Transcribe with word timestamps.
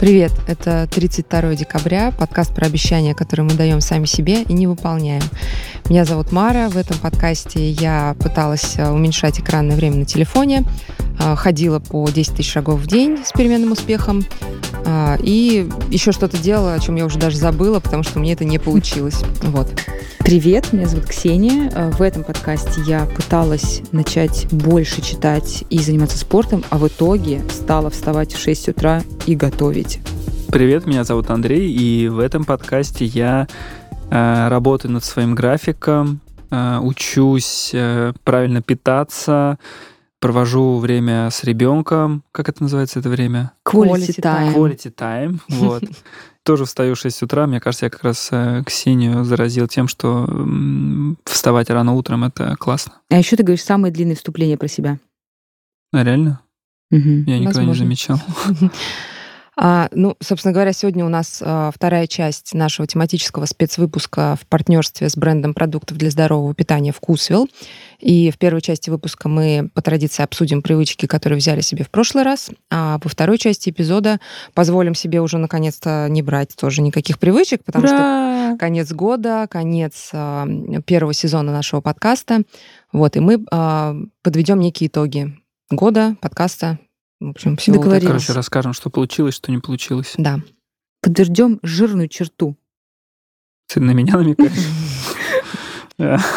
Привет, 0.00 0.32
это 0.46 0.88
32 0.90 1.56
декабря, 1.56 2.10
подкаст 2.10 2.54
про 2.54 2.64
обещания, 2.64 3.14
которые 3.14 3.44
мы 3.44 3.52
даем 3.52 3.82
сами 3.82 4.06
себе 4.06 4.44
и 4.44 4.54
не 4.54 4.66
выполняем. 4.66 5.20
Меня 5.90 6.06
зовут 6.06 6.32
Мара, 6.32 6.70
в 6.70 6.78
этом 6.78 6.96
подкасте 6.96 7.70
я 7.72 8.16
пыталась 8.18 8.78
э, 8.78 8.90
уменьшать 8.90 9.40
экранное 9.40 9.76
время 9.76 9.96
на 9.96 10.04
телефоне, 10.06 10.64
ходила 11.18 11.78
по 11.78 12.08
10 12.08 12.36
тысяч 12.36 12.52
шагов 12.52 12.80
в 12.80 12.86
день 12.86 13.18
с 13.24 13.32
переменным 13.32 13.72
успехом, 13.72 14.24
э, 14.84 15.16
и 15.22 15.68
еще 15.90 16.12
что-то 16.12 16.38
делала, 16.38 16.74
о 16.74 16.78
чем 16.78 16.96
я 16.96 17.04
уже 17.04 17.18
даже 17.18 17.36
забыла, 17.36 17.80
потому 17.80 18.02
что 18.02 18.18
мне 18.18 18.32
это 18.32 18.44
не 18.44 18.58
получилось. 18.58 19.22
Вот. 19.42 19.68
Привет, 20.20 20.72
меня 20.72 20.86
зовут 20.86 21.06
Ксения. 21.06 21.70
Э, 21.74 21.90
в 21.90 22.02
этом 22.02 22.24
подкасте 22.24 22.80
я 22.86 23.06
пыталась 23.06 23.82
начать 23.92 24.46
больше 24.50 25.02
читать 25.02 25.64
и 25.70 25.78
заниматься 25.78 26.18
спортом, 26.18 26.64
а 26.70 26.78
в 26.78 26.86
итоге 26.88 27.42
стала 27.50 27.90
вставать 27.90 28.32
в 28.32 28.40
6 28.40 28.68
утра 28.68 29.02
и 29.26 29.34
готовить. 29.34 30.00
Привет, 30.52 30.86
меня 30.86 31.04
зовут 31.04 31.30
Андрей, 31.30 31.72
и 31.72 32.08
в 32.08 32.18
этом 32.18 32.44
подкасте 32.44 33.04
я 33.04 33.48
э, 34.10 34.48
работаю 34.48 34.92
над 34.92 35.04
своим 35.04 35.34
графиком, 35.34 36.20
э, 36.50 36.78
учусь 36.80 37.70
э, 37.72 38.12
правильно 38.24 38.60
питаться, 38.60 39.58
провожу 40.20 40.78
время 40.78 41.30
с 41.30 41.44
ребенком. 41.44 42.22
Как 42.32 42.48
это 42.48 42.62
называется 42.62 43.00
это 43.00 43.08
время? 43.08 43.52
Quality 43.66 44.20
time. 44.20 44.54
Quality 44.54 44.94
time. 44.94 45.40
Вот. 45.48 45.82
тоже 46.44 46.64
встаю 46.64 46.94
в 46.94 46.98
6 46.98 47.22
утра. 47.22 47.46
Мне 47.46 47.60
кажется, 47.60 47.86
я 47.86 47.90
как 47.90 48.02
раз 48.02 48.28
э, 48.30 48.62
Ксению 48.64 49.24
заразил 49.24 49.68
тем, 49.68 49.88
что 49.88 50.28
вставать 51.24 51.70
рано 51.70 51.94
утром— 51.94 52.24
это 52.24 52.56
классно. 52.56 52.94
А 53.10 53.18
еще 53.18 53.36
ты 53.36 53.42
говоришь 53.42 53.64
самое 53.64 53.92
длинное 53.92 54.16
вступление 54.16 54.56
про 54.56 54.68
себя. 54.68 54.98
А 55.92 56.04
реально? 56.04 56.40
Угу. 56.90 57.08
Я 57.26 57.38
никогда 57.38 57.60
Возможно. 57.60 57.70
не 57.70 57.78
замечал. 57.78 58.20
А, 59.62 59.90
ну, 59.92 60.16
собственно 60.22 60.54
говоря, 60.54 60.72
сегодня 60.72 61.04
у 61.04 61.10
нас 61.10 61.42
а, 61.44 61.70
вторая 61.70 62.06
часть 62.06 62.54
нашего 62.54 62.86
тематического 62.86 63.44
спецвыпуска 63.44 64.38
в 64.40 64.46
партнерстве 64.46 65.10
с 65.10 65.18
брендом 65.18 65.52
продуктов 65.52 65.98
для 65.98 66.08
здорового 66.08 66.54
питания 66.54 66.92
«Вкусвилл». 66.92 67.46
И 67.98 68.30
в 68.30 68.38
первой 68.38 68.62
части 68.62 68.88
выпуска 68.88 69.28
мы 69.28 69.68
по 69.74 69.82
традиции 69.82 70.22
обсудим 70.22 70.62
привычки, 70.62 71.04
которые 71.04 71.36
взяли 71.36 71.60
себе 71.60 71.84
в 71.84 71.90
прошлый 71.90 72.24
раз, 72.24 72.48
а 72.70 72.98
во 73.04 73.10
второй 73.10 73.36
части 73.36 73.68
эпизода 73.68 74.18
позволим 74.54 74.94
себе 74.94 75.20
уже 75.20 75.36
наконец-то 75.36 76.06
не 76.08 76.22
брать 76.22 76.56
тоже 76.56 76.80
никаких 76.80 77.18
привычек, 77.18 77.62
потому 77.62 77.84
Ура! 77.84 78.52
что 78.52 78.56
конец 78.58 78.90
года, 78.92 79.46
конец 79.50 80.08
а, 80.14 80.48
первого 80.86 81.12
сезона 81.12 81.52
нашего 81.52 81.82
подкаста. 81.82 82.44
Вот, 82.94 83.16
и 83.16 83.20
мы 83.20 83.44
подведем 84.22 84.58
некие 84.58 84.88
итоги 84.88 85.36
года, 85.70 86.16
подкаста, 86.22 86.78
в 87.20 87.28
общем, 87.28 87.56
все 87.56 87.72
Договорились. 87.72 88.06
Короче, 88.06 88.32
расскажем, 88.32 88.72
что 88.72 88.90
получилось, 88.90 89.34
что 89.34 89.52
не 89.52 89.58
получилось. 89.58 90.14
Да. 90.16 90.40
Подождем 91.02 91.60
жирную 91.62 92.08
черту. 92.08 92.56
Ты 93.68 93.80
на 93.80 93.92
меня 93.92 94.16
намекаешь? 94.16 94.52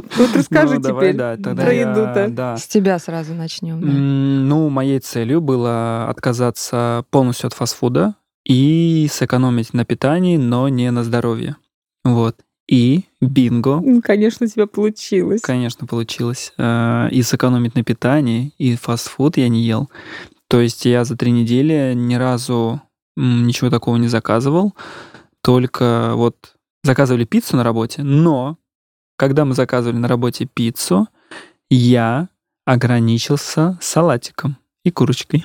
Вот 0.16 0.34
расскажи 0.34 0.78
ну, 0.80 0.82
теперь 0.82 1.14
да, 1.14 1.36
про 1.36 1.72
еду-то. 1.72 2.28
Да. 2.30 2.56
С 2.56 2.66
тебя 2.66 2.98
сразу 2.98 3.34
начнем. 3.34 3.80
Да. 3.80 3.86
Ну, 3.86 4.68
моей 4.68 4.98
целью 4.98 5.40
было 5.40 6.08
отказаться 6.08 7.04
полностью 7.10 7.46
от 7.48 7.54
фастфуда 7.54 8.16
и 8.44 9.08
сэкономить 9.10 9.72
на 9.72 9.84
питании, 9.84 10.36
но 10.36 10.68
не 10.68 10.90
на 10.90 11.04
здоровье. 11.04 11.56
Вот. 12.04 12.36
И 12.70 13.06
бинго. 13.20 13.82
Конечно, 14.00 14.46
у 14.46 14.48
тебя 14.48 14.68
получилось. 14.68 15.40
Конечно, 15.40 15.88
получилось. 15.88 16.52
Э, 16.56 17.08
и 17.10 17.20
сэкономить 17.22 17.74
на 17.74 17.82
питании, 17.82 18.54
и 18.58 18.76
фастфуд 18.76 19.36
я 19.36 19.48
не 19.48 19.62
ел. 19.62 19.90
То 20.46 20.60
есть 20.60 20.84
я 20.84 21.04
за 21.04 21.16
три 21.16 21.32
недели 21.32 21.94
ни 21.96 22.14
разу 22.14 22.80
ничего 23.16 23.70
такого 23.70 23.96
не 23.96 24.06
заказывал. 24.06 24.74
Только 25.42 26.12
вот 26.14 26.54
заказывали 26.84 27.24
пиццу 27.24 27.56
на 27.56 27.64
работе, 27.64 28.04
но 28.04 28.56
когда 29.16 29.44
мы 29.44 29.54
заказывали 29.54 29.98
на 29.98 30.06
работе 30.06 30.46
пиццу, 30.46 31.08
я 31.70 32.28
ограничился 32.66 33.78
салатиком 33.80 34.56
и 34.84 34.92
курочкой. 34.92 35.44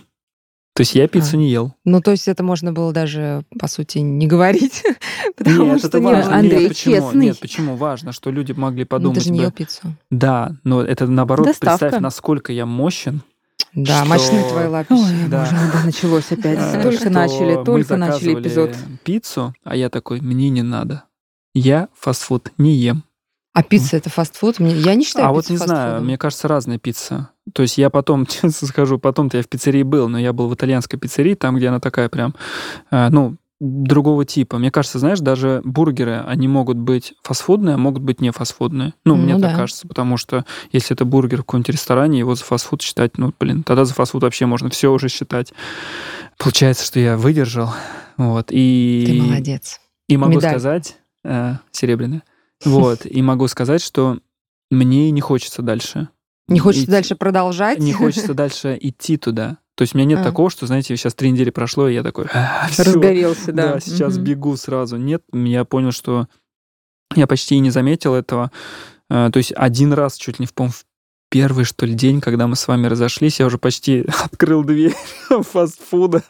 То 0.75 0.81
есть 0.81 0.94
я 0.94 1.08
пиццу 1.08 1.38
а. 1.38 1.40
не 1.40 1.50
ел. 1.50 1.74
Ну, 1.86 2.02
то 2.02 2.12
есть 2.12 2.28
это 2.28 2.44
можно 2.44 2.74
было 2.74 2.91
даже, 2.91 3.46
по 3.58 3.68
сути, 3.68 4.00
не 4.00 4.28
говорить, 4.28 4.84
потому 5.38 5.63
нет, 5.68 5.80
что 5.80 5.88
это 5.88 6.00
не 6.02 6.06
важно. 6.06 6.36
Андрей, 6.36 6.59
нет, 6.59 6.68
почему? 6.68 6.96
честный. 6.96 7.25
Нет, 7.28 7.40
почему 7.40 7.75
важно, 7.78 8.12
что 8.12 8.30
люди 8.30 8.52
могли 8.52 8.84
подумать... 8.84 9.16
Ну, 9.16 9.22
ты 9.22 9.25
же 9.25 9.31
не 9.31 9.40
ел 9.40 9.52
пиццу. 9.52 9.96
Да, 10.12 10.52
но 10.66 10.81
это 10.81 11.08
наоборот, 11.08 11.47
Доставка. 11.47 11.80
представь, 11.80 12.02
насколько 12.02 12.52
я 12.52 12.66
мощен, 12.66 13.22
да, 13.74 14.02
что... 14.02 14.09
мощны 14.09 14.50
твои 14.50 14.68
лапищи. 14.68 15.02
Ой, 15.02 15.30
да. 15.30 15.44
боже, 15.44 15.72
да, 15.72 15.84
началось 15.85 16.31
опять. 16.31 16.84
Только 16.84 17.09
начали, 17.09 17.64
только 17.64 17.96
начали 17.96 18.34
эпизод. 18.34 18.75
пиццу, 19.06 19.56
а 19.64 19.78
я 19.78 19.90
такой, 19.90 20.19
мне 20.19 20.50
не 20.50 20.62
надо. 20.62 21.03
Я 21.53 21.88
фастфуд 21.97 22.52
не 22.58 22.74
ем. 22.74 23.06
А 23.56 23.64
пицца 23.64 23.96
это 23.96 24.10
фастфуд? 24.10 24.60
Я 24.60 24.96
не 24.96 25.06
считаю 25.06 25.30
А 25.30 25.32
вот 25.32 25.50
не 25.50 25.56
знаю, 25.56 26.04
мне 26.04 26.18
кажется, 26.18 26.50
разная 26.50 26.78
пицца. 26.78 27.30
То 27.54 27.62
есть 27.62 27.78
я 27.78 27.90
потом, 27.90 28.26
честно 28.28 28.68
скажу, 28.68 29.00
потом-то 29.00 29.38
я 29.38 29.44
в 29.44 29.48
пиццерии 29.48 29.84
был, 29.84 30.10
но 30.10 30.20
я 30.20 30.34
был 30.34 30.50
в 30.50 30.54
итальянской 30.56 31.00
пиццерии, 31.00 31.36
там, 31.36 31.56
где 31.56 31.70
она 31.70 31.80
такая 31.80 32.10
прям, 32.10 32.36
э, 32.92 33.08
ну, 33.10 33.38
другого 33.62 34.26
типа. 34.26 34.58
Мне 34.58 34.72
кажется, 34.72 35.00
знаешь, 35.00 35.22
даже 35.22 35.62
бургеры, 35.64 36.22
они 36.28 36.50
могут 36.50 36.76
быть 36.76 37.14
фастфудные, 37.24 37.76
а 37.76 37.78
могут 37.78 38.04
быть 38.04 38.20
не 38.20 38.32
фастфудные. 38.32 38.94
Ну, 39.06 39.16
ну 39.16 39.24
мне 39.24 39.38
да. 39.38 39.48
так 39.48 39.58
кажется, 39.58 39.88
потому 39.88 40.18
что 40.18 40.44
если 40.74 40.94
это 40.94 41.06
бургер 41.06 41.38
в 41.38 41.46
каком-нибудь 41.46 41.70
ресторане, 41.70 42.20
его 42.20 42.36
за 42.36 42.44
фастфуд 42.44 42.82
считать, 42.82 43.18
ну, 43.18 43.34
блин, 43.40 43.64
тогда 43.64 43.86
за 43.86 43.94
фастфуд 43.94 44.24
вообще 44.24 44.48
можно 44.48 44.70
все 44.70 44.92
уже 44.92 45.08
считать. 45.08 45.54
Получается, 46.38 46.86
что 46.86 47.00
я 47.00 47.16
выдержал. 47.16 47.70
Вот, 48.18 48.48
и... 48.50 49.06
Ты 49.08 49.22
молодец. 49.22 49.80
И 50.10 50.18
могу 50.18 50.34
Медаль. 50.34 50.52
сказать, 50.52 50.98
э, 51.24 51.54
серебряная, 51.72 52.24
вот, 52.64 53.06
и 53.06 53.22
могу 53.22 53.48
сказать, 53.48 53.82
что 53.82 54.20
мне 54.72 55.12
не 55.12 55.22
хочется 55.22 55.62
дальше. 55.62 56.10
Не 56.48 56.60
хочется 56.60 56.86
идти, 56.86 56.92
дальше 56.92 57.16
продолжать? 57.16 57.80
Не 57.80 57.94
хочется 57.94 58.34
дальше 58.34 58.78
идти 58.80 59.18
туда. 59.18 59.58
То 59.76 59.82
есть 59.82 59.94
у 59.94 59.98
меня 59.98 60.08
нет 60.08 60.20
а. 60.20 60.24
такого, 60.24 60.50
что, 60.50 60.68
знаете, 60.68 60.96
сейчас 60.96 61.14
три 61.14 61.32
недели 61.32 61.50
прошло, 61.50 61.88
и 61.90 61.94
я 61.94 62.04
такой... 62.04 62.28
«А, 62.34 62.68
Разгорелся, 62.78 63.52
да. 63.52 63.74
Да, 63.74 63.80
сейчас 63.80 64.16
угу. 64.16 64.24
бегу 64.24 64.56
сразу. 64.56 64.98
Нет, 64.98 65.24
я 65.34 65.66
понял, 65.66 65.92
что 65.92 66.28
я 67.16 67.28
почти 67.28 67.56
и 67.56 67.60
не 67.60 67.72
заметил 67.72 68.14
этого. 68.14 68.52
Э, 69.10 69.30
то 69.32 69.38
есть 69.38 69.52
один 69.56 69.92
раз 69.94 70.16
чуть 70.16 70.40
ли 70.40 70.44
не 70.44 70.48
в, 70.48 70.72
в 70.72 70.86
первый, 71.35 71.66
что 71.66 71.85
ли, 71.85 71.94
день, 71.94 72.22
когда 72.22 72.47
мы 72.47 72.56
с 72.56 72.66
вами 72.66 72.88
разошлись, 72.88 73.41
я 73.41 73.46
уже 73.46 73.57
почти 73.57 74.06
открыл 74.23 74.63
дверь 74.63 74.96
фастфуда. 75.29 76.23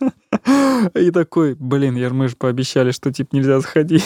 И 0.95 1.11
такой, 1.11 1.53
блин, 1.53 1.95
я, 1.95 2.09
мы 2.09 2.27
же 2.27 2.35
пообещали, 2.35 2.89
что, 2.89 3.13
типа, 3.13 3.35
нельзя 3.35 3.59
заходить. 3.59 4.03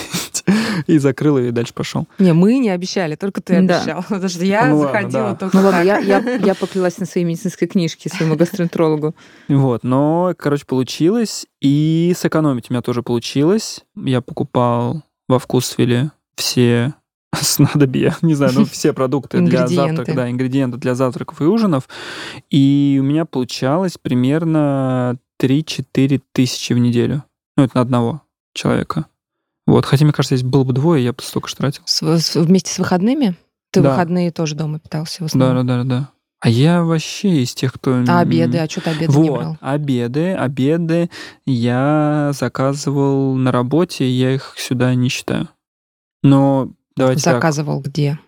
И 0.86 0.98
закрыл 0.98 1.38
ее 1.38 1.48
и 1.48 1.52
дальше 1.52 1.72
пошел. 1.72 2.06
Не, 2.18 2.34
мы 2.34 2.58
не 2.58 2.68
обещали, 2.68 3.16
только 3.16 3.40
ты 3.40 3.62
да. 3.62 3.78
обещал. 3.78 4.02
Потому 4.10 4.28
что 4.28 4.44
я 4.44 4.66
ну, 4.66 4.82
заходила 4.82 5.22
ладно, 5.22 5.32
да. 5.32 5.36
только 5.36 5.56
Ну 5.56 5.62
ладно, 5.62 5.80
я, 5.80 5.98
я, 6.00 6.18
я 6.18 6.54
поклялась 6.54 6.98
на 6.98 7.06
своей 7.06 7.26
медицинской 7.26 7.66
книжке 7.66 8.10
своему 8.10 8.36
гастроэнтерологу. 8.36 9.14
Вот, 9.48 9.82
но, 9.82 10.34
короче, 10.36 10.66
получилось. 10.66 11.46
И 11.62 12.12
сэкономить 12.14 12.66
у 12.68 12.74
меня 12.74 12.82
тоже 12.82 13.02
получилось. 13.02 13.86
Я 13.96 14.20
покупал 14.20 15.02
во 15.28 15.38
вкусвиле 15.38 16.10
все 16.36 16.92
снадобья, 17.40 18.16
не 18.22 18.34
знаю, 18.34 18.52
ну 18.54 18.64
все 18.64 18.92
продукты 18.92 19.40
для 19.40 19.66
завтрака, 19.66 20.14
да, 20.14 20.30
ингредиенты 20.30 20.78
для 20.78 20.94
завтраков 20.94 21.40
и 21.40 21.44
ужинов. 21.44 21.88
И 22.50 22.98
у 23.00 23.04
меня 23.04 23.24
получалось 23.24 23.98
примерно 24.00 25.18
3-4 25.40 26.20
тысячи 26.32 26.72
в 26.72 26.78
неделю. 26.78 27.24
Ну, 27.56 27.64
это 27.64 27.76
на 27.76 27.82
одного 27.82 28.22
человека. 28.54 29.06
Вот, 29.66 29.84
хотя, 29.84 30.04
мне 30.04 30.12
кажется, 30.12 30.34
если 30.34 30.46
было 30.46 30.64
бы 30.64 30.72
двое, 30.72 31.04
я 31.04 31.12
бы 31.12 31.22
столько 31.22 31.48
же 31.48 31.56
тратил. 31.56 31.82
С, 31.86 32.02
с, 32.02 32.34
вместе 32.34 32.72
с 32.72 32.78
выходными? 32.78 33.36
Ты 33.70 33.82
да. 33.82 33.90
выходные 33.90 34.32
тоже 34.32 34.56
дома 34.56 34.80
питался 34.80 35.22
в 35.22 35.26
основном? 35.26 35.66
Да, 35.66 35.76
да, 35.76 35.84
да, 35.84 35.88
да. 35.88 36.10
А 36.40 36.48
я 36.48 36.82
вообще 36.82 37.42
из 37.42 37.54
тех, 37.54 37.74
кто... 37.74 38.02
А 38.08 38.20
обеды? 38.20 38.58
А 38.58 38.68
что 38.68 38.80
ты 38.80 38.90
обеды 38.90 39.12
вот, 39.12 39.22
не 39.22 39.30
брал? 39.30 39.58
обеды, 39.60 40.32
обеды 40.32 41.10
я 41.44 42.30
заказывал 42.32 43.34
на 43.34 43.52
работе, 43.52 44.10
я 44.10 44.34
их 44.34 44.54
сюда 44.56 44.94
не 44.94 45.10
считаю. 45.10 45.48
Но 46.22 46.72
давайте 47.00 47.22
Заказывал 47.22 47.82
так. 47.82 47.92
где? 47.92 48.18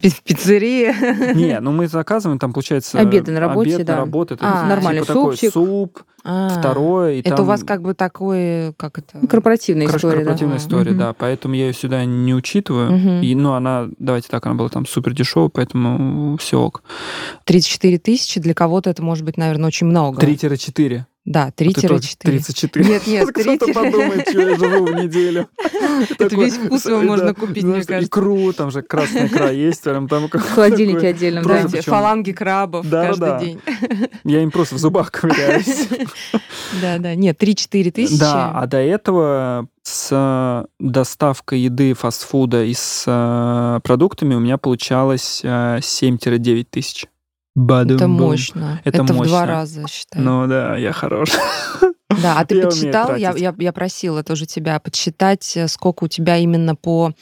В 0.00 0.22
пиццерии? 0.22 1.34
Не, 1.34 1.58
ну 1.60 1.72
мы 1.72 1.88
заказываем, 1.88 2.38
там 2.38 2.52
получается... 2.52 3.00
Обеды 3.00 3.32
на 3.32 3.40
работе, 3.40 3.74
обед 3.74 3.86
да. 3.86 3.94
на 3.94 3.98
работе. 4.00 4.34
Это 4.34 4.44
а, 4.46 4.68
нормальный 4.68 5.02
типа 5.02 5.12
супчик. 5.12 5.52
Такой 5.52 5.66
суп, 5.66 6.02
а, 6.22 6.50
второе. 6.50 7.14
И 7.14 7.20
это 7.20 7.34
там... 7.36 7.40
у 7.40 7.48
вас 7.48 7.64
как 7.64 7.82
бы 7.82 7.94
такой, 7.94 8.72
как 8.76 8.98
это? 8.98 9.26
Корпоративная 9.26 9.88
история, 9.88 10.18
корпоративная 10.18 10.58
да? 10.58 10.62
история, 10.62 10.90
угу. 10.92 10.98
да. 11.00 11.12
Поэтому 11.14 11.54
я 11.54 11.66
ее 11.66 11.72
сюда 11.72 12.04
не 12.04 12.32
учитываю. 12.32 12.94
Угу. 12.94 13.24
И, 13.24 13.34
ну, 13.34 13.54
она, 13.54 13.88
давайте 13.98 14.28
так, 14.28 14.46
она 14.46 14.54
была 14.54 14.68
там 14.68 14.86
супер 14.86 15.14
дешевая, 15.14 15.48
поэтому 15.48 16.36
все 16.36 16.60
ок. 16.60 16.84
34 17.44 17.98
тысячи 17.98 18.40
для 18.40 18.54
кого-то 18.54 18.90
это 18.90 19.02
может 19.02 19.24
быть, 19.24 19.36
наверное, 19.36 19.66
очень 19.66 19.88
много. 19.88 20.24
3-4. 20.24 21.06
Да, 21.28 21.52
3-4. 21.54 22.16
34. 22.18 22.84
Нет, 22.88 23.06
нет, 23.06 23.28
3 23.34 23.56
Кто-то 23.56 23.74
подумает, 23.74 24.30
что 24.30 24.40
я 24.40 24.56
живу 24.56 24.86
в 24.86 24.94
неделю. 24.94 25.48
Это 26.18 26.34
весь 26.34 26.54
вкус 26.54 26.86
его 26.86 27.02
можно 27.02 27.34
купить, 27.34 27.64
мне 27.64 27.84
кажется. 27.84 28.06
Икру, 28.06 28.52
там 28.54 28.70
же 28.70 28.80
красная 28.80 29.26
икра 29.26 29.50
есть. 29.50 29.82
Там 29.82 30.08
В 30.08 30.30
холодильнике 30.30 31.08
отдельно, 31.08 31.42
да. 31.42 31.68
Фаланги 31.82 32.32
крабов 32.32 32.86
каждый 32.90 33.40
день. 33.40 33.60
Я 34.24 34.42
им 34.42 34.50
просто 34.50 34.76
в 34.76 34.78
зубах 34.78 35.12
ковыряюсь. 35.12 35.88
Да, 36.80 36.96
да. 36.98 37.14
Нет, 37.14 37.42
3-4 37.42 37.90
тысячи. 37.90 38.18
Да, 38.18 38.52
а 38.54 38.66
до 38.66 38.78
этого 38.78 39.68
с 39.82 40.66
доставкой 40.78 41.60
еды 41.60 41.94
фастфуда 41.94 42.64
и 42.64 42.74
с 42.74 43.04
э, 43.06 43.80
продуктами 43.82 44.34
у 44.34 44.40
меня 44.40 44.58
получалось 44.58 45.42
7-9 45.44 46.66
тысяч. 46.70 47.06
Бадум 47.54 47.96
Это 47.96 48.08
мощно. 48.08 48.80
Это, 48.84 49.02
Это 49.02 49.12
мощно. 49.12 49.24
в 49.24 49.28
два 49.28 49.46
раза, 49.46 49.86
считай. 49.88 50.22
Ну 50.22 50.46
да, 50.46 50.76
я 50.76 50.92
хорош. 50.92 51.30
Да, 52.22 52.40
а 52.40 52.44
ты 52.46 52.56
я 52.56 52.64
подсчитал, 52.64 53.16
я, 53.16 53.32
я, 53.36 53.54
я 53.56 53.72
просила 53.72 54.24
тоже 54.24 54.46
тебя 54.46 54.80
подсчитать, 54.80 55.56
э, 55.56 55.68
сколько 55.68 56.04
у 56.04 56.08
тебя 56.08 56.38
именно 56.38 56.74
по 56.74 57.12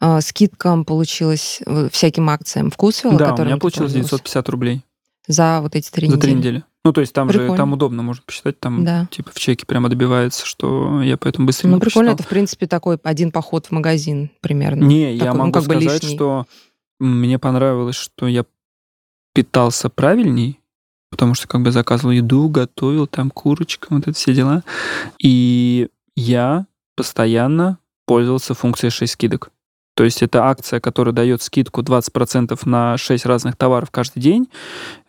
э, 0.00 0.20
скидкам 0.20 0.84
получилось 0.84 1.60
э, 1.64 1.88
всяким 1.90 2.28
акциям 2.28 2.70
вкусвилла, 2.70 3.16
Да, 3.16 3.34
у 3.34 3.44
меня 3.44 3.56
получилось 3.56 3.94
950 3.94 4.48
рублей. 4.50 4.82
За 5.26 5.60
вот 5.62 5.74
эти 5.74 5.90
три 5.90 6.06
недели? 6.06 6.20
За 6.20 6.26
три 6.26 6.34
недели. 6.34 6.64
Ну, 6.84 6.92
то 6.92 7.00
есть 7.00 7.12
там 7.12 7.26
прикольно. 7.26 7.52
же, 7.52 7.56
там 7.56 7.72
удобно, 7.72 8.02
можно 8.02 8.22
посчитать, 8.24 8.60
там 8.60 8.84
да. 8.84 9.08
типа 9.10 9.30
в 9.34 9.38
чеке 9.40 9.66
прямо 9.66 9.88
добивается, 9.88 10.46
что 10.46 11.02
я 11.02 11.16
поэтому 11.16 11.46
быстренько 11.46 11.74
Ну, 11.74 11.80
прикольно, 11.80 12.10
посчитал. 12.10 12.14
это, 12.14 12.22
в 12.22 12.28
принципе, 12.28 12.66
такой 12.68 12.98
один 13.02 13.32
поход 13.32 13.66
в 13.66 13.70
магазин 13.72 14.30
примерно. 14.40 14.84
Не, 14.84 15.12
такой, 15.14 15.26
я 15.26 15.32
могу 15.32 15.46
ну, 15.46 15.52
как 15.52 15.64
сказать, 15.64 15.84
бы 15.84 15.92
лишний. 15.92 16.14
что 16.14 16.46
мне 17.00 17.38
понравилось, 17.40 17.96
что 17.96 18.28
я 18.28 18.44
питался 19.36 19.90
правильней, 19.90 20.60
потому 21.10 21.34
что 21.34 21.46
как 21.46 21.60
бы 21.60 21.70
заказывал 21.70 22.12
еду, 22.12 22.48
готовил 22.48 23.06
там 23.06 23.30
курочка, 23.30 23.88
вот 23.90 24.08
это 24.08 24.14
все 24.14 24.32
дела. 24.32 24.64
И 25.22 25.88
я 26.16 26.64
постоянно 26.96 27.78
пользовался 28.06 28.54
функцией 28.54 28.90
6 28.90 29.12
скидок. 29.12 29.50
То 29.94 30.04
есть 30.04 30.22
это 30.22 30.44
акция, 30.44 30.80
которая 30.80 31.14
дает 31.14 31.42
скидку 31.42 31.82
20% 31.82 32.58
на 32.64 32.96
6 32.96 33.26
разных 33.26 33.56
товаров 33.56 33.90
каждый 33.90 34.20
день. 34.20 34.48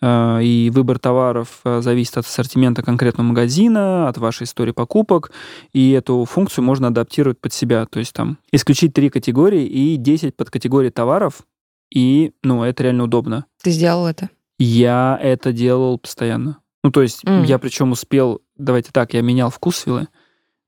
Э, 0.01 0.43
и 0.43 0.69
выбор 0.73 0.99
товаров 0.99 1.61
э, 1.63 1.79
зависит 1.81 2.17
от 2.17 2.25
ассортимента 2.25 2.83
конкретного 2.83 3.27
магазина, 3.27 4.09
от 4.09 4.17
вашей 4.17 4.43
истории 4.43 4.73
покупок. 4.73 5.31
И 5.71 5.91
эту 5.91 6.25
функцию 6.25 6.65
можно 6.65 6.87
адаптировать 6.87 7.39
под 7.39 7.53
себя. 7.53 7.85
То 7.85 7.99
есть 7.99 8.11
там 8.11 8.39
исключить 8.51 8.93
три 8.93 9.09
категории 9.09 9.65
и 9.65 9.95
10 9.95 10.35
подкатегорий 10.35 10.89
товаров. 10.89 11.43
И, 11.89 12.33
ну, 12.43 12.63
это 12.63 12.83
реально 12.83 13.05
удобно. 13.05 13.45
Ты 13.61 13.71
сделал 13.71 14.07
это? 14.07 14.29
Я 14.59 15.17
это 15.21 15.53
делал 15.53 15.97
постоянно. 15.97 16.59
Ну, 16.83 16.91
то 16.91 17.01
есть 17.01 17.23
mm. 17.23 17.45
я 17.45 17.59
причем 17.59 17.91
успел, 17.91 18.41
давайте 18.57 18.91
так, 18.91 19.13
я 19.13 19.21
менял 19.21 19.49
вкус 19.49 19.85
вилы, 19.85 20.01
mm. 20.01 20.07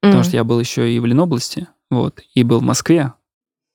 потому 0.01 0.23
что 0.23 0.35
я 0.35 0.43
был 0.43 0.59
еще 0.59 0.91
и 0.91 0.99
в 0.99 1.05
Ленобласти, 1.05 1.67
вот, 1.89 2.21
и 2.33 2.43
был 2.43 2.59
в 2.59 2.63
Москве. 2.63 3.13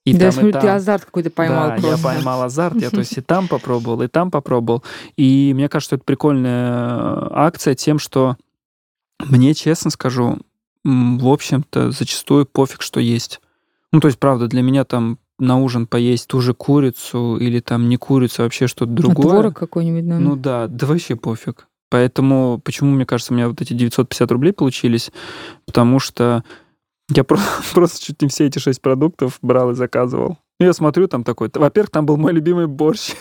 И 0.05 0.13
да, 0.13 0.25
там, 0.25 0.31
смотрю, 0.31 0.49
и 0.49 0.53
там. 0.53 0.61
ты 0.61 0.67
азарт 0.69 1.05
какой-то 1.05 1.31
поймал 1.31 1.69
да, 1.69 1.77
просто. 1.77 1.89
я 1.89 1.97
поймал 1.97 2.43
азарт, 2.43 2.79
я 2.79 2.91
то 2.91 2.99
есть 2.99 3.17
и 3.17 3.21
там 3.21 3.47
попробовал, 3.47 4.03
и 4.03 4.07
там 4.07 4.29
попробовал. 4.29 4.83
И 5.17 5.51
мне 5.55 5.67
кажется, 5.67 5.89
что 5.89 5.95
это 5.95 6.05
прикольная 6.05 6.71
э, 6.71 7.27
акция 7.31 7.73
тем, 7.73 7.97
что 7.97 8.37
мне, 9.19 9.55
честно 9.55 9.89
скажу, 9.89 10.37
в 10.83 11.27
общем-то, 11.27 11.89
зачастую 11.91 12.45
пофиг, 12.45 12.83
что 12.83 12.99
есть. 12.99 13.41
Ну, 13.91 13.99
то 13.99 14.07
есть, 14.07 14.19
правда, 14.19 14.47
для 14.47 14.61
меня 14.61 14.83
там 14.83 15.17
на 15.39 15.59
ужин 15.59 15.87
поесть 15.87 16.27
ту 16.27 16.41
же 16.41 16.53
курицу 16.53 17.37
или 17.37 17.59
там 17.59 17.89
не 17.89 17.97
курицу, 17.97 18.41
а 18.41 18.45
вообще 18.45 18.67
что-то 18.67 18.91
другое. 18.91 19.27
А 19.27 19.29
творог 19.29 19.57
какой-нибудь, 19.57 20.07
да? 20.07 20.19
Ну 20.19 20.35
да, 20.35 20.67
да 20.67 20.87
вообще 20.87 21.15
пофиг. 21.15 21.67
Поэтому, 21.89 22.59
почему, 22.63 22.91
мне 22.91 23.05
кажется, 23.05 23.33
у 23.33 23.35
меня 23.35 23.47
вот 23.47 23.61
эти 23.61 23.73
950 23.73 24.31
рублей 24.31 24.53
получились? 24.53 25.11
Потому 25.65 25.99
что 25.99 26.43
я 27.09 27.23
просто 27.73 28.03
чуть 28.03 28.21
не 28.21 28.27
все 28.27 28.45
эти 28.47 28.59
шесть 28.59 28.81
продуктов 28.81 29.37
брал 29.41 29.71
и 29.71 29.75
заказывал. 29.75 30.37
Я 30.57 30.71
смотрю, 30.71 31.09
там 31.09 31.25
такой... 31.25 31.49
Во-первых, 31.53 31.91
там 31.91 32.05
был 32.05 32.15
мой 32.15 32.31
любимый 32.31 32.67
борщ. 32.67 33.13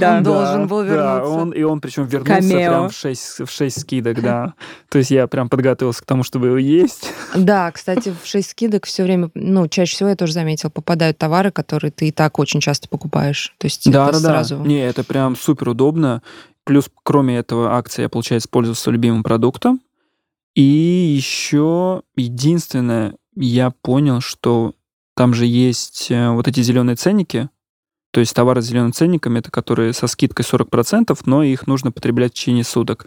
Да. 0.00 0.16
Он 0.16 0.22
должен 0.24 0.66
был 0.66 0.82
вернуться. 0.82 0.96
Да, 0.96 1.28
он, 1.28 1.52
и 1.52 1.62
он 1.62 1.80
причем 1.80 2.06
вернулся 2.06 2.48
прям 2.48 2.88
в 2.88 2.92
6, 2.92 3.40
в 3.46 3.50
6 3.50 3.80
скидок, 3.80 4.20
да. 4.20 4.54
То 4.88 4.98
есть 4.98 5.12
я 5.12 5.28
прям 5.28 5.48
подготовился 5.48 6.02
к 6.02 6.06
тому, 6.06 6.24
чтобы 6.24 6.48
его 6.48 6.58
есть. 6.58 7.12
Да, 7.36 7.70
кстати, 7.70 8.12
в 8.22 8.26
6 8.26 8.50
скидок 8.50 8.86
все 8.86 9.04
время, 9.04 9.30
ну, 9.34 9.68
чаще 9.68 9.94
всего 9.94 10.08
я 10.08 10.16
тоже 10.16 10.32
заметил, 10.32 10.68
попадают 10.70 11.16
товары, 11.16 11.52
которые 11.52 11.92
ты 11.92 12.08
и 12.08 12.12
так 12.12 12.40
очень 12.40 12.60
часто 12.60 12.88
покупаешь. 12.88 13.54
То 13.58 13.66
есть 13.66 13.88
да, 13.90 14.10
да, 14.10 14.18
сразу... 14.18 14.56
да. 14.56 14.64
Не, 14.64 14.84
это 14.84 15.04
прям 15.04 15.36
супер 15.36 15.68
удобно. 15.68 16.22
Плюс, 16.64 16.90
кроме 17.04 17.36
этого 17.38 17.76
акции, 17.76 18.02
я, 18.02 18.08
получается, 18.08 18.48
пользовался 18.48 18.90
любимым 18.90 19.22
продуктом. 19.22 19.80
И 20.56 20.62
еще 20.62 22.02
единственное, 22.16 23.14
я 23.36 23.70
понял, 23.70 24.20
что 24.20 24.74
там 25.14 25.34
же 25.34 25.46
есть 25.46 26.10
э, 26.10 26.30
вот 26.30 26.48
эти 26.48 26.60
зеленые 26.62 26.96
ценники, 26.96 27.48
то 28.14 28.20
есть 28.20 28.34
товары 28.34 28.62
с 28.62 28.66
зеленым 28.66 28.92
ценником, 28.92 29.36
это 29.36 29.50
которые 29.50 29.92
со 29.92 30.06
скидкой 30.06 30.44
40%, 30.44 31.18
но 31.26 31.42
их 31.42 31.66
нужно 31.66 31.90
потреблять 31.90 32.30
в 32.30 32.34
течение 32.36 32.62
суток. 32.62 33.06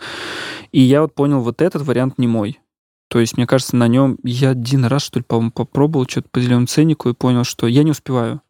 И 0.73 0.81
я 0.81 1.01
вот 1.01 1.15
понял, 1.15 1.39
вот 1.39 1.61
этот 1.61 1.83
вариант 1.83 2.17
не 2.17 2.27
мой. 2.27 2.59
То 3.07 3.19
есть, 3.19 3.37
мне 3.37 3.47
кажется, 3.47 3.77
на 3.77 3.87
нем 3.87 4.17
я 4.23 4.49
один 4.49 4.83
раз, 4.83 5.03
что 5.03 5.19
ли, 5.19 5.25
по-моему, 5.25 5.51
попробовал 5.51 6.05
что-то 6.09 6.27
по 6.29 6.41
зеленому 6.41 6.67
ценнику 6.67 7.07
и 7.07 7.13
понял, 7.13 7.45
что 7.45 7.67
я 7.67 7.83
не 7.83 7.91
успеваю. 7.91 8.41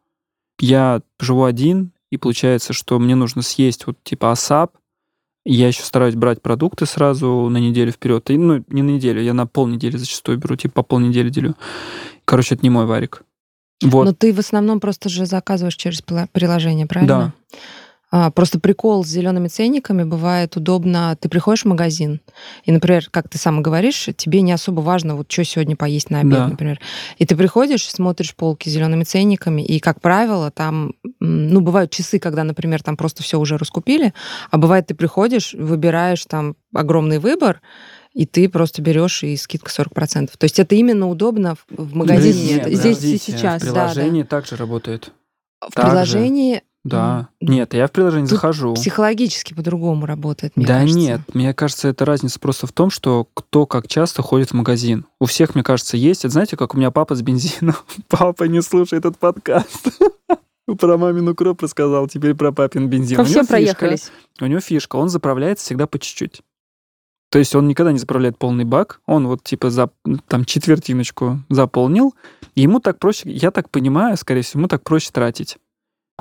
Я 0.59 1.04
живу 1.19 1.44
один, 1.44 1.92
и 2.09 2.18
получается, 2.18 2.74
что 2.74 2.98
мне 2.98 3.13
нужно 3.13 3.44
съесть 3.44 3.86
вот 3.86 3.98
типа 4.04 4.31
асап, 4.31 4.77
я 5.45 5.68
еще 5.68 5.83
стараюсь 5.83 6.15
брать 6.15 6.42
продукты 6.42 6.88
сразу 6.88 7.48
на 7.50 7.57
неделю 7.57 7.92
вперед. 7.92 8.30
И, 8.31 8.38
ну, 8.38 8.65
не 8.68 8.81
на 8.81 8.89
неделю, 8.89 9.21
я 9.21 9.36
на 9.36 9.45
полнедели 9.45 9.95
зачастую 9.95 10.39
беру, 10.39 10.56
типа 10.56 10.81
по 10.81 10.83
полнедели 10.83 11.30
делю. 11.30 11.56
Короче, 12.25 12.56
это 12.56 12.63
не 12.63 12.71
мой 12.71 12.88
варик. 12.88 13.21
Вот. 13.84 14.06
Но 14.06 14.14
ты 14.14 14.34
в 14.34 14.40
основном 14.40 14.80
просто 14.80 15.10
же 15.10 15.26
заказываешь 15.26 15.76
через 15.76 16.02
приложение, 16.02 16.88
правильно? 16.88 17.34
Да. 17.52 17.60
А, 18.10 18.32
просто 18.32 18.60
прикол 18.60 19.04
с 19.04 19.10
зелеными 19.10 19.50
ценниками 19.50 20.04
бывает 20.04 20.56
удобно. 20.56 21.18
Ты 21.20 21.28
приходишь 21.28 21.64
в 21.64 21.68
магазин, 21.68 22.22
и, 22.64 22.72
например, 22.72 23.08
как 23.12 23.28
ты 23.28 23.38
сам 23.38 23.62
говоришь, 23.62 24.08
тебе 24.16 24.42
не 24.42 24.54
особо 24.54 24.80
важно, 24.80 25.16
вот 25.16 25.30
что 25.30 25.44
сегодня 25.44 25.76
поесть 25.76 26.10
на 26.10 26.22
обед, 26.22 26.40
да. 26.40 26.48
например. 26.48 26.80
И 27.18 27.26
ты 27.26 27.36
приходишь, 27.36 27.88
смотришь 27.88 28.34
полки 28.34 28.70
с 28.70 28.72
зелеными 28.72 29.04
ценниками, 29.04 29.62
и, 29.62 29.80
как 29.80 30.00
правило, 30.00 30.52
там, 30.52 30.94
ну, 31.20 31.60
бывают 31.60 31.92
часы, 31.92 32.18
когда, 32.18 32.46
например, 32.46 32.82
там 32.82 32.96
просто 32.96 33.24
все 33.24 33.40
уже 33.40 33.58
раскупили, 33.58 34.14
а 34.52 34.58
бывает, 34.58 34.88
ты 34.88 34.96
приходишь, 34.96 35.54
выбираешь 35.54 36.26
там 36.26 36.56
огромный 36.74 37.20
выбор, 37.20 37.62
и 38.18 38.25
ты 38.25 38.50
просто 38.50 38.81
берешь 38.81 39.22
и 39.22 39.38
скидка 39.38 39.69
40%. 39.69 40.31
То 40.36 40.44
есть 40.44 40.58
это 40.58 40.74
именно 40.74 41.08
удобно 41.08 41.56
в 41.69 41.96
магазине. 41.96 42.56
Нет, 42.56 42.74
здесь 42.74 43.04
и 43.04 43.18
сейчас. 43.19 43.62
В 43.62 43.66
приложении 43.66 44.24
да, 44.24 44.28
да. 44.28 44.38
также 44.38 44.56
работает. 44.56 45.12
В 45.62 45.72
так 45.72 45.86
приложении 45.86 46.64
да. 46.84 47.28
Нет, 47.42 47.74
я 47.74 47.86
в 47.86 47.92
приложение 47.92 48.28
Тут 48.28 48.38
захожу. 48.38 48.74
Психологически 48.74 49.54
по-другому 49.54 50.06
работает, 50.06 50.56
мне 50.56 50.66
да 50.66 50.80
кажется. 50.80 50.98
нет, 50.98 51.22
мне 51.34 51.54
кажется, 51.54 51.90
это 51.90 52.06
разница 52.06 52.40
просто 52.40 52.66
в 52.66 52.72
том, 52.72 52.90
что 52.90 53.28
кто 53.34 53.66
как 53.66 53.88
часто 53.88 54.24
ходит 54.24 54.50
в 54.52 54.54
магазин. 54.54 55.06
У 55.19 55.26
всех, 55.26 55.54
мне 55.54 55.64
кажется, 55.64 55.97
есть. 55.97 56.21
Это 56.21 56.31
знаете, 56.31 56.56
как 56.57 56.74
у 56.74 56.78
меня 56.78 56.90
папа 56.90 57.14
с 57.14 57.21
бензином. 57.21 57.76
Папа 58.07 58.45
не 58.45 58.62
слушает 58.64 59.06
этот 59.06 59.19
подкаст. 59.19 59.90
Про 60.80 60.97
мамину 60.97 61.33
укроп 61.33 61.62
рассказал, 61.62 62.07
теперь 62.07 62.33
про 62.33 62.52
папин 62.52 62.90
бензин. 62.90 63.18
По 63.18 63.24
всем 63.26 63.45
проехались. 63.45 64.12
У 64.42 64.45
него 64.45 64.59
фишка, 64.59 64.95
он 64.95 65.09
заправляется 65.09 65.66
всегда 65.66 65.88
по 65.88 66.00
чуть-чуть. 66.00 66.42
То 67.30 67.40
есть 67.40 67.56
он 67.56 67.68
никогда 67.68 67.92
не 67.92 68.00
заправляет 68.00 68.38
полный 68.38 68.64
бак, 68.64 69.02
он 69.06 69.28
вот 69.28 69.44
типа 69.44 69.69
за, 69.69 69.90
там 70.28 70.46
четвертиночку 70.46 71.40
заполнил, 71.50 72.16
и 72.56 72.62
ему 72.62 72.80
так 72.80 73.00
проще, 73.00 73.30
я 73.30 73.52
так 73.52 73.69
понимаю, 73.69 74.16
скорее 74.18 74.44
всего, 74.44 74.62
ему 74.62 74.68
так 74.68 74.84
проще 74.84 75.10
тратить. 75.12 75.57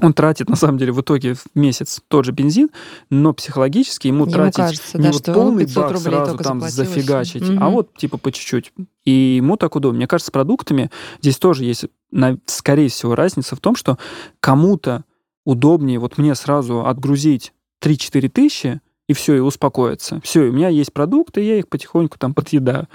Он 0.02 0.12
тратит, 0.12 0.50
на 0.50 0.56
самом 0.56 0.76
деле, 0.76 0.92
в 0.92 1.00
итоге 1.00 1.34
в 1.34 1.44
месяц 1.54 2.02
тот 2.08 2.26
же 2.26 2.32
бензин, 2.32 2.68
но 3.08 3.32
психологически 3.32 4.08
ему, 4.08 4.24
ему 4.24 4.32
тратить 4.32 4.56
кажется, 4.56 4.98
не 4.98 5.04
да, 5.04 5.12
вот 5.12 5.24
полный 5.24 5.66
бак 5.72 5.96
сразу 5.96 6.36
там 6.36 6.60
зафигачить, 6.60 7.48
угу. 7.48 7.58
а 7.58 7.70
вот 7.70 7.96
типа 7.96 8.18
по 8.18 8.30
чуть-чуть. 8.30 8.72
И 9.04 9.36
ему 9.36 9.56
так 9.56 9.74
удобно. 9.74 9.96
Мне 9.96 10.06
кажется, 10.06 10.28
с 10.28 10.32
продуктами 10.32 10.90
здесь 11.22 11.38
тоже 11.38 11.64
есть, 11.64 11.86
скорее 12.44 12.90
всего, 12.90 13.14
разница 13.14 13.56
в 13.56 13.60
том, 13.60 13.74
что 13.74 13.96
кому-то 14.40 15.04
удобнее 15.46 15.98
вот 15.98 16.18
мне 16.18 16.34
сразу 16.34 16.84
отгрузить 16.84 17.54
3-4 17.82 18.28
тысячи, 18.28 18.80
и 19.08 19.12
все, 19.12 19.36
и 19.36 19.40
успокоиться. 19.40 20.20
Все, 20.22 20.42
у 20.42 20.52
меня 20.52 20.68
есть 20.68 20.92
продукты, 20.92 21.42
я 21.42 21.58
их 21.58 21.68
потихоньку 21.68 22.18
там 22.18 22.34
подъедаю. 22.34 22.88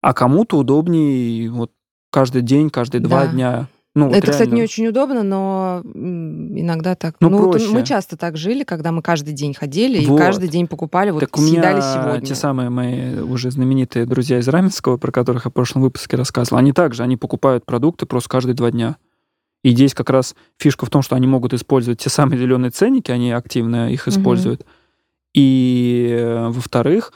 А 0.00 0.12
кому-то 0.12 0.58
удобнее 0.58 1.50
вот 1.50 1.72
каждый 2.10 2.42
день, 2.42 2.70
каждые 2.70 3.00
да. 3.00 3.08
два 3.08 3.26
дня 3.26 3.68
ну, 3.96 4.08
вот 4.08 4.16
это, 4.16 4.26
реально. 4.26 4.32
кстати, 4.32 4.50
не 4.50 4.62
очень 4.62 4.88
удобно, 4.88 5.22
но 5.22 5.80
иногда 5.84 6.96
так. 6.96 7.14
Ну, 7.20 7.28
ну 7.28 7.50
проще. 7.50 7.68
мы 7.68 7.84
часто 7.84 8.16
так 8.16 8.36
жили, 8.36 8.64
когда 8.64 8.90
мы 8.90 9.02
каждый 9.02 9.34
день 9.34 9.54
ходили 9.54 10.04
вот. 10.04 10.16
и 10.16 10.18
каждый 10.18 10.48
день 10.48 10.66
покупали, 10.66 11.10
вот 11.10 11.20
так 11.20 11.36
съедали 11.36 11.80
сегодня. 11.80 12.26
Те 12.26 12.34
самые 12.34 12.70
мои 12.70 13.20
уже 13.20 13.52
знаменитые 13.52 14.04
друзья 14.04 14.40
из 14.40 14.48
Раменского, 14.48 14.96
про 14.96 15.12
которых 15.12 15.44
я 15.44 15.50
в 15.52 15.54
прошлом 15.54 15.82
выпуске 15.82 16.16
рассказывал, 16.16 16.58
они 16.58 16.72
также, 16.72 17.04
они 17.04 17.16
покупают 17.16 17.64
продукты 17.64 18.04
просто 18.04 18.28
каждые 18.28 18.56
два 18.56 18.72
дня. 18.72 18.96
И 19.62 19.70
здесь 19.70 19.94
как 19.94 20.10
раз 20.10 20.34
фишка 20.58 20.86
в 20.86 20.90
том, 20.90 21.02
что 21.02 21.14
они 21.14 21.28
могут 21.28 21.54
использовать 21.54 22.00
те 22.00 22.10
самые 22.10 22.38
зеленые 22.38 22.72
ценники, 22.72 23.12
они 23.12 23.30
активно 23.30 23.92
их 23.92 24.08
используют. 24.08 24.62
Угу. 24.62 24.68
И, 25.34 26.16
во-вторых, 26.48 27.12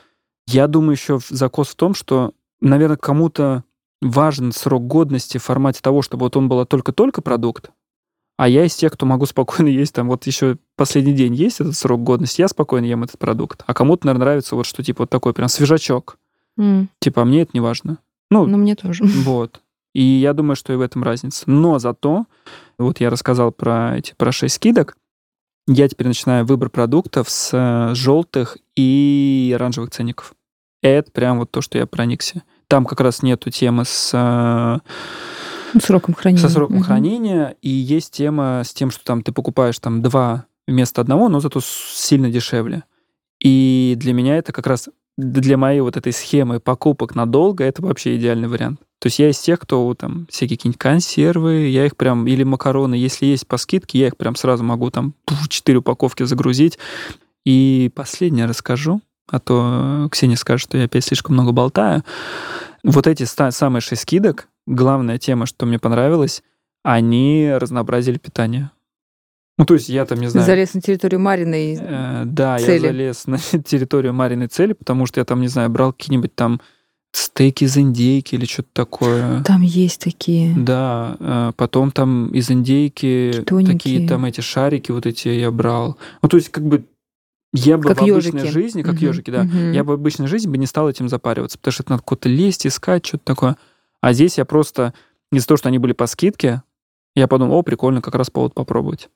я 0.46 0.66
думаю, 0.66 0.92
еще 0.92 1.20
закос 1.28 1.68
в 1.68 1.76
том, 1.76 1.94
что, 1.94 2.32
наверное, 2.60 2.96
кому-то 2.96 3.64
важен 4.00 4.52
срок 4.52 4.86
годности 4.86 5.38
в 5.38 5.44
формате 5.44 5.80
того, 5.82 6.02
чтобы 6.02 6.24
вот 6.26 6.36
он 6.36 6.48
был 6.48 6.64
только-только 6.66 7.20
продукт, 7.22 7.70
А 8.36 8.48
я 8.48 8.64
из 8.64 8.74
тех, 8.74 8.92
кто 8.92 9.06
могу 9.06 9.26
спокойно 9.26 9.68
есть, 9.68 9.94
там 9.94 10.08
вот 10.08 10.26
еще 10.26 10.58
последний 10.76 11.12
день 11.12 11.34
есть 11.34 11.60
этот 11.60 11.76
срок 11.76 12.02
годности, 12.02 12.40
я 12.40 12.48
спокойно 12.48 12.86
ем 12.86 13.02
этот 13.04 13.18
продукт. 13.18 13.62
А 13.66 13.74
кому-то, 13.74 14.06
наверное, 14.06 14.24
нравится 14.26 14.56
вот 14.56 14.66
что 14.66 14.82
типа 14.82 15.02
вот 15.02 15.10
такой 15.10 15.32
прям 15.32 15.48
свежачок. 15.48 16.18
М, 16.58 16.88
Типа, 17.00 17.22
а 17.22 17.24
мне 17.24 17.42
это 17.42 17.52
не 17.54 17.60
важно. 17.60 17.98
Ну, 18.30 18.46
Ну, 18.46 18.58
мне 18.58 18.74
тоже. 18.74 19.04
вот. 19.24 19.60
И 19.94 20.02
я 20.02 20.32
думаю, 20.32 20.54
что 20.56 20.72
и 20.72 20.76
в 20.76 20.80
этом 20.80 21.02
разница. 21.02 21.44
Но 21.46 21.78
зато, 21.78 22.26
вот 22.78 23.00
я 23.00 23.10
рассказал 23.10 23.52
про 23.52 23.96
эти 23.96 24.14
про 24.16 24.32
6 24.32 24.54
скидок, 24.56 24.96
я 25.68 25.88
теперь 25.88 26.06
начинаю 26.08 26.44
выбор 26.44 26.70
продуктов 26.70 27.28
с 27.30 27.50
э, 27.52 27.94
желтых 27.94 28.56
и 28.74 29.52
оранжевых 29.54 29.90
ценников. 29.90 30.32
Это 30.82 31.10
прям 31.12 31.38
вот 31.38 31.50
то, 31.50 31.60
что 31.60 31.78
я 31.78 31.86
проникся. 31.86 32.42
Там 32.68 32.84
как 32.86 33.00
раз 33.00 33.22
нету 33.22 33.50
темы 33.50 33.84
с, 33.84 34.10
э, 34.14 34.78
Сроком 35.80 36.14
хранения. 36.14 36.40
со 36.42 36.48
сроком 36.48 36.76
Мгм. 36.76 36.84
хранения, 36.84 37.54
и 37.60 37.68
есть 37.68 38.12
тема 38.12 38.62
с 38.64 38.72
тем, 38.72 38.90
что 38.90 39.04
там 39.04 39.22
ты 39.22 39.32
покупаешь 39.32 39.78
там 39.78 40.00
два 40.02 40.46
вместо 40.66 41.00
одного, 41.02 41.28
но 41.28 41.40
зато 41.40 41.60
сильно 41.62 42.30
дешевле. 42.30 42.84
И 43.40 43.94
для 43.98 44.12
меня 44.14 44.36
это 44.38 44.52
как 44.52 44.66
раз 44.66 44.88
для 45.18 45.56
моей 45.56 45.80
вот 45.80 45.96
этой 45.96 46.12
схемы 46.12 46.60
покупок 46.60 47.16
надолго 47.16 47.64
это 47.64 47.82
вообще 47.82 48.16
идеальный 48.16 48.46
вариант. 48.46 48.80
То 49.00 49.08
есть 49.08 49.18
я 49.18 49.30
из 49.30 49.38
тех, 49.38 49.58
кто 49.58 49.92
там 49.94 50.26
всякие 50.30 50.56
какие-нибудь 50.56 50.78
консервы, 50.78 51.66
я 51.66 51.86
их 51.86 51.96
прям, 51.96 52.26
или 52.26 52.44
макароны, 52.44 52.94
если 52.94 53.26
есть 53.26 53.46
по 53.46 53.56
скидке, 53.56 53.98
я 53.98 54.06
их 54.06 54.16
прям 54.16 54.36
сразу 54.36 54.62
могу 54.62 54.90
там 54.90 55.14
пуф, 55.24 55.48
4 55.48 55.78
упаковки 55.78 56.22
загрузить. 56.22 56.78
И 57.44 57.90
последнее 57.94 58.46
расскажу, 58.46 59.00
а 59.28 59.40
то 59.40 60.08
Ксения 60.10 60.36
скажет, 60.36 60.68
что 60.68 60.78
я 60.78 60.84
опять 60.84 61.04
слишком 61.04 61.34
много 61.34 61.52
болтаю. 61.52 62.04
Вот 62.84 63.08
эти 63.08 63.24
самые 63.24 63.80
6 63.80 64.00
скидок, 64.00 64.48
главная 64.66 65.18
тема, 65.18 65.46
что 65.46 65.66
мне 65.66 65.80
понравилось, 65.80 66.42
они 66.84 67.50
разнообразили 67.52 68.18
питание. 68.18 68.70
Ну, 69.58 69.64
то 69.64 69.74
есть 69.74 69.88
я 69.88 70.06
там, 70.06 70.20
не 70.20 70.28
знаю... 70.28 70.46
Залез 70.46 70.74
на 70.74 70.80
территорию 70.80 71.20
Марины. 71.20 71.74
и- 71.74 71.78
Э, 71.80 72.22
да, 72.24 72.58
цели. 72.58 72.72
я 72.86 72.92
залез 72.92 73.26
на 73.26 73.38
территорию 73.64 74.14
Мариной 74.14 74.46
цели, 74.46 74.72
потому 74.72 75.04
что 75.06 75.20
я 75.20 75.24
там, 75.24 75.40
не 75.40 75.48
знаю, 75.48 75.68
брал 75.68 75.92
какие-нибудь 75.92 76.34
там 76.34 76.60
стейки 77.12 77.64
из 77.64 77.76
индейки 77.76 78.34
или 78.36 78.44
что-то 78.44 78.68
такое. 78.72 79.42
Там 79.42 79.62
есть 79.62 80.00
такие. 80.02 80.54
Да, 80.56 81.16
э, 81.18 81.52
потом 81.56 81.90
там 81.90 82.28
из 82.28 82.50
индейки 82.50 83.42
Тоненькие. 83.46 83.78
такие 83.78 84.08
там 84.08 84.24
эти 84.26 84.40
шарики 84.42 84.92
вот 84.92 85.06
эти 85.06 85.28
я 85.28 85.50
брал. 85.50 85.98
Ну, 86.22 86.28
то 86.28 86.36
есть 86.36 86.50
как 86.50 86.64
бы 86.64 86.84
я 87.54 87.78
бы 87.78 87.84
Как 87.88 87.98
в 87.98 88.02
обычной 88.02 88.40
ёжики. 88.42 88.52
жизни, 88.52 88.82
как 88.82 88.94
Мгм, 88.96 89.04
ежики, 89.06 89.30
да, 89.30 89.44
мгм. 89.44 89.72
я 89.72 89.82
бы 89.82 89.92
в 89.92 89.94
обычной 89.94 90.26
жизни 90.26 90.50
бы 90.50 90.58
не 90.58 90.66
стал 90.66 90.88
этим 90.88 91.08
запариваться, 91.08 91.56
потому 91.58 91.72
что 91.72 91.82
это 91.82 91.92
надо 91.92 92.02
куда-то 92.04 92.28
лезть, 92.28 92.66
искать, 92.66 93.06
что-то 93.06 93.24
такое. 93.24 93.56
А 94.02 94.12
здесь 94.12 94.36
я 94.38 94.44
просто 94.44 94.92
из-за 95.32 95.46
того, 95.48 95.56
что 95.56 95.68
они 95.70 95.78
были 95.78 95.94
по 95.94 96.06
скидке, 96.06 96.62
я 97.16 97.26
подумал, 97.26 97.54
о, 97.56 97.62
прикольно, 97.62 98.02
как 98.02 98.14
раз 98.14 98.28
повод 98.30 98.52
попробовать. 98.54 99.08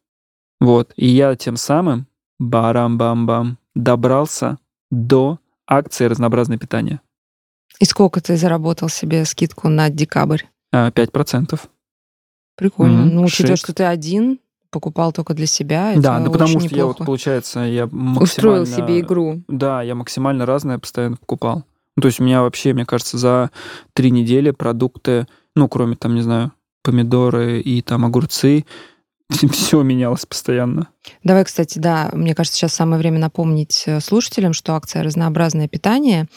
Вот. 0.62 0.92
И 0.96 1.06
я 1.08 1.34
тем 1.36 1.56
самым, 1.56 2.06
барам-бам-бам, 2.38 3.58
добрался 3.74 4.58
до 4.90 5.38
акции 5.66 6.04
«Разнообразное 6.06 6.58
питание». 6.58 7.00
И 7.80 7.84
сколько 7.84 8.20
ты 8.20 8.36
заработал 8.36 8.88
себе 8.88 9.24
скидку 9.24 9.68
на 9.68 9.90
декабрь? 9.90 10.42
А, 10.72 10.90
5%. 10.90 11.60
Прикольно. 12.56 13.02
Мгм, 13.06 13.14
Ну, 13.14 13.22
учитывая, 13.24 13.56
шик. 13.56 13.64
что 13.64 13.74
ты 13.74 13.84
один, 13.84 14.38
покупал 14.70 15.12
только 15.12 15.34
для 15.34 15.46
себя, 15.46 15.92
это 15.92 16.00
Да, 16.02 16.20
да 16.20 16.30
потому 16.30 16.60
что 16.60 16.74
я 16.76 16.84
вот, 16.86 16.92
неплохо. 16.92 17.04
получается, 17.04 17.60
я 17.60 17.84
максимально... 17.86 18.22
Устроил 18.22 18.66
себе 18.66 19.00
игру. 19.00 19.42
Да, 19.48 19.82
я 19.82 19.94
максимально 19.94 20.46
разное 20.46 20.78
постоянно 20.78 21.16
покупал. 21.16 21.64
Ну, 21.96 22.00
то 22.02 22.08
есть 22.08 22.20
у 22.20 22.24
меня 22.24 22.42
вообще, 22.42 22.72
мне 22.72 22.86
кажется, 22.86 23.18
за 23.18 23.50
три 23.94 24.10
недели 24.10 24.50
продукты, 24.50 25.26
ну, 25.56 25.68
кроме 25.68 25.96
там, 25.96 26.14
не 26.14 26.22
знаю, 26.22 26.52
помидоры 26.82 27.60
и 27.60 27.82
там 27.82 28.04
огурцы, 28.04 28.64
все 29.52 29.82
менялось 29.82 30.26
постоянно. 30.26 30.88
Давай, 31.24 31.44
кстати, 31.44 31.78
да, 31.78 32.10
мне 32.12 32.34
кажется, 32.34 32.58
сейчас 32.58 32.74
самое 32.74 32.98
время 32.98 33.18
напомнить 33.18 33.84
э, 33.86 34.00
слушателям, 34.00 34.52
что 34.52 34.74
акция 34.74 35.02
«Разнообразное 35.02 35.68
питание», 35.68 36.28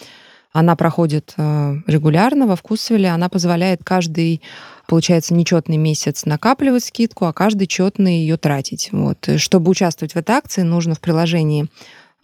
она 0.51 0.77
проходит 0.77 1.33
э, 1.35 1.75
регулярно 1.85 2.47
во 2.47 2.55
Вкусвилле, 2.55 3.09
она 3.09 3.27
позволяет 3.27 3.81
каждый, 3.83 4.41
получается, 4.87 5.33
нечетный 5.33 5.75
месяц 5.75 6.25
накапливать 6.25 6.85
скидку, 6.85 7.25
а 7.25 7.33
каждый 7.33 7.67
четный 7.67 8.19
ее 8.19 8.37
тратить. 8.37 8.87
Вот. 8.93 9.27
Чтобы 9.35 9.69
участвовать 9.71 10.13
в 10.13 10.17
этой 10.17 10.31
акции, 10.31 10.61
нужно 10.61 10.95
в 10.95 11.01
приложении 11.01 11.67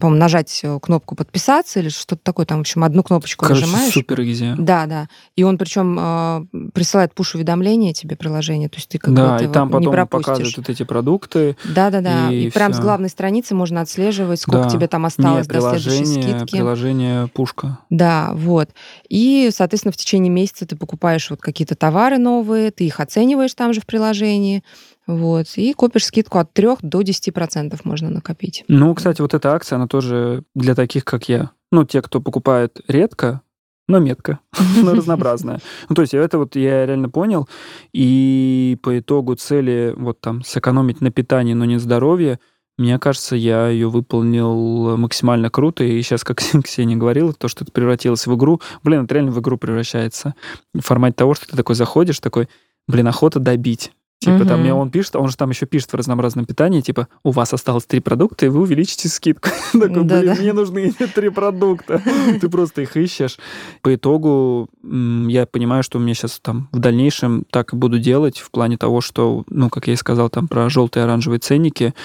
по-моему, 0.01 0.19
нажать 0.19 0.59
э, 0.63 0.79
кнопку 0.81 1.15
подписаться 1.15 1.79
или 1.79 1.89
что-то 1.89 2.21
такое, 2.23 2.45
там, 2.45 2.57
в 2.57 2.61
общем, 2.61 2.83
одну 2.83 3.03
кнопочку 3.03 3.45
Короче, 3.45 3.61
нажимаешь. 3.61 3.93
супер 3.93 4.21
изи. 4.23 4.53
Да, 4.57 4.85
да. 4.87 5.07
И 5.37 5.43
он 5.43 5.57
причем 5.57 5.97
э, 5.99 6.45
присылает 6.73 7.13
пуш-уведомления 7.13 7.93
тебе 7.93 8.15
приложение, 8.17 8.67
то 8.67 8.75
есть 8.77 8.89
ты 8.89 8.97
как 8.97 9.13
Да, 9.13 9.37
бы 9.37 9.45
и 9.45 9.47
там 9.47 9.69
вот 9.69 9.79
не 9.79 9.85
потом 9.85 9.93
пропустишь. 9.93 10.25
показывают 10.25 10.57
вот 10.57 10.69
эти 10.69 10.83
продукты. 10.83 11.55
Да, 11.73 11.89
да, 11.89 12.01
да. 12.01 12.31
и 12.31 12.47
И, 12.47 12.51
прям 12.51 12.73
с 12.73 12.79
главной 12.79 13.09
страницы 13.09 13.55
можно 13.55 13.81
отслеживать, 13.81 14.41
сколько 14.41 14.63
Да. 14.63 14.69
тебе 14.69 14.87
там 14.87 15.05
осталось 15.05 15.47
до 15.47 15.61
следующей 15.79 16.05
скидки. 16.05 16.51
приложение 16.51 17.27
пушка. 17.27 17.77
Да, 17.89 18.31
вот. 18.33 18.69
И, 19.09 19.49
соответственно, 19.53 19.91
в 19.91 19.97
течение 19.97 20.29
месяца 20.31 20.65
ты 20.65 20.75
покупаешь 20.75 21.29
вот 21.29 21.41
какие-то 21.41 21.75
товары 21.75 22.17
новые, 22.17 22.71
ты 22.71 22.85
их 22.85 22.99
оцениваешь 22.99 23.53
там 23.53 23.73
же 23.73 23.81
в 23.81 23.85
приложении, 23.85 24.63
вот, 25.07 25.47
и 25.55 25.73
копишь 25.73 26.05
скидку 26.05 26.37
от 26.37 26.53
3 26.53 26.77
до 26.81 27.01
10% 27.01 27.79
можно 27.83 28.09
накопить. 28.09 28.63
Ну, 28.67 28.93
кстати, 28.95 29.21
вот 29.21 29.33
эта 29.33 29.53
акция, 29.53 29.77
она 29.77 29.87
тоже 29.87 30.43
для 30.55 30.75
таких, 30.75 31.05
как 31.05 31.27
я. 31.27 31.51
Ну, 31.71 31.85
те, 31.85 32.01
кто 32.01 32.21
покупает 32.21 32.81
редко, 32.87 33.41
но 33.87 33.99
метко, 33.99 34.39
но 34.83 34.93
разнообразная. 34.93 35.59
Ну, 35.89 35.95
то 35.95 36.01
есть 36.01 36.13
это 36.13 36.37
вот 36.37 36.55
я 36.55 36.85
реально 36.85 37.09
понял, 37.09 37.47
и 37.93 38.77
по 38.81 38.99
итогу 38.99 39.35
цели 39.35 39.93
вот 39.95 40.21
там 40.21 40.43
сэкономить 40.43 41.01
на 41.01 41.11
питании, 41.11 41.53
но 41.53 41.65
не 41.65 41.77
здоровье, 41.77 42.39
мне 42.77 42.97
кажется, 42.99 43.35
я 43.35 43.67
ее 43.67 43.89
выполнил 43.89 44.97
максимально 44.97 45.49
круто, 45.49 45.83
и 45.83 46.01
сейчас, 46.01 46.23
как 46.23 46.41
Ксения 46.63 46.97
говорила, 46.97 47.33
то, 47.33 47.47
что 47.47 47.63
это 47.63 47.71
превратилось 47.71 48.25
в 48.25 48.35
игру, 48.35 48.61
блин, 48.83 49.03
это 49.03 49.13
реально 49.13 49.31
в 49.31 49.39
игру 49.39 49.57
превращается. 49.57 50.35
В 50.73 50.81
формате 50.81 51.15
того, 51.17 51.35
что 51.35 51.47
ты 51.47 51.55
такой 51.55 51.75
заходишь, 51.75 52.19
такой, 52.19 52.47
блин, 52.87 53.07
охота 53.07 53.39
добить. 53.39 53.91
Типа 54.23 54.45
там 54.45 54.57
Мгм. 54.57 54.61
мне 54.61 54.73
он 54.75 54.91
пишет, 54.91 55.15
он 55.15 55.29
же 55.29 55.35
там 55.35 55.49
еще 55.49 55.65
пишет 55.65 55.91
в 55.91 55.95
разнообразном 55.95 56.45
питании, 56.45 56.81
типа, 56.81 57.07
у 57.23 57.31
вас 57.31 57.53
осталось 57.53 57.85
три 57.87 58.01
продукта, 58.01 58.45
и 58.45 58.49
вы 58.49 58.61
увеличите 58.61 59.09
скидку. 59.09 59.49
Такой, 59.73 59.89
блин, 59.89 60.07
Да-да. 60.07 60.35
мне 60.35 60.53
нужны 60.53 60.91
три 60.91 61.29
продукта. 61.29 62.03
Ты 62.39 62.47
просто 62.47 62.83
их 62.83 62.95
ищешь. 62.95 63.39
По 63.81 63.95
итогу 63.95 64.69
я 64.83 65.47
понимаю, 65.47 65.81
что 65.81 65.97
мне 65.97 66.13
сейчас 66.13 66.39
там 66.39 66.69
в 66.71 66.77
дальнейшем 66.77 67.45
так 67.49 67.73
и 67.73 67.75
буду 67.75 67.97
делать 67.97 68.37
в 68.37 68.51
плане 68.51 68.77
того, 68.77 69.01
что, 69.01 69.43
ну, 69.49 69.71
как 69.71 69.87
я 69.87 69.93
и 69.93 69.97
сказал, 69.97 70.29
там 70.29 70.47
про 70.47 70.69
желтые 70.69 71.01
и 71.01 71.05
оранжевые 71.05 71.39
ценники, 71.39 71.95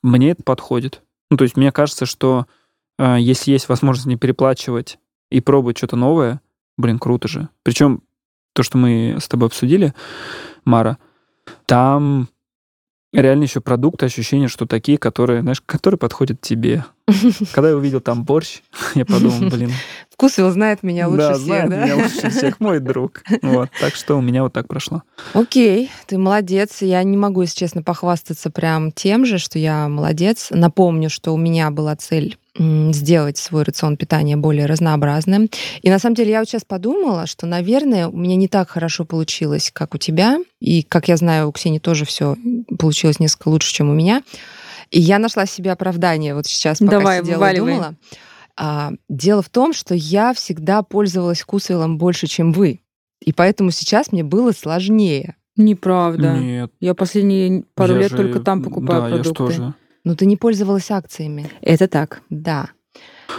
мне 0.00 0.30
это 0.30 0.44
подходит. 0.44 1.02
Ну, 1.28 1.36
то 1.36 1.42
есть 1.42 1.56
мне 1.56 1.72
кажется, 1.72 2.06
что 2.06 2.46
э, 3.00 3.16
если 3.18 3.50
есть 3.50 3.68
возможность 3.68 4.06
не 4.06 4.16
переплачивать 4.16 5.00
и 5.28 5.40
пробовать 5.40 5.78
что-то 5.78 5.96
новое, 5.96 6.40
блин, 6.78 7.00
круто 7.00 7.26
же. 7.26 7.48
Причем 7.64 8.02
то, 8.52 8.62
что 8.62 8.78
мы 8.78 9.16
с 9.20 9.26
тобой 9.26 9.48
обсудили, 9.48 9.92
Мара, 10.64 10.98
там 11.66 12.28
реально 13.12 13.44
еще 13.44 13.60
продукты, 13.60 14.06
ощущения, 14.06 14.48
что 14.48 14.66
такие, 14.66 14.98
которые, 14.98 15.42
знаешь, 15.42 15.60
которые 15.64 15.98
подходят 15.98 16.40
тебе. 16.40 16.84
Когда 17.52 17.70
я 17.70 17.76
увидел 17.76 18.00
там 18.00 18.24
борщ, 18.24 18.60
я 18.94 19.04
подумал, 19.04 19.50
блин, 19.50 19.72
Вкусвилл 20.10 20.50
знает 20.50 20.82
меня 20.82 21.08
лучше 21.08 21.28
да, 21.28 21.34
всех, 21.34 21.44
знает 21.46 21.70
да? 21.70 21.84
меня 21.84 21.96
лучше 21.96 22.30
всех, 22.30 22.60
мой 22.60 22.80
друг. 22.80 23.22
Вот, 23.42 23.70
так 23.80 23.94
что 23.94 24.16
у 24.16 24.20
меня 24.20 24.42
вот 24.42 24.52
так 24.52 24.68
прошло. 24.68 25.02
Окей, 25.32 25.90
ты 26.06 26.18
молодец. 26.18 26.82
Я 26.82 27.02
не 27.02 27.16
могу, 27.16 27.42
если 27.42 27.56
честно, 27.56 27.82
похвастаться 27.82 28.50
прям 28.50 28.92
тем 28.92 29.24
же, 29.24 29.38
что 29.38 29.58
я 29.58 29.88
молодец. 29.88 30.48
Напомню, 30.50 31.10
что 31.10 31.32
у 31.32 31.36
меня 31.36 31.70
была 31.70 31.96
цель 31.96 32.38
сделать 32.56 33.36
свой 33.36 33.64
рацион 33.64 33.96
питания 33.96 34.36
более 34.36 34.66
разнообразным. 34.66 35.48
И 35.82 35.90
на 35.90 35.98
самом 35.98 36.14
деле 36.14 36.30
я 36.32 36.38
вот 36.38 36.48
сейчас 36.48 36.64
подумала, 36.64 37.26
что, 37.26 37.46
наверное, 37.46 38.08
у 38.08 38.16
меня 38.16 38.36
не 38.36 38.46
так 38.48 38.70
хорошо 38.70 39.04
получилось, 39.04 39.70
как 39.72 39.94
у 39.94 39.98
тебя. 39.98 40.38
И, 40.60 40.82
как 40.82 41.08
я 41.08 41.16
знаю, 41.16 41.48
у 41.48 41.52
Ксении 41.52 41.80
тоже 41.80 42.04
все 42.04 42.36
получилось 42.78 43.18
несколько 43.18 43.48
лучше, 43.48 43.72
чем 43.72 43.90
у 43.90 43.94
меня. 43.94 44.22
И 44.90 45.00
я 45.00 45.18
нашла 45.18 45.46
себе 45.46 45.72
оправдание 45.72 46.34
вот 46.34 46.46
сейчас, 46.46 46.78
пока 46.78 46.92
Давай, 46.92 47.20
сидела 47.20 47.34
и 47.34 47.38
вваливай. 47.38 47.72
думала. 47.74 47.94
А, 48.56 48.92
дело 49.08 49.42
в 49.42 49.48
том, 49.48 49.72
что 49.72 49.94
я 49.94 50.32
всегда 50.32 50.82
пользовалась 50.82 51.40
вкусвиллом 51.40 51.98
больше, 51.98 52.28
чем 52.28 52.52
вы. 52.52 52.80
И 53.20 53.32
поэтому 53.32 53.72
сейчас 53.72 54.12
мне 54.12 54.22
было 54.22 54.52
сложнее. 54.52 55.34
Неправда. 55.56 56.34
Нет. 56.38 56.72
Я 56.80 56.94
последние 56.94 57.64
пару 57.74 57.94
я 57.94 58.00
лет 58.00 58.10
же- 58.10 58.16
только 58.16 58.40
там 58.40 58.62
покупаю 58.62 59.02
да, 59.02 59.08
продукты. 59.08 59.44
я 59.44 59.50
же. 59.50 59.74
Но 60.04 60.14
ты 60.14 60.26
не 60.26 60.36
пользовалась 60.36 60.90
акциями. 60.90 61.50
Это 61.62 61.88
так. 61.88 62.22
Да. 62.30 62.70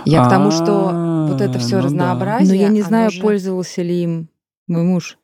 Я 0.03 0.25
к 0.25 0.29
тому, 0.29 0.51
что 0.51 0.89
А, 0.91 1.27
вот 1.27 1.41
это 1.41 1.59
все 1.59 1.77
ну 1.77 1.83
разнообразие. 1.83 2.47
Но 2.47 2.53
я 2.55 2.69
не 2.69 2.81
знаю, 2.81 3.11
пользовался 3.21 3.81
ли 3.81 4.03
им 4.03 4.29
мой 4.67 4.83
муж. 4.83 5.17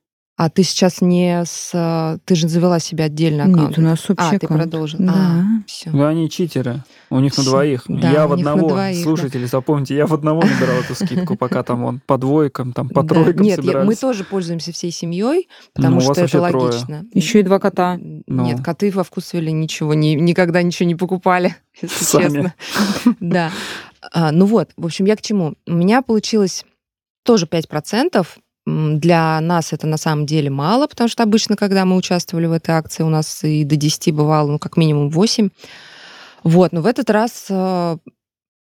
А 0.44 0.50
ты 0.50 0.64
сейчас 0.64 1.02
не 1.02 1.44
с... 1.46 2.20
Ты 2.26 2.34
же 2.34 2.48
завела 2.48 2.80
себе 2.80 3.04
отдельно 3.04 3.44
аккаунт. 3.44 3.70
Нет, 3.70 3.78
у 3.78 3.82
нас 3.82 4.10
общий 4.10 4.16
А, 4.18 4.40
ты 4.40 4.46
аккаунт. 4.48 4.64
продолжила. 4.64 5.04
Да. 5.06 5.14
А, 5.14 5.44
все. 5.68 5.92
Да 5.92 6.10
они 6.10 6.32
читеры. 6.32 6.84
У 7.12 7.20
них 7.20 7.38
на 7.38 7.44
двоих. 7.44 7.84
Да, 7.88 8.10
я 8.10 8.26
у 8.26 8.30
в 8.30 8.36
них 8.38 8.46
на 8.46 8.54
одного. 8.54 8.70
двоих, 8.70 8.98
да. 8.98 9.04
Слушатели, 9.04 9.46
запомните, 9.46 9.96
я 9.96 10.08
в 10.08 10.14
одного 10.16 10.42
набирал 10.42 10.78
эту 10.80 10.96
скидку, 10.96 11.36
пока 11.36 11.62
там 11.62 11.84
он 11.84 12.02
по 12.08 12.18
двойкам, 12.18 12.74
там 12.74 12.90
по 12.90 13.04
Да. 13.04 13.14
тройкам 13.14 13.46
Нет, 13.46 13.64
мы 13.64 13.96
тоже 13.96 14.24
пользуемся 14.24 14.72
всей 14.72 14.90
семьей, 14.90 15.48
потому 15.76 15.98
Ну, 16.00 16.02
у 16.06 16.08
вас 16.08 16.18
что 16.18 16.26
это 16.26 16.50
трое. 16.50 16.56
логично. 16.66 17.06
Еще 17.14 17.42
и 17.42 17.44
два 17.44 17.60
кота. 17.60 18.00
Ну. 18.02 18.44
Нет, 18.44 18.62
коты 18.66 18.90
во 18.90 19.04
вкусвилле 19.04 19.52
ничего 19.52 19.94
не, 19.94 20.16
никогда 20.16 20.64
ничего 20.64 20.88
не 20.88 20.96
покупали, 20.96 21.56
если 21.84 22.04
Сами. 22.04 22.24
честно. 22.24 22.54
Да. 23.20 23.52
А, 24.12 24.32
ну 24.32 24.48
вот, 24.48 24.72
в 24.76 24.86
общем, 24.88 25.06
я 25.06 25.16
к 25.16 25.22
чему? 25.22 25.54
У 25.68 25.74
меня 25.74 26.02
получилось 26.02 26.66
тоже 27.24 27.46
5%. 27.46 28.26
Для 28.66 29.42
нас 29.42 29.74
это 29.74 29.88
на 29.88 29.98
самом 29.98 30.26
деле 30.26 30.50
мало, 30.50 30.88
потому 30.88 31.08
что 31.08 31.24
обычно, 31.24 31.56
когда 31.56 31.84
мы 31.86 31.96
участвовали 31.96 32.46
в 32.46 32.52
этой 32.52 32.76
акции, 32.76 33.04
у 33.04 33.10
нас 33.10 33.44
и 33.44 33.64
до 33.64 33.76
10 33.76 34.14
бывало, 34.14 34.52
ну, 34.52 34.60
как 34.60 34.78
минимум 34.78 35.10
8. 35.10 35.50
Вот, 36.44 36.72
но 36.72 36.82
в 36.82 36.86
этот 36.86 37.10
раз 37.10 37.48
э, 37.50 37.98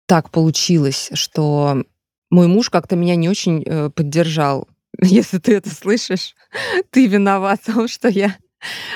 так 0.08 0.32
получилось, 0.32 1.10
что 1.14 1.84
мой 2.32 2.48
муж 2.48 2.70
как-то 2.70 2.96
меня 2.96 3.16
не 3.16 3.30
очень 3.30 3.64
э, 3.64 3.90
поддержал. 3.90 4.68
Если 5.02 5.38
ты 5.38 5.56
это 5.56 5.70
слышишь, 5.70 6.36
ты 6.90 7.06
виноват 7.06 7.62
в 7.62 7.74
том, 7.74 7.88
что 7.88 8.08
я 8.08 8.36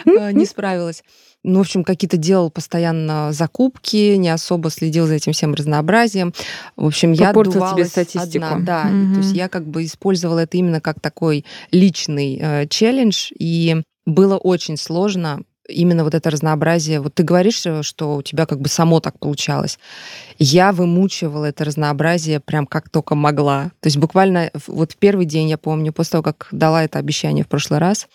э, 0.06 0.32
не 0.32 0.46
справилась. 0.46 1.04
Ну, 1.44 1.60
в 1.60 1.62
общем, 1.62 1.84
какие-то 1.84 2.18
делал 2.18 2.50
постоянно 2.52 3.32
закупки, 3.32 4.16
не 4.16 4.30
особо 4.30 4.70
следил 4.70 5.08
за 5.08 5.16
этим 5.16 5.32
всем 5.32 5.54
разнообразием. 5.54 6.34
В 6.76 6.86
общем, 6.86 7.14
я 7.14 7.28
Попортил 7.28 7.66
тебе 7.74 7.86
статистику. 7.86 8.46
одна, 8.46 8.60
да. 8.60 8.90
И 8.90 8.94
Мгм. 8.94 9.14
То 9.16 9.20
есть 9.22 9.36
я 9.36 9.48
как 9.48 9.66
бы 9.66 9.86
использовала 9.86 10.40
это 10.40 10.58
именно 10.58 10.82
как 10.82 11.00
такой 11.00 11.46
личный 11.72 12.38
э, 12.42 12.68
челлендж, 12.68 13.32
и 13.40 13.82
было 14.06 14.38
очень 14.38 14.76
сложно 14.76 15.42
именно 15.70 16.04
вот 16.04 16.16
это 16.16 16.30
разнообразие. 16.30 17.00
Вот 17.00 17.14
ты 17.14 17.24
говоришь, 17.24 17.66
э, 17.66 17.84
что 17.84 18.16
у 18.16 18.22
тебя 18.22 18.46
как 18.46 18.60
бы 18.60 18.70
само 18.70 19.00
так 19.00 19.20
получалось. 19.20 19.80
Я 20.38 20.72
вымучивала 20.72 21.46
это 21.46 21.66
разнообразие 21.66 22.40
прям 22.40 22.66
как 22.66 22.90
только 22.90 23.16
могла. 23.16 23.72
То 23.80 23.88
есть 23.88 23.98
буквально 23.98 24.52
вот 24.68 24.96
первый 24.98 25.26
день, 25.26 25.50
я 25.50 25.58
помню, 25.58 25.94
после 25.94 26.12
того, 26.14 26.24
как 26.24 26.48
дала 26.52 26.84
это 26.84 27.00
обещание 27.00 27.44
в 27.44 27.48
прошлый 27.48 27.80
раз, 27.80 28.08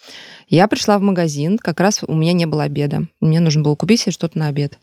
я 0.49 0.69
пришла 0.69 0.99
в 0.99 1.03
магазин, 1.03 1.59
как 1.59 1.81
раз 1.81 2.01
у 2.07 2.15
меня 2.15 2.33
не 2.33 2.47
было 2.47 2.65
обеда. 2.65 3.07
Мне 3.21 3.41
нужно 3.41 3.63
было 3.63 3.75
купить 3.75 4.01
себе 4.01 4.13
что-то 4.13 4.39
на 4.39 4.49
обед. 4.49 4.79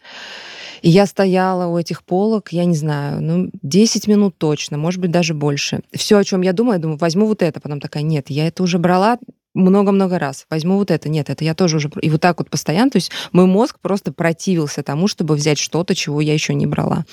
И 0.82 0.90
я 0.90 1.06
стояла 1.06 1.68
у 1.68 1.78
этих 1.78 2.04
полок, 2.04 2.52
я 2.52 2.66
не 2.66 2.76
знаю, 2.76 3.22
ну, 3.22 3.52
10 3.62 4.08
минут 4.08 4.38
точно, 4.38 4.78
может 4.78 5.00
быть, 5.00 5.12
даже 5.12 5.36
больше. 5.36 5.82
Все, 5.94 6.18
о 6.18 6.24
чем 6.24 6.42
я 6.42 6.54
думаю, 6.54 6.78
я 6.78 6.82
думаю, 6.82 6.98
возьму 6.98 7.28
вот 7.28 7.44
это. 7.44 7.60
Потом 7.60 7.80
такая, 7.80 8.04
нет, 8.04 8.30
я 8.30 8.48
это 8.48 8.64
уже 8.64 8.80
брала 8.80 9.20
много-много 9.54 10.20
раз. 10.20 10.46
Возьму 10.50 10.78
вот 10.78 10.92
это. 10.92 11.10
Нет, 11.10 11.30
это 11.30 11.44
я 11.44 11.54
тоже 11.54 11.78
уже... 11.78 11.92
И 12.02 12.10
вот 12.10 12.22
так 12.22 12.40
вот 12.40 12.50
постоянно. 12.50 12.92
То 12.92 12.98
есть 12.98 13.12
мой 13.32 13.46
мозг 13.46 13.80
просто 13.82 14.12
противился 14.12 14.84
тому, 14.84 15.08
чтобы 15.08 15.36
взять 15.36 15.58
что-то, 15.58 15.96
чего 15.96 16.22
я 16.22 16.34
еще 16.34 16.54
не 16.54 16.66
брала. 16.66 17.06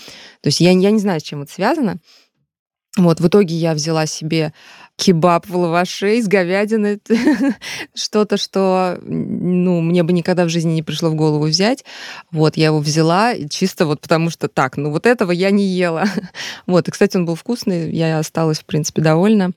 То 0.42 0.48
есть 0.48 0.60
я, 0.60 0.70
я 0.70 0.90
не 0.90 0.98
знаю, 0.98 1.20
с 1.20 1.24
чем 1.24 1.42
это 1.42 1.52
связано. 1.52 1.98
Вот, 2.96 3.20
в 3.20 3.28
итоге 3.28 3.54
я 3.54 3.74
взяла 3.74 4.06
себе 4.06 4.52
кебаб 4.96 5.46
в 5.46 5.56
лаваше 5.56 6.16
из 6.16 6.26
говядины, 6.26 6.98
что-то, 7.94 8.36
что, 8.36 8.98
ну, 9.02 9.80
мне 9.80 10.02
бы 10.02 10.12
никогда 10.12 10.44
в 10.44 10.48
жизни 10.48 10.72
не 10.72 10.82
пришло 10.82 11.08
в 11.10 11.14
голову 11.14 11.44
взять. 11.44 11.84
Вот, 12.32 12.56
я 12.56 12.66
его 12.66 12.80
взяла 12.80 13.34
чисто 13.48 13.86
вот 13.86 14.00
потому 14.00 14.30
что 14.30 14.48
так, 14.48 14.76
ну, 14.76 14.90
вот 14.90 15.06
этого 15.06 15.30
я 15.30 15.50
не 15.50 15.64
ела. 15.64 16.04
Вот, 16.66 16.88
и, 16.88 16.90
кстати, 16.90 17.16
он 17.16 17.24
был 17.24 17.36
вкусный, 17.36 17.92
я 17.92 18.18
осталась, 18.18 18.58
в 18.58 18.64
принципе, 18.64 19.00
довольна. 19.00 19.52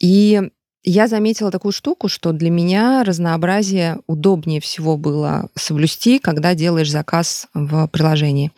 И 0.00 0.50
я 0.84 1.06
заметила 1.06 1.50
такую 1.50 1.72
штуку, 1.72 2.08
что 2.08 2.32
для 2.32 2.50
меня 2.50 3.04
разнообразие 3.04 3.98
удобнее 4.06 4.60
всего 4.60 4.96
было 4.96 5.48
соблюсти, 5.54 6.18
когда 6.18 6.54
делаешь 6.54 6.90
заказ 6.90 7.46
в 7.54 7.86
приложении. 7.88 8.50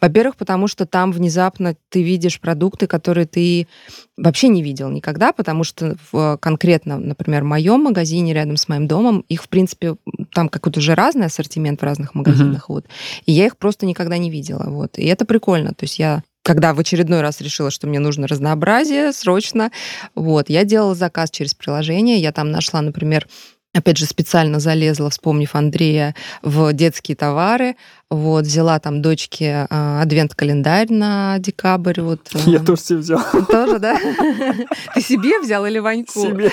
Во-первых, 0.00 0.36
потому 0.36 0.66
что 0.66 0.86
там 0.86 1.12
внезапно 1.12 1.76
ты 1.90 2.02
видишь 2.02 2.40
продукты, 2.40 2.86
которые 2.86 3.26
ты 3.26 3.68
вообще 4.16 4.48
не 4.48 4.62
видел 4.62 4.88
никогда, 4.88 5.32
потому 5.32 5.62
что 5.62 5.96
в 6.10 6.38
конкретно, 6.40 6.98
например, 6.98 7.42
в 7.42 7.46
моем 7.46 7.82
магазине 7.82 8.32
рядом 8.32 8.56
с 8.56 8.68
моим 8.68 8.86
домом, 8.88 9.24
их, 9.28 9.42
в 9.42 9.48
принципе, 9.48 9.96
там 10.32 10.48
какой-то 10.48 10.80
уже 10.80 10.94
разный 10.94 11.26
ассортимент 11.26 11.80
в 11.80 11.84
разных 11.84 12.14
магазинах, 12.14 12.68
вот. 12.68 12.86
И 13.26 13.32
я 13.32 13.46
их 13.46 13.58
просто 13.58 13.84
никогда 13.84 14.16
не 14.16 14.30
видела, 14.30 14.64
вот. 14.66 14.98
И 14.98 15.04
это 15.04 15.26
прикольно. 15.26 15.70
То 15.74 15.84
есть 15.84 15.98
я 15.98 16.22
когда 16.48 16.72
в 16.72 16.80
очередной 16.80 17.20
раз 17.20 17.42
решила, 17.42 17.70
что 17.70 17.86
мне 17.86 17.98
нужно 17.98 18.26
разнообразие 18.26 19.12
срочно, 19.12 19.70
вот, 20.14 20.48
я 20.48 20.64
делала 20.64 20.94
заказ 20.94 21.30
через 21.30 21.52
приложение, 21.52 22.16
я 22.16 22.32
там 22.32 22.50
нашла, 22.50 22.80
например, 22.80 23.28
опять 23.74 23.98
же, 23.98 24.06
специально 24.06 24.58
залезла, 24.58 25.10
вспомнив 25.10 25.54
Андрея, 25.54 26.14
в 26.40 26.72
детские 26.72 27.16
товары, 27.16 27.76
вот, 28.08 28.46
взяла 28.46 28.78
там 28.78 29.02
дочке 29.02 29.66
а, 29.68 30.00
адвент-календарь 30.00 30.90
на 30.90 31.38
декабрь, 31.38 32.00
вот. 32.00 32.20
Я 32.46 32.60
а, 32.60 32.64
тоже 32.64 32.80
себе 32.80 32.98
взял. 33.00 33.20
Тоже, 33.46 33.78
да? 33.78 33.98
Ты 34.94 35.02
себе 35.02 35.40
взял 35.40 35.66
или 35.66 35.78
Ваньку? 35.78 36.18
Себе. 36.18 36.50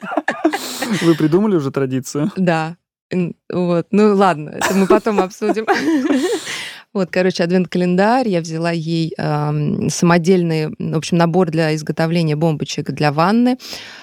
Вы 1.00 1.14
придумали 1.14 1.56
уже 1.56 1.70
традицию? 1.70 2.30
Да. 2.36 2.76
Вот. 3.50 3.86
Ну 3.90 4.14
ладно, 4.14 4.50
это 4.50 4.74
мы 4.74 4.86
потом 4.86 5.20
обсудим. 5.20 5.66
Вот, 6.92 7.08
короче, 7.10 7.42
адвент-календарь. 7.42 8.28
Я 8.28 8.40
взяла 8.40 8.70
ей 8.70 9.14
эм, 9.16 9.88
самодельный, 9.88 10.68
в 10.78 10.96
общем, 10.96 11.16
набор 11.16 11.50
для 11.50 11.74
изготовления 11.74 12.36
бомбочек 12.36 12.90
для 12.90 13.12
ванны. 13.12 13.56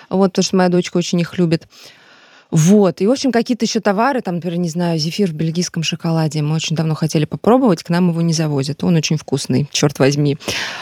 Вот, 0.10 0.32
потому 0.32 0.44
что 0.44 0.56
моя 0.56 0.70
дочка 0.70 0.98
очень 0.98 1.20
их 1.20 1.38
любит. 1.38 1.68
Вот. 2.52 3.02
И, 3.02 3.08
в 3.08 3.12
общем, 3.12 3.32
какие-то 3.32 3.66
еще 3.66 3.80
товары, 3.80 4.22
там, 4.22 4.36
например, 4.36 4.58
не 4.58 4.70
знаю, 4.70 4.98
зефир 4.98 5.30
в 5.30 5.34
бельгийском 5.34 5.84
шоколаде. 5.84 6.42
Мы 6.42 6.56
очень 6.56 6.76
давно 6.76 6.96
хотели 6.96 7.26
попробовать, 7.26 7.84
к 7.84 7.90
нам 7.90 8.10
его 8.10 8.22
не 8.22 8.34
завозят. 8.34 8.84
Он 8.84 8.96
очень 8.96 9.18
вкусный, 9.18 9.68
черт 9.72 10.00
возьми. 10.00 10.38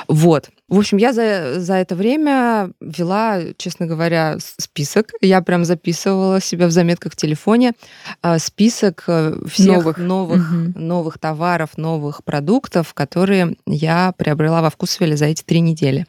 Вот. 0.07 0.49
В 0.69 0.77
общем, 0.79 0.97
я 0.97 1.13
за, 1.13 1.59
за 1.59 1.75
это 1.75 1.95
время 1.95 2.71
вела, 2.81 3.39
честно 3.57 3.85
говоря, 3.85 4.37
список. 4.39 5.11
Я 5.21 5.41
прям 5.41 5.65
записывала 5.65 6.41
себя 6.41 6.67
в 6.67 6.71
заметках 6.71 7.13
в 7.13 7.15
телефоне. 7.15 7.73
а, 8.21 8.37
Список 8.39 9.03
э, 9.07 9.35
всех 9.49 9.77
Новых. 9.77 9.97
новых, 9.97 10.51
Мгм. 10.51 10.73
новых 10.75 11.19
товаров, 11.19 11.77
новых 11.77 12.23
продуктов, 12.23 12.93
которые 12.93 13.55
я 13.65 14.13
приобрела 14.17 14.61
во 14.61 14.69
Вкусвилле 14.69 15.15
за 15.17 15.25
эти 15.25 15.43
три 15.43 15.59
недели. 15.61 16.05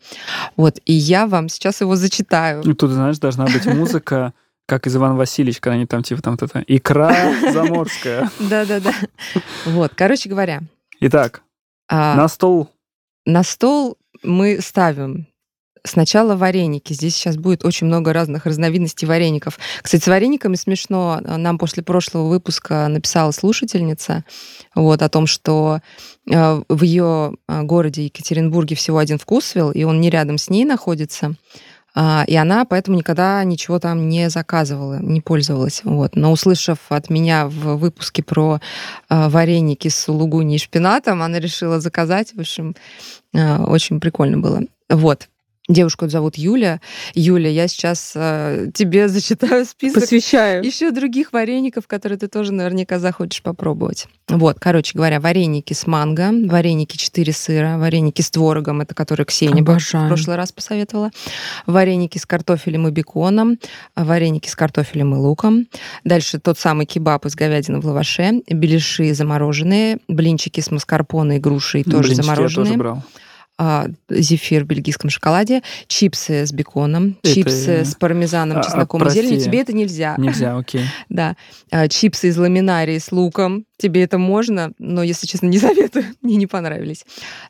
Вот. 0.57 0.79
И 0.85 0.93
я 0.93 1.27
вам 1.27 1.49
сейчас 1.49 1.81
его 1.81 1.95
зачитаю. 1.97 2.63
И 2.63 2.75
тут, 2.75 2.91
знаешь, 2.91 3.19
должна 3.19 3.45
быть 3.47 3.65
музыка, 3.67 4.33
как 4.69 4.87
из 4.87 4.95
Ивана 4.95 5.17
Васильевич, 5.17 5.61
когда 5.61 5.77
они 5.77 5.87
там 5.87 6.03
типа 6.03 6.21
там 6.21 6.35
это 6.35 6.63
икра 6.67 7.33
заморская. 7.53 8.31
Да-да-да. 8.39 8.93
Вот, 9.65 9.93
короче 9.97 10.29
говоря, 10.29 10.61
Итак, 11.01 11.43
а, 11.89 12.15
на 12.15 12.29
стол 12.29 12.71
на 13.25 13.43
стол 13.43 13.97
мы 14.23 14.61
ставим 14.61 15.27
сначала 15.85 16.37
вареники. 16.37 16.93
Здесь 16.93 17.17
сейчас 17.17 17.37
будет 17.37 17.65
очень 17.65 17.87
много 17.87 18.13
разных 18.13 18.45
разновидностей 18.45 19.09
вареников. 19.09 19.59
Кстати, 19.81 20.03
с 20.03 20.07
варениками 20.07 20.57
смешно. 20.57 21.21
Нам 21.25 21.59
после 21.59 21.83
прошлого 21.83 22.29
выпуска 22.29 22.89
написала 22.89 23.31
слушательница 23.31 24.25
вот, 24.75 25.01
о 25.01 25.09
том, 25.09 25.27
что 25.27 25.81
э, 26.31 26.63
в 26.69 26.83
ее 26.83 27.35
э, 27.49 27.63
городе 27.63 28.05
Екатеринбурге 28.05 28.77
всего 28.77 28.99
один 28.99 29.19
вкусвилл, 29.19 29.71
и 29.71 29.85
он 29.85 30.01
не 30.01 30.11
рядом 30.11 30.37
с 30.37 30.51
ней 30.51 30.65
находится. 30.65 31.35
А, 31.95 32.25
И 32.27 32.37
она 32.37 32.65
поэтому 32.65 32.97
никогда 32.99 33.43
ничего 33.45 33.79
там 33.79 34.09
не 34.09 34.31
заказывала, 34.31 34.99
не 35.01 35.21
пользовалась. 35.21 35.81
Вот. 35.85 36.17
Но 36.17 36.33
услышав 36.33 36.79
от 36.89 37.11
меня 37.11 37.47
в 37.47 37.77
выпуске 37.77 38.23
про 38.23 38.61
а, 39.09 39.29
вареники 39.29 39.89
с 39.89 39.97
сулугуни 39.97 40.57
и 40.57 40.59
шпинатом, 40.59 41.23
она 41.23 41.39
решила 41.41 41.81
заказать. 41.81 42.35
В 42.35 42.41
общем, 42.41 42.77
а, 43.35 43.65
очень 43.65 44.01
прикольно 44.01 44.39
было. 44.39 44.63
Вот. 44.89 45.29
Девушку 45.69 46.09
зовут 46.09 46.37
Юля. 46.37 46.81
Юля, 47.15 47.51
я 47.51 47.69
сейчас 47.69 48.15
а, 48.17 48.71
тебе 48.73 49.07
зачитаю 49.09 49.67
список 49.67 50.01
Посвящаю. 50.03 50.65
еще 50.65 50.91
других 50.93 51.35
вареников, 51.35 51.87
которые 51.87 52.19
ты 52.19 52.27
тоже 52.27 52.53
наверняка 52.53 52.99
захочешь 52.99 53.43
попробовать. 53.43 54.07
Вот, 54.29 54.59
короче 54.59 54.97
говоря, 54.97 55.21
вареники 55.21 55.75
с 55.75 55.87
манго, 55.87 56.31
вареники 56.49 56.97
4 56.97 57.33
сыра, 57.35 57.77
вареники 57.77 58.23
с 58.23 58.31
творогом, 58.31 58.81
это 58.81 58.95
которые 58.95 59.27
Ксения 59.27 59.63
в 59.63 59.69
Обожаю. 59.69 60.09
прошлый 60.09 60.37
раз 60.37 60.53
посоветовала, 60.53 61.11
вареники 61.67 62.17
с 62.17 62.25
картофелем 62.25 62.89
и 62.89 62.91
беконом, 62.91 63.59
вареники 63.95 64.49
с 64.49 64.57
картофелем 64.57 65.15
и 65.15 65.19
луком. 65.19 65.67
Дальше 66.03 66.39
тот 66.39 66.59
самый 66.59 66.87
кебаб 66.87 67.27
из 67.27 67.35
говядины 67.35 67.81
в 67.81 67.87
лаваше, 67.87 68.41
беляши 68.49 69.13
замороженные, 69.13 69.99
блинчики 70.09 70.61
с 70.61 70.71
маскарпоне 70.71 71.37
и 71.37 71.41
грушей 71.41 71.85
тоже 71.85 72.09
блинчики 72.09 72.17
я 72.17 72.23
замороженные. 72.23 72.67
тоже 72.69 72.79
брал. 72.79 73.03
А, 73.59 73.87
зефир 74.09 74.65
в 74.65 74.67
бельгийском 74.69 75.11
шоколаде, 75.11 75.63
чипсы 75.89 76.47
с 76.47 76.53
беконом, 76.53 77.19
Это- 77.23 77.35
чипсы 77.35 77.85
с 77.85 77.95
пармезаном, 77.97 78.59
А, 78.59 78.63
чесноком 78.63 79.01
и 79.01 79.05
прости. 79.05 79.21
зеленью. 79.23 79.45
Тебе 79.45 79.61
это 79.61 79.73
нельзя. 79.73 80.15
Нельзя, 80.19 80.57
окей. 80.57 80.83
Да. 81.09 81.37
А, 81.71 81.89
Чипсы 81.89 82.29
из 82.29 82.37
ламинарии 82.39 82.99
с 82.99 83.11
луком. 83.13 83.65
Тебе 83.81 84.03
это 84.03 84.19
можно, 84.19 84.73
но, 84.81 85.05
если 85.05 85.27
честно, 85.29 85.47
не 85.47 85.59
советую. 85.59 86.05
Мне 86.23 86.37
не 86.37 86.47
понравились. 86.47 87.05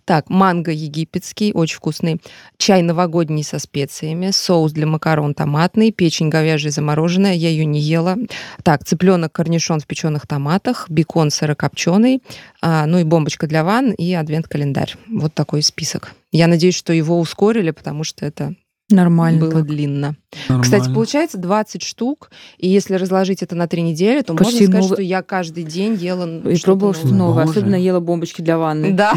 Так, 0.05 0.29
манго 0.29 0.71
египетский, 0.71 1.53
очень 1.55 1.77
вкусный. 1.77 2.21
Чай 2.59 2.83
новогодний 2.83 3.42
со 3.44 3.59
специями. 3.59 4.31
Соус 4.31 4.73
для 4.73 4.87
макарон 4.87 5.33
томатный. 5.35 5.90
Печень 5.90 6.29
говяжья 6.29 6.71
замороженная. 6.71 7.33
Я 7.35 7.49
ее 7.49 7.64
не 7.64 7.81
ела. 7.81 8.16
Так, 8.62 8.85
цыпленок 8.85 9.33
корнишон 9.33 9.81
в 9.81 9.87
печеных 9.87 10.27
томатах. 10.27 10.87
Бекон 10.90 11.31
сырокопченый. 11.31 12.23
А, 12.62 12.87
ну 12.87 12.99
и 12.99 13.05
бомбочка 13.05 13.47
для 13.47 13.64
ванн 13.64 13.92
и 13.92 14.12
адвент-календарь. 14.14 14.94
Вот 15.09 15.35
такой 15.35 15.62
список. 15.62 16.12
Я 16.33 16.47
надеюсь, 16.47 16.75
что 16.77 16.92
его 16.92 17.18
ускорили, 17.21 17.71
потому 17.71 18.05
что 18.05 18.27
это 18.27 18.55
Нормально. 18.90 19.40
было 19.40 19.53
так. 19.53 19.66
длинно. 19.66 20.16
Нормально. 20.49 20.62
Кстати, 20.64 20.92
получается 20.94 21.37
20 21.38 21.83
штук, 21.83 22.31
и 22.57 22.68
если 22.68 22.94
разложить 22.94 23.42
это 23.42 23.55
на 23.55 23.68
три 23.68 23.83
недели, 23.83 24.23
то 24.23 24.35
Почти 24.35 24.64
можно 24.64 24.66
сказать, 24.66 24.81
новый- 24.83 24.94
что 24.97 25.03
я 25.03 25.23
каждый 25.23 25.64
день 25.64 25.94
ела 25.94 26.27
И 26.49 26.59
пробовала 26.62 26.94
что 26.94 27.07
новое. 27.09 27.18
новое. 27.18 27.44
Боже. 27.47 27.59
Особенно 27.59 27.75
ела 27.77 28.01
бомбочки 28.01 28.40
для 28.42 28.57
ванны. 28.59 28.92
Да. 28.92 29.12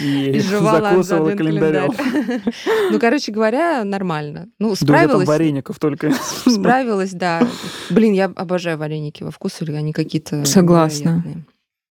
И 0.00 0.38
жевала 0.48 0.90
закусывала 0.90 1.30
адвент-календарь. 1.32 1.90
календарем. 1.96 2.42
Ну, 2.92 2.98
короче 2.98 3.32
говоря, 3.32 3.84
нормально. 3.84 4.48
Ну, 4.58 4.74
справилась. 4.74 5.26
вареников 5.26 5.78
только. 5.78 6.12
Справилась, 6.46 7.12
да. 7.12 7.46
Блин, 7.88 8.12
я 8.12 8.26
обожаю 8.26 8.76
вареники 8.78 9.22
во 9.22 9.30
вкусвиле, 9.30 9.76
они 9.78 9.92
какие-то 9.92 10.44
Согласна. 10.44 11.24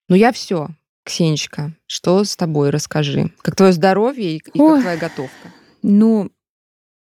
Ну, 0.08 0.15
я 0.15 0.32
все. 0.32 0.70
Ксенечка, 1.04 1.74
что 1.88 2.24
с 2.24 2.36
тобой? 2.36 2.70
Расскажи. 2.70 3.32
Как 3.41 3.56
твое 3.56 3.74
здоровье 3.74 4.34
и, 4.34 4.38
и 4.38 4.39
как 4.39 4.56
Ой. 4.56 4.82
твоя 4.82 4.98
готовка? 4.98 5.54
Ну, 5.84 6.32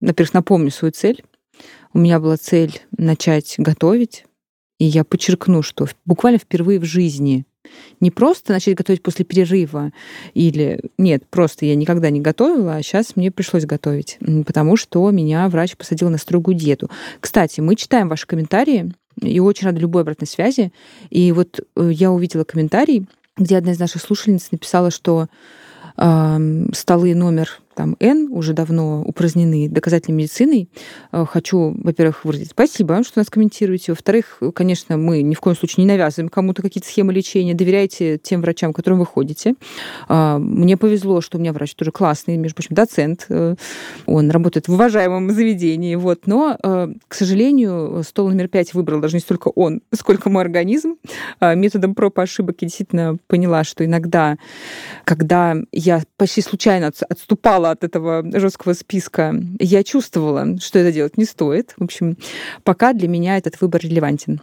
во-первых, 0.01 0.33
напомню 0.33 0.71
свою 0.71 0.91
цель. 0.91 1.23
У 1.93 1.99
меня 1.99 2.19
была 2.19 2.35
цель 2.35 2.81
начать 2.97 3.55
готовить, 3.57 4.25
и 4.79 4.85
я 4.85 5.05
подчеркну, 5.05 5.61
что 5.61 5.87
буквально 6.05 6.39
впервые 6.39 6.79
в 6.79 6.83
жизни 6.83 7.45
не 7.99 8.11
просто 8.11 8.51
начать 8.51 8.75
готовить 8.75 9.01
после 9.01 9.25
перерыва 9.25 9.91
или 10.33 10.81
нет, 10.97 11.27
просто 11.29 11.65
я 11.65 11.75
никогда 11.75 12.09
не 12.09 12.21
готовила, 12.21 12.75
а 12.75 12.83
сейчас 12.83 13.15
мне 13.15 13.31
пришлось 13.31 13.65
готовить, 13.65 14.19
потому 14.45 14.75
что 14.75 15.09
меня 15.09 15.47
врач 15.49 15.75
посадил 15.75 16.09
на 16.09 16.17
строгую 16.17 16.55
диету. 16.55 16.89
Кстати, 17.19 17.61
мы 17.61 17.75
читаем 17.75 18.09
ваши 18.09 18.27
комментарии 18.27 18.93
и 19.21 19.39
очень 19.39 19.67
рада 19.67 19.79
любой 19.79 20.01
обратной 20.01 20.27
связи. 20.27 20.71
И 21.09 21.31
вот 21.31 21.59
э, 21.75 21.89
я 21.91 22.11
увидела 22.11 22.43
комментарий, 22.43 23.07
где 23.37 23.57
одна 23.57 23.71
из 23.71 23.79
наших 23.79 24.01
слушательниц 24.01 24.51
написала, 24.51 24.91
что 24.91 25.27
ам, 25.97 26.73
столы 26.73 27.15
номер 27.15 27.59
там 27.75 27.95
N 27.99 28.29
уже 28.31 28.53
давно 28.53 29.01
упразднены 29.03 29.69
доказательной 29.69 30.17
медициной. 30.17 30.69
Э, 31.11 31.25
Хочу, 31.25 31.75
во-первых, 31.83 32.25
выразить 32.25 32.51
спасибо, 32.51 33.03
что 33.03 33.19
нас 33.19 33.29
комментируете. 33.29 33.91
Во-вторых, 33.91 34.41
конечно, 34.53 34.97
мы 34.97 35.21
ни 35.21 35.35
в 35.35 35.39
коем 35.41 35.55
случае 35.57 35.85
не 35.85 35.91
навязываем 35.91 36.29
кому-то 36.29 36.61
какие-то 36.61 36.87
схемы 36.87 37.13
лечения. 37.13 37.53
Доверяйте 37.53 38.17
тем 38.17 38.41
врачам, 38.41 38.73
к 38.73 38.75
которым 38.77 38.99
вы 38.99 39.05
ходите. 39.05 39.55
А, 40.07 40.37
Мне 40.37 40.77
повезло, 40.77 41.21
что 41.21 41.37
у 41.37 41.41
меня 41.41 41.53
врач 41.53 41.75
тоже 41.75 41.91
классный, 41.91 42.37
между 42.37 42.55
прочим, 42.55 42.75
доцент. 42.75 43.25
Э, 43.29 43.55
Он 44.05 44.29
работает 44.31 44.67
в 44.67 44.73
уважаемом 44.73 45.29
заведении. 45.31 45.95
Вот. 45.95 46.27
Но, 46.27 46.57
э, 46.61 46.87
к 47.07 47.13
сожалению, 47.13 48.03
стол 48.07 48.29
номер 48.29 48.47
пять 48.47 48.73
выбрал 48.73 49.01
даже 49.01 49.15
не 49.15 49.21
столько 49.21 49.49
он, 49.49 49.81
сколько 49.93 50.29
мой 50.29 50.43
организм. 50.43 50.95
А, 51.39 51.55
Методом 51.55 51.95
проб 51.95 52.17
и 52.19 52.21
ошибок 52.21 52.57
я 52.61 52.67
действительно 52.67 53.17
поняла, 53.27 53.63
что 53.63 53.83
иногда 53.83 54.37
когда 55.03 55.55
я 55.71 56.01
почти 56.17 56.41
случайно 56.41 56.85
отс- 56.85 57.03
отступала 57.65 57.71
от 57.71 57.83
этого 57.83 58.39
жесткого 58.39 58.73
списка, 58.73 59.35
я 59.59 59.83
чувствовала, 59.83 60.57
что 60.59 60.79
это 60.79 60.91
делать 60.91 61.17
не 61.17 61.25
стоит. 61.25 61.73
В 61.77 61.83
общем, 61.83 62.17
пока 62.63 62.93
для 62.93 63.07
меня 63.07 63.37
этот 63.37 63.59
выбор 63.61 63.81
релевантен. 63.81 64.41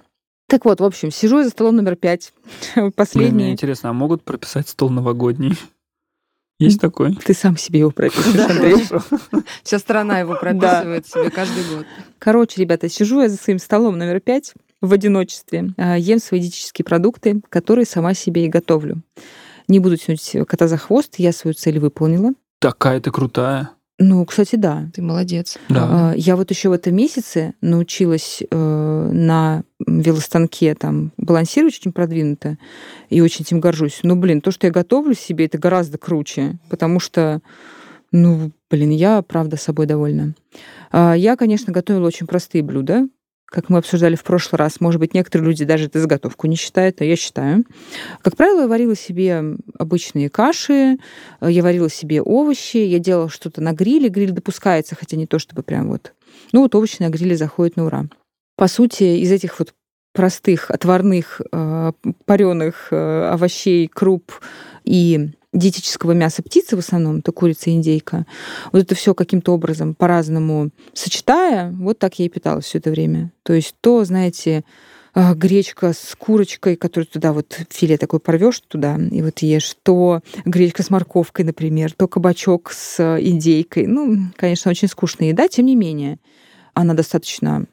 Так 0.48 0.64
вот, 0.64 0.80
в 0.80 0.84
общем, 0.84 1.10
сижу 1.10 1.38
я 1.38 1.44
за 1.44 1.50
столом 1.50 1.76
номер 1.76 1.96
пять. 1.96 2.32
Блин, 2.74 2.84
мне 2.84 2.92
Последний. 2.92 3.50
интересно, 3.52 3.90
а 3.90 3.92
могут 3.92 4.22
прописать 4.22 4.68
стол 4.68 4.90
новогодний? 4.90 5.56
Есть 6.58 6.80
такой? 6.80 7.16
Ты 7.16 7.34
сам 7.34 7.56
себе 7.56 7.80
его 7.80 7.90
пропишешь, 7.90 8.36
Андрей. 8.38 8.76
Вся 9.64 9.78
страна 9.78 10.20
его 10.20 10.36
прописывает 10.36 11.06
себе 11.06 11.30
каждый 11.30 11.64
год. 11.74 11.86
Короче, 12.18 12.60
ребята, 12.60 12.88
сижу 12.88 13.20
я 13.20 13.28
за 13.28 13.36
своим 13.36 13.58
столом 13.58 13.98
номер 13.98 14.20
пять 14.20 14.52
в 14.80 14.92
одиночестве, 14.92 15.74
а, 15.76 15.96
ем 15.96 16.20
свои 16.20 16.40
диетические 16.40 16.84
продукты, 16.84 17.40
которые 17.48 17.84
сама 17.84 18.14
себе 18.14 18.44
и 18.44 18.48
готовлю. 18.48 19.02
Не 19.66 19.80
буду 19.80 19.96
тянуть 19.96 20.36
кота 20.46 20.68
за 20.68 20.76
хвост, 20.76 21.14
я 21.18 21.32
свою 21.32 21.54
цель 21.54 21.78
выполнила. 21.80 22.32
Такая 22.62 23.00
ты 23.00 23.10
крутая. 23.10 23.70
Ну, 23.98 24.24
кстати, 24.24 24.54
да. 24.54 24.88
Ты 24.94 25.02
молодец. 25.02 25.58
Да. 25.68 26.10
А, 26.10 26.14
Я 26.14 26.36
вот 26.36 26.50
еще 26.50 26.68
в 26.68 26.72
этом 26.72 26.94
месяце 26.94 27.54
научилась 27.60 28.40
э, 28.48 29.10
на 29.12 29.64
велостанке 29.84 30.76
там 30.76 31.12
балансировать 31.16 31.74
очень 31.74 31.92
продвинуто 31.92 32.58
и 33.10 33.20
очень 33.20 33.42
этим 33.44 33.58
горжусь. 33.58 34.00
Но, 34.04 34.14
блин, 34.14 34.40
то, 34.40 34.52
что 34.52 34.68
я 34.68 34.72
готовлю 34.72 35.14
себе, 35.14 35.46
это 35.46 35.58
гораздо 35.58 35.98
круче, 35.98 36.60
потому 36.70 37.00
что, 37.00 37.40
ну, 38.12 38.52
блин, 38.70 38.90
я 38.90 39.22
правда 39.22 39.56
собой 39.56 39.86
довольна. 39.86 40.34
А, 40.92 41.14
Я, 41.14 41.34
конечно, 41.34 41.72
готовила 41.72 42.06
очень 42.06 42.28
простые 42.28 42.62
блюда, 42.62 43.08
как 43.52 43.68
мы 43.68 43.78
обсуждали 43.78 44.16
в 44.16 44.24
прошлый 44.24 44.58
раз. 44.58 44.80
Может 44.80 44.98
быть, 44.98 45.12
некоторые 45.12 45.46
люди 45.48 45.64
даже 45.64 45.84
это 45.84 46.00
заготовку 46.00 46.46
не 46.46 46.56
считают, 46.56 47.00
а 47.00 47.04
я 47.04 47.16
считаю. 47.16 47.64
Как 48.22 48.36
правило, 48.36 48.62
я 48.62 48.66
варила 48.66 48.96
себе 48.96 49.44
обычные 49.78 50.30
каши, 50.30 50.96
э, 51.40 51.50
я 51.50 51.62
варила 51.62 51.90
себе 51.90 52.22
овощи, 52.22 52.78
я 52.78 52.98
делала 52.98 53.28
что-то 53.28 53.60
на 53.60 53.72
гриле. 53.72 54.08
Гриль 54.08 54.32
допускается, 54.32 54.96
хотя 54.98 55.16
не 55.18 55.26
то 55.26 55.38
чтобы 55.38 55.62
прям 55.62 55.88
вот. 55.88 56.14
Ну 56.52 56.62
вот 56.62 56.74
овощи 56.74 56.96
на 57.00 57.10
гриле 57.10 57.36
заходят 57.36 57.76
на 57.76 57.84
ура. 57.84 58.06
По 58.56 58.68
сути, 58.68 59.20
из 59.20 59.30
этих 59.30 59.58
вот 59.58 59.74
простых 60.14 60.70
отварных 60.70 61.40
пареных 62.26 62.92
овощей, 62.92 63.88
круп 63.88 64.32
и 64.84 65.30
диетического 65.52 66.12
мяса 66.12 66.42
птицы 66.42 66.76
в 66.76 66.78
основном, 66.78 67.18
это 67.18 67.32
курица 67.32 67.70
и 67.70 67.74
индейка, 67.74 68.26
вот 68.72 68.82
это 68.82 68.94
все 68.94 69.14
каким-то 69.14 69.52
образом 69.52 69.94
по-разному 69.94 70.70
сочетая, 70.92 71.70
вот 71.72 71.98
так 71.98 72.18
я 72.18 72.26
и 72.26 72.28
питалась 72.28 72.64
все 72.64 72.78
это 72.78 72.90
время. 72.90 73.32
То 73.42 73.52
есть 73.52 73.74
то, 73.80 74.04
знаете, 74.04 74.64
а, 75.14 75.34
гречка 75.34 75.92
с 75.92 76.16
курочкой, 76.18 76.76
которую 76.76 77.06
туда 77.06 77.34
вот 77.34 77.60
филе 77.68 77.98
такой 77.98 78.18
порвешь 78.18 78.60
туда 78.60 78.96
и 78.96 79.20
вот 79.20 79.40
ешь, 79.40 79.76
то 79.82 80.20
гречка 80.46 80.82
с 80.82 80.88
морковкой, 80.88 81.44
например, 81.44 81.92
то 81.92 82.08
кабачок 82.08 82.72
с 82.72 83.18
индейкой. 83.20 83.86
Ну, 83.86 84.30
конечно, 84.36 84.70
очень 84.70 84.88
скучная 84.88 85.28
еда, 85.28 85.48
тем 85.48 85.66
не 85.66 85.76
менее, 85.76 86.18
она 86.72 86.94
достаточно 86.94 87.66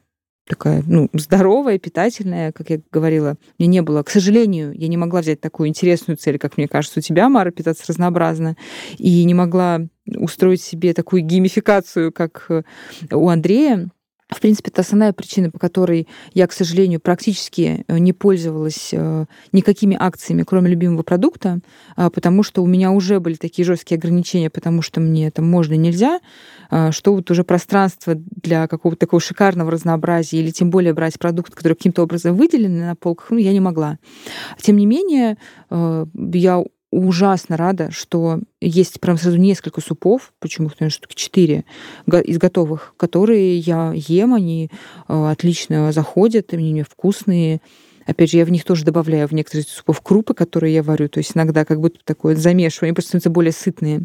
такая, 0.50 0.82
ну, 0.86 1.08
здоровая, 1.12 1.78
питательная, 1.78 2.52
как 2.52 2.70
я 2.70 2.80
говорила. 2.90 3.36
Мне 3.58 3.68
не 3.68 3.82
было, 3.82 4.02
к 4.02 4.10
сожалению, 4.10 4.72
я 4.74 4.88
не 4.88 4.96
могла 4.96 5.20
взять 5.20 5.40
такую 5.40 5.68
интересную 5.68 6.16
цель, 6.16 6.38
как 6.38 6.56
мне 6.56 6.66
кажется, 6.66 6.98
у 6.98 7.02
тебя, 7.02 7.28
Мара, 7.28 7.52
питаться 7.52 7.84
разнообразно, 7.88 8.56
и 8.98 9.24
не 9.24 9.32
могла 9.32 9.80
устроить 10.06 10.60
себе 10.60 10.92
такую 10.92 11.22
геймификацию, 11.22 12.12
как 12.12 12.46
э, 12.48 12.62
у 13.12 13.28
Андрея. 13.28 13.88
В 14.30 14.40
принципе, 14.40 14.70
это 14.70 14.82
основная 14.82 15.12
причина, 15.12 15.50
по 15.50 15.58
которой 15.58 16.06
я, 16.34 16.46
к 16.46 16.52
сожалению, 16.52 17.00
практически 17.00 17.84
э, 17.86 17.98
не 17.98 18.12
пользовалась 18.12 18.90
э, 18.92 19.24
никакими 19.52 19.96
акциями, 19.98 20.44
кроме 20.44 20.70
любимого 20.70 21.02
продукта, 21.02 21.60
а, 21.96 22.10
потому 22.10 22.42
что 22.42 22.62
у 22.62 22.66
меня 22.66 22.92
уже 22.92 23.18
были 23.18 23.34
такие 23.34 23.64
жесткие 23.64 23.98
ограничения, 23.98 24.48
потому 24.48 24.82
что 24.82 25.00
мне 25.00 25.26
это 25.26 25.42
можно 25.42 25.74
и 25.74 25.78
нельзя, 25.78 26.20
а, 26.70 26.92
что 26.92 27.14
вот 27.14 27.30
уже 27.30 27.42
пространство 27.42 28.14
для 28.14 28.68
какого-то 28.68 29.00
такого 29.00 29.20
шикарного 29.20 29.70
разнообразия 29.70 30.38
или 30.38 30.50
тем 30.50 30.70
более 30.70 30.94
брать 30.94 31.18
продукты, 31.18 31.56
которые 31.56 31.76
каким-то 31.76 32.02
образом 32.02 32.36
выделены 32.36 32.86
на 32.86 32.94
полках, 32.94 33.30
ну, 33.30 33.38
я 33.38 33.52
не 33.52 33.60
могла. 33.60 33.98
Тем 34.60 34.76
не 34.76 34.86
менее, 34.86 35.38
э, 35.70 36.06
я 36.32 36.62
ужасно 36.90 37.56
рада, 37.56 37.90
что 37.90 38.40
есть 38.60 39.00
прям 39.00 39.16
сразу 39.16 39.38
несколько 39.38 39.80
супов, 39.80 40.32
почему 40.40 40.68
их, 40.68 40.74
наверное, 40.74 40.90
штуки 40.90 41.14
четыре 41.14 41.64
из 42.06 42.38
готовых, 42.38 42.94
которые 42.96 43.58
я 43.58 43.92
ем, 43.94 44.34
они 44.34 44.70
э, 45.08 45.30
отлично 45.30 45.92
заходят, 45.92 46.52
они 46.52 46.72
мне 46.72 46.84
вкусные. 46.84 47.60
Опять 48.06 48.30
же, 48.32 48.38
я 48.38 48.44
в 48.44 48.50
них 48.50 48.64
тоже 48.64 48.84
добавляю 48.84 49.28
в 49.28 49.32
некоторые 49.32 49.64
из 49.64 49.68
супов 49.68 50.00
крупы, 50.00 50.34
которые 50.34 50.74
я 50.74 50.82
варю, 50.82 51.08
то 51.08 51.18
есть 51.18 51.32
иногда 51.36 51.64
как 51.64 51.80
будто 51.80 52.00
такое 52.04 52.34
замешиваю, 52.34 52.88
они 52.88 52.94
просто 52.94 53.10
становятся 53.10 53.30
более 53.30 53.52
сытные. 53.52 54.02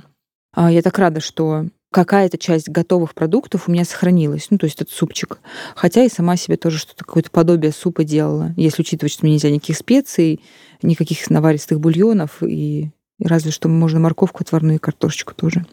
А 0.54 0.72
Я 0.72 0.82
так 0.82 0.98
рада, 1.00 1.22
что 1.22 1.66
какая-то 1.96 2.38
часть 2.38 2.68
готовых 2.68 3.14
продуктов 3.14 3.68
у 3.68 3.72
меня 3.72 3.86
сохранилась, 3.86 4.48
ну, 4.50 4.58
то 4.58 4.66
есть 4.66 4.82
этот 4.82 4.94
супчик. 4.94 5.40
Хотя 5.76 6.04
и 6.04 6.10
сама 6.10 6.36
себе 6.36 6.58
тоже 6.58 6.78
что-то, 6.78 7.06
какое-то 7.06 7.32
подобие 7.32 7.72
супа 7.72 8.04
делала, 8.04 8.54
если 8.58 8.82
учитывать, 8.82 9.14
что 9.14 9.26
мне 9.26 9.36
нельзя 9.36 9.50
никаких 9.50 9.78
специй, 9.78 10.42
никаких 10.82 11.30
наваристых 11.30 11.80
бульонов, 11.80 12.42
и, 12.44 12.92
разве 13.20 13.52
что 13.52 13.70
можно 13.70 14.00
морковку 14.00 14.44
отварную 14.44 14.76
и 14.76 14.80
картошечку 14.80 15.34
тоже. 15.34 15.66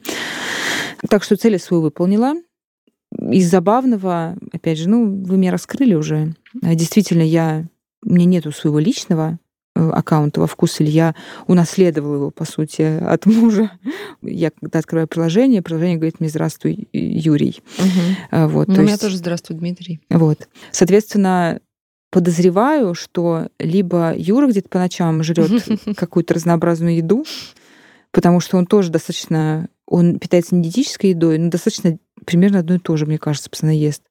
Так 1.08 1.22
что 1.24 1.36
цель 1.36 1.58
свою 1.58 1.82
выполнила. 1.82 2.34
Из 3.30 3.50
забавного, 3.50 4.36
опять 4.52 4.78
же, 4.78 4.88
ну, 4.88 5.22
вы 5.24 5.36
меня 5.36 5.52
раскрыли 5.52 5.94
уже. 5.94 6.34
Действительно, 6.54 7.22
я, 7.22 7.66
у 8.04 8.12
меня 8.12 8.24
нету 8.24 8.52
своего 8.52 8.78
личного, 8.78 9.38
э, 9.76 9.90
аккаунта 9.90 10.40
во 10.40 10.46
вкус 10.46 10.80
или 10.80 10.88
я 10.88 11.14
унаследовала 11.46 12.14
его, 12.14 12.30
по 12.30 12.46
сути, 12.46 12.82
от 12.82 13.26
мужа. 13.26 13.70
Я 14.22 14.50
когда 14.50 14.78
открываю 14.78 15.08
приложение, 15.08 15.60
приложение 15.60 15.96
говорит 15.96 16.20
мне 16.20 16.30
«Здравствуй, 16.30 16.88
Юрий». 16.92 17.60
Угу. 17.78 18.48
Вот, 18.48 18.68
ну, 18.68 18.74
у 18.74 18.78
меня 18.78 18.92
есть... 18.92 19.02
тоже 19.02 19.18
«Здравствуй, 19.18 19.56
Дмитрий». 19.56 20.00
Вот. 20.08 20.48
Соответственно, 20.70 21.60
подозреваю, 22.12 22.94
что 22.94 23.48
либо 23.58 24.12
Юра 24.14 24.46
где-то 24.46 24.68
по 24.68 24.78
ночам 24.78 25.22
жрет 25.22 25.50
какую-то 25.96 26.34
разнообразную 26.34 26.96
еду, 26.96 27.24
потому 28.12 28.38
что 28.38 28.58
он 28.58 28.66
тоже 28.66 28.90
достаточно... 28.90 29.68
Он 29.86 30.18
питается 30.18 30.54
не 30.54 30.62
диетической 30.62 31.10
едой, 31.10 31.38
но 31.38 31.50
достаточно 31.50 31.98
примерно 32.26 32.60
одно 32.60 32.76
и 32.76 32.78
то 32.78 32.96
же, 32.96 33.06
мне 33.06 33.18
кажется, 33.18 33.48
постоянно 33.48 33.76
ест. 33.78 34.02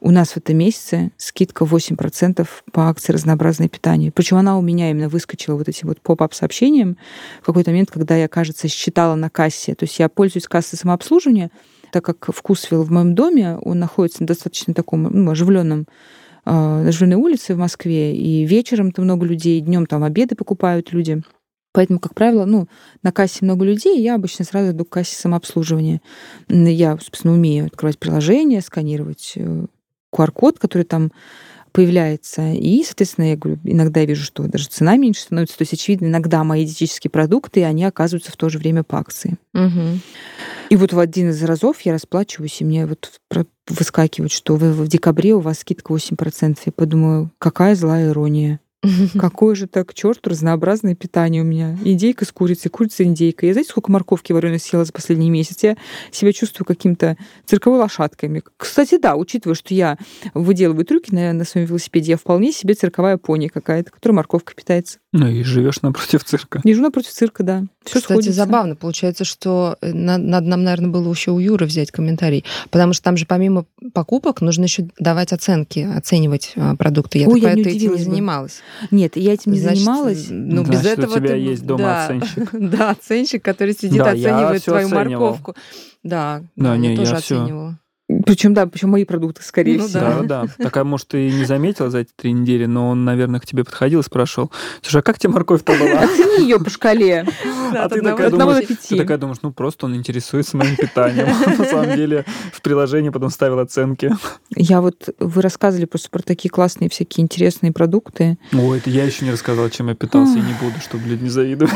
У 0.00 0.10
нас 0.10 0.30
в 0.30 0.36
этом 0.38 0.56
месяце 0.56 1.12
скидка 1.18 1.64
8% 1.64 2.46
по 2.72 2.88
акции 2.88 3.12
«Разнообразное 3.12 3.68
питание». 3.68 4.10
Причем 4.10 4.38
она 4.38 4.58
у 4.58 4.62
меня 4.62 4.90
именно 4.90 5.10
выскочила 5.10 5.56
вот 5.56 5.68
этим 5.68 5.88
вот 5.88 6.00
поп-ап 6.00 6.34
сообщением 6.34 6.96
в 7.42 7.46
какой-то 7.46 7.70
момент, 7.70 7.90
когда 7.90 8.16
я, 8.16 8.28
кажется, 8.28 8.68
считала 8.68 9.14
на 9.16 9.28
кассе. 9.28 9.74
То 9.74 9.84
есть 9.84 9.98
я 9.98 10.08
пользуюсь 10.08 10.46
кассой 10.46 10.78
самообслуживания, 10.78 11.50
так 11.92 12.04
как 12.04 12.34
вкусвилл 12.34 12.84
в 12.84 12.90
моем 12.90 13.14
доме, 13.14 13.56
он 13.58 13.78
находится 13.78 14.22
на 14.22 14.26
достаточно 14.26 14.74
таком 14.74 15.04
ну, 15.04 15.30
оживленном 15.30 15.86
оживленной 16.44 17.16
улице 17.16 17.54
в 17.54 17.58
Москве, 17.58 18.16
и 18.16 18.44
вечером 18.44 18.92
там 18.92 19.04
много 19.04 19.26
людей, 19.26 19.60
днем 19.60 19.86
там 19.86 20.04
обеды 20.04 20.34
покупают 20.34 20.92
люди. 20.92 21.22
Поэтому, 21.72 21.98
как 21.98 22.14
правило, 22.14 22.44
ну, 22.44 22.68
на 23.02 23.10
кассе 23.10 23.44
много 23.44 23.64
людей, 23.64 24.00
я 24.00 24.14
обычно 24.14 24.44
сразу 24.44 24.70
иду 24.70 24.84
к 24.84 24.90
кассе 24.90 25.16
самообслуживания. 25.16 26.00
Я, 26.48 26.96
собственно, 26.98 27.34
умею 27.34 27.66
открывать 27.66 27.98
приложение, 27.98 28.60
сканировать 28.60 29.32
э, 29.34 29.66
QR-код, 30.14 30.60
который 30.60 30.84
там 30.84 31.10
появляется. 31.74 32.52
И, 32.52 32.84
соответственно, 32.84 33.30
я 33.30 33.36
говорю, 33.36 33.58
иногда 33.64 33.98
я 33.98 34.06
вижу, 34.06 34.22
что 34.22 34.44
даже 34.44 34.68
цена 34.68 34.96
меньше 34.96 35.22
становится. 35.22 35.58
То 35.58 35.62
есть, 35.62 35.72
очевидно, 35.72 36.06
иногда 36.06 36.44
мои 36.44 36.64
диетические 36.64 37.10
продукты, 37.10 37.64
они 37.64 37.84
оказываются 37.84 38.30
в 38.30 38.36
то 38.36 38.48
же 38.48 38.58
время 38.58 38.84
по 38.84 38.96
акции. 38.96 39.38
Угу. 39.54 39.98
И 40.70 40.76
вот 40.76 40.92
в 40.92 40.98
один 41.00 41.30
из 41.30 41.42
разов 41.42 41.80
я 41.80 41.92
расплачиваюсь, 41.92 42.60
и 42.60 42.64
мне 42.64 42.86
вот 42.86 43.20
выскакивает, 43.68 44.30
что 44.30 44.54
в, 44.54 44.60
в 44.60 44.86
декабре 44.86 45.34
у 45.34 45.40
вас 45.40 45.58
скидка 45.58 45.92
8%. 45.92 46.58
Я 46.64 46.72
подумаю, 46.72 47.32
какая 47.38 47.74
злая 47.74 48.10
ирония. 48.10 48.60
Какое 49.18 49.54
же 49.54 49.66
так, 49.66 49.94
черт, 49.94 50.26
разнообразное 50.26 50.94
питание 50.94 51.42
у 51.42 51.44
меня. 51.44 51.76
Индейка 51.84 52.24
с 52.24 52.32
курицей, 52.32 52.70
курица 52.70 53.04
индейка. 53.04 53.46
Я 53.46 53.52
знаете, 53.52 53.70
сколько 53.70 53.90
морковки 53.90 54.32
вареной 54.32 54.58
съела 54.58 54.84
за 54.84 54.92
последний 54.92 55.30
месяц? 55.30 55.62
Я 55.62 55.76
себя 56.10 56.32
чувствую 56.32 56.66
каким-то 56.66 57.16
цирковой 57.46 57.78
лошадкой. 57.78 58.42
Кстати, 58.56 58.98
да, 58.98 59.16
учитывая, 59.16 59.54
что 59.54 59.74
я 59.74 59.98
выделываю 60.34 60.84
трюки 60.84 61.14
на, 61.14 61.32
на 61.32 61.44
своем 61.44 61.66
велосипеде, 61.66 62.12
я 62.12 62.16
вполне 62.16 62.52
себе 62.52 62.74
цирковая 62.74 63.16
пони 63.16 63.48
какая-то, 63.48 63.90
которая 63.90 64.16
морковкой 64.16 64.54
питается. 64.56 64.98
Ну 65.16 65.28
и 65.28 65.44
живешь 65.44 65.80
напротив 65.80 66.24
цирка. 66.24 66.60
Езжу 66.64 66.82
напротив 66.82 67.12
цирка, 67.12 67.44
да. 67.44 67.62
Все 67.84 68.00
Кстати, 68.00 68.04
сходится. 68.04 68.32
забавно. 68.32 68.74
Получается, 68.74 69.24
что 69.24 69.76
э, 69.80 69.92
надо 69.92 70.44
нам, 70.44 70.64
наверное, 70.64 70.90
было 70.90 71.08
еще 71.08 71.30
у 71.30 71.38
Юры 71.38 71.66
взять 71.66 71.92
комментарий. 71.92 72.44
Потому 72.70 72.94
что 72.94 73.04
там 73.04 73.16
же 73.16 73.24
помимо 73.24 73.64
покупок 73.92 74.40
нужно 74.40 74.64
еще 74.64 74.88
давать 74.98 75.32
оценки, 75.32 75.88
оценивать 75.96 76.54
а, 76.56 76.74
продукты. 76.74 77.18
Я 77.18 77.28
Ой, 77.28 77.40
я 77.40 77.54
не 77.54 77.62
этим 77.62 77.92
не 77.92 77.98
занималась. 77.98 78.60
Нет, 78.90 79.16
я 79.16 79.34
этим 79.34 79.52
не 79.52 79.60
Значит, 79.60 79.84
занималась. 79.84 80.26
Ну, 80.30 80.64
без 80.64 80.84
этого 80.84 81.12
у 81.12 81.16
тебя 81.18 81.28
ты... 81.28 81.36
есть 81.36 81.64
дома 81.64 81.78
да, 81.78 82.04
оценщик. 82.06 82.50
Да, 82.52 82.90
оценщик, 82.90 83.44
который 83.44 83.74
сидит, 83.74 83.98
да, 83.98 84.10
оценивает 84.10 84.64
твою 84.64 84.86
оценивал. 84.88 85.04
морковку. 85.04 85.54
Да, 86.02 86.42
да, 86.56 86.76
не, 86.76 86.90
я 86.90 86.96
тоже 86.96 87.12
я 87.12 87.18
оценивала. 87.18 87.78
Причем, 88.26 88.52
да, 88.52 88.66
причем 88.66 88.90
мои 88.90 89.04
продукты, 89.04 89.42
скорее 89.42 89.78
ну, 89.78 89.88
всего. 89.88 90.22
Да, 90.22 90.22
да. 90.22 90.46
Такая, 90.58 90.84
может, 90.84 91.08
ты 91.08 91.30
не 91.30 91.46
заметила 91.46 91.88
за 91.88 92.00
эти 92.00 92.10
три 92.14 92.32
недели, 92.32 92.66
но 92.66 92.90
он, 92.90 93.06
наверное, 93.06 93.40
к 93.40 93.46
тебе 93.46 93.64
подходил 93.64 94.00
и 94.00 94.02
спрашивал, 94.02 94.52
слушай, 94.82 94.98
а 94.98 95.02
как 95.02 95.18
тебе 95.18 95.32
морковь-то 95.32 95.72
была? 95.72 96.00
Оцени 96.02 96.42
ее 96.42 96.58
по 96.58 96.68
шкале. 96.68 97.26
А 97.72 97.88
ты 97.88 98.02
такая, 98.02 98.28
думаешь, 98.28 98.66
ты 98.66 98.96
такая 98.96 99.16
думаешь, 99.16 99.38
ну 99.40 99.52
просто 99.52 99.86
он 99.86 99.96
интересуется 99.96 100.58
моим 100.58 100.76
питанием. 100.76 101.28
На 101.58 101.64
самом 101.64 101.96
деле 101.96 102.26
в 102.52 102.60
приложении 102.60 103.08
потом 103.08 103.30
ставил 103.30 103.58
оценки. 103.58 104.10
Я 104.54 104.82
вот, 104.82 105.08
вы 105.18 105.40
рассказывали 105.40 105.86
просто 105.86 106.10
про 106.10 106.20
такие 106.22 106.50
классные 106.50 106.90
всякие 106.90 107.24
интересные 107.24 107.72
продукты. 107.72 108.38
Ой, 108.52 108.78
это 108.78 108.90
я 108.90 109.04
еще 109.04 109.24
не 109.24 109.30
рассказала, 109.30 109.70
чем 109.70 109.88
я 109.88 109.94
питался, 109.94 110.38
и 110.38 110.42
не 110.42 110.52
буду, 110.60 110.78
чтобы 110.80 111.08
люди 111.08 111.24
не 111.24 111.30
завидовали. 111.30 111.74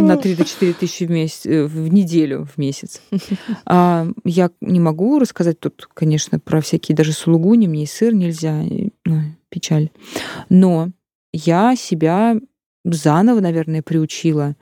На 0.00 0.14
3-4 0.14 0.74
тысячи 0.74 1.04
в 1.04 1.10
месяц, 1.10 1.44
э, 1.44 1.64
в 1.64 1.88
неделю, 1.88 2.46
в 2.54 2.58
месяц. 2.58 3.00
А, 3.66 4.06
я 4.24 4.50
не 4.60 4.78
могу 4.78 5.18
рассказать 5.24 5.60
тут, 5.60 5.88
конечно, 5.92 6.38
про 6.38 6.60
всякие 6.60 6.96
даже 6.96 7.12
сулугуни, 7.12 7.66
мне 7.66 7.82
и 7.82 7.86
сыр 7.86 8.14
нельзя, 8.14 8.62
ну, 9.04 9.22
печаль. 9.48 9.90
Но 10.48 10.90
я 11.32 11.74
себя 11.76 12.36
заново, 12.84 13.40
наверное, 13.40 13.82
приучила 13.82 14.56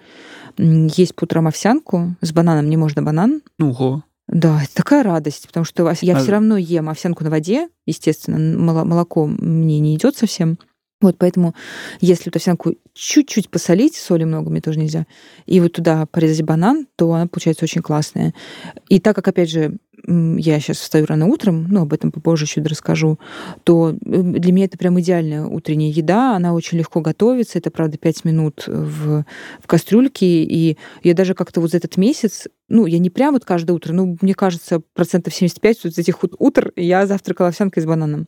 есть 0.59 1.15
по 1.15 1.25
утрам 1.25 1.47
овсянку 1.47 2.17
с 2.21 2.33
бананом, 2.33 2.69
не 2.69 2.77
можно 2.77 3.03
банан. 3.03 3.43
Ого. 3.59 4.05
Да, 4.29 4.63
это 4.63 4.75
такая 4.75 5.03
радость, 5.03 5.47
потому 5.47 5.65
что 5.65 5.93
я 6.01 6.17
а... 6.17 6.21
все 6.21 6.33
равно 6.33 6.57
ем 6.57 6.89
овсянку 6.89 7.25
на 7.25 7.31
воде, 7.31 7.69
естественно, 7.87 8.39
молоко 8.85 9.27
мне 9.27 9.81
не 9.81 9.97
идет 9.97 10.17
совсем. 10.17 10.59
Вот 11.01 11.19
поэтому, 11.19 11.55
если 12.01 12.29
эту 12.29 12.39
овсянку 12.39 12.77
чуть-чуть 12.95 13.51
посолить, 13.51 13.97
соли 13.97 14.23
много 14.23 14.51
мне 14.51 14.61
тоже 14.61 14.79
нельзя, 14.79 15.07
и 15.47 15.59
вот 15.61 15.73
туда 15.73 16.07
порезать 16.07 16.47
банан, 16.47 16.87
то 16.97 17.13
она 17.13 17.27
получается 17.27 17.65
очень 17.65 17.83
классная. 17.83 18.35
И 18.89 19.01
так 19.01 19.17
как, 19.17 19.27
опять 19.27 19.51
же, 19.51 19.79
я 20.07 20.61
сейчас 20.61 20.79
встаю 20.79 21.07
рано 21.07 21.27
утром, 21.27 21.67
ну, 21.69 21.83
об 21.83 21.93
этом 21.93 22.11
попозже 22.11 22.45
еще 22.45 22.61
расскажу, 22.63 23.19
то 23.65 23.95
для 24.01 24.53
меня 24.53 24.67
это 24.67 24.79
прям 24.79 24.99
идеальная 25.01 25.45
утренняя 25.47 25.93
еда, 25.93 26.37
она 26.37 26.55
очень 26.55 26.79
легко 26.79 27.01
готовится, 27.01 27.59
это, 27.59 27.71
правда, 27.71 27.99
5 27.99 28.25
минут 28.25 28.65
в, 28.67 29.25
в 29.61 29.67
кастрюльке, 29.67 30.45
и 30.45 30.77
я 31.03 31.15
даже 31.15 31.35
как-то 31.35 31.61
вот 31.61 31.71
за 31.71 31.77
этот 31.77 31.97
месяц, 31.97 32.49
ну, 32.69 32.87
я 32.87 32.99
не 32.99 33.11
прям 33.11 33.35
вот 33.35 33.45
каждое 33.45 33.73
утро, 33.75 33.93
но 33.93 34.17
мне 34.21 34.35
кажется, 34.35 34.81
процентов 34.95 35.35
75 35.35 35.85
вот 35.85 35.99
этих 35.99 36.23
вот 36.23 36.35
утр 36.39 36.73
я 36.75 37.07
завтракала 37.07 37.49
овсянкой 37.49 37.83
с 37.83 37.87
бананом. 37.87 38.27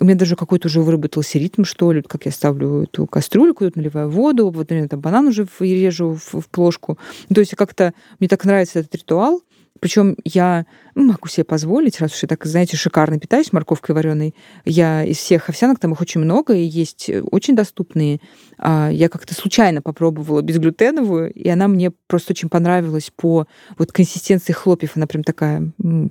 У 0.00 0.04
меня 0.04 0.16
даже 0.16 0.34
какой-то 0.34 0.66
уже 0.66 0.80
выработался 0.80 1.38
ритм, 1.38 1.64
что 1.64 1.92
ли, 1.92 2.02
как 2.02 2.26
я 2.26 2.32
ставлю 2.32 2.82
эту 2.82 3.06
кастрюльку, 3.06 3.64
тут 3.64 3.76
наливаю 3.76 4.10
воду, 4.10 4.50
вот, 4.50 4.70
наверное, 4.70 4.88
там 4.88 5.00
банан 5.00 5.28
уже 5.28 5.46
режу 5.60 6.16
в, 6.16 6.40
в 6.40 6.48
плошку. 6.48 6.98
То 7.32 7.40
есть 7.40 7.54
как-то 7.54 7.94
мне 8.18 8.28
так 8.28 8.44
нравится 8.44 8.80
этот 8.80 8.94
ритуал, 8.96 9.42
причем 9.80 10.16
я 10.24 10.66
могу 11.04 11.28
себе 11.28 11.44
позволить, 11.44 12.00
раз 12.00 12.14
уж 12.14 12.22
я 12.22 12.28
так, 12.28 12.44
знаете, 12.44 12.76
шикарно 12.76 13.18
питаюсь 13.18 13.52
морковкой 13.52 13.94
вареной. 13.94 14.34
Я 14.64 15.04
из 15.04 15.18
всех 15.18 15.48
овсянок, 15.48 15.78
там 15.78 15.92
их 15.92 16.00
очень 16.00 16.20
много, 16.20 16.54
и 16.54 16.62
есть 16.62 17.08
э, 17.08 17.20
очень 17.20 17.54
доступные. 17.56 18.20
А, 18.58 18.88
я 18.90 19.08
как-то 19.08 19.34
случайно 19.34 19.82
попробовала 19.82 20.42
безглютеновую, 20.42 21.32
и 21.32 21.48
она 21.48 21.68
мне 21.68 21.92
просто 22.06 22.32
очень 22.32 22.48
понравилась 22.48 23.10
по 23.14 23.46
вот 23.78 23.92
консистенции 23.92 24.52
хлопьев. 24.52 24.92
Она 24.96 25.06
прям 25.06 25.22
такая 25.22 25.70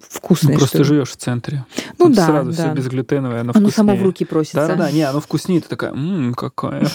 вкусная. 0.10 0.54
Ну, 0.54 0.60
просто 0.60 0.84
живешь 0.84 1.12
в 1.12 1.18
центре. 1.18 1.66
Ну 1.98 2.06
Тут 2.06 2.16
да, 2.16 2.26
сразу 2.26 2.52
да. 2.52 2.58
все 2.58 2.74
безглютеновое, 2.74 3.42
оно, 3.42 3.52
оно 3.56 3.70
само 3.70 3.96
в 3.96 4.04
руки 4.04 4.26
просится. 4.26 4.68
Да-да-да, 4.68 4.92
не, 4.92 5.02
оно 5.02 5.20
вкуснее, 5.20 5.62
ты 5.62 5.68
такая, 5.68 5.94
ммм, 5.94 6.34
какая. 6.34 6.88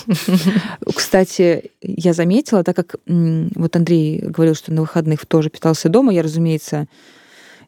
Кстати, 0.94 1.72
я 1.81 2.12
заметила, 2.12 2.64
так 2.64 2.76
как 2.76 2.96
вот 3.07 3.76
Андрей 3.76 4.20
говорил, 4.20 4.55
что 4.55 4.72
на 4.72 4.83
выходных 4.83 5.26
тоже 5.26 5.50
питался 5.50 5.88
дома, 5.88 6.12
я, 6.12 6.22
разумеется, 6.22 6.87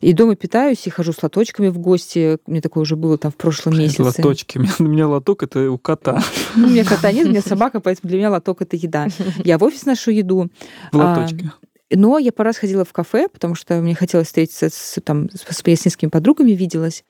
и 0.00 0.12
дома 0.12 0.36
питаюсь, 0.36 0.86
и 0.86 0.90
хожу 0.90 1.12
с 1.12 1.22
лоточками 1.22 1.68
в 1.68 1.78
гости. 1.78 2.38
Мне 2.46 2.60
такое 2.60 2.82
уже 2.82 2.96
было 2.96 3.18
там 3.18 3.32
в 3.32 3.36
прошлом 3.36 3.78
месяце. 3.78 4.02
Лоточки. 4.02 4.60
У 4.78 4.84
меня 4.84 5.08
лоток— 5.08 5.42
это 5.44 5.70
у 5.70 5.78
кота. 5.78 6.22
Ну, 6.56 6.68
у 6.68 6.70
меня 6.70 6.84
кота 6.84 7.10
нет, 7.10 7.26
у 7.26 7.30
меня 7.30 7.42
собака, 7.42 7.80
поэтому 7.80 8.08
для 8.08 8.18
меня 8.18 8.30
лоток— 8.30 8.60
это 8.62 8.76
еда. 8.76 9.08
Я 9.44 9.58
в 9.58 9.64
офис 9.64 9.86
ношу 9.86 10.10
еду. 10.10 10.50
В 10.92 10.96
лоточке. 10.96 11.52
А, 11.52 11.64
но 11.90 12.18
я 12.18 12.32
пару 12.32 12.48
раз 12.48 12.56
ходила 12.56 12.84
в 12.84 12.92
кафе, 12.92 13.28
потому 13.28 13.54
что 13.54 13.80
мне 13.80 13.94
хотелось 13.94 14.28
встретиться 14.28 14.68
с, 14.70 14.98
там, 15.02 15.28
с 15.30 15.62
палестинскими 15.62 16.08
подругами, 16.08 16.52
виделась. 16.52 17.04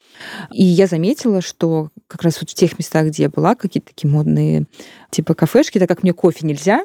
И 0.53 0.65
я 0.65 0.87
заметила, 0.87 1.41
что 1.41 1.91
как 2.07 2.23
раз 2.23 2.41
вот 2.41 2.51
в 2.51 2.55
тех 2.55 2.79
местах, 2.79 3.07
где 3.07 3.25
я 3.25 3.29
была, 3.29 3.55
какие-то 3.55 3.89
такие 3.89 4.11
модные 4.11 4.67
типа 5.11 5.35
кафешки, 5.35 5.79
так 5.79 5.89
как 5.89 6.03
мне 6.03 6.13
кофе 6.13 6.47
нельзя, 6.47 6.85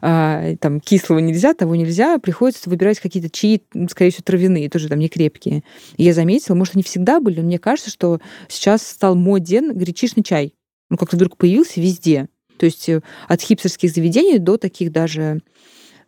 там 0.00 0.80
кислого 0.80 1.18
нельзя, 1.18 1.54
того 1.54 1.74
нельзя, 1.76 2.18
приходится 2.18 2.68
выбирать 2.68 3.00
какие-то 3.00 3.30
чаи, 3.30 3.62
скорее 3.90 4.10
всего, 4.10 4.22
травяные, 4.24 4.70
тоже 4.70 4.88
там 4.88 4.98
не 4.98 5.08
крепкие. 5.08 5.62
Я 5.96 6.14
заметила, 6.14 6.54
может, 6.54 6.74
они 6.74 6.82
всегда 6.82 7.20
были, 7.20 7.40
но 7.40 7.46
мне 7.46 7.58
кажется, 7.58 7.90
что 7.90 8.20
сейчас 8.48 8.86
стал 8.86 9.14
моден 9.14 9.76
гречишный 9.76 10.22
чай. 10.22 10.54
Ну, 10.90 10.96
как-то 10.96 11.16
вдруг 11.16 11.36
появился 11.36 11.80
везде. 11.80 12.28
То 12.58 12.66
есть 12.66 12.88
э, 12.88 13.02
от 13.28 13.40
хипстерских 13.40 13.90
заведений 13.90 14.38
до 14.38 14.56
таких 14.56 14.92
даже 14.92 15.40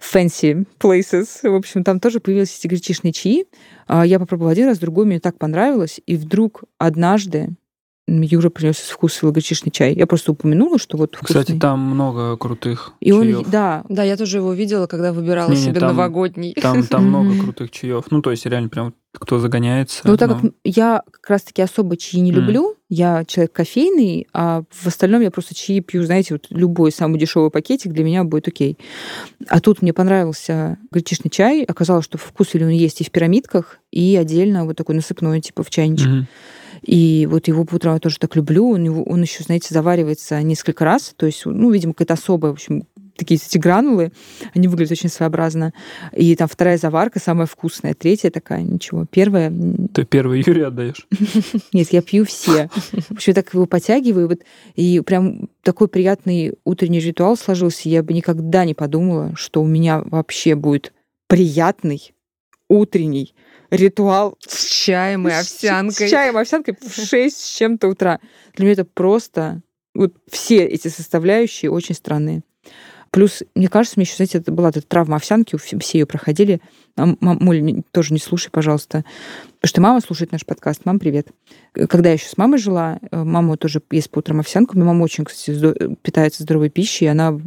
fancy 0.00 0.66
places. 0.78 1.26
В 1.42 1.54
общем, 1.54 1.84
там 1.84 2.00
тоже 2.00 2.20
появились 2.20 2.58
эти 2.58 2.66
гречишные 2.68 3.12
чаи. 3.12 3.46
А, 3.86 4.06
я 4.06 4.18
попробовала 4.18 4.52
один 4.52 4.66
раз, 4.66 4.78
другой 4.78 5.06
мне 5.06 5.20
так 5.20 5.38
понравилось. 5.38 6.00
И 6.06 6.16
вдруг 6.16 6.64
однажды 6.78 7.50
Юра 8.08 8.48
принес 8.48 8.80
из 8.80 8.88
вкуса 8.88 9.30
гречишный 9.30 9.70
чай. 9.70 9.94
Я 9.94 10.06
просто 10.06 10.32
упомянула, 10.32 10.78
что 10.78 10.96
вот 10.96 11.14
вкусный. 11.14 11.42
Кстати, 11.42 11.58
там 11.58 11.80
много 11.80 12.36
крутых 12.36 12.92
И 13.00 13.10
чаев. 13.10 13.38
он, 13.38 13.50
да. 13.50 13.84
Да, 13.88 14.02
я 14.02 14.16
тоже 14.16 14.38
его 14.38 14.52
видела, 14.54 14.86
когда 14.86 15.12
выбирала 15.12 15.50
не, 15.50 15.56
себе 15.56 15.78
там, 15.80 15.90
новогодний. 15.90 16.54
Там, 16.54 16.82
там 16.86 17.06
много 17.06 17.38
крутых 17.38 17.70
чаев. 17.70 18.06
Ну, 18.10 18.22
то 18.22 18.30
есть 18.30 18.46
реально 18.46 18.70
прям 18.70 18.94
кто 19.12 19.38
загоняется. 19.38 20.02
Ну, 20.04 20.16
так 20.16 20.30
но- 20.30 20.38
как 20.38 20.52
я 20.64 21.02
как 21.10 21.30
раз-таки 21.30 21.60
особо 21.62 21.96
чаи 21.96 22.20
не 22.20 22.30
люблю, 22.30 22.76
я 22.88 23.24
человек 23.26 23.52
кофейный, 23.52 24.26
а 24.32 24.62
в 24.70 24.86
остальном 24.86 25.20
я 25.20 25.30
просто 25.30 25.54
чаи 25.54 25.80
пью, 25.80 26.04
знаете, 26.04 26.34
вот 26.34 26.46
любой 26.50 26.92
самый 26.92 27.18
дешевый 27.18 27.50
пакетик 27.50 27.92
для 27.92 28.04
меня 28.04 28.24
будет 28.24 28.48
окей. 28.48 28.78
А 29.48 29.60
тут 29.60 29.82
мне 29.82 29.92
понравился 29.92 30.78
гречишный 30.90 31.30
чай. 31.30 31.64
Оказалось, 31.64 32.04
что 32.04 32.16
вкус 32.16 32.54
или 32.54 32.64
он 32.64 32.70
есть 32.70 33.00
и 33.00 33.04
в 33.04 33.10
пирамидках, 33.10 33.78
и 33.90 34.16
отдельно 34.16 34.64
вот 34.64 34.76
такой 34.76 34.94
насыпной, 34.94 35.40
типа 35.40 35.62
в 35.62 35.70
чайничек. 35.70 36.26
И 36.88 37.26
вот 37.30 37.48
его 37.48 37.66
по 37.66 37.74
утрам 37.74 37.94
я 37.94 38.00
тоже 38.00 38.18
так 38.18 38.34
люблю. 38.34 38.70
Он, 38.70 38.82
его- 38.82 39.02
он 39.02 39.20
еще, 39.20 39.44
знаете, 39.44 39.74
заваривается 39.74 40.40
несколько 40.40 40.86
раз. 40.86 41.12
То 41.16 41.26
есть, 41.26 41.42
ну, 41.44 41.70
видимо, 41.70 41.92
какая-то 41.92 42.14
особая, 42.14 42.50
в 42.52 42.54
общем, 42.54 42.84
такие 43.14 43.38
эти 43.38 43.58
гранулы, 43.58 44.10
они 44.54 44.68
выглядят 44.68 44.92
очень 44.92 45.10
своеобразно. 45.10 45.74
И 46.16 46.34
там 46.34 46.48
вторая 46.48 46.78
заварка 46.78 47.20
самая 47.20 47.46
вкусная, 47.46 47.92
третья 47.92 48.30
такая, 48.30 48.62
ничего. 48.62 49.04
Первая, 49.10 49.52
Ты 49.92 50.06
первый 50.06 50.42
Юрий 50.46 50.62
отдаешь. 50.62 51.06
нет, 51.74 51.88
я 51.92 52.00
пью 52.00 52.24
все. 52.24 52.70
В 53.10 53.12
общем, 53.12 53.34
так 53.34 53.52
его 53.52 53.66
потягиваю, 53.66 54.28
вот, 54.28 54.38
и 54.74 55.00
прям 55.00 55.50
такой 55.62 55.88
приятный 55.88 56.54
утренний 56.64 57.00
ритуал 57.00 57.36
сложился. 57.36 57.90
Я 57.90 58.02
бы 58.02 58.14
никогда 58.14 58.64
не 58.64 58.72
подумала, 58.72 59.32
что 59.34 59.62
у 59.62 59.66
меня 59.66 60.00
вообще 60.06 60.54
будет 60.54 60.94
приятный 61.26 62.14
утренний 62.70 63.34
ритуал 63.70 64.36
С 64.46 64.64
чаем 64.64 65.28
и 65.28 65.32
овсянкой. 65.32 66.08
С 66.08 66.10
чаем 66.10 66.36
и 66.36 66.40
овсянкой 66.40 66.76
в 66.80 66.94
6 67.06 67.36
с 67.36 67.56
чем-то 67.56 67.88
утра. 67.88 68.20
Для 68.54 68.64
меня 68.64 68.72
это 68.74 68.84
просто... 68.84 69.62
Вот 69.94 70.14
все 70.30 70.64
эти 70.64 70.88
составляющие 70.88 71.70
очень 71.70 71.94
странные. 71.94 72.42
Плюс, 73.10 73.42
мне 73.54 73.68
кажется, 73.68 73.94
мне 73.98 74.04
еще, 74.04 74.16
знаете, 74.16 74.38
это 74.38 74.52
была 74.52 74.68
эта 74.68 74.82
травма 74.82 75.16
овсянки, 75.16 75.56
все 75.56 75.98
ее 75.98 76.06
проходили. 76.06 76.60
Мам, 76.96 77.16
Моль, 77.20 77.62
не- 77.62 77.82
тоже 77.92 78.12
не 78.12 78.18
слушай, 78.18 78.50
пожалуйста. 78.50 79.04
Потому 79.60 79.68
что 79.68 79.80
мама 79.80 80.00
слушает 80.00 80.32
наш 80.32 80.44
подкаст. 80.44 80.84
Мам, 80.84 80.98
привет. 80.98 81.28
Когда 81.88 82.08
я 82.08 82.14
еще 82.14 82.28
с 82.28 82.36
мамой 82.36 82.58
жила, 82.58 82.98
э, 83.10 83.22
мама 83.22 83.56
тоже 83.56 83.80
ест 83.92 84.10
по 84.10 84.18
утрам 84.18 84.40
овсянку. 84.40 84.76
Моя 84.76 84.86
мама 84.88 85.04
очень, 85.04 85.24
кстати, 85.24 85.50
здо- 85.56 85.96
питается 86.02 86.42
здоровой 86.42 86.70
пищей. 86.70 87.06
Она 87.06 87.32
в 87.32 87.42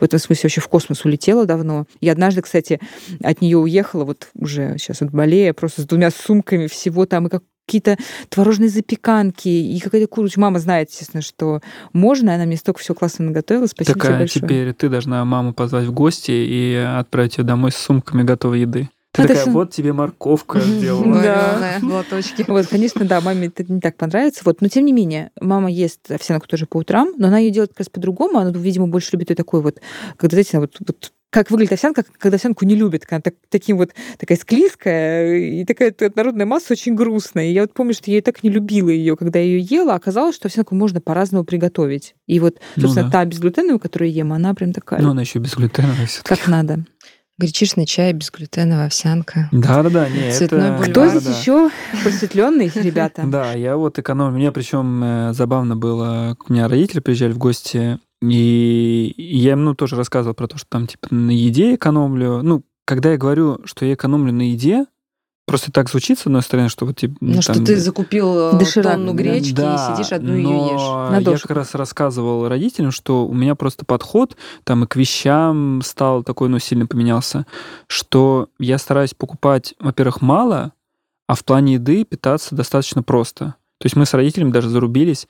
этом 0.00 0.18
смысле 0.18 0.42
вообще 0.44 0.60
в 0.60 0.68
космос 0.68 1.04
улетела 1.04 1.44
давно. 1.46 1.86
Я 2.00 2.12
однажды, 2.12 2.42
кстати, 2.42 2.80
от 3.22 3.40
нее 3.40 3.58
уехала, 3.58 4.04
вот 4.04 4.28
уже 4.34 4.76
сейчас 4.78 5.02
от 5.02 5.10
болея, 5.10 5.52
просто 5.52 5.82
с 5.82 5.86
двумя 5.86 6.10
сумками 6.10 6.66
всего 6.66 7.04
там, 7.06 7.26
и 7.26 7.30
как 7.30 7.42
какие-то 7.66 7.96
творожные 8.28 8.68
запеканки 8.68 9.48
и 9.48 9.78
какая-то 9.80 10.06
курочка. 10.06 10.40
Мама 10.40 10.58
знает, 10.58 10.90
естественно, 10.90 11.22
что 11.22 11.60
можно, 11.92 12.30
и 12.30 12.34
она 12.34 12.44
мне 12.44 12.56
столько 12.56 12.80
всего 12.80 12.94
классно 12.94 13.26
наготовила. 13.26 13.66
Спасибо 13.66 13.94
тебе 13.94 14.02
Такая, 14.02 14.18
большое. 14.18 14.42
теперь 14.44 14.72
ты 14.74 14.88
должна 14.88 15.24
маму 15.24 15.54
позвать 15.54 15.84
в 15.86 15.92
гости 15.92 16.30
и 16.32 16.74
отправить 16.74 17.38
ее 17.38 17.44
домой 17.44 17.72
с 17.72 17.76
сумками 17.76 18.22
готовой 18.22 18.60
еды. 18.60 18.88
Ты 19.12 19.22
это 19.22 19.28
такая, 19.28 19.42
всё- 19.44 19.52
вот 19.52 19.70
тебе 19.70 19.92
морковка 19.92 20.58
сделала. 20.58 21.22
Да. 21.22 21.78
Лоточке. 21.82 22.44
Вот, 22.48 22.66
конечно, 22.66 23.04
да, 23.04 23.20
маме 23.20 23.46
это 23.46 23.64
не 23.72 23.80
так 23.80 23.96
понравится. 23.96 24.42
Вот, 24.44 24.60
но 24.60 24.66
тем 24.66 24.84
не 24.84 24.92
менее, 24.92 25.30
мама 25.40 25.70
ест 25.70 26.10
овсянку 26.10 26.48
тоже 26.48 26.66
по 26.66 26.78
утрам, 26.78 27.12
но 27.16 27.28
она 27.28 27.38
ее 27.38 27.52
делает 27.52 27.70
как 27.70 27.78
раз 27.78 27.88
по-другому. 27.88 28.38
Она, 28.40 28.50
видимо, 28.50 28.88
больше 28.88 29.10
любит 29.12 29.30
ее 29.30 29.36
такой 29.36 29.62
вот, 29.62 29.78
когда, 30.16 30.34
знаете, 30.34 30.58
вот, 30.58 30.76
вот 30.80 31.12
как 31.34 31.50
выглядит 31.50 31.72
овсянка, 31.72 32.04
когда 32.18 32.36
овсянку 32.36 32.64
не 32.64 32.76
любят, 32.76 33.02
когда 33.02 33.16
она 33.16 33.22
так, 33.22 33.34
таким 33.50 33.76
вот 33.76 33.90
такая 34.18 34.38
склизкая 34.38 35.34
и 35.34 35.64
такая 35.64 35.92
народная 36.14 36.46
масса 36.46 36.74
очень 36.74 36.94
грустная. 36.94 37.46
И 37.46 37.52
я 37.52 37.62
вот 37.62 37.74
помню, 37.74 37.92
что 37.92 38.08
я 38.08 38.18
и 38.18 38.20
так 38.20 38.44
не 38.44 38.50
любила 38.50 38.88
ее, 38.88 39.16
когда 39.16 39.40
я 39.40 39.46
ее 39.46 39.58
ела, 39.58 39.94
а 39.94 39.96
оказалось, 39.96 40.36
что 40.36 40.46
овсянку 40.46 40.76
можно 40.76 41.00
по-разному 41.00 41.44
приготовить. 41.44 42.14
И 42.28 42.38
вот, 42.38 42.58
Ну 42.76 42.82
собственно, 42.82 43.06
да. 43.06 43.18
та 43.18 43.24
безглютеновая, 43.24 43.80
которую 43.80 44.12
я 44.12 44.18
ем, 44.18 44.32
она 44.32 44.54
прям 44.54 44.72
такая, 44.72 45.02
Ну, 45.02 45.10
она 45.10 45.22
еще 45.22 45.40
безглютеновая 45.40 46.06
все 46.06 46.22
как 46.22 46.46
надо. 46.46 46.84
Гречишный 47.36 47.84
чай, 47.84 48.12
безглютеновая 48.12 48.86
овсянка. 48.86 49.48
Да-да-да, 49.50 50.08
не, 50.08 50.30
Цветной 50.30 50.60
это... 50.60 50.76
бульвар. 50.76 50.90
Кто 50.90 51.08
здесь 51.08 51.36
еще 51.36 51.70
просветленный, 52.04 52.70
ребята? 52.76 53.22
Да, 53.26 53.54
я 53.54 53.76
вот 53.76 53.98
экономлю. 53.98 54.36
Мне 54.36 54.52
причем 54.52 55.32
забавно 55.34 55.74
было, 55.74 56.36
у 56.48 56.52
меня 56.52 56.68
родители 56.68 57.00
приезжали 57.00 57.32
в 57.32 57.38
гости, 57.38 57.98
и 58.30 59.14
я 59.16 59.52
им 59.52 59.64
ну, 59.64 59.74
тоже 59.74 59.96
рассказывал 59.96 60.34
про 60.34 60.48
то, 60.48 60.58
что 60.58 60.66
там 60.68 60.86
типа 60.86 61.08
на 61.10 61.30
еде 61.30 61.74
экономлю. 61.74 62.42
Ну, 62.42 62.62
когда 62.84 63.12
я 63.12 63.16
говорю, 63.16 63.60
что 63.64 63.84
я 63.84 63.94
экономлю 63.94 64.32
на 64.32 64.50
еде, 64.50 64.86
просто 65.46 65.72
так 65.72 65.90
звучит, 65.90 66.18
с 66.18 66.26
одной 66.26 66.42
стороны, 66.42 66.68
что 66.68 66.86
вот 66.86 66.96
типа... 66.96 67.16
Ну, 67.20 67.42
что 67.42 67.54
там- 67.54 67.64
ты 67.64 67.76
закупил 67.76 68.54
э, 68.54 68.58
Доширак, 68.58 68.94
тонну 68.94 69.12
гречки 69.12 69.52
Да, 69.52 69.74
и 69.74 69.94
сидишь 69.96 70.12
одну 70.12 70.34
ее 70.34 70.48
но 70.48 70.72
ешь. 70.72 71.10
На 71.10 71.18
я 71.18 71.24
дошку. 71.24 71.48
как 71.48 71.56
раз 71.58 71.74
рассказывал 71.74 72.48
родителям, 72.48 72.90
что 72.90 73.26
у 73.26 73.34
меня 73.34 73.54
просто 73.54 73.84
подход 73.84 74.36
там 74.64 74.84
и 74.84 74.86
к 74.86 74.96
вещам 74.96 75.82
стал 75.82 76.22
такой, 76.22 76.48
ну, 76.48 76.58
сильно 76.58 76.86
поменялся, 76.86 77.46
что 77.86 78.48
я 78.58 78.78
стараюсь 78.78 79.14
покупать, 79.14 79.74
во-первых, 79.78 80.22
мало, 80.22 80.72
а 81.26 81.34
в 81.34 81.44
плане 81.44 81.74
еды 81.74 82.04
питаться 82.04 82.54
достаточно 82.54 83.02
просто. 83.02 83.54
То 83.78 83.86
есть 83.86 83.96
мы 83.96 84.06
с 84.06 84.14
родителями 84.14 84.50
даже 84.50 84.68
зарубились, 84.68 85.26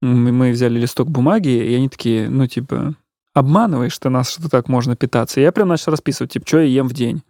мы 0.00 0.52
взяли 0.52 0.78
листок 0.78 1.10
бумаги, 1.10 1.48
и 1.48 1.74
они 1.74 1.88
такие, 1.88 2.28
ну, 2.28 2.46
типа, 2.46 2.94
обманываешь 3.34 3.98
ты 3.98 4.08
нас, 4.08 4.30
что 4.30 4.48
так 4.48 4.68
можно 4.68 4.96
питаться. 4.96 5.40
И 5.40 5.42
я 5.42 5.52
прям 5.52 5.68
начал 5.68 5.92
расписывать, 5.92 6.32
типа, 6.32 6.46
что 6.46 6.58
я 6.60 6.64
ем 6.64 6.88
в 6.88 6.94
день. 6.94 7.22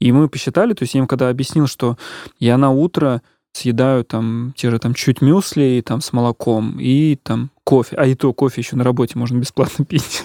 И 0.00 0.12
мы 0.12 0.28
посчитали, 0.28 0.72
то 0.72 0.82
есть 0.82 0.94
я 0.94 1.00
им 1.00 1.06
когда 1.06 1.28
объяснил, 1.28 1.66
что 1.66 1.98
я 2.38 2.56
на 2.56 2.70
утро 2.70 3.22
съедаю 3.52 4.04
там 4.04 4.54
те 4.56 4.70
же 4.70 4.78
там 4.78 4.94
чуть 4.94 5.20
мюсли 5.20 5.82
там 5.84 6.00
с 6.00 6.12
молоком 6.12 6.78
и 6.78 7.16
там 7.16 7.50
кофе. 7.64 7.96
А 7.96 8.06
и 8.06 8.14
то 8.14 8.32
кофе 8.32 8.60
еще 8.60 8.76
на 8.76 8.84
работе 8.84 9.18
можно 9.18 9.38
бесплатно 9.38 9.84
пить. 9.88 10.24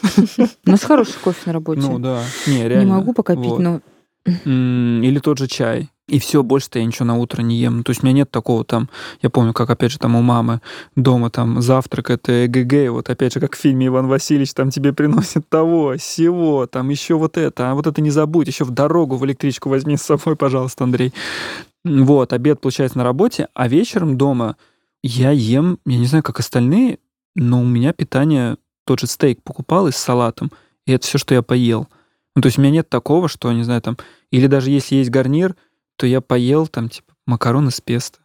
У 0.65 0.69
нас 0.71 0.83
хороший 0.83 1.15
кофе 1.21 1.41
на 1.47 1.53
работе. 1.53 1.81
Ну 1.81 1.99
да, 1.99 2.23
не, 2.47 2.59
не 2.59 2.69
реально. 2.69 2.95
могу 2.95 3.13
пока 3.13 3.35
пить, 3.35 3.45
Вот. 3.45 3.59
но 3.59 3.81
Или 4.25 5.19
тот 5.19 5.37
же 5.37 5.47
чай. 5.47 5.89
И 6.07 6.19
все, 6.19 6.43
больше-то 6.43 6.77
я 6.77 6.85
ничего 6.85 7.05
на 7.05 7.17
утро 7.17 7.41
не 7.41 7.57
ем. 7.57 7.83
То 7.83 7.89
есть 7.89 8.03
у 8.03 8.05
меня 8.05 8.17
нет 8.17 8.31
такого 8.31 8.63
там, 8.63 8.89
я 9.23 9.31
помню, 9.31 9.53
как 9.53 9.71
опять 9.71 9.91
же 9.91 9.97
там 9.97 10.15
у 10.15 10.21
мамы 10.21 10.61
дома 10.95 11.31
там 11.31 11.61
завтрак 11.61 12.11
это 12.11 12.45
ЭГГ, 12.45 12.73
и 12.73 12.89
вот 12.89 13.09
опять 13.09 13.33
же 13.33 13.39
как 13.39 13.55
в 13.55 13.59
фильме 13.59 13.87
Иван 13.87 14.07
Васильевич 14.07 14.53
там 14.53 14.69
тебе 14.69 14.93
приносит 14.93 15.49
того, 15.49 15.97
сего, 15.97 16.67
там 16.67 16.89
еще 16.89 17.15
вот 17.15 17.37
это, 17.37 17.71
а 17.71 17.73
вот 17.73 17.87
это 17.87 18.01
не 18.01 18.11
забудь, 18.11 18.47
еще 18.47 18.65
в 18.65 18.69
дорогу 18.69 19.15
в 19.15 19.25
электричку 19.25 19.69
возьми 19.69 19.97
с 19.97 20.03
собой, 20.03 20.35
пожалуйста, 20.35 20.83
Андрей. 20.83 21.11
Вот, 21.83 22.33
обед 22.33 22.61
получается 22.61 22.99
на 22.99 23.03
работе, 23.03 23.47
а 23.55 23.67
вечером 23.67 24.15
дома 24.15 24.57
я 25.01 25.31
ем, 25.31 25.79
я 25.87 25.97
не 25.97 26.05
знаю, 26.05 26.23
как 26.23 26.39
остальные, 26.39 26.99
но 27.35 27.61
у 27.61 27.65
меня 27.65 27.93
питание, 27.93 28.57
тот 28.85 28.99
же 28.99 29.07
стейк 29.07 29.41
покупал 29.41 29.87
и 29.87 29.91
с 29.91 29.97
салатом, 29.97 30.51
и 30.85 30.91
это 30.91 31.05
все, 31.05 31.17
что 31.17 31.33
я 31.33 31.41
поел. 31.41 31.87
Ну, 32.35 32.41
то 32.41 32.47
есть 32.47 32.57
у 32.57 32.61
меня 32.61 32.71
нет 32.71 32.89
такого, 32.89 33.27
что, 33.27 33.51
не 33.53 33.63
знаю, 33.63 33.81
там, 33.81 33.97
или 34.31 34.47
даже 34.47 34.69
если 34.69 34.95
есть 34.95 35.09
гарнир, 35.09 35.55
то 35.95 36.05
я 36.05 36.21
поел 36.21 36.67
там, 36.67 36.89
типа, 36.89 37.13
макароны 37.25 37.71
с 37.71 37.79
песто. 37.79 38.19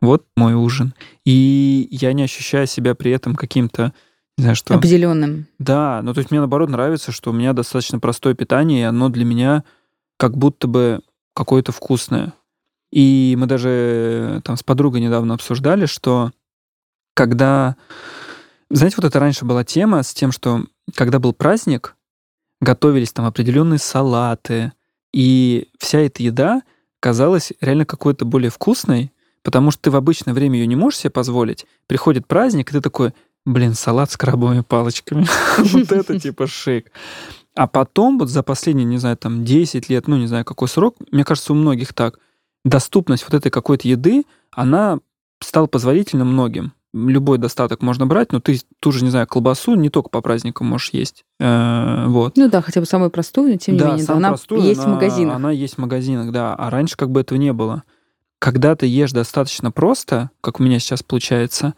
Вот 0.00 0.26
мой 0.36 0.54
ужин. 0.54 0.94
И 1.24 1.88
я 1.90 2.12
не 2.12 2.22
ощущаю 2.22 2.66
себя 2.66 2.94
при 2.94 3.10
этом 3.10 3.34
каким-то, 3.34 3.92
не 4.38 4.42
знаю, 4.42 4.56
что... 4.56 4.74
обделенным. 4.74 5.46
Да, 5.58 6.00
ну 6.02 6.14
то 6.14 6.18
есть 6.18 6.30
мне 6.30 6.40
наоборот 6.40 6.70
нравится, 6.70 7.12
что 7.12 7.30
у 7.30 7.34
меня 7.34 7.52
достаточно 7.52 7.98
простое 7.98 8.34
питание, 8.34 8.80
и 8.80 8.84
оно 8.84 9.08
для 9.08 9.24
меня 9.24 9.64
как 10.16 10.36
будто 10.36 10.68
бы 10.68 11.00
какое-то 11.34 11.72
вкусное. 11.72 12.32
И 12.92 13.36
мы 13.38 13.46
даже 13.46 13.68
э, 13.68 14.40
там 14.42 14.56
с 14.56 14.62
подругой 14.62 15.00
недавно 15.00 15.34
обсуждали, 15.34 15.86
что 15.86 16.32
когда... 17.14 17.76
Знаете, 18.70 18.96
вот 18.98 19.06
это 19.06 19.20
раньше 19.20 19.44
была 19.44 19.64
тема 19.64 20.02
с 20.02 20.14
тем, 20.14 20.32
что 20.32 20.64
когда 20.94 21.18
был 21.18 21.32
праздник, 21.32 21.96
готовились 22.60 23.12
там 23.12 23.26
определенные 23.26 23.78
салаты, 23.78 24.72
и 25.12 25.68
вся 25.78 26.00
эта 26.00 26.22
еда 26.22 26.62
казалась 27.00 27.52
реально 27.60 27.86
какой-то 27.86 28.24
более 28.24 28.50
вкусной, 28.50 29.12
потому 29.42 29.70
что 29.70 29.82
ты 29.82 29.90
в 29.90 29.96
обычное 29.96 30.34
время 30.34 30.58
ее 30.58 30.66
не 30.66 30.76
можешь 30.76 31.00
себе 31.00 31.10
позволить. 31.10 31.66
Приходит 31.86 32.26
праздник, 32.26 32.70
и 32.70 32.72
ты 32.72 32.80
такой, 32.80 33.12
блин, 33.46 33.74
салат 33.74 34.10
с 34.10 34.16
крабовыми 34.16 34.60
палочками. 34.60 35.26
Вот 35.58 35.92
это 35.92 36.18
типа 36.18 36.46
шик. 36.46 36.92
А 37.56 37.66
потом, 37.66 38.18
вот 38.18 38.28
за 38.28 38.42
последние, 38.42 38.84
не 38.84 38.98
знаю, 38.98 39.16
там 39.16 39.44
10 39.44 39.88
лет, 39.88 40.06
ну 40.06 40.16
не 40.16 40.26
знаю 40.26 40.44
какой 40.44 40.68
срок, 40.68 40.96
мне 41.10 41.24
кажется, 41.24 41.52
у 41.52 41.56
многих 41.56 41.92
так, 41.94 42.18
доступность 42.64 43.24
вот 43.24 43.34
этой 43.34 43.50
какой-то 43.50 43.88
еды, 43.88 44.24
она 44.52 45.00
стала 45.42 45.66
позволительна 45.66 46.24
многим. 46.24 46.72
Любой 46.92 47.38
достаток 47.38 47.82
можно 47.82 48.06
брать, 48.06 48.32
но 48.32 48.40
ты 48.40 48.60
ту 48.80 48.90
же, 48.90 49.04
не 49.04 49.10
знаю, 49.10 49.26
колбасу 49.28 49.74
не 49.76 49.90
только 49.90 50.08
по 50.10 50.20
праздникам 50.20 50.66
можешь 50.66 50.90
есть. 50.90 51.24
Э, 51.38 52.06
Вот. 52.08 52.36
Ну 52.36 52.48
да, 52.50 52.60
хотя 52.62 52.80
бы 52.80 52.86
самую 52.86 53.10
простую, 53.10 53.52
но 53.52 53.56
тем 53.58 53.74
не 53.74 53.80
Да, 53.80 53.90
менее, 53.90 54.06
да, 54.06 54.14
она 54.14 54.28
простую, 54.30 54.62
есть 54.62 54.80
она- 54.80 54.90
в 54.90 54.94
магазинах. 54.94 55.36
Она 55.36 55.50
есть 55.52 55.74
в 55.74 55.78
магазинах, 55.78 56.32
да. 56.32 56.54
А 56.54 56.68
раньше 56.70 56.96
как 56.96 57.10
бы 57.10 57.20
этого 57.20 57.38
не 57.38 57.52
было. 57.52 57.84
Когда 58.40 58.74
ты 58.74 58.86
ешь 58.86 59.12
достаточно 59.12 59.70
просто, 59.70 60.30
как 60.40 60.58
у 60.58 60.62
меня 60.64 60.78
сейчас 60.80 61.02
получается, 61.04 61.74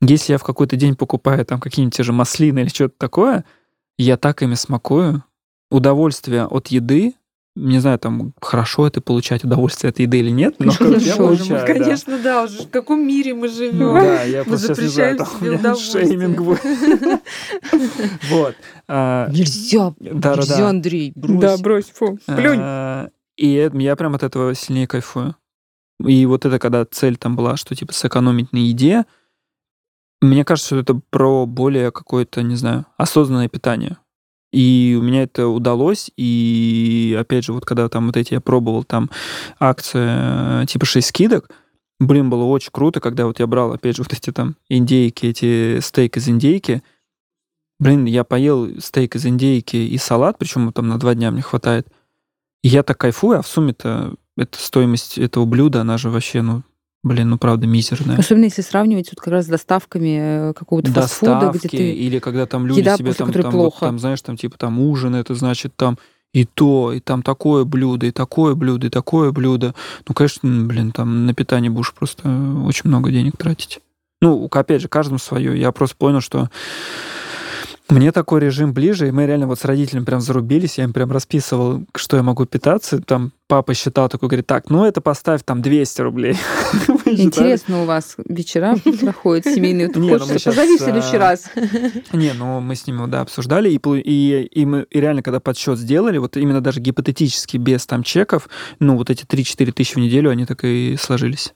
если 0.00 0.32
я 0.34 0.38
в 0.38 0.44
какой-то 0.44 0.76
день 0.76 0.94
покупаю 0.96 1.44
там 1.44 1.58
какие-нибудь 1.60 1.96
те 1.96 2.02
же 2.04 2.12
маслины 2.12 2.60
или 2.60 2.68
что-то 2.68 2.94
такое, 2.98 3.44
я 3.98 4.16
так 4.16 4.42
ими 4.42 4.54
смакую. 4.54 5.24
Удовольствие 5.70 6.44
от 6.46 6.68
еды, 6.68 7.14
не 7.56 7.78
знаю, 7.78 7.98
там, 8.00 8.32
хорошо 8.40 8.86
это 8.86 9.00
получать 9.00 9.44
удовольствие 9.44 9.90
от 9.90 9.98
еды 10.00 10.18
или 10.18 10.30
нет, 10.30 10.56
но 10.58 10.72
Конечно, 10.72 10.84
я 11.06 11.12
хорошо. 11.14 11.16
получаю, 11.36 11.66
да. 11.66 11.66
Конечно, 11.66 12.18
да, 12.18 12.42
уже 12.44 12.62
в 12.64 12.70
каком 12.70 13.06
мире 13.06 13.34
мы 13.34 13.46
Ну 13.48 13.54
живем. 13.54 13.94
да, 13.94 14.22
я 14.24 14.38
Мы 14.40 14.44
просто 14.44 14.74
сейчас 14.74 14.78
не 14.78 14.88
знаю, 14.88 15.58
там 15.60 15.76
шейминг. 15.76 16.40
Вот. 18.30 18.54
А, 18.88 19.28
Нельзя, 19.30 19.94
нельзя, 20.00 20.68
Андрей, 20.68 21.12
брось. 21.14 21.40
Да, 21.40 21.56
брось, 21.58 21.90
фу, 21.90 22.18
плюнь. 22.26 22.58
А, 22.60 23.08
И 23.36 23.52
это- 23.54 23.76
я 23.78 23.96
прям 23.96 24.14
от 24.14 24.22
этого 24.22 24.54
сильнее 24.54 24.86
кайфую. 24.86 25.36
И 26.04 26.26
вот 26.26 26.44
это, 26.44 26.58
когда 26.58 26.84
цель 26.84 27.16
там 27.16 27.36
была, 27.36 27.56
что 27.56 27.74
типа 27.74 27.92
сэкономить 27.92 28.52
на 28.52 28.58
еде, 28.58 29.04
мне 30.20 30.44
кажется, 30.44 30.68
что 30.68 30.78
это 30.78 31.00
про 31.10 31.46
более 31.46 31.90
какое-то, 31.92 32.42
не 32.42 32.56
знаю, 32.56 32.86
осознанное 32.96 33.48
питание. 33.48 33.96
И 34.54 34.96
у 34.96 35.02
меня 35.02 35.24
это 35.24 35.48
удалось, 35.48 36.12
и 36.16 37.16
опять 37.18 37.44
же, 37.44 37.52
вот 37.52 37.64
когда 37.64 37.88
там 37.88 38.06
вот 38.06 38.16
эти 38.16 38.34
я 38.34 38.40
пробовал 38.40 38.84
там 38.84 39.10
акции 39.58 40.62
э, 40.62 40.66
типа 40.66 40.86
6 40.86 41.08
скидок, 41.08 41.50
блин, 41.98 42.30
было 42.30 42.44
очень 42.44 42.70
круто, 42.70 43.00
когда 43.00 43.26
вот 43.26 43.40
я 43.40 43.48
брал, 43.48 43.72
опять 43.72 43.96
же, 43.96 44.02
вот 44.02 44.12
эти 44.12 44.30
там 44.30 44.54
индейки, 44.68 45.26
эти 45.26 45.80
стейк 45.80 46.18
из 46.18 46.28
индейки, 46.28 46.84
блин, 47.80 48.04
я 48.04 48.22
поел 48.22 48.80
стейк 48.80 49.16
из 49.16 49.26
индейки 49.26 49.74
и 49.74 49.98
салат, 49.98 50.38
причем 50.38 50.72
там 50.72 50.86
на 50.86 51.00
два 51.00 51.16
дня 51.16 51.32
мне 51.32 51.42
хватает, 51.42 51.88
и 52.62 52.68
я 52.68 52.84
так 52.84 52.96
кайфую, 52.96 53.40
а 53.40 53.42
в 53.42 53.48
сумме-то 53.48 54.14
эта 54.36 54.56
стоимость 54.56 55.18
этого 55.18 55.46
блюда, 55.46 55.80
она 55.80 55.98
же 55.98 56.10
вообще, 56.10 56.42
ну, 56.42 56.62
Блин, 57.04 57.28
ну 57.28 57.38
правда 57.38 57.66
мизерная. 57.66 58.16
Особенно 58.16 58.44
если 58.44 58.62
сравнивать 58.62 59.10
вот 59.10 59.20
как 59.20 59.28
раз 59.28 59.44
с 59.44 59.48
доставками 59.48 60.50
э, 60.50 60.52
какого-то 60.54 60.90
фастфуда, 60.90 61.52
где 61.54 61.68
ты... 61.68 61.92
или 61.92 62.18
когда 62.18 62.46
там 62.46 62.66
люди 62.66 62.80
еда, 62.80 62.96
себе 62.96 63.08
после 63.10 63.26
там, 63.26 63.42
там, 63.42 63.52
плохо. 63.52 63.74
Вот, 63.74 63.86
там, 63.86 63.98
знаешь, 63.98 64.22
там 64.22 64.38
типа 64.38 64.56
там 64.56 64.80
ужин, 64.80 65.14
это 65.14 65.34
значит 65.34 65.76
там 65.76 65.98
и 66.32 66.46
то, 66.46 66.94
и 66.94 67.00
там 67.00 67.22
такое 67.22 67.64
блюдо, 67.64 68.06
и 68.06 68.10
такое 68.10 68.54
блюдо, 68.54 68.86
и 68.86 68.90
такое 68.90 69.32
блюдо. 69.32 69.74
Ну, 70.08 70.14
конечно, 70.14 70.64
блин, 70.64 70.92
там 70.92 71.26
на 71.26 71.34
питание 71.34 71.70
будешь 71.70 71.92
просто 71.92 72.22
очень 72.64 72.88
много 72.88 73.10
денег 73.10 73.36
тратить. 73.36 73.80
Ну, 74.22 74.48
опять 74.50 74.80
же, 74.80 74.88
каждому 74.88 75.18
свое. 75.18 75.60
Я 75.60 75.72
просто 75.72 75.96
понял, 75.96 76.22
что 76.22 76.48
мне 77.90 78.12
такой 78.12 78.40
режим 78.40 78.72
ближе, 78.72 79.08
и 79.08 79.10
мы 79.10 79.26
реально 79.26 79.46
вот 79.46 79.60
с 79.60 79.64
родителями 79.64 80.04
прям 80.04 80.20
зарубились, 80.20 80.78
я 80.78 80.84
им 80.84 80.94
прям 80.94 81.12
расписывал, 81.12 81.84
что 81.94 82.16
я 82.16 82.22
могу 82.22 82.46
питаться. 82.46 83.00
Там 83.02 83.32
папа 83.46 83.74
считал 83.74 84.08
такой, 84.08 84.28
говорит, 84.30 84.46
так, 84.46 84.70
ну 84.70 84.86
это 84.86 85.02
поставь 85.02 85.42
там 85.44 85.60
200 85.60 86.00
рублей. 86.00 86.36
Интересно 87.04 87.82
у 87.82 87.84
вас 87.84 88.16
вечера 88.26 88.76
проходят 89.00 89.44
семейные. 89.44 89.88
Не, 89.94 90.16
ну 90.16 90.18
позови 90.18 90.78
в 90.78 90.80
следующий 90.80 91.16
а, 91.16 91.18
раз. 91.18 91.44
Не, 92.12 92.32
ну 92.32 92.60
мы 92.60 92.74
с 92.74 92.86
ними, 92.86 93.06
да, 93.06 93.20
обсуждали, 93.20 93.70
и, 93.70 94.64
мы 94.64 94.86
реально, 94.90 95.22
когда 95.22 95.40
подсчет 95.40 95.78
сделали, 95.78 96.16
вот 96.16 96.38
именно 96.38 96.62
даже 96.62 96.80
гипотетически, 96.80 97.58
без 97.58 97.86
там 97.86 98.02
чеков, 98.02 98.48
ну 98.80 98.96
вот 98.96 99.10
эти 99.10 99.24
3-4 99.24 99.72
тысячи 99.72 99.94
в 99.94 99.98
неделю, 99.98 100.30
они 100.30 100.46
так 100.46 100.64
и 100.64 100.96
сложились. 100.98 101.54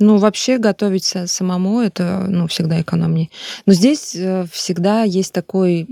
Ну, 0.00 0.16
вообще 0.16 0.58
готовить 0.58 1.04
са- 1.04 1.26
самому 1.26 1.80
это, 1.80 2.24
ну, 2.28 2.46
всегда 2.48 2.80
экономнее. 2.80 3.28
Но 3.66 3.72
здесь 3.74 4.16
э, 4.16 4.46
всегда 4.50 5.04
есть 5.04 5.32
такой... 5.32 5.86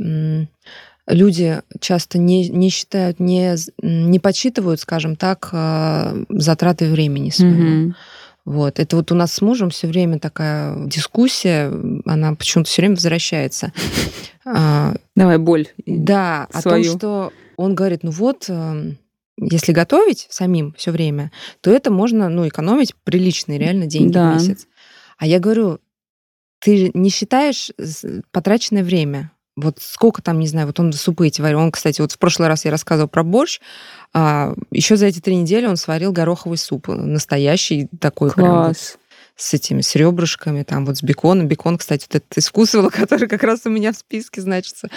Люди 1.07 1.63
часто 1.81 2.19
не, 2.19 2.51
не 2.51 2.69
считают, 2.69 3.19
не, 3.19 3.55
не 3.81 4.19
подсчитывают, 4.19 4.79
скажем 4.81 5.17
так, 5.17 5.49
э, 5.53 6.25
затраты 6.29 6.91
времени 6.91 7.31
своего. 7.31 7.57
Мгм. 7.57 7.97
Вот. 8.45 8.79
Это 8.79 8.97
вот 8.97 9.11
у 9.11 9.15
нас 9.15 9.33
с 9.33 9.41
мужем 9.41 9.71
все 9.71 9.87
время 9.87 10.19
такая 10.19 10.87
дискуссия, 10.87 11.73
она 12.05 12.35
почему-то 12.35 12.69
все 12.69 12.83
время 12.83 12.95
возвращается. 12.97 13.73
А, 14.51 14.95
Давай 15.15 15.37
боль. 15.37 15.67
Да, 15.85 16.47
о 16.51 16.63
свою. 16.63 16.85
том, 16.85 16.97
что 16.97 17.33
он 17.59 17.75
говорит, 17.75 18.03
ну 18.03 18.11
вот, 18.11 18.47
эм, 18.49 18.97
если 19.41 19.73
готовить 19.73 20.27
самим 20.31 20.75
все 20.77 20.91
время, 20.91 21.31
то 21.61 21.71
это 21.71 21.91
можно, 21.91 22.29
ну, 22.29 22.47
экономить 22.47 22.95
приличные 23.05 23.59
реально 23.59 23.87
деньги 23.87 24.13
Да. 24.13 24.33
в 24.33 24.35
месяц. 24.35 24.67
А 25.17 25.27
я 25.27 25.39
говорю, 25.39 25.79
ты 26.61 26.91
не 26.95 27.11
считаешь 27.11 27.71
потраченное 28.33 28.83
время? 28.85 29.31
Вот 29.57 29.79
сколько 29.81 30.23
там, 30.23 30.39
не 30.39 30.47
знаю, 30.47 30.69
вот 30.69 30.79
он 30.79 30.93
супы 30.93 31.27
эти 31.27 31.41
варил. 31.41 31.59
Он, 31.59 31.73
кстати, 31.73 32.01
вот 32.01 32.13
в 32.13 32.19
прошлый 32.19 32.47
раз 32.47 32.65
я 32.65 32.71
рассказывала 32.71 33.09
про 33.09 33.25
борщ. 33.25 33.59
А, 34.13 34.55
еще 34.71 34.97
за 34.97 35.07
эти 35.07 35.19
три 35.19 35.35
недели 35.35 35.67
он 35.67 35.77
сварил 35.77 36.13
гороховый 36.13 36.59
суп. 36.59 36.87
Настоящий 36.89 37.89
такой 38.01 38.31
прям 38.31 38.49
вот 38.49 38.65
Класс. 38.67 38.99
с 39.35 39.55
этими, 39.55 39.81
с 39.81 39.97
ребрышками, 39.97 40.63
там 40.63 40.87
вот 40.87 40.99
с 40.99 41.03
беконом. 41.03 41.49
Бекон, 41.49 41.77
кстати, 41.77 42.07
вот 42.09 42.23
этот 42.25 42.45
вкусвела, 42.45 42.89
который 42.91 43.27
как 43.27 43.43
раз 43.43 43.63
у 43.65 43.71
меня 43.71 43.93
в 43.93 43.97
списке 43.97 44.41
значится. 44.41 44.89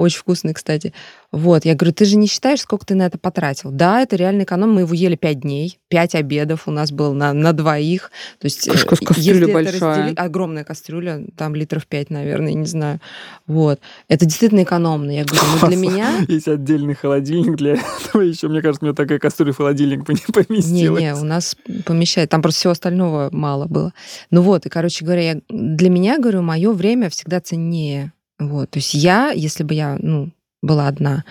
Очень 0.00 0.20
вкусный, 0.20 0.54
кстати. 0.54 0.94
Вот, 1.30 1.66
я 1.66 1.74
говорю, 1.74 1.92
ты 1.92 2.06
же 2.06 2.16
не 2.16 2.26
считаешь, 2.26 2.62
сколько 2.62 2.86
ты 2.86 2.94
на 2.94 3.02
это 3.04 3.18
потратил? 3.18 3.70
Да, 3.70 4.00
это 4.00 4.16
реально 4.16 4.44
эконом. 4.44 4.72
Мы 4.72 4.80
его 4.80 4.94
ели 4.94 5.14
пять 5.14 5.40
дней, 5.40 5.78
пять 5.88 6.14
обедов 6.14 6.66
у 6.66 6.70
нас 6.70 6.90
был 6.90 7.12
на, 7.12 7.34
на 7.34 7.52
двоих. 7.52 8.10
То 8.38 8.46
есть, 8.46 8.66
э, 8.66 8.72
Каш- 8.72 8.84
каш- 8.86 8.98
кастрюля 9.00 9.52
большая. 9.52 9.74
разделить- 10.06 10.18
огромная 10.18 10.64
кастрюля, 10.64 11.20
там 11.36 11.54
литров 11.54 11.86
пять, 11.86 12.08
наверное, 12.08 12.54
не 12.54 12.64
знаю. 12.64 12.98
Вот. 13.46 13.78
Это 14.08 14.24
действительно 14.24 14.62
экономно. 14.62 15.10
Я 15.10 15.24
говорю, 15.26 15.42
ну 15.60 15.68
для 15.68 15.76
меня... 15.76 16.10
Есть 16.28 16.48
отдельный 16.48 16.94
холодильник 16.94 17.56
для 17.56 17.74
этого. 17.74 18.22
Еще, 18.22 18.48
мне 18.48 18.62
кажется, 18.62 18.82
у 18.82 18.86
меня 18.86 18.94
такая 18.94 19.18
кастрюля 19.18 19.52
в 19.52 19.58
холодильник 19.58 20.04
бы 20.04 20.14
не 20.14 20.20
поместилась. 20.32 21.00
Не-не, 21.02 21.14
у 21.14 21.24
нас 21.24 21.54
помещает. 21.84 22.30
Там 22.30 22.40
просто 22.40 22.60
всего 22.60 22.70
остального 22.72 23.28
мало 23.32 23.66
было. 23.66 23.92
Ну 24.30 24.40
вот, 24.40 24.64
и, 24.64 24.70
короче 24.70 25.04
говоря, 25.04 25.32
я, 25.32 25.40
для 25.50 25.90
меня, 25.90 26.18
говорю, 26.18 26.40
мое 26.40 26.72
время 26.72 27.10
всегда 27.10 27.42
ценнее. 27.42 28.14
Вот. 28.40 28.70
То 28.70 28.78
есть 28.78 28.94
я, 28.94 29.30
если 29.30 29.62
бы 29.62 29.74
я, 29.74 29.96
ну, 30.00 30.32
была 30.62 30.88
одна, 30.88 31.24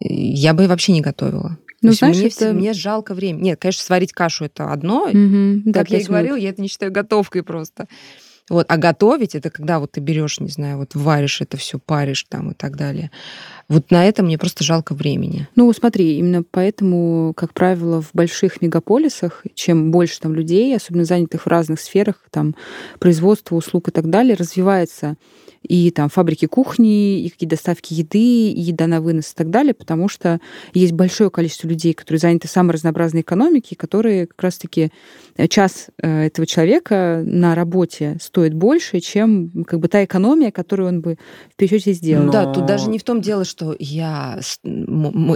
я 0.00 0.52
бы 0.52 0.66
вообще 0.66 0.92
не 0.92 1.00
готовила. 1.00 1.58
То 1.80 1.86
Ну, 1.86 1.92
знаешь, 1.92 2.16
мне, 2.18 2.26
это- 2.26 2.52
мне 2.52 2.72
жалко 2.74 3.14
времени. 3.14 3.44
Нет, 3.44 3.60
конечно, 3.60 3.82
сварить 3.82 4.12
кашу 4.12 4.44
это 4.44 4.70
одно. 4.70 5.08
Да, 5.64 5.80
как 5.80 5.90
я 5.90 5.98
и 6.00 6.04
говорила, 6.04 6.36
я 6.36 6.50
это 6.50 6.60
не 6.60 6.68
считаю 6.68 6.92
готовкой 6.92 7.42
просто. 7.42 7.86
Вот. 8.50 8.66
А 8.68 8.76
готовить 8.76 9.36
это 9.36 9.48
когда 9.48 9.78
вот 9.78 9.92
ты 9.92 10.00
берешь, 10.00 10.40
не 10.40 10.48
знаю, 10.48 10.78
вот 10.78 10.96
варишь 10.96 11.40
это 11.40 11.56
все, 11.56 11.78
паришь 11.78 12.24
там 12.28 12.50
и 12.50 12.54
так 12.54 12.76
далее. 12.76 13.12
Вот 13.68 13.92
на 13.92 14.04
это 14.04 14.24
мне 14.24 14.36
просто 14.38 14.64
жалко 14.64 14.92
времени. 14.92 15.46
Ну, 15.54 15.72
смотри, 15.72 16.18
именно 16.18 16.42
поэтому, 16.42 17.32
как 17.36 17.54
правило, 17.54 18.02
в 18.02 18.10
больших 18.12 18.60
мегаполисах, 18.60 19.46
чем 19.54 19.92
больше 19.92 20.18
там 20.20 20.34
людей, 20.34 20.74
особенно 20.76 21.04
занятых 21.04 21.46
в 21.46 21.48
разных 21.48 21.80
сферах, 21.80 22.16
там, 22.32 22.56
производство, 22.98 23.54
услуг 23.54 23.88
и 23.88 23.92
так 23.92 24.10
далее, 24.10 24.34
развивается 24.34 25.16
и 25.62 25.90
там 25.90 26.08
фабрики 26.08 26.46
кухни, 26.46 27.20
и 27.20 27.28
какие 27.28 27.48
доставки 27.48 27.92
еды, 27.94 28.18
и 28.50 28.60
еда 28.60 28.86
на 28.86 29.00
вынос 29.00 29.32
и 29.32 29.34
так 29.34 29.50
далее, 29.50 29.74
потому 29.74 30.08
что 30.08 30.40
есть 30.72 30.92
большое 30.92 31.30
количество 31.30 31.68
людей, 31.68 31.92
которые 31.92 32.18
заняты 32.18 32.48
самой 32.48 32.72
разнообразной 32.72 33.20
экономикой, 33.20 33.74
которые 33.74 34.26
как 34.26 34.40
раз-таки 34.42 34.90
э, 35.36 35.48
час 35.48 35.88
э, 36.02 36.26
этого 36.26 36.46
человека 36.46 37.22
на 37.24 37.54
работе 37.54 38.16
стоит 38.20 38.54
больше, 38.54 39.00
чем 39.00 39.64
как 39.66 39.80
бы 39.80 39.88
та 39.88 40.04
экономия, 40.04 40.50
которую 40.50 40.88
он 40.88 41.00
бы 41.02 41.18
в 41.52 41.56
пересчете 41.56 41.92
сделал. 41.92 42.24
Но- 42.26 42.32
Да, 42.32 42.52
тут 42.52 42.66
даже 42.66 42.88
не 42.88 42.98
в 42.98 43.04
том 43.04 43.20
дело, 43.20 43.44
что 43.44 43.76
я 43.78 44.40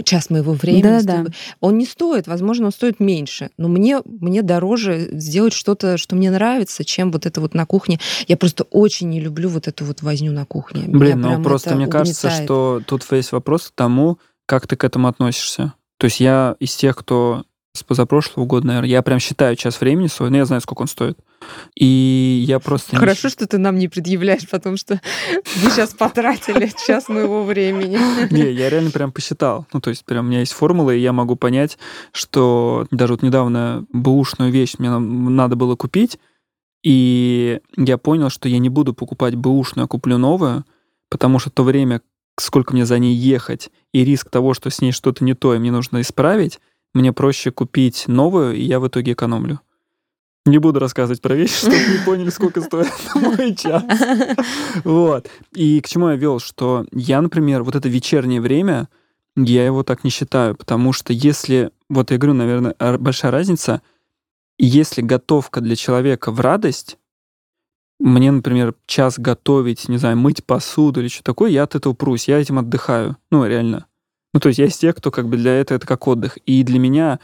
час 0.05 0.31
моего 0.31 0.53
времени. 0.53 0.83
Да-да-да. 0.83 1.13
столько- 1.23 1.33
Он 1.61 1.79
не 1.79 1.87
стоит, 1.87 2.27
возможно, 2.27 2.67
он 2.67 2.73
стоит 2.73 3.01
меньше, 3.01 3.51
но 3.59 3.69
мне 3.69 4.01
мне 4.05 4.43
дороже 4.43 5.09
сделать 5.13 5.53
что-то, 5.53 5.97
что 5.99 6.17
мне 6.17 6.31
нравится, 6.31 6.85
чем 6.85 7.11
вот 7.13 7.27
это 7.27 7.41
вот 7.41 7.55
на 7.55 7.67
кухне. 7.67 7.99
Я 8.29 8.37
просто 8.37 8.65
очень 8.65 9.09
не 9.11 9.21
люблю 9.21 9.49
вот 9.49 9.69
эту 9.69 9.85
вот 9.85 10.03
возню 10.15 10.33
на 10.33 10.47
кухне. 10.47 10.83
Меня 10.87 10.99
Блин, 10.99 11.21
ну 11.21 11.43
просто 11.43 11.75
мне 11.75 11.87
кажется, 11.87 12.29
угнетает. 12.29 12.47
что 12.47 12.83
тут 12.87 13.11
весь 13.11 13.33
вопрос 13.33 13.69
к 13.69 13.73
тому, 13.75 14.19
как 14.47 14.67
ты 14.67 14.77
к 14.77 14.85
этому 14.85 15.09
относишься. 15.09 15.75
То 15.99 16.07
есть 16.07 16.21
я 16.21 16.57
из 16.61 16.75
тех, 16.75 16.97
кто 16.97 17.45
с 17.77 17.83
позапрошлого 17.83 18.47
года, 18.47 18.69
наверное, 18.69 18.89
я 18.89 19.03
прям 19.03 19.19
считаю 19.19 19.57
час 19.57 19.81
времени 19.81 20.07
свой, 20.07 20.31
но 20.31 20.37
я 20.37 20.45
знаю, 20.45 20.61
сколько 20.61 20.83
он 20.83 20.87
стоит. 20.87 21.19
И 21.75 22.45
я 22.47 22.61
просто... 22.61 22.95
не 22.95 23.01
Хорошо, 23.01 23.29
что 23.29 23.49
ты 23.49 23.59
нам 23.59 23.77
не 23.77 23.89
предъявляешь, 23.89 24.49
потому 24.49 24.77
что 24.77 25.01
вы 25.57 25.71
сейчас 25.71 25.93
потратили 25.93 26.71
час 26.87 27.09
моего 27.09 27.43
времени. 27.43 27.99
Не, 28.33 28.53
я 28.53 28.71
реально 28.71 28.91
прям 28.91 29.11
посчитал. 29.11 29.67
Ну, 29.73 29.81
то 29.81 29.91
есть 29.91 30.05
прям 30.05 30.27
у 30.27 30.29
меня 30.29 30.41
есть 30.41 30.53
формула, 30.53 30.93
и 30.93 31.01
я 31.01 31.13
могу 31.13 31.35
понять, 31.35 31.77
что 32.13 32.87
даже 32.93 33.15
вот 33.15 33.23
недавно 33.23 33.85
бэушную 33.93 34.53
вещь 34.53 34.75
мне 34.79 34.97
надо 34.97 35.57
было 35.57 35.75
купить, 35.75 36.19
и 36.85 37.61
я 37.77 37.97
понял, 37.97 38.29
что 38.29 38.49
я 38.49 38.59
не 38.59 38.69
буду 38.69 38.93
покупать 38.93 39.35
бэушную, 39.35 39.87
а 39.87 39.89
куплю 39.89 40.19
новую, 40.19 40.65
потому 41.09 41.39
что 41.39 41.51
то 41.51 41.65
время, 41.65 42.03
сколько 42.39 42.75
мне 42.75 42.85
за 42.85 42.99
ней 42.99 43.15
ехать, 43.15 43.71
и 43.93 44.05
риск 44.05 44.29
того, 44.29 44.53
что 44.53 44.69
с 44.69 44.83
ней 44.83 44.93
что-то 44.93 45.25
не 45.25 45.35
то, 45.35 45.55
и 45.55 45.59
мне 45.59 45.73
нужно 45.73 46.03
исправить, 46.03 46.61
мне 46.93 47.13
проще 47.15 47.51
купить 47.51 48.05
новую, 48.07 48.55
и 48.55 48.63
я 48.63 48.81
в 48.81 48.87
итоге 48.87 49.13
экономлю. 49.13 49.61
Не 50.45 50.59
буду 50.59 50.79
рассказывать 50.79 51.23
про 51.23 51.35
вещи, 51.35 51.57
чтобы 51.57 51.77
не 51.77 51.99
поняли, 52.05 52.29
сколько 52.29 52.61
стоит 52.61 52.93
мой 53.15 53.55
час. 53.55 53.83
Вот. 54.85 55.27
И 55.55 55.81
к 55.81 55.89
чему 55.89 56.11
я 56.11 56.17
вел, 56.17 56.39
что 56.39 56.85
я, 56.93 57.23
например, 57.23 57.63
вот 57.63 57.77
это 57.77 57.89
вечернее 57.89 58.43
время, 58.43 58.91
я 59.37 59.65
его 59.65 59.85
так 59.85 60.05
не 60.05 60.11
считаю, 60.11 60.55
потому 60.55 60.93
что 60.93 61.15
если, 61.15 61.71
вот 61.89 62.11
я 62.11 62.19
говорю, 62.19 62.35
наверное, 62.35 62.75
большая 62.99 63.33
разница, 63.33 63.81
если 64.59 65.03
готовка 65.03 65.61
для 65.61 65.77
человека 65.77 66.31
в 66.31 66.41
радость, 66.41 66.99
мне, 68.01 68.31
например, 68.31 68.75
час 68.87 69.19
готовить, 69.19 69.89
не 69.89 69.99
знаю, 69.99 70.17
мыть 70.17 70.45
посуду 70.45 71.01
или 71.01 71.09
что 71.09 71.23
такое, 71.23 71.51
я 71.51 71.63
от 71.63 71.75
этого 71.75 71.93
прусь, 71.93 72.29
я 72.29 72.41
этим 72.41 72.59
отдыхаю. 72.59 73.17
Ну, 73.31 73.47
реально. 73.47 73.87
Ну, 74.33 74.41
то 74.41 74.49
есть 74.49 74.59
я 74.59 74.67
из 74.67 74.77
тех, 74.77 74.97
кто 74.97 75.11
как 75.11 75.29
бы 75.29 75.37
для 75.37 75.53
этого 75.53 75.77
это 75.77 75.87
как 75.87 76.07
отдых. 76.09 76.37
И 76.45 76.65
для 76.65 76.79
меня 76.79 77.21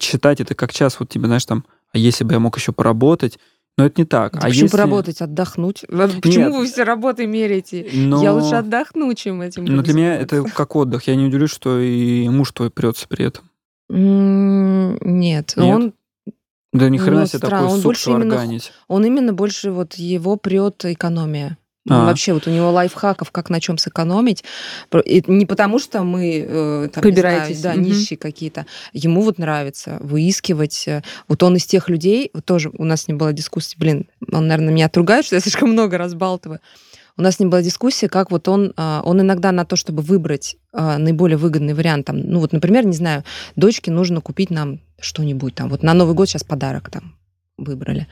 считать 0.00 0.40
это 0.40 0.54
как 0.54 0.72
час, 0.72 1.00
вот 1.00 1.08
тебе, 1.08 1.26
знаешь, 1.26 1.46
там, 1.46 1.64
а 1.92 1.98
если 1.98 2.24
бы 2.24 2.34
я 2.34 2.38
мог 2.38 2.56
еще 2.56 2.72
поработать, 2.72 3.38
но 3.76 3.86
это 3.86 4.00
не 4.00 4.04
так. 4.04 4.34
Да 4.34 4.38
а 4.38 4.42
почему 4.42 4.64
если... 4.64 4.76
поработать, 4.76 5.20
отдохнуть? 5.20 5.84
Почему 6.22 6.46
Нет. 6.46 6.54
вы 6.54 6.66
все 6.66 6.84
работой 6.84 7.26
меряете? 7.26 7.88
Но... 7.92 8.22
Я 8.22 8.32
лучше 8.32 8.54
отдохну, 8.54 9.12
чем 9.14 9.40
этим 9.42 9.64
Но 9.64 9.82
для 9.82 9.94
меня 9.94 10.14
это 10.16 10.44
как 10.44 10.76
отдых. 10.76 11.08
Я 11.08 11.16
не 11.16 11.26
удивлюсь, 11.26 11.50
что 11.50 11.80
и 11.80 12.28
муж 12.28 12.52
твой 12.52 12.70
прется 12.70 13.08
при 13.08 13.26
этом. 13.26 13.50
Нет, 13.88 15.54
Нет? 15.56 15.58
он 15.58 15.94
Да 16.74 16.88
ни 16.90 16.98
хрена 16.98 17.20
Ну, 17.20 17.26
себе 17.26 17.38
странно, 17.38 17.56
такой 17.56 17.72
он 17.72 17.76
суп 17.78 17.84
больше 17.86 18.10
именно. 18.10 18.60
Он 18.88 19.04
именно 19.06 19.32
больше 19.32 19.70
вот 19.70 19.94
его 19.94 20.36
прет 20.36 20.84
экономия. 20.84 21.56
Ну, 21.86 21.96
А. 21.96 22.04
Вообще 22.06 22.32
вот 22.32 22.46
у 22.46 22.50
него 22.50 22.70
лайфхаков, 22.72 23.30
как 23.30 23.50
на 23.50 23.60
чем 23.60 23.76
сэкономить. 23.78 24.42
И 25.04 25.22
не 25.26 25.44
потому, 25.44 25.78
что 25.78 26.02
мы 26.02 26.44
э, 26.48 26.88
там, 26.92 27.04
не 27.04 27.12
знаю, 27.12 27.54
да, 27.62 27.74
Мгм. 27.74 27.82
нищие 27.82 28.16
какие-то. 28.16 28.64
Ему 28.94 29.20
вот 29.20 29.38
нравится 29.38 29.98
выискивать. 30.00 30.84
э, 30.88 31.02
Вот 31.28 31.42
он 31.42 31.56
из 31.56 31.66
тех 31.66 31.88
людей, 31.90 32.30
вот 32.32 32.44
тоже 32.46 32.70
у 32.76 32.84
нас 32.84 33.06
не 33.06 33.14
было 33.14 33.32
дискуссии, 33.34 33.76
блин, 33.78 34.08
он, 34.32 34.48
наверное, 34.48 34.72
меня 34.72 34.86
отругает, 34.86 35.26
что 35.26 35.36
я 35.36 35.40
слишком 35.40 35.70
много 35.70 35.98
разбалтываю. 35.98 36.60
У 37.16 37.22
нас 37.22 37.38
не 37.38 37.46
была 37.46 37.62
дискуссии, 37.62 38.06
как 38.06 38.30
вот 38.30 38.48
он, 38.48 38.72
а, 38.76 39.00
он 39.04 39.20
иногда 39.20 39.52
на 39.52 39.64
то, 39.64 39.76
чтобы 39.76 40.02
выбрать 40.02 40.56
а, 40.72 40.98
наиболее 40.98 41.36
выгодный 41.36 41.74
вариант, 41.74 42.06
там, 42.06 42.18
ну 42.18 42.40
вот, 42.40 42.52
например, 42.52 42.84
не 42.86 42.96
знаю, 42.96 43.22
дочке 43.54 43.92
нужно 43.92 44.20
купить 44.20 44.50
нам 44.50 44.80
что-нибудь 44.98 45.54
там, 45.54 45.68
вот 45.68 45.82
на 45.82 45.94
Новый 45.94 46.14
год 46.14 46.28
сейчас 46.28 46.42
подарок 46.42 46.90
там 46.90 47.14
выбрали. 47.56 48.08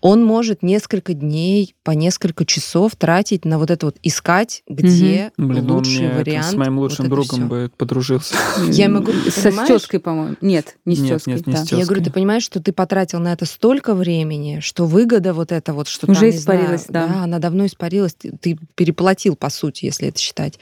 Он 0.00 0.24
может 0.24 0.62
несколько 0.62 1.14
дней, 1.14 1.74
по 1.82 1.90
несколько 1.92 2.44
часов 2.44 2.94
тратить 2.96 3.44
на 3.44 3.58
вот 3.58 3.70
это 3.70 3.86
вот 3.86 3.96
искать, 4.02 4.62
где 4.68 5.32
Блин, 5.36 5.64
ну 5.66 5.72
он 5.74 5.78
лучший 5.78 6.06
мне 6.08 6.18
вариант. 6.18 6.46
с 6.46 6.54
моим 6.54 6.76
вот 6.76 6.90
лучшим 6.90 7.06
это 7.06 7.14
другом 7.14 7.38
всё. 7.40 7.46
бы 7.48 7.70
подружился. 7.76 8.34
Я 8.70 8.84
ему 8.84 9.00
говорю, 9.00 9.20
ты 9.22 9.30
Со 9.30 9.50
стёской, 9.52 9.98
по-моему. 10.00 10.36
Нет, 10.40 10.76
не 10.84 10.96
с 10.96 11.00
Нет, 11.00 11.26
не 11.26 11.36
да. 11.38 11.64
Я 11.70 11.84
говорю, 11.86 12.04
ты 12.04 12.10
понимаешь, 12.10 12.42
что 12.42 12.60
ты 12.60 12.72
потратил 12.72 13.18
на 13.20 13.32
это 13.32 13.44
столько 13.46 13.94
времени, 13.94 14.60
что 14.60 14.84
выгода 14.86 15.32
вот 15.34 15.50
эта 15.52 15.72
вот, 15.72 15.88
что 15.88 16.10
Уже 16.10 16.20
там, 16.20 16.30
не 16.30 16.36
знаю, 16.36 16.60
испарилась, 16.60 16.86
да. 16.88 17.22
она 17.24 17.38
давно 17.38 17.66
испарилась, 17.66 18.14
ты, 18.14 18.32
ты 18.40 18.58
переплатил, 18.74 19.36
по 19.36 19.48
сути, 19.50 19.86
если 19.86 20.08
это 20.08 20.18
считать. 20.20 20.58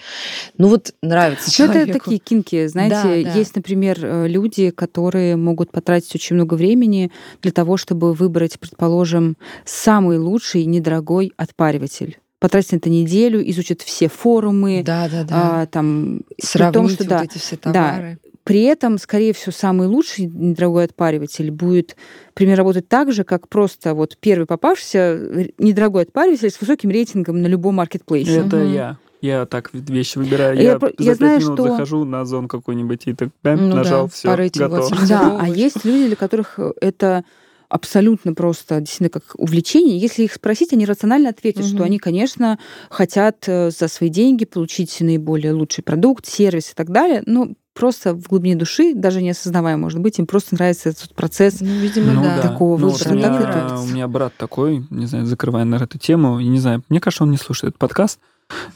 Ну 0.58 0.68
вот 0.68 0.94
нравится 1.02 1.50
Ну, 1.58 1.64
это 1.64 1.74
человеку. 1.74 1.98
такие 1.98 2.18
кинки, 2.18 2.66
знаете, 2.68 2.94
Да, 2.96 3.02
да. 3.32 3.38
есть, 3.38 3.56
например, 3.56 3.98
э, 4.00 4.28
люди, 4.28 4.70
которые 4.70 5.36
могут 5.36 5.72
потратить 5.72 6.14
очень 6.14 6.36
много 6.36 6.54
времени 6.54 7.10
для 7.42 7.50
того, 7.52 7.76
чтобы 7.76 8.12
выбрать, 8.14 8.58
предположим, 8.60 9.25
самый 9.64 10.18
лучший 10.18 10.64
недорогой 10.64 11.32
отпариватель. 11.36 12.18
Потратить 12.38 12.72
на 12.72 12.76
это 12.76 12.90
неделю, 12.90 13.40
изучить 13.50 13.82
все 13.82 14.08
форумы, 14.08 14.82
Да, 14.84 15.08
да, 15.10 15.24
да. 15.24 15.62
а, 15.62 15.66
там, 15.66 16.20
при 16.36 16.44
Сравнить 16.46 16.74
том, 16.74 16.88
что 16.90 17.04
вот 17.04 17.08
да, 17.08 17.24
эти 17.24 17.38
все 17.38 17.56
да. 17.62 17.72
товары. 17.72 18.18
При 18.44 18.62
этом, 18.62 18.98
скорее 18.98 19.32
всего, 19.32 19.50
самый 19.52 19.88
лучший 19.88 20.26
недорогой 20.26 20.84
отпариватель 20.84 21.50
будет, 21.50 21.96
например, 22.28 22.58
работать 22.58 22.88
так 22.88 23.10
же, 23.12 23.24
как 23.24 23.48
просто 23.48 23.94
вот 23.94 24.16
первый 24.20 24.46
попавшийся 24.46 24.98
э, 24.98 25.48
недорогой 25.58 26.02
отпариватель 26.04 26.50
с 26.50 26.60
высоким 26.60 26.90
рейтингом 26.90 27.42
на 27.42 27.46
любом 27.48 27.76
маркетплейсе. 27.76 28.40
Это 28.46 28.56
Мгм. 28.58 28.72
я. 28.72 28.98
Я 29.22 29.46
так 29.46 29.70
вещи 29.72 30.18
выбираю. 30.18 30.56
Я 30.56 30.62
Я, 30.72 30.78
про- 30.78 30.90
за 30.90 30.94
я 30.98 31.06
пять 31.12 31.16
знаю, 31.16 31.40
минут 31.40 31.58
что- 31.58 31.68
захожу 31.70 32.04
на 32.04 32.20
озон 32.20 32.46
какой-нибудь 32.46 33.02
и 33.06 33.14
так 33.14 33.30
бэм, 33.42 33.70
Ну 33.70 33.76
нажал, 33.76 34.04
да, 34.06 34.12
все, 34.12 34.28
готово. 34.28 34.44
отсортировать. 34.78 35.08
Да, 35.08 35.38
а 35.40 35.48
есть 35.48 35.84
люди, 35.84 36.06
для 36.08 36.16
которых 36.16 36.58
э, 36.58 36.72
это 36.80 37.24
абсолютно 37.68 38.34
просто 38.34 38.80
действительно 38.80 39.10
как 39.10 39.34
увлечение. 39.36 39.98
Если 39.98 40.24
их 40.24 40.32
спросить, 40.34 40.72
они 40.72 40.86
рационально 40.86 41.30
ответят, 41.30 41.64
Мгм. 41.64 41.74
что 41.74 41.84
они, 41.84 41.98
конечно, 41.98 42.58
хотят 42.90 43.44
э, 43.46 43.70
за 43.70 43.88
свои 43.88 44.08
деньги 44.08 44.44
получить 44.44 44.96
наиболее 45.00 45.52
лучший 45.52 45.82
продукт, 45.84 46.26
сервис 46.26 46.70
и 46.70 46.74
так 46.74 46.90
далее, 46.90 47.22
но 47.26 47.48
просто 47.74 48.14
в 48.14 48.28
глубине 48.28 48.56
души, 48.56 48.94
даже 48.94 49.20
не 49.20 49.30
осознавая, 49.30 49.76
может 49.76 50.00
быть, 50.00 50.18
им 50.18 50.26
просто 50.26 50.54
нравится 50.54 50.88
этот 50.88 51.14
процесс. 51.14 51.60
Ну, 51.60 51.66
видимо, 51.78 52.12
Ну 52.12 52.22
да. 52.22 52.40
Такого 52.40 52.78
Ну, 52.78 52.86
выбора, 52.88 52.92
вот 52.92 53.00
у, 53.00 53.04
так 53.04 53.12
меня, 53.14 53.68
тут. 53.68 53.78
у 53.80 53.86
меня 53.92 54.08
брат 54.08 54.32
такой, 54.38 54.86
не 54.90 55.06
знаю, 55.06 55.26
закрывая, 55.26 55.64
наверное, 55.64 55.86
эту 55.86 55.98
тему, 55.98 56.40
не 56.40 56.58
знаю, 56.58 56.82
мне 56.88 57.00
кажется, 57.00 57.24
он 57.24 57.30
не 57.30 57.36
слушает 57.36 57.70
этот 57.72 57.78
подкаст. 57.78 58.18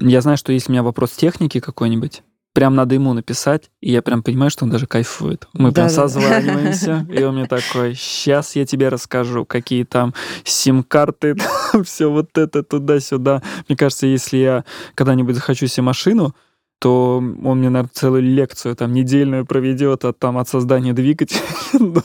Я 0.00 0.20
знаю, 0.20 0.36
что 0.36 0.52
если 0.52 0.70
у 0.70 0.72
меня 0.72 0.82
вопрос 0.82 1.12
техники 1.12 1.60
какой-нибудь, 1.60 2.22
прям 2.52 2.74
надо 2.74 2.94
ему 2.94 3.12
написать, 3.12 3.70
и 3.80 3.92
я 3.92 4.02
прям 4.02 4.22
понимаю, 4.22 4.50
что 4.50 4.64
он 4.64 4.70
даже 4.70 4.86
кайфует. 4.86 5.48
Мы 5.52 5.72
прям 5.72 5.88
Да-да-да. 5.88 6.08
созваниваемся, 6.08 7.06
и 7.12 7.22
он 7.22 7.36
мне 7.36 7.46
такой, 7.46 7.94
сейчас 7.94 8.56
я 8.56 8.66
тебе 8.66 8.88
расскажу, 8.88 9.44
какие 9.44 9.84
там 9.84 10.14
сим-карты, 10.44 11.36
все 11.84 12.10
вот 12.10 12.36
это 12.36 12.62
туда-сюда. 12.62 13.42
Мне 13.68 13.76
кажется, 13.76 14.06
если 14.06 14.38
я 14.38 14.64
когда-нибудь 14.94 15.36
захочу 15.36 15.66
себе 15.66 15.84
машину, 15.84 16.34
то 16.80 17.16
он 17.18 17.58
мне, 17.58 17.68
наверное, 17.68 17.90
целую 17.92 18.22
лекцию 18.22 18.74
там 18.74 18.94
недельную 18.94 19.44
проведет 19.44 20.04
от, 20.06 20.18
там, 20.18 20.38
от 20.38 20.48
создания 20.48 20.94
двигателя 20.94 21.40
до, 21.78 22.02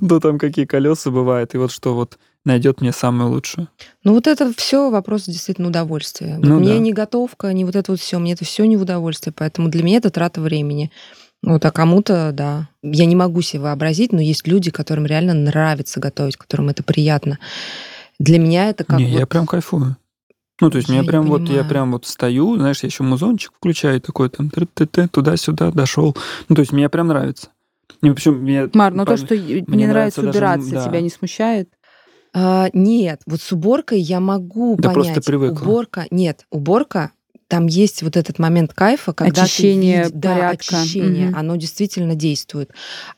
до 0.00 0.18
там 0.20 0.38
какие 0.38 0.64
колеса 0.64 1.10
бывают, 1.10 1.54
и 1.54 1.58
вот 1.58 1.70
что 1.70 1.94
вот 1.94 2.18
найдет 2.48 2.80
мне 2.80 2.90
самую 2.92 3.30
лучшую. 3.30 3.68
Ну 4.04 4.14
вот 4.14 4.26
это 4.26 4.52
все 4.56 4.90
вопрос 4.90 5.24
действительно 5.26 5.68
удовольствия. 5.68 6.36
Вот 6.36 6.44
Ну 6.44 6.58
мне 6.58 6.74
да. 6.74 6.78
не 6.78 6.92
готовка, 6.92 7.52
не 7.52 7.64
вот 7.64 7.76
это 7.76 7.92
вот 7.92 8.00
все, 8.00 8.18
мне 8.18 8.32
это 8.32 8.44
все 8.44 8.64
не 8.64 8.76
в 8.76 8.82
удовольствие, 8.82 9.32
поэтому 9.36 9.68
для 9.68 9.82
меня 9.84 9.98
это 9.98 10.10
трата 10.10 10.40
времени. 10.40 10.90
Вот, 11.42 11.64
а 11.64 11.70
кому-то, 11.70 12.32
да. 12.32 12.68
Я 12.82 13.06
не 13.06 13.14
могу 13.14 13.42
себе 13.42 13.62
вообразить, 13.62 14.12
но 14.12 14.20
есть 14.20 14.46
люди, 14.48 14.72
которым 14.72 15.06
реально 15.06 15.34
нравится 15.34 16.00
готовить, 16.00 16.36
которым 16.36 16.68
это 16.70 16.82
приятно. 16.82 17.38
Для 18.18 18.40
меня 18.40 18.68
это 18.70 18.82
как 18.82 18.98
не, 18.98 19.08
я 19.10 19.20
вот- 19.20 19.28
прям 19.28 19.46
кайфую. 19.46 19.96
Ну, 20.60 20.70
то 20.70 20.78
есть, 20.78 20.88
Я 20.88 20.96
мне 20.96 21.04
прям 21.08 21.26
вот, 21.26 21.42
я 21.42 21.46
понимаю. 21.46 21.68
прям 21.68 21.92
вот 21.92 22.04
стою, 22.06 22.56
знаешь, 22.56 22.82
я 22.82 22.88
еще 22.88 23.04
музончик 23.04 23.52
включаю, 23.56 24.00
такой 24.00 24.28
там 24.28 24.50
туда-сюда 24.50 25.70
дошел. 25.70 26.16
Ну, 26.48 26.56
то 26.56 26.60
есть, 26.62 26.72
мне 26.72 26.88
прям 26.88 27.06
нравится. 27.06 27.50
И, 28.02 28.10
причем 28.10 28.38
мне 28.42 28.68
Мар, 28.74 28.92
но 28.92 29.04
то, 29.04 29.14
пом- 29.14 29.16
что 29.18 29.34
мне 29.36 29.64
мне 29.68 29.86
нравится 29.86 29.88
нравится 29.88 30.22
даже, 30.22 30.30
убираться, 30.38 30.70
да. 30.72 30.84
тебя 30.88 31.00
не 31.00 31.10
смущает? 31.10 31.68
А, 32.34 32.68
нет, 32.72 33.20
вот 33.26 33.40
с 33.40 33.52
уборкой 33.52 34.00
я 34.00 34.20
могу 34.20 34.76
Да 34.76 34.90
просто 34.90 35.12
понять. 35.12 35.24
ты 35.24 35.30
привыкла. 35.32 35.64
Уборка, 35.64 36.06
нет, 36.10 36.44
уборка, 36.50 37.12
там 37.48 37.64
есть 37.66 38.02
вот 38.02 38.18
этот 38.18 38.38
момент 38.38 38.74
кайфа, 38.74 39.14
когда 39.14 39.44
Очищение, 39.44 40.02
ты 40.02 40.04
видишь, 40.08 40.20
да, 40.20 40.34
порядка. 40.34 40.76
очищение, 40.82 41.28
Мгм. 41.28 41.38
оно 41.38 41.56
действительно 41.56 42.14
действует. 42.14 42.70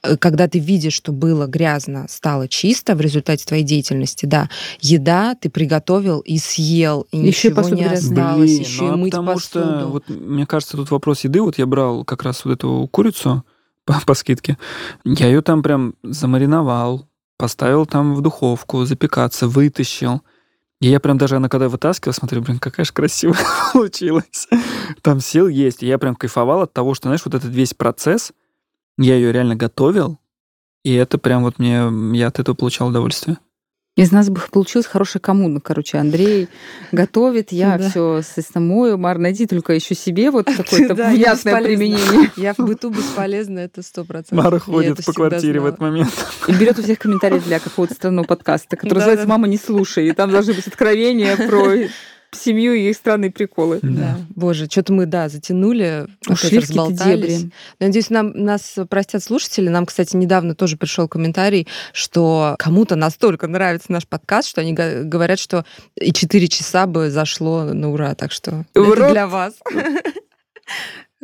Э, 0.05 0.17
Когда 0.17 0.47
ты 0.47 0.61
видишь, 0.61 0.93
что 0.93 1.11
было 1.11 1.47
грязно, 1.49 2.07
стало 2.09 2.47
чисто 2.47 2.95
в 2.95 3.01
результате 3.01 3.45
твоей 3.45 3.65
деятельности, 3.65 4.27
да. 4.27 4.49
Еда 4.81 5.35
ты 5.35 5.51
приготовил 5.51 6.21
и 6.21 6.39
съел, 6.39 7.09
и 7.11 7.17
Ещё 7.19 7.49
и 7.49 7.53
ничего 7.53 7.69
не 7.71 7.83
грязная. 7.83 8.25
осталось, 8.25 8.51
Блин, 8.51 8.61
еще 8.63 8.83
ну, 8.83 8.87
и 8.87 8.93
а 8.93 8.97
мыть 8.97 9.11
потому 9.11 9.33
посуду. 9.33 9.49
что, 9.81 9.87
вот, 9.89 10.09
мне 10.09 10.47
кажется, 10.47 10.77
тут 10.77 10.93
вопрос 10.93 11.25
еды. 11.25 11.41
Вот 11.43 11.59
я 11.59 11.67
брал 11.67 12.05
как 12.05 12.23
раз 12.23 12.45
вот 12.45 12.53
эту 12.53 12.89
курицу 12.93 13.45
по, 13.85 14.01
по 14.07 14.15
скидке. 14.15 14.57
Я 15.05 15.27
ее 15.27 15.43
там 15.43 15.65
прям 15.65 15.95
замариновал, 16.05 17.09
поставил 17.41 17.87
там 17.87 18.15
в 18.15 18.21
духовку 18.21 18.85
запекаться, 18.85 19.49
вытащил. 19.49 20.21
И 20.83 20.89
я 20.89 21.01
прям 21.01 21.17
даже, 21.17 21.37
она 21.37 21.49
когда 21.49 21.71
вытаскивала, 21.71 22.13
смотрю, 22.13 22.43
блин, 22.43 22.59
какая 22.59 22.85
же 22.85 22.93
красивая 22.93 23.39
получилась. 23.73 24.47
Там 25.01 25.21
сел 25.21 25.49
есть. 25.49 25.83
И 25.83 25.87
я 25.87 25.97
прям 25.97 26.17
кайфовал 26.17 26.61
от 26.61 26.75
того, 26.75 26.93
что, 26.93 27.09
знаешь, 27.09 27.23
вот 27.25 27.35
этот 27.35 27.51
весь 27.51 27.73
процесс, 27.73 28.33
я 28.99 29.15
ее 29.15 29.33
реально 29.33 29.57
готовил, 29.57 30.19
и 30.85 30.93
это 30.93 31.17
прям 31.17 31.43
вот 31.45 31.59
мне, 31.59 31.89
я 32.19 32.27
от 32.27 32.39
этого 32.39 32.55
получал 32.55 32.89
удовольствие. 32.89 33.39
Из 33.97 34.13
нас 34.13 34.31
бы 34.31 34.41
получилась 34.53 34.87
хорошая 34.87 35.21
коммуна. 35.21 35.61
Короче, 35.61 35.99
Андрей 35.99 36.49
готовит, 36.93 37.51
я 37.51 37.77
Да. 37.77 37.91
все, 37.91 38.23
мою. 38.55 38.97
Мар, 38.97 39.19
найди 39.19 39.47
только 39.47 39.73
еще 39.75 39.95
себе 39.95 40.31
вот 40.31 40.47
какое-то 40.57 40.95
Да, 40.95 41.11
я 41.11 41.35
внятное 41.35 41.35
бесполезна. 41.35 41.63
применение. 41.67 42.31
Я 42.37 42.55
в 42.55 42.59
быту 42.59 42.91
бесполезна, 42.91 43.59
это 43.59 43.83
сто 43.83 44.05
процентов. 44.05 44.45
Мара 44.45 44.59
ходит 44.59 45.05
по 45.05 45.13
квартире 45.13 45.61
в 45.61 45.67
этот 45.67 45.81
момент. 45.81 46.13
И 46.49 46.53
берет 46.53 46.79
у 46.79 46.83
всех 46.83 46.99
комментарии 46.99 47.41
для 47.41 47.59
какого-то 47.59 47.95
странного 47.95 48.25
подкаста, 48.27 48.77
который 48.77 48.99
называется. 48.99 49.27
«Мама, 49.27 49.49
не 49.49 49.59
слушай». 49.59 50.09
И 50.09 50.13
там 50.13 50.31
должны 50.31 50.55
быть 50.55 50.67
откровения 50.67 51.37
про 51.37 51.75
семью 52.33 52.75
и 52.75 52.91
их 52.91 52.97
странные 52.97 53.31
приколы. 53.31 53.81
Да. 53.83 54.19
Боже, 54.31 54.67
что-то 54.67 54.93
мы, 54.93 55.07
да, 55.07 55.29
затянули, 55.29 56.07
опять 56.25 56.45
Ушли 56.45 56.59
в 56.59 56.61
какие-то 56.61 56.69
разболтались. 56.69 57.39
дебри. 57.39 57.53
Надеюсь, 57.81 58.11
нам, 58.11 58.33
нас 58.35 58.77
простят 58.89 59.23
слушатели. 59.23 59.69
Нам, 59.69 59.87
кстати, 59.87 60.17
недавно 60.17 60.55
тоже 60.55 60.77
пришел 60.77 61.09
комментарий, 61.09 61.67
что 61.93 62.55
кому-то 62.59 62.97
настолько 62.97 63.47
нравится 63.47 63.93
наш 63.93 64.07
подкаст, 64.07 64.49
что 64.49 64.61
они 64.61 64.73
говорят, 64.73 65.39
что 65.39 65.65
и 65.97 66.13
4 66.13 66.49
часа 66.49 66.87
бы 66.87 67.11
зашло 67.11 67.65
на 67.65 67.91
ура. 67.91 68.15
Так 68.15 68.33
что 68.33 68.65
В 68.75 68.93
это 68.93 69.11
для 69.11 69.27
вас. 69.27 69.55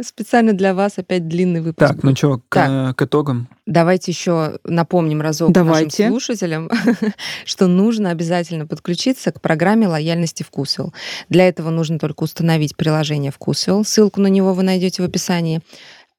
Специально 0.02 0.52
для 0.52 0.74
вас 0.74 0.98
опять 0.98 1.26
длинный 1.26 1.62
выпуск. 1.62 1.88
Так, 1.88 2.02
ну 2.02 2.14
что, 2.14 2.38
к, 2.48 2.54
Так. 2.54 2.96
к 2.96 3.02
итогам? 3.02 3.48
Давайте 3.64 4.12
еще 4.12 4.58
напомним 4.64 5.22
разок 5.22 5.52
Давайте. 5.52 6.02
нашим 6.02 6.12
слушателям, 6.12 6.70
что 7.46 7.66
нужно 7.66 8.10
обязательно 8.10 8.66
подключиться 8.66 9.32
к 9.32 9.40
программе 9.40 9.88
лояльности 9.88 10.42
Вкусвилл. 10.42 10.92
Для 11.30 11.48
этого 11.48 11.70
нужно 11.70 11.98
только 11.98 12.24
установить 12.24 12.76
приложение 12.76 13.32
Вкусвилл. 13.32 13.84
Ссылку 13.84 14.20
на 14.20 14.26
него 14.26 14.52
вы 14.52 14.62
найдете 14.62 15.02
в 15.02 15.06
описании. 15.06 15.62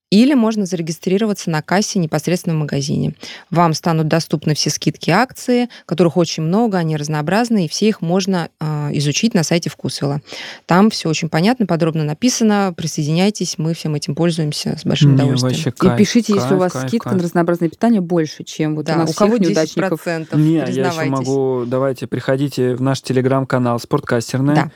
Или 0.10 0.36
можно 0.36 0.66
зарегистрироваться 0.66 1.50
на 1.50 1.62
кассе 1.62 2.00
непосредственно 2.00 2.56
в 2.56 2.60
магазине. 2.60 3.14
Вам 3.52 3.74
станут 3.74 4.08
доступны 4.08 4.56
все 4.56 4.70
скидки 4.70 5.10
и 5.10 5.14
акции, 5.14 5.68
которых 5.86 6.16
очень 6.16 6.44
много, 6.44 6.78
они 6.78 6.96
разнообразны, 6.96 7.66
и 7.66 7.68
все 7.68 7.90
их 7.90 8.02
можно 8.02 8.50
э, 8.62 8.90
изучить 8.94 9.34
на 9.34 9.44
сайте 9.44 9.70
Вкусвилла. 9.70 10.22
Там 10.66 10.90
все 10.90 11.10
очень 11.10 11.28
понятно, 11.28 11.66
подробно 11.66 12.06
написано. 12.06 12.74
Присоединяйтесь, 12.76 13.58
мы 13.58 13.74
всем 13.74 13.96
этим 13.96 14.16
пользуемся 14.16 14.78
с 14.78 14.86
большим 14.86 15.10
Не, 15.10 15.16
удовольствием. 15.16 15.54
вообще 15.54 15.70
И 15.70 15.74
кайф, 15.74 15.98
пишите, 15.98 16.34
если 16.34 16.46
у 16.48 16.50
кайф, 16.52 16.60
вас 16.62 16.72
кайф, 16.72 16.88
скидка 16.88 17.10
кайф. 17.10 17.18
на 17.18 17.24
разнообразное 17.24 17.70
питание 17.70 18.00
больше, 18.02 18.46
чем 18.46 18.76
вот 18.76 18.84
у 18.84 18.88
Да, 18.88 18.96
нас 18.96 19.10
у 19.10 19.14
кого 19.14 19.36
всех 19.36 19.42
10%, 19.50 19.50
неудачников. 19.50 20.06
Не, 20.36 20.54
я 20.74 20.88
еще 20.88 21.04
могу, 21.10 21.66
давайте, 21.66 22.08
приходите 22.08 22.76
в 22.76 22.82
наш 22.82 23.02
телеграм-канал 23.02 23.78
«Спорткастерная» 23.78 24.56
Да. 24.56 24.72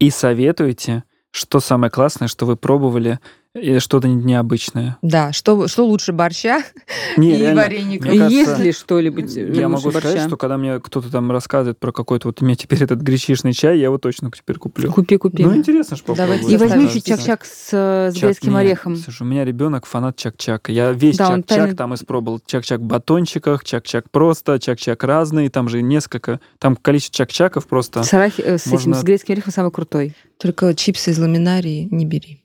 и 0.00 0.10
советуйте, 0.10 1.04
что 1.30 1.60
самое 1.60 1.90
классное, 1.90 2.28
что 2.28 2.44
вы 2.44 2.56
пробовали 2.56 3.20
И 3.60 3.78
что-то 3.78 4.08
необычное. 4.08 4.98
Да, 5.02 5.32
что, 5.32 5.66
что 5.68 5.86
лучше 5.86 6.12
борща 6.12 6.62
Не, 7.16 7.34
и 7.34 7.38
реально, 7.38 7.62
вареника? 7.62 8.08
мне 8.08 8.18
кажется, 8.18 8.38
Есть 8.38 8.58
ли 8.60 8.72
что-нибудь 8.72 9.34
Я 9.36 9.46
лучше 9.46 9.68
могу 9.68 9.90
сказать, 9.90 10.12
борща? 10.14 10.26
что 10.28 10.36
когда 10.36 10.56
мне 10.58 10.78
кто-то 10.80 11.10
там 11.10 11.30
рассказывает 11.32 11.78
про 11.78 11.92
какой-то 11.92 12.28
вот 12.28 12.42
у 12.42 12.44
меня 12.44 12.54
теперь 12.56 12.82
этот 12.82 13.00
гречишный 13.00 13.52
чай, 13.52 13.78
я 13.78 13.84
его 13.84 13.98
точно 13.98 14.30
теперь 14.30 14.56
куплю. 14.58 14.92
Купи, 14.92 15.16
купи. 15.16 15.44
Ну, 15.44 15.56
интересно 15.56 15.96
ж 15.96 16.00
попробовать. 16.00 16.40
Давайте 16.42 16.54
И 16.54 16.56
возьми 16.58 16.82
Заставим. 16.84 16.88
еще 16.88 17.00
чак-чак 17.00 17.44
с, 17.44 17.68
э, 17.72 18.10
с 18.12 18.20
грецким 18.20 18.56
орехом. 18.56 18.96
Слушай, 18.96 19.22
у 19.22 19.26
меня 19.26 19.44
ребенок 19.44 19.86
фанат 19.86 20.16
чак-чака. 20.16 20.72
Я 20.72 20.92
весь 20.92 21.16
Да, 21.16 21.28
чак-чак 21.28 21.46
тайный- 21.46 21.74
там 21.76 21.94
испробовал. 21.94 22.40
Чак-чак 22.44 22.80
в 22.80 22.84
батончиках, 22.84 23.64
чак-чак 23.64 24.10
просто, 24.10 24.58
чак-чак 24.58 25.02
разный. 25.04 25.48
Там 25.48 25.68
же 25.68 25.82
несколько. 25.82 26.40
Там 26.58 26.76
количество 26.76 27.16
чак-чаков 27.18 27.66
просто. 27.66 28.02
С, 28.02 28.12
арахи- 28.12 28.42
э, 28.42 28.58
с 28.58 28.62
этим, 28.66 28.72
Можно- 28.72 28.94
с 28.96 29.02
грецким 29.02 29.32
орехом 29.34 29.52
самый 29.52 29.70
крутой. 29.70 30.14
Только 30.38 30.74
чипсы 30.74 31.10
из 31.12 31.18
ламинарии 31.18 31.88
не 31.90 32.04
бери. 32.04 32.42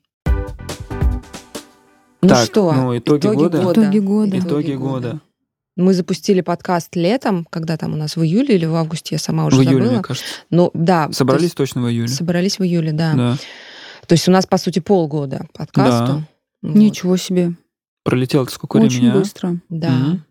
Ну 2.21 2.27
Так, 2.29 2.45
что, 2.45 2.71
ну, 2.71 2.97
итоги 2.97 3.27
года. 3.27 3.61
Итоги 3.61 3.99
года. 3.99 4.39
Итоги 4.39 4.73
года. 4.73 5.19
Мы 5.77 5.93
запустили 5.93 6.41
подкаст 6.41 6.95
летом, 6.95 7.47
когда 7.49 7.77
там 7.77 7.93
у 7.93 7.95
нас 7.95 8.15
в 8.15 8.21
июле 8.23 8.55
или 8.55 8.65
в 8.65 8.75
августе, 8.75 9.15
я 9.15 9.19
сама 9.19 9.45
уже 9.45 9.57
В 9.57 9.61
июле, 9.61 9.77
забыла. 9.77 9.91
мне 9.93 10.01
кажется. 10.03 10.27
Ну, 10.49 10.69
да. 10.73 11.07
то 11.07 11.13
Собрались 11.13 11.43
есть 11.43 11.55
точно 11.55 11.81
в 11.81 11.89
июле. 11.89 12.09
Собрались 12.09 12.59
в 12.59 12.63
июле, 12.63 12.91
да. 12.91 13.13
Да. 13.13 13.37
То 14.05 14.13
есть 14.13 14.27
у 14.27 14.31
нас, 14.31 14.45
по 14.45 14.57
сути, 14.57 14.79
полгода 14.79 15.47
подкасту. 15.53 16.23
Вот. 16.61 16.75
Ничего 16.75 17.17
себе. 17.17 17.53
Пролетело 18.03 18.45
сколько 18.45 18.77
Очень 18.77 18.99
времени, 18.99 19.09
а? 19.11 19.19
быстро. 19.19 19.59
Да. 19.69 19.89
Мгм. 19.91 20.25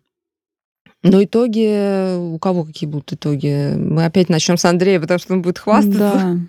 Но 1.03 1.25
итоги, 1.25 2.17
у 2.19 2.39
кого 2.39 2.65
какие 2.65 2.89
будут 2.89 3.13
итоги? 3.15 3.75
Мы 3.75 4.05
опять 4.05 4.29
начнем 4.29 4.59
с 4.59 4.65
Андрея, 4.67 5.01
потому 5.01 5.19
что 5.19 5.33
он 5.33 5.43
будет 5.43 5.59
хвастаться. 5.59 5.99
Да. 5.99 6.37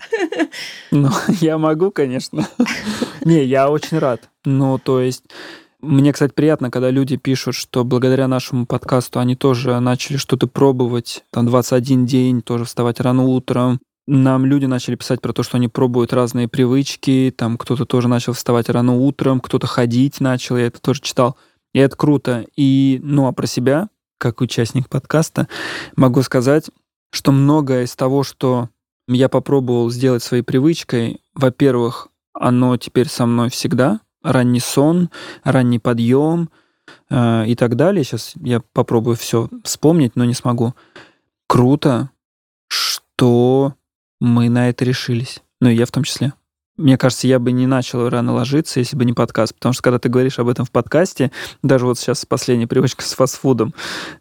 Ну, 0.92 1.10
я 1.40 1.58
могу, 1.58 1.92
конечно. 1.92 2.46
Не, 3.24 3.46
я 3.46 3.70
очень 3.70 4.00
рад. 4.00 4.30
Ну, 4.44 4.78
то 4.78 5.00
есть, 5.00 5.24
мне, 5.80 6.12
кстати, 6.12 6.34
приятно, 6.34 6.70
когда 6.70 6.90
люди 6.90 7.16
пишут, 7.16 7.56
что 7.56 7.86
благодаря 7.86 8.28
нашему 8.28 8.66
подкасту 8.66 9.20
они 9.20 9.38
тоже 9.38 9.80
начали 9.80 10.18
что-то 10.18 10.48
пробовать. 10.48 11.24
Там 11.32 11.46
21 11.46 12.06
день, 12.06 12.42
тоже 12.42 12.66
вставать 12.66 13.00
рано 13.00 13.24
утром. 13.24 13.80
Нам 14.08 14.46
люди 14.46 14.66
начали 14.66 14.96
писать 14.96 15.22
про 15.22 15.32
то, 15.32 15.44
что 15.44 15.56
они 15.56 15.70
пробуют 15.70 16.12
разные 16.12 16.50
привычки. 16.50 17.34
Там 17.36 17.58
кто-то 17.58 17.86
тоже 17.86 18.10
начал 18.10 18.34
вставать 18.34 18.68
рано 18.70 18.96
утром, 18.96 19.40
кто-то 19.40 19.68
ходить 19.68 20.20
начал. 20.20 20.58
Я 20.58 20.66
это 20.66 20.82
тоже 20.82 21.02
читал. 21.02 21.38
И 21.74 21.80
это 21.80 21.96
круто. 21.96 22.46
И, 22.58 23.00
ну, 23.02 23.28
а 23.28 23.32
про 23.32 23.48
себя, 23.48 23.88
как 24.22 24.40
участник 24.40 24.88
подкаста, 24.88 25.48
могу 25.96 26.22
сказать, 26.22 26.70
что 27.12 27.32
многое 27.32 27.86
из 27.86 27.96
того, 27.96 28.22
что 28.22 28.70
я 29.08 29.30
попробовал 29.30 29.90
сделать 29.90 30.22
своей 30.22 30.44
привычкой. 30.44 31.22
Во-первых, 31.34 32.10
оно 32.32 32.78
теперь 32.78 33.10
со 33.10 33.26
мной 33.26 33.50
всегда. 33.50 34.00
Ранний 34.22 34.60
сон, 34.60 35.10
ранний 35.44 35.80
подъем 35.80 36.52
э, 37.10 37.48
и 37.48 37.56
так 37.56 37.76
далее. 37.76 38.04
Сейчас 38.04 38.34
я 38.36 38.62
попробую 38.74 39.16
все 39.16 39.50
вспомнить, 39.64 40.16
но 40.16 40.24
не 40.24 40.36
смогу. 40.36 40.76
Круто, 41.48 42.12
что 42.68 43.74
мы 44.20 44.50
на 44.50 44.70
это 44.70 44.86
решились. 44.86 45.42
Ну, 45.60 45.70
и 45.70 45.76
я 45.76 45.88
в 45.88 45.92
том 45.92 46.04
числе. 46.04 46.34
Мне 46.78 46.98
кажется, 46.98 47.28
я 47.28 47.40
бы 47.40 47.52
не 47.52 47.68
начал 47.68 48.10
рано 48.10 48.34
ложиться, 48.34 48.80
если 48.80 48.96
бы 48.96 49.06
не 49.06 49.14
подкаст. 49.14 49.54
Потому 49.56 49.74
что 49.74 49.84
когда 49.84 50.00
ты 50.00 50.10
говоришь 50.10 50.40
об 50.40 50.48
этом 50.48 50.66
в 50.66 50.72
подкасте, 50.72 51.32
даже 51.62 51.86
вот 51.86 52.00
сейчас 52.00 52.26
последняя 52.26 52.68
привычка 52.68 53.04
с 53.04 53.14
фастфудом, 53.14 53.74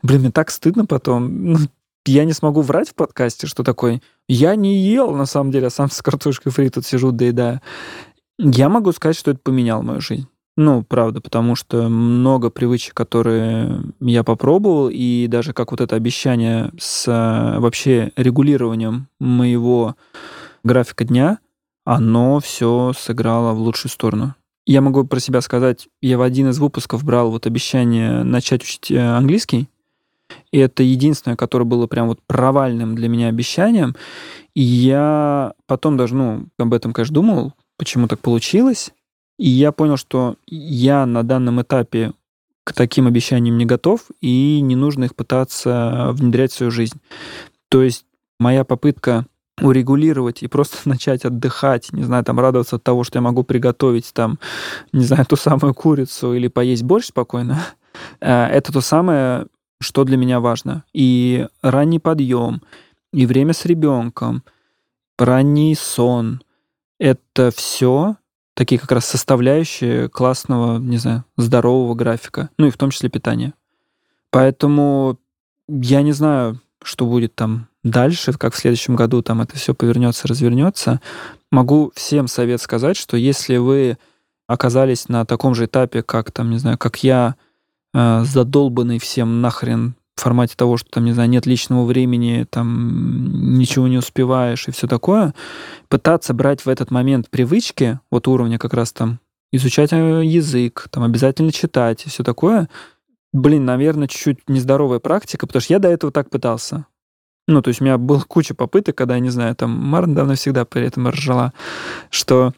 блин, 0.02 0.20
мне 0.20 0.30
так 0.30 0.50
стыдно 0.50 0.84
потом. 0.86 1.52
Ну, 1.52 1.58
я 2.06 2.24
не 2.24 2.32
смогу 2.32 2.62
врать 2.62 2.90
в 2.90 2.94
подкасте, 2.94 3.46
что 3.46 3.62
такой. 3.62 4.02
Я 4.28 4.56
не 4.56 4.76
ел, 4.76 5.12
на 5.12 5.26
самом 5.26 5.52
деле, 5.52 5.68
а 5.68 5.70
сам 5.70 5.90
с 5.90 6.02
картошкой 6.02 6.52
фри 6.52 6.70
тут 6.70 6.84
сижу, 6.86 7.12
доедаю. 7.12 7.60
Я 8.38 8.68
могу 8.68 8.92
сказать, 8.92 9.16
что 9.16 9.30
это 9.30 9.40
поменяло 9.42 9.82
мою 9.82 10.00
жизнь. 10.00 10.26
Ну, 10.56 10.82
правда, 10.82 11.20
потому 11.20 11.54
что 11.54 11.88
много 11.88 12.50
привычек, 12.50 12.94
которые 12.94 13.82
я 14.00 14.24
попробовал, 14.24 14.90
и 14.90 15.26
даже 15.26 15.52
как 15.52 15.70
вот 15.70 15.80
это 15.80 15.96
обещание 15.96 16.70
с 16.78 17.06
э, 17.08 17.58
вообще 17.60 18.12
регулированием 18.16 19.08
моего 19.20 19.96
графика 20.62 21.04
дня, 21.04 21.38
оно 21.84 22.40
все 22.40 22.92
сыграло 22.96 23.52
в 23.52 23.60
лучшую 23.60 23.90
сторону. 23.90 24.34
Я 24.66 24.80
могу 24.80 25.04
про 25.04 25.20
себя 25.20 25.40
сказать, 25.40 25.88
я 26.00 26.18
в 26.18 26.22
один 26.22 26.50
из 26.50 26.58
выпусков 26.58 27.04
брал 27.04 27.30
вот 27.30 27.46
обещание 27.46 28.22
начать 28.22 28.62
учить 28.62 28.90
э, 28.90 28.98
английский, 28.98 29.68
и 30.52 30.58
это 30.58 30.82
единственное, 30.82 31.36
которое 31.36 31.64
было 31.64 31.86
прям 31.86 32.08
вот 32.08 32.20
провальным 32.26 32.94
для 32.94 33.08
меня 33.08 33.28
обещанием. 33.28 33.96
И 34.54 34.62
я 34.62 35.52
потом 35.66 35.96
даже, 35.96 36.14
ну, 36.14 36.46
об 36.58 36.74
этом, 36.74 36.92
конечно, 36.92 37.14
думал, 37.14 37.54
почему 37.76 38.08
так 38.08 38.20
получилось. 38.20 38.92
И 39.38 39.48
я 39.48 39.72
понял, 39.72 39.96
что 39.96 40.36
я 40.46 41.06
на 41.06 41.22
данном 41.22 41.62
этапе 41.62 42.12
к 42.64 42.72
таким 42.72 43.06
обещаниям 43.06 43.58
не 43.58 43.64
готов, 43.64 44.02
и 44.20 44.60
не 44.60 44.76
нужно 44.76 45.04
их 45.04 45.14
пытаться 45.14 46.10
внедрять 46.12 46.52
в 46.52 46.56
свою 46.56 46.70
жизнь. 46.70 47.00
То 47.68 47.82
есть 47.82 48.04
моя 48.38 48.64
попытка 48.64 49.26
урегулировать 49.60 50.42
и 50.42 50.48
просто 50.48 50.76
начать 50.88 51.24
отдыхать, 51.24 51.92
не 51.92 52.02
знаю, 52.02 52.24
там 52.24 52.38
радоваться 52.40 52.76
от 52.76 52.82
того, 52.82 53.04
что 53.04 53.18
я 53.18 53.22
могу 53.22 53.42
приготовить 53.42 54.12
там, 54.12 54.38
не 54.92 55.04
знаю, 55.04 55.26
ту 55.26 55.36
самую 55.36 55.74
курицу 55.74 56.34
или 56.34 56.48
поесть 56.48 56.82
борщ 56.82 57.06
спокойно, 57.06 57.58
э, 58.20 58.46
это 58.46 58.72
то 58.72 58.80
самое, 58.80 59.46
что 59.80 60.04
для 60.04 60.16
меня 60.16 60.40
важно. 60.40 60.84
И 60.92 61.46
ранний 61.62 61.98
подъем, 61.98 62.62
и 63.12 63.26
время 63.26 63.52
с 63.52 63.64
ребенком, 63.64 64.42
ранний 65.18 65.74
сон, 65.74 66.42
это 66.98 67.50
все 67.50 68.16
такие 68.60 68.78
как 68.78 68.92
раз 68.92 69.06
составляющие 69.06 70.10
классного, 70.10 70.78
не 70.78 70.98
знаю, 70.98 71.24
здорового 71.38 71.94
графика, 71.94 72.50
ну 72.58 72.66
и 72.66 72.70
в 72.70 72.76
том 72.76 72.90
числе 72.90 73.08
питания. 73.08 73.54
Поэтому 74.30 75.18
я 75.66 76.02
не 76.02 76.12
знаю, 76.12 76.60
что 76.82 77.06
будет 77.06 77.34
там 77.34 77.69
дальше, 77.84 78.32
как 78.32 78.54
в 78.54 78.58
следующем 78.58 78.96
году 78.96 79.22
там 79.22 79.40
это 79.40 79.56
все 79.56 79.74
повернется, 79.74 80.28
развернется. 80.28 81.00
Могу 81.50 81.92
всем 81.94 82.28
совет 82.28 82.60
сказать, 82.60 82.96
что 82.96 83.16
если 83.16 83.56
вы 83.56 83.98
оказались 84.46 85.08
на 85.08 85.24
таком 85.24 85.54
же 85.54 85.66
этапе, 85.66 86.02
как 86.02 86.32
там, 86.32 86.50
не 86.50 86.58
знаю, 86.58 86.76
как 86.76 87.02
я, 87.02 87.36
э, 87.94 88.24
задолбанный 88.24 88.98
всем 88.98 89.40
нахрен 89.40 89.94
в 90.16 90.22
формате 90.22 90.54
того, 90.56 90.76
что 90.76 90.90
там, 90.90 91.04
не 91.04 91.12
знаю, 91.12 91.30
нет 91.30 91.46
личного 91.46 91.84
времени, 91.84 92.46
там 92.50 93.58
ничего 93.58 93.88
не 93.88 93.96
успеваешь 93.96 94.68
и 94.68 94.70
все 94.72 94.86
такое, 94.86 95.34
пытаться 95.88 96.34
брать 96.34 96.60
в 96.62 96.68
этот 96.68 96.90
момент 96.90 97.30
привычки, 97.30 98.00
вот 98.10 98.28
уровня 98.28 98.58
как 98.58 98.74
раз 98.74 98.92
там 98.92 99.20
изучать 99.52 99.92
э, 99.92 100.22
язык, 100.24 100.88
там 100.90 101.04
обязательно 101.04 101.52
читать 101.52 102.04
и 102.06 102.10
все 102.10 102.22
такое, 102.22 102.68
блин, 103.32 103.64
наверное, 103.64 104.08
чуть-чуть 104.08 104.48
нездоровая 104.48 104.98
практика, 104.98 105.46
потому 105.46 105.62
что 105.62 105.72
я 105.72 105.78
до 105.78 105.88
этого 105.88 106.12
так 106.12 106.28
пытался. 106.28 106.86
Ну, 107.48 107.62
то 107.62 107.68
есть 107.68 107.80
у 107.80 107.84
меня 107.84 107.98
была 107.98 108.20
куча 108.20 108.54
попыток, 108.54 108.96
когда, 108.96 109.14
я 109.14 109.20
не 109.20 109.30
знаю, 109.30 109.54
там 109.56 109.70
Марн 109.70 110.14
давно 110.14 110.34
всегда 110.34 110.64
при 110.64 110.86
этом 110.86 111.08
ржала, 111.08 111.52
что 112.10 112.52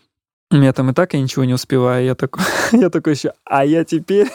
у 0.50 0.56
меня 0.56 0.72
там 0.72 0.90
и 0.90 0.92
так 0.92 1.14
я 1.14 1.20
ничего 1.20 1.44
не 1.44 1.54
успеваю. 1.54 2.04
Я 2.04 2.14
такой, 2.14 2.44
я 2.72 2.90
такой 2.90 3.14
еще, 3.14 3.32
а 3.44 3.64
я 3.64 3.84
теперь 3.84 4.28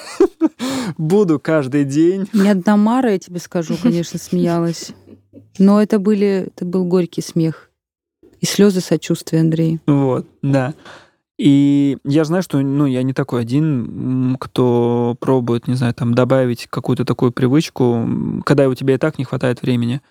буду 0.98 1.40
каждый 1.40 1.86
день. 1.86 2.28
Не 2.34 2.50
одна 2.50 2.76
Мара, 2.76 3.12
я 3.12 3.20
тебе 3.20 3.40
скажу, 3.40 3.76
конечно, 3.82 4.20
смеялась. 4.20 4.94
Но 5.60 5.82
это 5.82 6.00
были, 6.00 6.48
это 6.48 6.66
был 6.66 6.86
горький 6.86 7.22
смех. 7.22 7.70
И 8.40 8.46
слезы 8.46 8.82
сочувствия, 8.82 9.42
Андрей. 9.42 9.80
Вот, 9.88 10.28
да. 10.42 10.74
И 11.38 11.98
я 12.04 12.24
знаю, 12.26 12.42
что 12.42 12.60
ну, 12.60 12.88
я 12.88 13.04
не 13.04 13.14
такой 13.14 13.42
один, 13.42 14.38
кто 14.40 15.16
пробует, 15.20 15.68
не 15.68 15.76
знаю, 15.76 15.94
там 15.94 16.16
добавить 16.16 16.68
какую-то 16.68 17.06
такую 17.06 17.32
привычку, 17.32 18.44
когда 18.44 18.68
у 18.68 18.74
тебя 18.74 18.96
и 18.96 18.98
так 18.98 19.20
не 19.20 19.24
хватает 19.24 19.62
времени. 19.62 20.02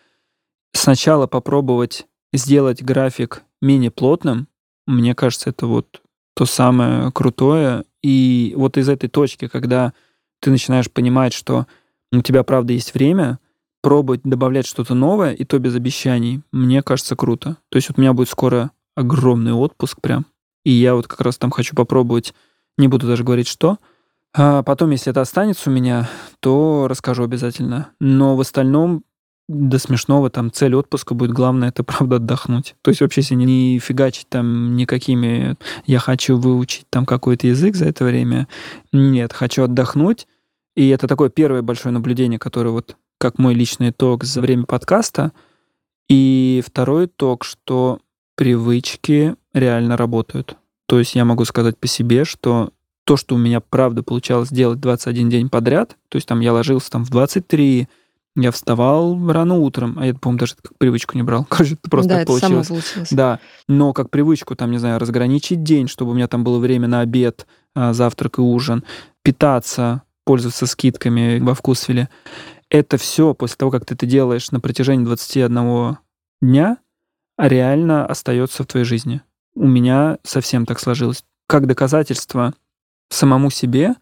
Сначала 0.77 1.27
попробовать 1.27 2.07
сделать 2.35 2.83
график 2.83 3.43
менее 3.62 3.91
плотным, 3.91 4.47
мне 4.87 5.14
кажется, 5.14 5.49
это 5.49 5.66
вот 5.66 6.03
то 6.35 6.45
самое 6.45 7.11
крутое. 7.12 7.85
И 8.03 8.53
вот 8.57 8.77
из 8.77 8.91
этой 8.91 9.09
точки, 9.09 9.49
когда 9.49 9.95
ты 10.41 10.51
начинаешь 10.51 10.91
понимать, 10.91 11.33
что 11.33 11.66
у 12.12 12.20
тебя, 12.20 12.45
правда, 12.45 12.74
есть 12.74 12.93
время, 12.93 13.39
пробовать 13.81 14.20
добавлять 14.24 14.66
что-то 14.66 14.95
новое, 14.95 15.33
и 15.33 15.45
то 15.45 15.59
без 15.59 15.74
обещаний, 15.74 16.43
мне 16.53 16.83
кажется, 16.83 17.16
круто. 17.16 17.57
То 17.70 17.77
есть 17.77 17.89
вот 17.89 17.99
у 17.99 18.03
меня 18.03 18.12
будет 18.12 18.29
скоро 18.29 18.70
огромный 18.95 19.55
отпуск 19.55 20.03
прям, 20.03 20.27
и 20.62 20.72
я 20.72 20.95
вот 20.95 21.07
как 21.07 21.22
раз 21.22 21.39
там 21.39 21.51
хочу 21.51 21.74
попробовать, 21.74 22.35
не 22.77 22.87
буду 22.87 23.07
даже 23.07 23.24
говорить, 23.24 23.49
что. 23.49 23.79
А 24.35 24.62
потом, 24.62 24.91
если 24.91 25.11
это 25.11 25.22
останется 25.22 25.70
у 25.70 25.72
меня, 25.72 26.07
то 26.41 26.87
расскажу 26.87 27.24
обязательно. 27.24 27.89
Но 27.99 28.37
в 28.37 28.41
остальном 28.41 29.05
до 29.49 29.78
смешного 29.78 30.28
там 30.28 30.51
цель 30.53 30.74
отпуска 30.74 31.14
будет 31.14 31.30
главное 31.32 31.68
это 31.68 31.84
правда 31.84 32.16
отдохнуть. 32.16 32.74
То 32.82 32.90
есть 32.90 33.01
вообще 33.01 33.20
если 33.20 33.34
не 33.34 33.78
фигачить 33.78 34.28
там 34.28 34.76
никакими 34.76 35.57
я 35.84 35.99
хочу 35.99 36.36
выучить 36.36 36.86
там 36.90 37.07
какой-то 37.07 37.47
язык 37.47 37.76
за 37.76 37.86
это 37.86 38.05
время. 38.05 38.49
Нет, 38.92 39.32
хочу 39.32 39.62
отдохнуть. 39.62 40.26
И 40.74 40.88
это 40.88 41.07
такое 41.07 41.30
первое 41.30 41.62
большое 41.62 41.92
наблюдение, 41.92 42.38
которое 42.38 42.70
вот 42.70 42.97
как 43.18 43.38
мой 43.38 43.55
личный 43.55 43.90
итог 43.90 44.24
за 44.24 44.40
время 44.40 44.64
подкаста. 44.64 45.32
И 46.09 46.62
второй 46.66 47.07
итог, 47.07 47.44
что 47.44 48.01
привычки 48.36 49.34
реально 49.55 49.97
работают. 49.97 50.57
То 50.86 50.99
есть 50.99 51.14
я 51.14 51.24
могу 51.24 51.44
сказать 51.44 51.78
по 51.78 51.86
себе, 51.86 52.24
что 52.24 52.70
то, 53.05 53.16
что 53.16 53.36
у 53.36 53.38
меня 53.38 53.61
правда 53.61 54.03
получалось 54.03 54.51
делать 54.51 54.80
21 54.80 55.30
день 55.30 55.49
подряд, 55.49 55.97
то 56.09 56.16
есть 56.16 56.26
там 56.28 56.40
я 56.40 56.53
ложился 56.53 56.90
там 56.90 57.05
в 57.05 57.11
23, 57.11 57.88
я 58.37 58.51
вставал 58.51 59.18
рано 59.30 59.55
утром, 59.57 59.99
а 59.99 60.07
я, 60.07 60.14
по-моему, 60.14 60.39
даже 60.39 60.55
как 60.57 60.76
привычку 60.78 61.16
не 61.16 61.22
брал. 61.22 61.45
Короче, 61.49 61.74
это 61.74 61.91
просто 61.91 62.09
да, 62.09 62.14
так 62.16 62.22
это 62.22 62.26
получилось. 62.28 62.66
само 62.66 62.80
получилось. 62.80 63.09
Да, 63.11 63.41
но 63.66 63.93
как 63.93 64.11
привычку, 64.11 64.55
там, 64.55 64.70
не 64.70 64.78
знаю, 64.78 64.99
разграничить 64.99 65.62
день, 65.62 65.89
чтобы 65.89 66.12
у 66.12 66.14
меня 66.14 66.28
там 66.28 66.45
было 66.45 66.59
время 66.59 66.87
на 66.87 67.01
обед, 67.01 67.47
а, 67.74 67.93
завтрак 67.93 68.39
и 68.39 68.43
ужин, 68.43 68.84
питаться, 69.22 70.03
пользоваться 70.24 70.66
скидками 70.66 71.39
во 71.41 71.55
вкусвеле. 71.55 72.09
Это 72.68 72.99
все 72.99 73.32
после 73.32 73.57
того, 73.57 73.70
как 73.70 73.84
ты 73.87 73.95
это 73.95 74.07
делаешь 74.07 74.51
на 74.51 74.61
протяжении 74.61 75.05
21 75.05 75.99
дня, 76.43 76.78
реально 77.39 78.07
остается 78.07 78.62
в 78.62 78.66
твоей 78.66 78.84
жизни. 78.84 79.22
У 79.55 79.66
меня 79.66 80.18
совсем 80.24 80.66
так 80.66 80.78
сложилось. 80.80 81.24
Как 81.49 81.66
доказательство 81.66 82.53
самому 83.09 83.51
себе 83.51 83.95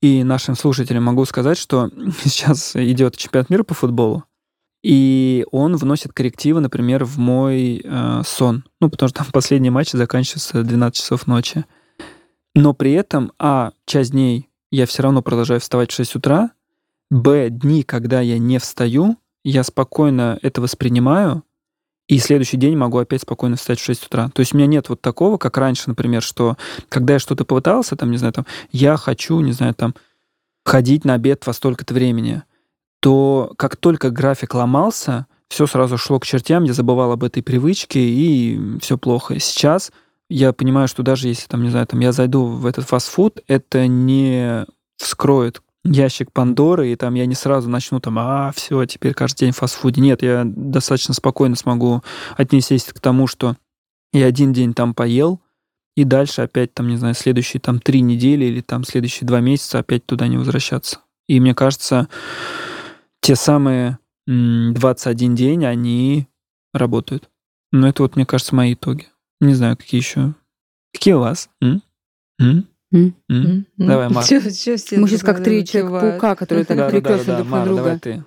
и 0.00 0.24
нашим 0.24 0.54
слушателям 0.54 1.04
могу 1.04 1.24
сказать, 1.24 1.58
что 1.58 1.90
сейчас 2.24 2.76
идет 2.76 3.16
чемпионат 3.16 3.50
мира 3.50 3.62
по 3.62 3.74
футболу, 3.74 4.24
и 4.82 5.44
он 5.50 5.76
вносит 5.76 6.12
коррективы, 6.12 6.60
например, 6.60 7.04
в 7.04 7.18
мой 7.18 7.80
э, 7.82 8.22
сон. 8.24 8.64
Ну, 8.80 8.88
потому 8.88 9.08
что 9.08 9.24
там 9.24 9.32
последний 9.32 9.70
матч 9.70 9.90
заканчивается 9.90 10.62
12 10.62 10.96
часов 10.96 11.26
ночи. 11.26 11.64
Но 12.54 12.74
при 12.74 12.92
этом, 12.92 13.32
а, 13.38 13.72
часть 13.86 14.12
дней 14.12 14.48
я 14.70 14.86
все 14.86 15.02
равно 15.02 15.22
продолжаю 15.22 15.60
вставать 15.60 15.90
в 15.90 15.94
6 15.94 16.16
утра, 16.16 16.52
б, 17.10 17.48
дни, 17.50 17.82
когда 17.82 18.20
я 18.20 18.38
не 18.38 18.58
встаю, 18.58 19.16
я 19.44 19.64
спокойно 19.64 20.38
это 20.42 20.60
воспринимаю, 20.60 21.42
и 22.08 22.18
следующий 22.18 22.56
день 22.56 22.76
могу 22.76 22.98
опять 22.98 23.22
спокойно 23.22 23.56
встать 23.56 23.78
в 23.78 23.84
6 23.84 24.06
утра. 24.06 24.30
То 24.30 24.40
есть 24.40 24.54
у 24.54 24.56
меня 24.56 24.66
нет 24.66 24.88
вот 24.88 25.00
такого, 25.02 25.36
как 25.36 25.58
раньше, 25.58 25.84
например, 25.86 26.22
что 26.22 26.56
когда 26.88 27.14
я 27.14 27.18
что-то 27.18 27.44
попытался, 27.44 27.96
там, 27.96 28.10
не 28.10 28.16
знаю, 28.16 28.32
там, 28.32 28.46
я 28.72 28.96
хочу, 28.96 29.38
не 29.40 29.52
знаю, 29.52 29.74
там, 29.74 29.94
ходить 30.64 31.04
на 31.04 31.14
обед 31.14 31.46
во 31.46 31.52
столько-то 31.52 31.92
времени, 31.94 32.42
то 33.00 33.52
как 33.56 33.76
только 33.76 34.10
график 34.10 34.54
ломался, 34.54 35.26
все 35.48 35.66
сразу 35.66 35.98
шло 35.98 36.18
к 36.18 36.26
чертям, 36.26 36.64
я 36.64 36.72
забывал 36.72 37.12
об 37.12 37.24
этой 37.24 37.42
привычке, 37.42 38.00
и 38.00 38.78
все 38.80 38.98
плохо. 38.98 39.38
Сейчас 39.38 39.92
я 40.30 40.52
понимаю, 40.52 40.88
что 40.88 41.02
даже 41.02 41.28
если, 41.28 41.46
там, 41.46 41.62
не 41.62 41.70
знаю, 41.70 41.86
там, 41.86 42.00
я 42.00 42.12
зайду 42.12 42.44
в 42.44 42.66
этот 42.66 42.86
фастфуд, 42.86 43.40
это 43.46 43.86
не 43.86 44.66
вскроет 44.96 45.62
ящик 45.92 46.32
Пандоры, 46.32 46.92
и 46.92 46.96
там 46.96 47.14
я 47.14 47.26
не 47.26 47.34
сразу 47.34 47.68
начну 47.68 48.00
там, 48.00 48.18
а, 48.18 48.52
все, 48.54 48.84
теперь 48.86 49.14
каждый 49.14 49.40
день 49.40 49.52
в 49.52 49.56
фастфуде. 49.56 50.00
Нет, 50.00 50.22
я 50.22 50.42
достаточно 50.44 51.14
спокойно 51.14 51.56
смогу 51.56 52.02
отнестись 52.36 52.84
к 52.84 53.00
тому, 53.00 53.26
что 53.26 53.56
я 54.12 54.26
один 54.26 54.52
день 54.52 54.74
там 54.74 54.94
поел, 54.94 55.40
и 55.96 56.04
дальше 56.04 56.42
опять 56.42 56.74
там, 56.74 56.88
не 56.88 56.96
знаю, 56.96 57.14
следующие 57.14 57.60
там 57.60 57.80
три 57.80 58.00
недели 58.00 58.44
или 58.44 58.60
там 58.60 58.84
следующие 58.84 59.26
два 59.26 59.40
месяца 59.40 59.80
опять 59.80 60.06
туда 60.06 60.28
не 60.28 60.36
возвращаться. 60.36 61.00
И 61.26 61.40
мне 61.40 61.54
кажется, 61.54 62.08
те 63.20 63.36
самые 63.36 63.98
21 64.26 65.34
день, 65.34 65.64
они 65.64 66.28
работают. 66.72 67.28
Но 67.72 67.88
это 67.88 68.02
вот, 68.02 68.16
мне 68.16 68.26
кажется, 68.26 68.54
мои 68.54 68.74
итоги. 68.74 69.08
Не 69.40 69.54
знаю, 69.54 69.76
какие 69.76 70.00
еще. 70.00 70.34
Какие 70.92 71.14
у 71.14 71.20
вас? 71.20 71.50
М? 71.60 71.82
М? 72.40 72.66
М? 72.92 73.14
М? 73.28 73.66
Давай, 73.76 74.08
Марк. 74.08 74.30
Мы 74.30 74.40
сейчас 74.50 75.22
как 75.22 75.42
три 75.44 75.64
человека-паука, 75.66 76.34
которые 76.36 76.64
так 76.64 76.76
Да, 76.76 76.90
друг 76.90 77.04
на 77.04 77.44
Мара, 77.44 77.64
давай 77.66 77.82
друга. 77.82 77.98
ты. 78.00 78.24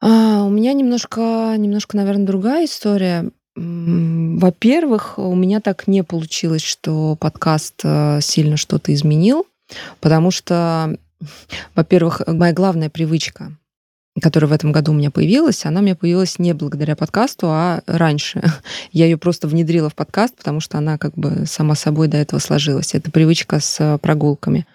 А, 0.00 0.44
у 0.44 0.50
меня 0.50 0.72
немножко, 0.72 1.54
немножко, 1.56 1.96
наверное, 1.96 2.26
другая 2.26 2.66
история. 2.66 3.30
Во-первых, 3.56 5.18
у 5.18 5.34
меня 5.34 5.60
так 5.60 5.86
не 5.86 6.02
получилось, 6.02 6.62
что 6.62 7.16
подкаст 7.16 7.80
э, 7.84 8.18
сильно 8.20 8.56
что-то 8.56 8.92
изменил, 8.92 9.46
потому 10.00 10.32
что, 10.32 10.98
во-первых, 11.76 12.22
моя 12.26 12.52
главная 12.52 12.90
привычка, 12.90 13.56
которая 14.20 14.48
в 14.48 14.52
этом 14.52 14.72
году 14.72 14.92
у 14.92 14.94
меня 14.94 15.10
появилась, 15.10 15.64
она 15.64 15.80
у 15.80 15.82
меня 15.82 15.96
появилась 15.96 16.38
не 16.38 16.52
благодаря 16.54 16.94
подкасту, 16.94 17.48
а 17.48 17.82
раньше. 17.86 18.42
Я 18.92 19.06
ее 19.06 19.16
просто 19.16 19.48
внедрила 19.48 19.90
в 19.90 19.94
подкаст, 19.94 20.36
потому 20.36 20.60
что 20.60 20.78
она 20.78 20.98
как 20.98 21.14
бы 21.14 21.46
сама 21.46 21.74
собой 21.74 22.08
до 22.08 22.16
этого 22.18 22.38
сложилась. 22.38 22.94
Это 22.94 23.10
привычка 23.10 23.58
с 23.58 23.80
э, 23.80 23.98
прогулками. 23.98 24.66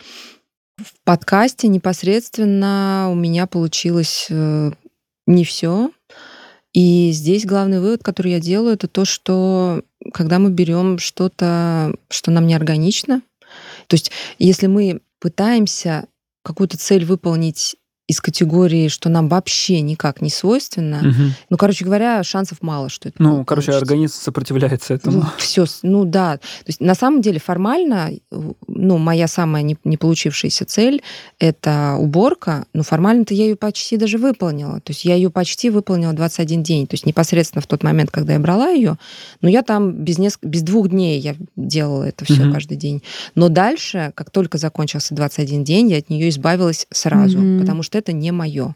В 0.77 0.93
подкасте 1.03 1.67
непосредственно 1.67 3.07
у 3.11 3.15
меня 3.15 3.47
получилось 3.47 4.27
э, 4.29 4.71
не 5.25 5.43
все. 5.45 5.91
И 6.73 7.11
здесь 7.11 7.45
главный 7.45 7.79
вывод, 7.79 8.03
который 8.03 8.33
я 8.33 8.39
делаю, 8.39 8.73
это 8.73 8.87
то, 8.87 9.05
что 9.05 9.81
когда 10.13 10.39
мы 10.39 10.51
берем 10.51 10.99
что-то, 10.99 11.95
что 12.09 12.31
нам 12.31 12.45
не 12.45 12.53
органично, 12.55 13.21
то 13.87 13.95
есть 13.95 14.11
если 14.37 14.67
мы 14.67 15.01
пытаемся 15.19 16.05
какую-то 16.43 16.77
цель 16.77 17.05
выполнить 17.05 17.75
из 18.09 18.19
категории, 18.21 18.87
что 18.87 19.07
нам 19.07 19.29
вообще 19.29 19.81
никак 19.81 20.19
не 20.21 20.31
свойственно, 20.31 20.97
Мгм. 21.03 21.33
ну, 21.51 21.57
короче 21.57 21.85
говоря, 21.85 22.23
шансов 22.23 22.57
мало, 22.61 22.89
что 22.89 23.09
это 23.09 23.21
Ну, 23.21 23.45
короче, 23.45 23.67
получится. 23.67 23.85
организм 23.85 24.13
сопротивляется 24.19 24.93
этому. 24.95 25.25
все, 25.37 25.65
ну 25.83 26.05
да. 26.05 26.37
То 26.37 26.43
есть 26.65 26.81
на 26.81 26.95
самом 26.95 27.21
деле 27.21 27.39
формально, 27.39 28.09
ну, 28.67 28.97
моя 28.97 29.27
самая 29.27 29.61
не, 29.61 29.77
не 29.83 29.95
получившаяся 29.97 30.65
цель— 30.65 31.03
это 31.39 31.97
уборка, 31.99 32.65
но 32.73 32.81
формально-то 32.81 33.35
я 33.35 33.43
ее 33.43 33.55
почти 33.55 33.95
даже 33.95 34.17
выполнила. 34.17 34.79
То 34.81 34.89
есть 34.91 35.05
я 35.05 35.13
ее 35.13 35.29
почти 35.29 35.69
выполнила 35.69 36.13
21 36.13 36.63
день. 36.63 36.87
То 36.87 36.95
есть 36.95 37.05
непосредственно 37.05 37.61
в 37.61 37.67
тот 37.67 37.83
момент, 37.83 38.09
когда 38.09 38.33
я 38.33 38.39
брала 38.39 38.69
ее, 38.69 38.97
но 39.41 39.49
я 39.49 39.61
там 39.61 39.91
без, 39.91 40.17
неск... 40.17 40.39
без 40.43 40.63
двух 40.63 40.89
дней 40.89 41.19
я 41.19 41.35
делала 41.55 42.05
это 42.05 42.25
все 42.25 42.41
Мгм. 42.43 42.53
каждый 42.53 42.75
день. 42.77 43.03
Но 43.35 43.49
дальше, 43.49 44.11
как 44.15 44.31
только 44.31 44.57
закончился 44.57 45.13
21 45.13 45.63
день, 45.63 45.91
я 45.91 45.97
от 45.99 46.09
нее 46.09 46.29
избавилась 46.29 46.87
сразу, 46.89 47.37
Мгм. 47.37 47.59
потому 47.61 47.83
что 47.83 47.98
это 47.99 48.13
не 48.13 48.31
мое. 48.31 48.75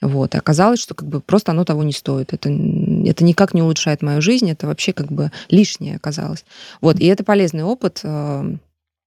Вот. 0.00 0.34
И 0.34 0.38
оказалось, 0.38 0.80
что 0.80 0.94
как 0.94 1.08
бы 1.08 1.20
просто 1.20 1.50
оно 1.52 1.64
того 1.64 1.82
не 1.82 1.92
стоит. 1.92 2.32
Это, 2.32 2.48
это 2.48 3.24
никак 3.24 3.52
не 3.54 3.62
улучшает 3.62 4.00
мою 4.02 4.22
жизнь, 4.22 4.48
это 4.48 4.68
вообще 4.68 4.92
как 4.92 5.10
бы 5.10 5.32
лишнее 5.50 5.96
оказалось. 5.96 6.44
Вот. 6.80 7.00
И 7.00 7.06
это 7.06 7.24
полезный 7.24 7.64
опыт. 7.64 8.00
э, 8.04 8.52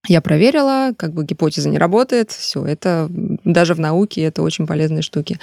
Я 0.07 0.19
проверила, 0.19 0.91
как 0.97 1.13
бы 1.13 1.23
гипотеза 1.23 1.69
не 1.69 1.77
работает, 1.77 2.31
все, 2.31 2.65
это 2.65 3.07
даже 3.45 3.73
в 3.73 3.79
науке 3.79 4.23
это 4.23 4.41
очень 4.41 4.65
полезные 4.67 5.03
штуки. 5.03 5.39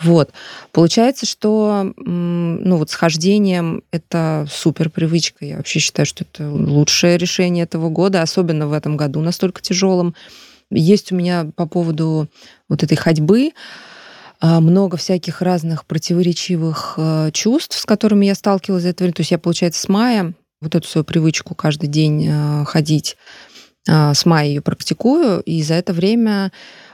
Вот. 0.00 0.30
Получается, 0.72 1.26
что 1.26 1.92
ну 1.96 2.76
вот 2.76 2.90
с 2.90 2.94
хождением 2.94 3.82
это 3.92 4.46
супер 4.50 4.90
привычка. 4.90 5.44
Я 5.44 5.58
вообще 5.58 5.78
считаю, 5.78 6.06
что 6.06 6.24
это 6.24 6.50
лучшее 6.50 7.18
решение 7.18 7.64
этого 7.64 7.88
года, 7.88 8.22
особенно 8.22 8.66
в 8.66 8.72
этом 8.72 8.96
году 8.96 9.20
настолько 9.20 9.62
тяжелым. 9.62 10.14
Есть 10.74 11.12
у 11.12 11.14
меня 11.14 11.50
по 11.54 11.66
поводу 11.66 12.28
вот 12.72 12.82
этой 12.82 12.96
ходьбы 12.96 13.52
а, 14.40 14.60
много 14.60 14.96
всяких 14.96 15.42
разных 15.42 15.84
противоречивых 15.84 16.94
э, 16.96 17.30
чувств, 17.32 17.78
с 17.78 17.84
которыми 17.84 18.26
я 18.26 18.34
сталкивалась 18.34 18.82
за 18.82 18.88
это 18.88 19.04
время. 19.04 19.14
То 19.14 19.20
есть 19.20 19.30
я, 19.30 19.38
получается, 19.38 19.80
с 19.80 19.88
мая 19.88 20.34
вот 20.60 20.74
эту 20.74 20.88
свою 20.88 21.04
привычку 21.04 21.54
каждый 21.54 21.88
день 21.88 22.26
э, 22.28 22.64
ходить, 22.64 23.16
э, 23.88 24.14
с 24.14 24.24
мая 24.24 24.46
ее 24.46 24.62
практикую, 24.62 25.42
и 25.42 25.62
за 25.62 25.74
это 25.74 25.92
время 25.92 26.50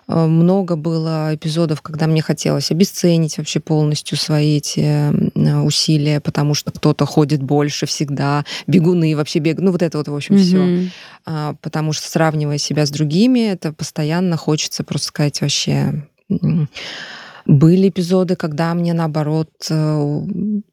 много 0.09 0.77
было 0.77 1.35
эпизодов, 1.35 1.83
когда 1.83 2.07
мне 2.07 2.23
хотелось 2.23 2.71
обесценить 2.71 3.37
вообще 3.37 3.61
полностью 3.61 4.17
свои 4.17 4.57
эти 4.57 4.81
э, 4.81 5.61
усилия, 5.61 6.21
потому 6.21 6.55
что 6.55 6.73
кто-то 6.73 7.05
ходит 7.05 7.43
больше 7.43 7.87
всегда, 7.87 8.45
бегуны 8.67 9.15
вообще 9.15 9.39
бегают, 9.39 9.65
ну 9.65 9.73
вот 9.73 9.83
это 9.83 9.99
вот, 9.99 10.09
в 10.09 10.15
общем, 10.15 10.39
все 10.39 10.59
Мгм. 10.59 10.91
а, 11.27 11.55
потому 11.61 11.93
что 11.93 12.09
сравнивая 12.09 12.59
себя 12.59 12.87
с 12.87 12.91
другими, 12.91 13.41
это 13.51 13.73
постоянно 13.73 14.37
хочется 14.37 14.83
просто 14.83 15.09
сказать 15.09 15.41
вообще. 15.43 16.05
Были 17.47 17.89
эпизоды, 17.89 18.37
когда 18.37 18.75
мне 18.75 18.93
наоборот 18.93 19.49
э, 19.71 20.21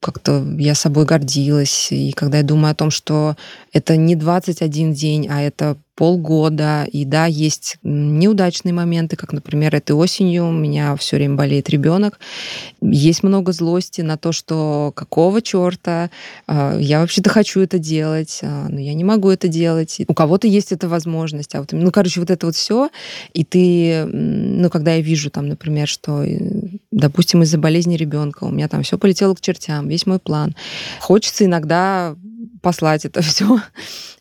как-то 0.01 0.45
я 0.57 0.75
собой 0.75 1.05
гордилась, 1.05 1.87
и 1.91 2.11
когда 2.11 2.39
я 2.39 2.43
думаю 2.43 2.71
о 2.73 2.75
том, 2.75 2.91
что 2.91 3.37
это 3.71 3.95
не 3.95 4.15
21 4.17 4.91
день, 4.91 5.27
а 5.31 5.41
это 5.41 5.77
полгода, 5.95 6.85
и 6.91 7.05
да, 7.05 7.25
есть 7.25 7.77
неудачные 7.83 8.73
моменты, 8.73 9.15
как, 9.15 9.31
например, 9.31 9.75
этой 9.75 9.93
осенью 9.93 10.47
у 10.47 10.51
меня 10.51 10.95
все 10.97 11.15
время 11.15 11.35
болеет 11.35 11.69
ребенок, 11.69 12.19
есть 12.81 13.23
много 13.23 13.53
злости 13.53 14.01
на 14.01 14.17
то, 14.17 14.31
что 14.31 14.91
какого 14.95 15.41
черта, 15.41 16.09
а, 16.47 16.77
я 16.77 16.99
вообще-то 16.99 17.29
хочу 17.29 17.61
это 17.61 17.79
делать, 17.79 18.39
а, 18.43 18.67
но 18.69 18.79
я 18.79 18.93
не 18.93 19.03
могу 19.03 19.29
это 19.29 19.47
делать. 19.47 20.01
У 20.07 20.13
кого-то 20.13 20.47
есть 20.47 20.71
эта 20.71 20.89
возможность. 20.89 21.55
А 21.55 21.59
вот, 21.59 21.71
ну, 21.71 21.91
короче, 21.91 22.19
вот 22.19 22.29
это 22.29 22.45
вот 22.45 22.55
все. 22.55 22.89
И 23.33 23.43
ты, 23.43 24.05
ну, 24.05 24.69
когда 24.69 24.93
я 24.93 25.01
вижу 25.01 25.29
там, 25.29 25.47
например, 25.47 25.87
что, 25.87 26.23
э, 26.23 26.37
допустим, 26.91 27.43
из-за 27.43 27.57
болезни 27.57 27.95
ребенка 27.95 28.43
у 28.43 28.51
меня 28.51 28.67
там 28.67 28.83
все 28.83 28.97
полетело 28.97 29.33
к 29.33 29.41
чертям, 29.41 29.87
весь 29.87 30.05
мой 30.05 30.19
план. 30.19 30.55
Хочется 30.99 31.45
иногда 31.45 32.15
послать 32.61 33.05
это 33.05 33.21
все. 33.21 33.59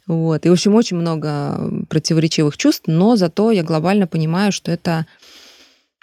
Вот. 0.06 0.44
И, 0.44 0.48
в 0.48 0.52
общем, 0.52 0.74
очень 0.74 0.96
много 0.96 1.70
противоречивых 1.88 2.56
чувств, 2.56 2.84
но 2.86 3.16
зато 3.16 3.50
я 3.50 3.62
глобально 3.62 4.06
понимаю, 4.06 4.52
что 4.52 4.70
это 4.70 5.06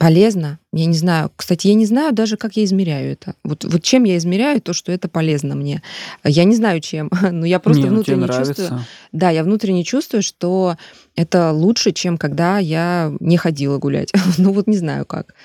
полезно. 0.02 0.58
Я 0.74 0.88
не 0.88 0.96
знаю. 0.96 1.32
Кстати, 1.36 1.68
я 1.68 1.76
не 1.76 1.86
знаю 1.86 2.12
даже, 2.12 2.36
как 2.36 2.58
я 2.58 2.64
измеряю 2.64 3.12
это. 3.12 3.36
Вот, 3.44 3.64
вот 3.64 3.84
чем 3.84 4.04
я 4.04 4.18
измеряю 4.18 4.60
то, 4.60 4.74
что 4.74 4.92
это 4.92 5.08
полезно 5.08 5.54
мне. 5.54 5.84
Я 6.24 6.44
не 6.44 6.56
знаю, 6.56 6.82
чем, 6.82 7.12
но 7.32 7.46
я 7.46 7.60
просто 7.60 7.84
Не, 7.84 7.90
ну, 7.90 7.96
внутренне 7.98 8.28
тебе 8.28 8.46
чувствую. 8.46 8.84
Да, 9.12 9.30
я 9.30 9.44
внутренне 9.44 9.84
чувствую, 9.84 10.24
что 10.24 10.76
это 11.16 11.52
лучше, 11.52 11.92
чем 11.92 12.18
когда 12.18 12.58
я 12.58 13.14
не 13.20 13.38
ходила 13.38 13.78
гулять. 13.78 14.12
ну 14.40 14.54
вот 14.54 14.66
не 14.66 14.78
знаю 14.78 15.06
как. 15.06 15.36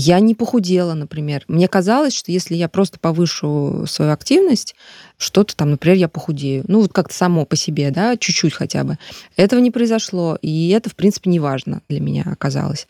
Я 0.00 0.20
не 0.20 0.36
похудела, 0.36 0.94
например. 0.94 1.42
Мне 1.48 1.66
казалось, 1.66 2.14
что 2.14 2.30
если 2.30 2.54
я 2.54 2.68
просто 2.68 3.00
повышу 3.00 3.84
свою 3.88 4.12
активность, 4.12 4.76
что-то 5.16 5.56
там, 5.56 5.72
например, 5.72 5.98
я 5.98 6.08
похудею. 6.08 6.64
Ну, 6.68 6.82
вот 6.82 6.92
как-то 6.92 7.12
само 7.12 7.44
по 7.44 7.56
себе, 7.56 7.90
да, 7.90 8.16
чуть-чуть 8.16 8.54
хотя 8.54 8.84
бы. 8.84 8.96
Этого 9.34 9.58
не 9.58 9.72
произошло, 9.72 10.38
и 10.40 10.68
это, 10.68 10.88
в 10.88 10.94
принципе, 10.94 11.30
не 11.30 11.40
важно 11.40 11.82
для 11.88 12.00
меня 12.00 12.22
оказалось. 12.30 12.86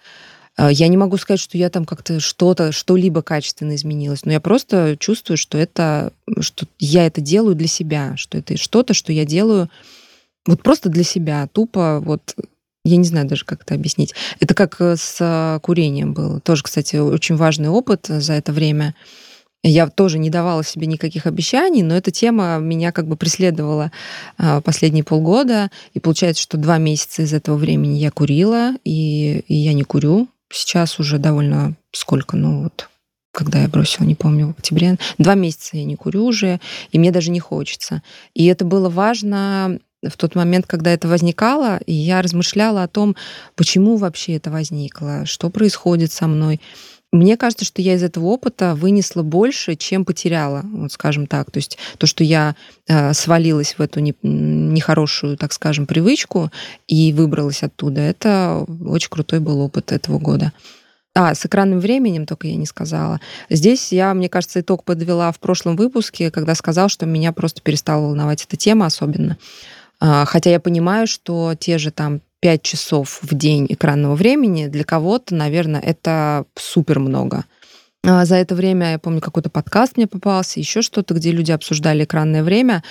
Э, 0.58 0.68
Я 0.70 0.88
не 0.88 0.98
могу 0.98 1.16
сказать, 1.16 1.40
что 1.40 1.56
я 1.56 1.70
там 1.70 1.86
как-то 1.86 2.20
что-то, 2.20 2.72
что-либо 2.72 3.22
качественно 3.22 3.74
изменилось, 3.74 4.26
но 4.26 4.32
я 4.32 4.40
просто 4.40 4.98
чувствую, 5.00 5.38
что 5.38 5.56
это, 5.56 6.12
что 6.40 6.66
я 6.78 7.06
это 7.06 7.22
делаю 7.22 7.54
для 7.54 7.68
себя, 7.68 8.18
что 8.18 8.36
это 8.36 8.58
что-то, 8.58 8.92
что 8.92 9.14
я 9.14 9.24
делаю 9.24 9.70
вот 10.44 10.62
просто 10.62 10.90
для 10.90 11.04
себя, 11.04 11.48
тупо 11.50 12.02
вот 12.04 12.36
я 12.88 12.96
не 12.96 13.04
знаю 13.04 13.26
даже, 13.26 13.44
как 13.44 13.62
это 13.62 13.74
объяснить. 13.74 14.14
Это 14.40 14.54
как 14.54 14.80
э, 14.80 14.96
с 14.96 15.16
э, 15.20 15.60
курением 15.60 16.14
было. 16.14 16.40
Тоже, 16.40 16.62
кстати, 16.62 16.96
очень 16.96 17.36
важный 17.36 17.68
опыт 17.68 18.06
за 18.08 18.32
это 18.32 18.52
время. 18.52 18.94
Я 19.62 19.88
тоже 19.88 20.18
не 20.18 20.30
давала 20.30 20.62
себе 20.62 20.86
никаких 20.86 21.26
обещаний, 21.26 21.82
но 21.82 21.96
эта 21.96 22.10
тема 22.10 22.58
меня 22.58 22.92
как 22.92 23.08
бы 23.08 23.16
преследовала 23.16 23.90
а, 24.38 24.60
последние 24.60 25.02
полгода. 25.02 25.70
И 25.94 26.00
получается, 26.00 26.42
что 26.42 26.56
два 26.58 26.78
месяца 26.78 27.22
из 27.22 27.34
этого 27.34 27.56
времени 27.56 27.98
я 27.98 28.12
курила, 28.12 28.74
и, 28.84 29.40
и 29.48 29.54
я 29.54 29.72
не 29.72 29.82
курю. 29.82 30.28
Сейчас 30.48 31.00
уже 31.00 31.18
довольно 31.18 31.74
сколько, 31.90 32.36
ну 32.36 32.62
вот, 32.62 32.88
когда 33.32 33.60
я 33.60 33.68
бросила, 33.68 34.04
не 34.04 34.14
помню, 34.14 34.46
в 34.46 34.50
октябре. 34.50 34.96
Два 35.18 35.34
месяца 35.34 35.76
я 35.76 35.84
не 35.84 35.96
курю 35.96 36.24
уже, 36.24 36.60
и 36.92 36.98
мне 36.98 37.10
даже 37.10 37.32
не 37.32 37.40
хочется. 37.40 38.02
И 38.34 38.46
это 38.46 38.64
было 38.64 38.88
важно 38.88 39.80
в 40.06 40.16
тот 40.16 40.34
момент, 40.34 40.66
когда 40.66 40.92
это 40.92 41.08
возникало, 41.08 41.80
и 41.86 41.92
я 41.92 42.22
размышляла 42.22 42.82
о 42.82 42.88
том, 42.88 43.16
почему 43.56 43.96
вообще 43.96 44.36
это 44.36 44.50
возникло, 44.50 45.26
что 45.26 45.50
происходит 45.50 46.12
со 46.12 46.26
мной. 46.26 46.60
Мне 47.10 47.38
кажется, 47.38 47.64
что 47.64 47.80
я 47.80 47.94
из 47.94 48.02
этого 48.02 48.26
опыта 48.26 48.74
вынесла 48.74 49.22
больше, 49.22 49.76
чем 49.76 50.04
потеряла, 50.04 50.62
вот 50.64 50.92
скажем 50.92 51.26
так. 51.26 51.50
То 51.50 51.56
есть 51.56 51.78
то, 51.96 52.06
что 52.06 52.22
я 52.22 52.54
э, 52.86 53.14
свалилась 53.14 53.76
в 53.78 53.80
эту 53.80 54.00
не, 54.00 54.14
нехорошую, 54.22 55.38
так 55.38 55.54
скажем, 55.54 55.86
привычку 55.86 56.52
и 56.86 57.14
выбралась 57.14 57.62
оттуда, 57.62 58.02
это 58.02 58.66
очень 58.84 59.08
крутой 59.08 59.40
был 59.40 59.60
опыт 59.60 59.90
этого 59.90 60.18
года. 60.18 60.52
А, 61.14 61.34
с 61.34 61.46
экранным 61.46 61.80
временем 61.80 62.26
только 62.26 62.46
я 62.46 62.56
не 62.56 62.66
сказала. 62.66 63.20
Здесь 63.48 63.90
я, 63.90 64.12
мне 64.12 64.28
кажется, 64.28 64.60
итог 64.60 64.84
подвела 64.84 65.32
в 65.32 65.40
прошлом 65.40 65.76
выпуске, 65.76 66.30
когда 66.30 66.54
сказал, 66.54 66.90
что 66.90 67.06
меня 67.06 67.32
просто 67.32 67.62
перестала 67.62 68.02
волновать 68.02 68.44
эта 68.44 68.58
тема 68.58 68.84
особенно. 68.84 69.38
А, 70.00 70.24
Хотя 70.24 70.50
я 70.50 70.60
понимаю, 70.60 71.06
что 71.06 71.54
те 71.58 71.78
же 71.78 71.90
там 71.90 72.20
5 72.40 72.62
часов 72.62 73.18
в 73.22 73.34
день 73.34 73.66
экранного 73.68 74.14
времени 74.14 74.68
для 74.68 74.84
кого-то, 74.84 75.34
наверное, 75.34 75.80
это 75.80 76.44
супер 76.56 77.00
много. 77.00 77.44
А 78.04 78.24
За 78.24 78.36
это 78.36 78.54
время, 78.54 78.92
я 78.92 78.98
помню, 78.98 79.20
какой-то 79.20 79.50
подкаст 79.50 79.96
мне 79.96 80.06
попался, 80.06 80.60
еще 80.60 80.82
что-то, 80.82 81.14
где 81.14 81.32
люди 81.32 81.50
обсуждали 81.50 82.04
экранное 82.04 82.44
время, 82.44 82.84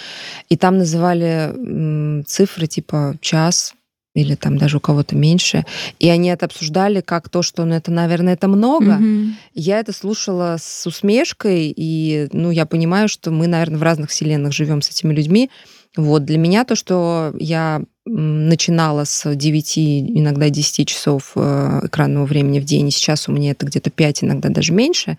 и 0.50 0.58
там 0.58 0.78
называли 0.78 2.24
цифры 2.26 2.68
типа 2.68 3.16
час 3.22 3.74
или 4.18 4.34
там 4.36 4.58
даже 4.58 4.78
у 4.78 4.80
кого-то 4.80 5.16
меньше, 5.16 5.64
и 6.00 6.10
они 6.10 6.30
это 6.30 6.48
обсуждали 6.48 7.02
как 7.02 7.30
то, 7.30 7.44
что, 7.44 7.66
ну, 7.66 7.76
это, 7.76 7.92
наверное, 7.92 8.34
это 8.34 8.48
много. 8.48 8.96
Мгм. 8.96 9.38
Я 9.54 9.80
это 9.80 9.94
слушала 9.94 10.58
с 10.60 10.88
усмешкой, 10.88 11.72
и, 11.76 12.28
ну, 12.34 12.50
я 12.50 12.66
понимаю, 12.66 13.10
что 13.10 13.30
мы, 13.30 13.46
наверное, 13.46 13.78
в 13.78 13.84
разных 13.84 14.10
вселенных 14.10 14.54
живем 14.54 14.82
с 14.82 14.90
этими 14.90 15.14
людьми. 15.14 15.52
Вот, 15.98 16.26
для 16.26 16.38
меня 16.38 16.64
то, 16.64 16.76
что 16.76 17.34
я 17.40 17.82
начинала 18.06 19.04
с 19.04 19.36
9, 19.36 19.78
иногда 19.78 20.50
10 20.50 20.88
часов 20.88 21.34
э, 21.36 21.82
экранного 21.84 22.26
времени 22.26 22.60
в 22.60 22.64
день, 22.64 22.88
и 22.88 22.92
сейчас 22.92 23.28
у 23.28 23.34
меня 23.34 23.52
это 23.52 23.66
где-то 23.66 23.90
5, 23.90 24.24
иногда 24.24 24.50
даже 24.50 24.72
меньше, 24.72 25.18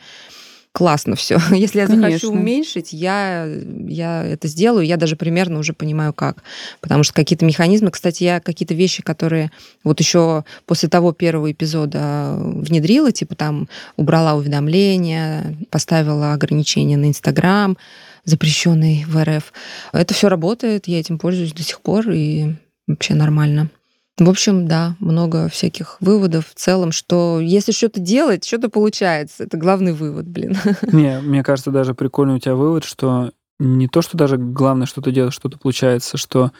классно 0.72 1.16
все. 1.16 1.38
Если 1.50 1.80
я 1.80 1.86
захочу 1.86 2.02
Конечно. 2.02 2.30
уменьшить, 2.30 2.92
я, 2.92 3.46
я 3.88 4.24
это 4.24 4.48
сделаю. 4.48 4.86
Я 4.86 4.96
даже 4.96 5.16
примерно 5.16 5.58
уже 5.58 5.72
понимаю, 5.72 6.12
как. 6.12 6.42
Потому 6.80 7.02
что 7.02 7.14
какие-то 7.14 7.44
механизмы, 7.44 7.90
кстати, 7.90 8.22
я 8.22 8.40
какие-то 8.40 8.74
вещи, 8.74 9.02
которые 9.02 9.50
вот 9.84 9.98
еще 10.00 10.44
после 10.66 10.88
того 10.88 11.12
первого 11.12 11.50
эпизода 11.50 12.36
внедрила, 12.38 13.12
типа 13.12 13.34
там 13.34 13.68
убрала 13.96 14.34
уведомления, 14.34 15.56
поставила 15.70 16.32
ограничения 16.32 16.96
на 16.96 17.06
Инстаграм, 17.06 17.76
запрещенный 18.28 19.04
в 19.06 19.16
РФ. 19.24 19.52
Это 19.92 20.12
все 20.14 20.28
работает, 20.28 20.86
я 20.86 21.00
этим 21.00 21.18
пользуюсь 21.18 21.52
до 21.52 21.62
сих 21.62 21.80
пор, 21.80 22.10
и 22.10 22.54
вообще 22.86 23.14
нормально. 23.14 23.70
В 24.18 24.28
общем, 24.28 24.66
да, 24.66 24.96
много 24.98 25.48
всяких 25.48 25.96
выводов 26.00 26.48
в 26.48 26.54
целом, 26.54 26.92
что 26.92 27.40
если 27.40 27.72
что-то 27.72 28.00
делать, 28.00 28.44
что-то 28.44 28.68
получается. 28.68 29.44
Это 29.44 29.56
главный 29.56 29.92
вывод, 29.92 30.26
блин. 30.26 30.56
Не, 30.92 31.20
мне 31.20 31.42
кажется, 31.42 31.70
даже 31.70 31.94
прикольный 31.94 32.34
у 32.34 32.38
тебя 32.38 32.54
вывод, 32.56 32.84
что 32.84 33.32
не 33.60 33.88
то, 33.88 34.02
что 34.02 34.16
даже 34.18 34.36
главное, 34.36 34.86
что 34.86 35.00
ты 35.00 35.10
делаешь, 35.12 35.34
что-то 35.34 35.58
получается, 35.58 36.16
что 36.16 36.52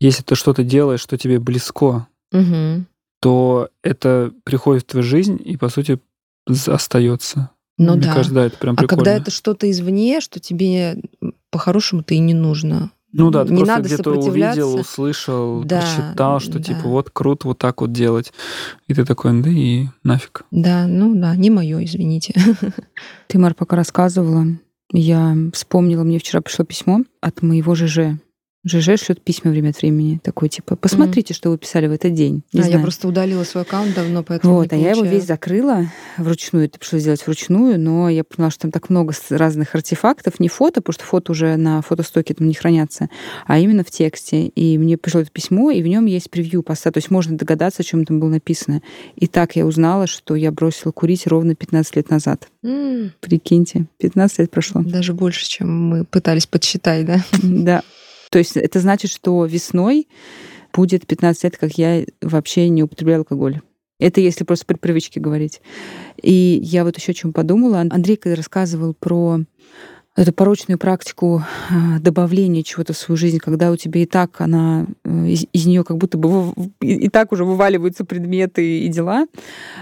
если 0.00 0.22
ты 0.22 0.34
что-то 0.34 0.64
делаешь, 0.64 1.00
что 1.00 1.16
тебе 1.16 1.38
близко, 1.38 2.08
Мгм. 2.32 2.86
то 3.20 3.70
это 3.82 4.32
приходит 4.44 4.82
в 4.82 4.86
твою 4.86 5.04
жизнь 5.04 5.40
и, 5.42 5.56
по 5.56 5.68
сути, 5.68 5.98
остается. 6.66 7.50
Ну 7.78 7.92
Мне 7.92 8.02
да. 8.06 8.12
кажется, 8.14 8.34
да, 8.34 8.46
это 8.46 8.56
прям 8.56 8.74
А 8.74 8.78
прикольно. 8.78 9.04
когда 9.04 9.16
это 9.16 9.30
что-то 9.30 9.70
извне, 9.70 10.20
что 10.20 10.40
тебе 10.40 11.02
по-хорошему-то 11.50 12.14
и 12.14 12.18
не 12.18 12.32
нужно. 12.34 12.90
Ну 13.12 13.30
да, 13.30 13.44
ты 13.44 13.52
не 13.52 13.64
просто 13.64 13.82
где-то 13.82 14.10
увидел, 14.10 14.74
услышал, 14.76 15.62
Да, 15.64 15.80
прочитал, 15.80 16.40
что 16.40 16.54
да. 16.54 16.62
типа 16.64 16.88
вот 16.88 17.10
круто 17.10 17.48
вот 17.48 17.58
так 17.58 17.80
вот 17.80 17.92
делать. 17.92 18.32
И 18.88 18.94
ты 18.94 19.04
такой, 19.04 19.40
да 19.42 19.48
и 19.50 19.86
нафиг. 20.02 20.44
Да, 20.50 20.86
ну 20.86 21.14
да, 21.14 21.34
не 21.36 21.48
мое, 21.50 21.84
извините. 21.84 22.34
Ты, 23.26 23.38
Мар, 23.38 23.54
пока 23.54 23.76
рассказывала, 23.76 24.46
я 24.92 25.36
вспомнила, 25.52 26.02
мне 26.02 26.18
вчера 26.18 26.40
пришло 26.40 26.64
письмо 26.64 27.00
от 27.20 27.42
моего 27.42 27.74
ЖЖ. 27.74 28.18
ЖЖ 28.66 29.00
шлет 29.00 29.22
письма 29.22 29.52
время 29.52 29.70
от 29.70 29.80
времени. 29.80 30.20
Такой, 30.22 30.48
типа, 30.48 30.74
посмотрите, 30.76 31.34
что 31.34 31.50
вы 31.50 31.58
писали 31.58 31.86
в 31.86 31.92
этот 31.92 32.14
день. 32.14 32.42
Не 32.52 32.60
а 32.60 32.64
я 32.64 32.68
знаю. 32.70 32.82
просто 32.82 33.06
удалила 33.06 33.44
свой 33.44 33.62
аккаунт 33.62 33.94
давно, 33.94 34.24
поэтому 34.24 34.54
Вот, 34.54 34.72
а 34.72 34.76
я 34.76 34.90
его 34.90 35.04
весь 35.04 35.24
закрыла 35.24 35.86
вручную. 36.18 36.66
Это 36.66 36.78
пришлось 36.78 37.02
сделать 37.02 37.24
вручную, 37.24 37.78
но 37.78 38.08
я 38.08 38.24
поняла, 38.24 38.50
что 38.50 38.62
там 38.62 38.72
так 38.72 38.90
много 38.90 39.14
разных 39.30 39.74
артефактов. 39.74 40.40
Не 40.40 40.48
фото, 40.48 40.80
потому 40.80 40.94
что 40.94 41.04
фото 41.04 41.32
уже 41.32 41.56
на 41.56 41.80
фотостоке 41.80 42.34
там 42.34 42.48
не 42.48 42.54
хранятся, 42.54 43.08
а 43.46 43.58
именно 43.58 43.84
в 43.84 43.90
тексте. 43.90 44.48
И 44.48 44.78
мне 44.78 44.96
пришло 44.96 45.20
это 45.20 45.30
письмо, 45.30 45.70
и 45.70 45.82
в 45.82 45.86
нем 45.86 46.06
есть 46.06 46.30
превью 46.30 46.62
поста. 46.62 46.90
То 46.90 46.98
есть 46.98 47.10
можно 47.10 47.36
догадаться, 47.36 47.82
о 47.82 47.84
чем 47.84 48.04
там 48.04 48.18
было 48.18 48.30
написано. 48.30 48.82
И 49.14 49.28
так 49.28 49.54
я 49.54 49.64
узнала, 49.64 50.08
что 50.08 50.34
я 50.34 50.50
бросила 50.50 50.90
курить 50.90 51.26
ровно 51.28 51.54
15 51.54 51.96
лет 51.96 52.10
назад. 52.10 52.48
М, 52.64 53.12
Прикиньте, 53.20 53.86
15 53.98 54.40
лет 54.40 54.50
прошло. 54.50 54.82
Даже 54.82 55.14
больше, 55.14 55.46
чем 55.48 55.88
мы 55.88 56.04
пытались 56.04 56.46
подсчитать, 56.46 57.06
да? 57.06 57.24
Да. 57.42 57.82
То 58.30 58.38
есть 58.38 58.56
это 58.56 58.80
значит, 58.80 59.10
что 59.10 59.44
весной 59.44 60.08
будет 60.72 61.06
15 61.06 61.44
лет, 61.44 61.56
как 61.56 61.72
я 61.78 62.04
вообще 62.20 62.68
не 62.68 62.82
употребляю 62.82 63.20
алкоголь. 63.20 63.60
Это 63.98 64.20
если 64.20 64.44
просто 64.44 64.66
при 64.66 64.76
привычке 64.76 65.20
говорить. 65.20 65.62
И 66.22 66.60
я 66.62 66.84
вот 66.84 66.98
еще 66.98 67.12
о 67.12 67.14
чем 67.14 67.32
подумала. 67.32 67.80
Андрей 67.80 68.16
когда 68.16 68.36
рассказывал 68.36 68.92
про 68.92 69.40
эту 70.16 70.32
порочную 70.32 70.78
практику 70.78 71.42
а, 71.70 71.98
добавления 72.00 72.62
чего-то 72.62 72.94
в 72.94 72.98
свою 72.98 73.16
жизнь, 73.16 73.38
когда 73.38 73.70
у 73.70 73.76
тебя 73.76 74.00
и 74.02 74.06
так 74.06 74.40
она 74.40 74.86
э, 75.04 75.26
из, 75.28 75.44
из 75.52 75.66
нее 75.66 75.84
как 75.84 75.98
будто 75.98 76.16
бы 76.16 76.54
и 76.80 77.10
так 77.10 77.32
уже 77.32 77.44
вываливаются 77.44 78.04
предметы 78.04 78.80
и 78.80 78.88
дела. 78.88 79.26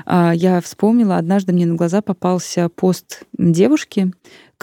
А, 0.04 0.32
Я 0.34 0.60
вспомнила, 0.60 1.16
однажды 1.18 1.52
мне 1.52 1.66
на 1.66 1.76
глаза 1.76 2.02
попался 2.02 2.68
пост 2.68 3.22
девушки, 3.38 4.12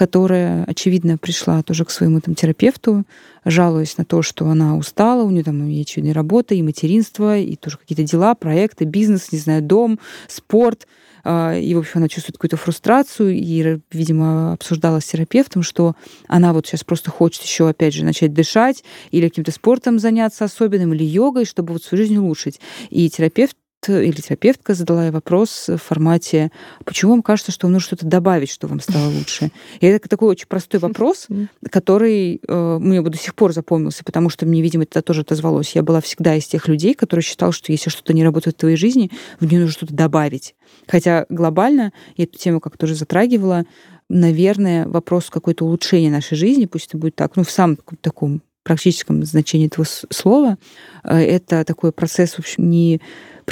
которая, 0.01 0.63
очевидно, 0.63 1.19
пришла 1.19 1.61
тоже 1.61 1.85
к 1.85 1.91
своему 1.91 2.21
там 2.21 2.33
терапевту, 2.33 3.03
жалуясь 3.45 3.99
на 3.99 4.03
то, 4.03 4.23
что 4.23 4.47
она 4.47 4.75
устала, 4.75 5.21
у 5.21 5.29
нее 5.29 5.43
там 5.43 5.63
и 5.67 5.79
очевидно 5.79 6.11
работа, 6.11 6.55
и 6.55 6.63
материнство, 6.63 7.37
и 7.37 7.55
тоже 7.55 7.77
какие-то 7.77 8.01
дела, 8.01 8.33
проекты, 8.33 8.85
бизнес, 8.85 9.31
не 9.31 9.37
знаю, 9.37 9.61
дом, 9.61 9.99
спорт. 10.27 10.87
А, 11.23 11.55
И, 11.55 11.75
в 11.75 11.77
общем, 11.77 11.99
она 11.99 12.07
чувствует 12.07 12.37
какую-то 12.37 12.57
фрустрацию 12.57 13.35
и, 13.35 13.77
видимо, 13.91 14.53
обсуждала 14.53 15.01
с 15.01 15.05
терапевтом, 15.05 15.61
что 15.61 15.95
она 16.27 16.51
вот 16.51 16.65
сейчас 16.65 16.83
просто 16.83 17.11
хочет 17.11 17.43
еще, 17.43 17.69
опять 17.69 17.93
же, 17.93 18.03
начать 18.03 18.33
дышать 18.33 18.83
или 19.11 19.29
каким-то 19.29 19.51
спортом 19.51 19.99
заняться 19.99 20.45
особенным, 20.45 20.95
или 20.95 21.03
йогой, 21.03 21.45
чтобы 21.45 21.73
вот 21.73 21.83
свою 21.83 22.05
жизнь 22.05 22.17
улучшить. 22.17 22.59
И 22.89 23.07
терапевт 23.07 23.55
или 23.89 24.21
терапевтка 24.21 24.73
задала 24.73 25.11
вопрос 25.11 25.67
в 25.67 25.77
формате, 25.77 26.51
почему 26.85 27.11
вам 27.11 27.23
кажется, 27.23 27.51
что 27.51 27.67
вам 27.67 27.73
нужно 27.73 27.87
что-то 27.87 28.05
добавить, 28.05 28.51
что 28.51 28.67
вам 28.67 28.79
стало 28.79 29.09
лучше? 29.09 29.51
И 29.79 29.85
это 29.87 30.07
такой 30.07 30.29
очень 30.29 30.47
простой 30.47 30.79
вопрос, 30.81 31.27
который 31.69 32.41
э, 32.47 32.77
мне 32.79 33.01
до 33.01 33.17
сих 33.17 33.35
пор 33.35 33.53
запомнился, 33.53 34.03
потому 34.03 34.29
что 34.29 34.45
мне, 34.45 34.61
видимо, 34.61 34.83
это 34.83 35.01
тоже 35.01 35.21
отозвалось. 35.21 35.75
Я 35.75 35.83
была 35.83 36.01
всегда 36.01 36.35
из 36.35 36.45
тех 36.45 36.67
людей, 36.67 36.93
которые 36.93 37.23
считал, 37.23 37.51
что 37.51 37.71
если 37.71 37.89
что-то 37.89 38.13
не 38.13 38.23
работает 38.23 38.55
в 38.55 38.59
твоей 38.59 38.77
жизни, 38.77 39.11
в 39.39 39.45
нее 39.45 39.61
нужно 39.61 39.73
что-то 39.73 39.93
добавить. 39.93 40.55
Хотя 40.87 41.25
глобально, 41.29 41.91
я 42.17 42.25
эту 42.25 42.37
тему 42.37 42.59
как 42.59 42.77
тоже 42.77 42.95
затрагивала, 42.95 43.65
наверное, 44.09 44.87
вопрос 44.87 45.29
какое-то 45.29 45.65
улучшения 45.65 46.11
нашей 46.11 46.35
жизни, 46.35 46.65
пусть 46.65 46.87
это 46.87 46.97
будет 46.97 47.15
так, 47.15 47.35
ну, 47.35 47.43
в 47.43 47.51
самом 47.51 47.77
таком 48.01 48.41
практическом 48.63 49.23
значении 49.23 49.67
этого 49.67 49.85
слова, 49.85 50.57
э, 51.03 51.17
это 51.17 51.63
такой 51.63 51.91
процесс, 51.91 52.33
в 52.33 52.39
общем, 52.39 52.69
не 52.69 53.01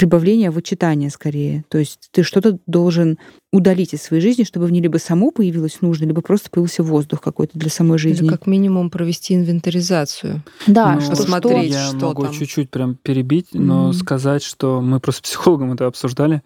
прибавления, 0.00 0.48
а 0.48 0.52
вычитания 0.52 1.10
скорее. 1.10 1.64
То 1.68 1.76
есть 1.78 2.08
ты 2.10 2.22
что-то 2.22 2.58
должен 2.66 3.18
удалить 3.52 3.92
из 3.92 4.02
своей 4.02 4.22
жизни, 4.22 4.44
чтобы 4.44 4.66
в 4.66 4.72
ней 4.72 4.80
либо 4.80 4.96
само 4.96 5.30
появилось 5.30 5.82
нужно, 5.82 6.06
либо 6.06 6.22
просто 6.22 6.48
появился 6.50 6.82
воздух 6.82 7.20
какой-то 7.20 7.58
для 7.58 7.68
самой 7.68 7.98
жизни. 7.98 8.24
Или 8.24 8.30
как 8.30 8.46
минимум 8.46 8.88
провести 8.88 9.34
инвентаризацию. 9.34 10.42
Да, 10.66 10.94
ну, 10.94 11.00
что 11.02 11.16
посмотреть, 11.16 11.72
Я 11.72 11.88
что 11.90 12.06
могу 12.06 12.24
там. 12.24 12.32
чуть-чуть 12.32 12.70
прям 12.70 12.94
перебить, 12.94 13.48
но 13.52 13.88
Мгм. 13.88 13.92
сказать, 13.92 14.42
что 14.42 14.80
мы 14.80 15.00
просто 15.00 15.18
с 15.18 15.22
психологом 15.22 15.72
это 15.72 15.86
обсуждали, 15.86 16.42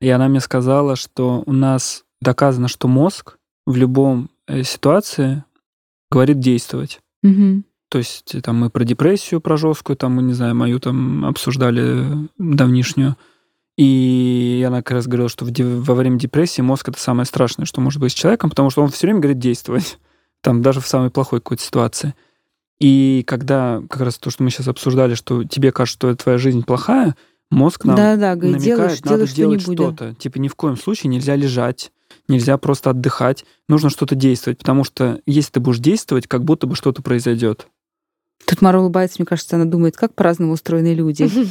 и 0.00 0.08
она 0.10 0.28
мне 0.28 0.40
сказала, 0.40 0.94
что 0.96 1.42
у 1.46 1.52
нас 1.52 2.04
доказано, 2.20 2.68
что 2.68 2.86
мозг 2.86 3.36
в 3.66 3.76
любом 3.76 4.28
э, 4.46 4.62
ситуации 4.62 5.44
говорит 6.10 6.40
действовать. 6.40 7.00
Мгм. 7.22 7.64
То 7.90 7.98
есть 7.98 8.36
там 8.44 8.56
мы 8.56 8.70
про 8.70 8.84
депрессию, 8.84 9.40
про 9.40 9.56
жесткую, 9.56 9.96
там, 9.96 10.14
мы, 10.14 10.22
не 10.22 10.32
знаю, 10.32 10.54
мою 10.54 10.78
там 10.78 11.26
обсуждали 11.26 12.06
давнишнюю. 12.38 13.16
И 13.76 14.64
она 14.66 14.78
как 14.78 14.92
раз 14.92 15.06
говорила, 15.06 15.28
что 15.28 15.44
в 15.44 15.50
во 15.50 15.94
время 15.94 16.16
депрессии 16.16 16.60
мозг 16.60 16.88
это 16.88 17.00
самое 17.00 17.26
страшное, 17.26 17.66
что 17.66 17.80
может 17.80 18.00
быть 18.00 18.12
с 18.12 18.14
человеком, 18.14 18.48
потому 18.48 18.70
что 18.70 18.82
он 18.82 18.90
все 18.90 19.08
время 19.08 19.20
говорит 19.20 19.40
действовать. 19.40 19.98
Там 20.40 20.62
даже 20.62 20.80
в 20.80 20.86
самой 20.86 21.10
плохой 21.10 21.40
какой-то 21.40 21.62
ситуации. 21.62 22.14
И 22.78 23.24
когда 23.26 23.82
как 23.90 24.02
раз 24.02 24.18
то, 24.18 24.30
что 24.30 24.44
мы 24.44 24.50
сейчас 24.50 24.68
обсуждали, 24.68 25.14
что 25.14 25.44
тебе 25.44 25.72
кажется, 25.72 25.96
что 25.96 26.14
твоя 26.14 26.38
жизнь 26.38 26.62
плохая, 26.62 27.16
мозг 27.50 27.84
нам 27.84 27.96
Да-да, 27.96 28.36
говорит, 28.36 28.60
намекает, 28.60 28.76
делаешь, 28.76 29.00
надо 29.02 29.34
делаешь 29.34 29.64
делать 29.64 29.66
да. 29.66 29.72
что-то. 29.72 30.14
Типа 30.14 30.38
ни 30.38 30.46
в 30.46 30.54
коем 30.54 30.76
случае 30.76 31.10
нельзя 31.10 31.34
лежать, 31.34 31.90
нельзя 32.28 32.56
просто 32.56 32.90
отдыхать. 32.90 33.44
Нужно 33.68 33.90
что-то 33.90 34.14
действовать, 34.14 34.58
потому 34.58 34.84
что 34.84 35.20
если 35.26 35.52
ты 35.52 35.60
будешь 35.60 35.80
действовать, 35.80 36.28
как 36.28 36.44
будто 36.44 36.68
бы 36.68 36.76
что-то 36.76 37.02
произойдет. 37.02 37.66
Тут 38.46 38.62
Мара 38.62 38.80
улыбается, 38.80 39.16
мне 39.20 39.26
кажется, 39.26 39.54
она 39.54 39.64
думает, 39.64 39.96
как 39.96 40.12
по-разному 40.14 40.52
устроены 40.52 40.92
люди. 40.94 41.28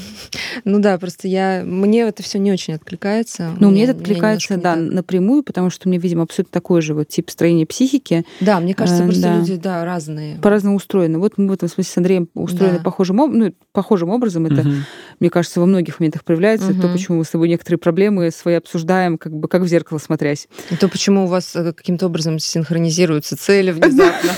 Ну 0.66 0.80
да, 0.80 0.98
просто 0.98 1.28
я 1.28 1.62
мне 1.64 2.02
это 2.02 2.22
все 2.24 2.38
не 2.40 2.52
очень 2.52 2.74
откликается. 2.74 3.56
Ну, 3.60 3.70
мне 3.70 3.84
это 3.86 3.94
откликается, 3.94 4.58
да, 4.58 4.76
напрямую, 4.76 5.44
потому 5.44 5.70
что 5.70 5.88
у 5.88 5.92
меня, 5.92 6.02
видимо, 6.02 6.24
абсолютно 6.24 6.52
такой 6.52 6.82
же 6.82 6.94
вот 6.94 7.08
тип 7.08 7.30
строения 7.30 7.66
психики, 7.66 8.26
Да, 8.42 8.60
мне 8.60 8.74
кажется, 8.74 9.04
Э, 9.04 9.06
просто 9.06 9.34
люди, 9.38 9.56
да, 9.56 9.86
разные. 9.86 10.38
по-разному 10.40 10.76
устроены. 10.78 11.18
Вот 11.20 11.38
мы 11.38 11.48
в 11.48 11.52
этом 11.54 11.70
смысле 11.70 11.92
с 11.94 11.98
Андреем 11.98 12.30
устроены 12.34 12.80
похожим, 12.80 13.22
об- 13.22 13.32
ну, 13.34 13.54
похожим 13.72 14.10
образом. 14.10 14.48
Это, 14.48 14.66
мне 15.20 15.30
кажется, 15.30 15.60
во 15.62 15.66
многих 15.66 16.00
моментах 16.00 16.24
проявляется. 16.26 16.74
То, 16.74 16.90
почему 16.90 17.20
мы 17.20 17.26
с 17.26 17.30
тобой 17.30 17.48
некоторые 17.48 17.78
проблемы 17.80 18.32
свои 18.32 18.56
обсуждаем, 18.56 19.18
как 19.18 19.32
бы 19.34 19.48
как 19.48 19.62
в 19.62 19.68
зеркало 19.68 20.00
смотрясь. 20.00 20.48
То, 20.80 20.90
почему 20.90 21.24
у 21.26 21.28
вас 21.28 21.56
э, 21.56 21.72
каким-то 21.74 22.08
образом 22.08 22.40
синхронизируются 22.40 23.38
цели 23.38 23.72
внезапно. 23.72 24.32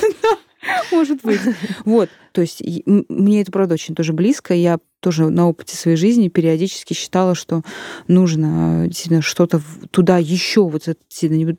Может 0.92 1.22
быть. 1.24 1.40
Вот. 1.86 2.10
То 2.32 2.42
есть 2.42 2.62
мне 2.86 3.42
это, 3.42 3.52
правда, 3.52 3.74
очень 3.76 3.96
тоже 3.96 4.14
близко. 4.14 4.54
Я 4.54 4.80
тоже 5.02 5.30
на 5.30 5.50
опыте 5.50 5.76
своей 5.76 5.98
жизни 5.98 6.30
периодически 6.30 6.94
считала, 6.94 7.36
что 7.36 7.64
нужно 8.08 8.86
э, 8.86 8.88
действительно 8.88 9.22
что-то 9.22 9.60
туда 9.90 10.20
еще 10.20 10.62
вот 10.62 10.88
это 10.88 11.00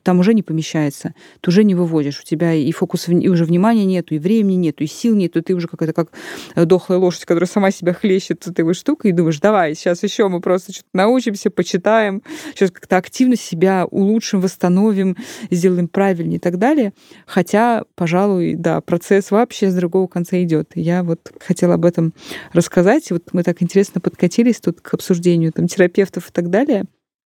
там 0.03 0.21
уже 0.21 0.33
не 0.33 0.43
помещается, 0.43 1.15
ты 1.41 1.51
уже 1.51 1.65
не 1.65 1.75
выводишь, 1.75 2.21
у 2.21 2.23
тебя 2.25 2.55
и 2.55 2.71
фокус 2.71 3.09
и 3.09 3.29
уже 3.29 3.45
внимания 3.45 3.85
нету, 3.85 4.15
и 4.15 4.19
времени 4.19 4.57
нету, 4.57 4.85
и 4.85 4.87
сил 4.87 5.17
нету, 5.17 5.43
ты 5.43 5.55
уже 5.55 5.67
какая-то 5.67 5.93
как 5.93 6.13
э, 6.55 6.65
дохлая 6.65 7.01
лошадь, 7.01 7.25
которая 7.25 7.49
сама 7.49 7.73
себя 7.73 7.93
хлещет 7.93 8.47
этой 8.47 8.65
вот 8.65 8.77
штукой, 8.77 9.11
и 9.11 9.15
думаешь, 9.15 9.41
давай, 9.41 9.75
сейчас 9.75 10.03
еще 10.05 10.29
мы 10.29 10.41
просто 10.41 10.73
что-то 10.73 10.89
научимся, 10.93 11.51
почитаем, 11.51 12.23
сейчас 12.55 12.71
как-то 12.71 12.97
активно 12.97 13.37
себя 13.37 13.87
улучшим, 13.91 14.41
восстановим, 14.41 15.17
сделаем 15.51 15.89
правильнее 15.89 16.37
и 16.37 16.41
так 16.41 16.59
далее. 16.59 16.93
Хотя, 17.27 17.85
пожалуй, 17.97 18.55
да, 18.55 18.81
процесс 18.81 19.33
вообще 19.33 19.71
с 19.71 19.75
другого 19.75 20.07
конца 20.07 20.41
идет. 20.43 20.62
Я 20.75 21.03
вот 21.03 21.33
хотела 21.41 21.75
об 21.75 21.85
этом 21.85 22.13
рассказать. 22.53 23.11
Вот 23.11 23.33
мы 23.33 23.43
так 23.43 23.63
интересно 23.63 24.01
подкатились 24.01 24.61
тут 24.61 24.81
к 24.81 24.95
обсуждению 24.95 25.53
там, 25.53 25.69
терапевтов 25.69 26.29
и 26.29 26.33
так 26.33 26.51
далее. 26.51 26.85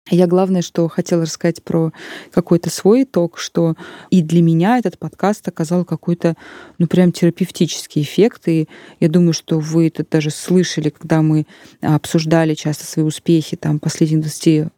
Я 0.10 0.26
главное, 0.26 0.64
что 0.64 0.88
хотела 0.88 1.24
рассказать 1.24 1.64
про 1.64 1.94
какой-то 2.32 2.72
свой 2.72 3.04
итог, 3.04 3.38
что 3.38 3.76
и 4.10 4.24
для 4.24 4.42
меня 4.42 4.80
этот 4.80 4.98
подкаст 4.98 5.48
оказал 5.48 5.86
какой-то, 5.86 6.36
ну, 6.80 6.88
прям 6.88 7.12
терапевтический 7.12 8.02
эффект. 8.02 8.48
И 8.48 8.68
я 9.00 9.10
думаю, 9.10 9.34
что 9.34 9.60
вы 9.60 9.88
это 9.88 10.04
даже 10.10 10.32
слышали, 10.32 10.90
когда 10.90 11.22
мы 11.22 11.46
обсуждали 11.82 12.56
часто 12.56 12.86
свои 12.86 13.06
успехи 13.06 13.56
там 13.56 13.80
последних 13.80 14.22
20 14.22 14.48
э, 14.48 14.70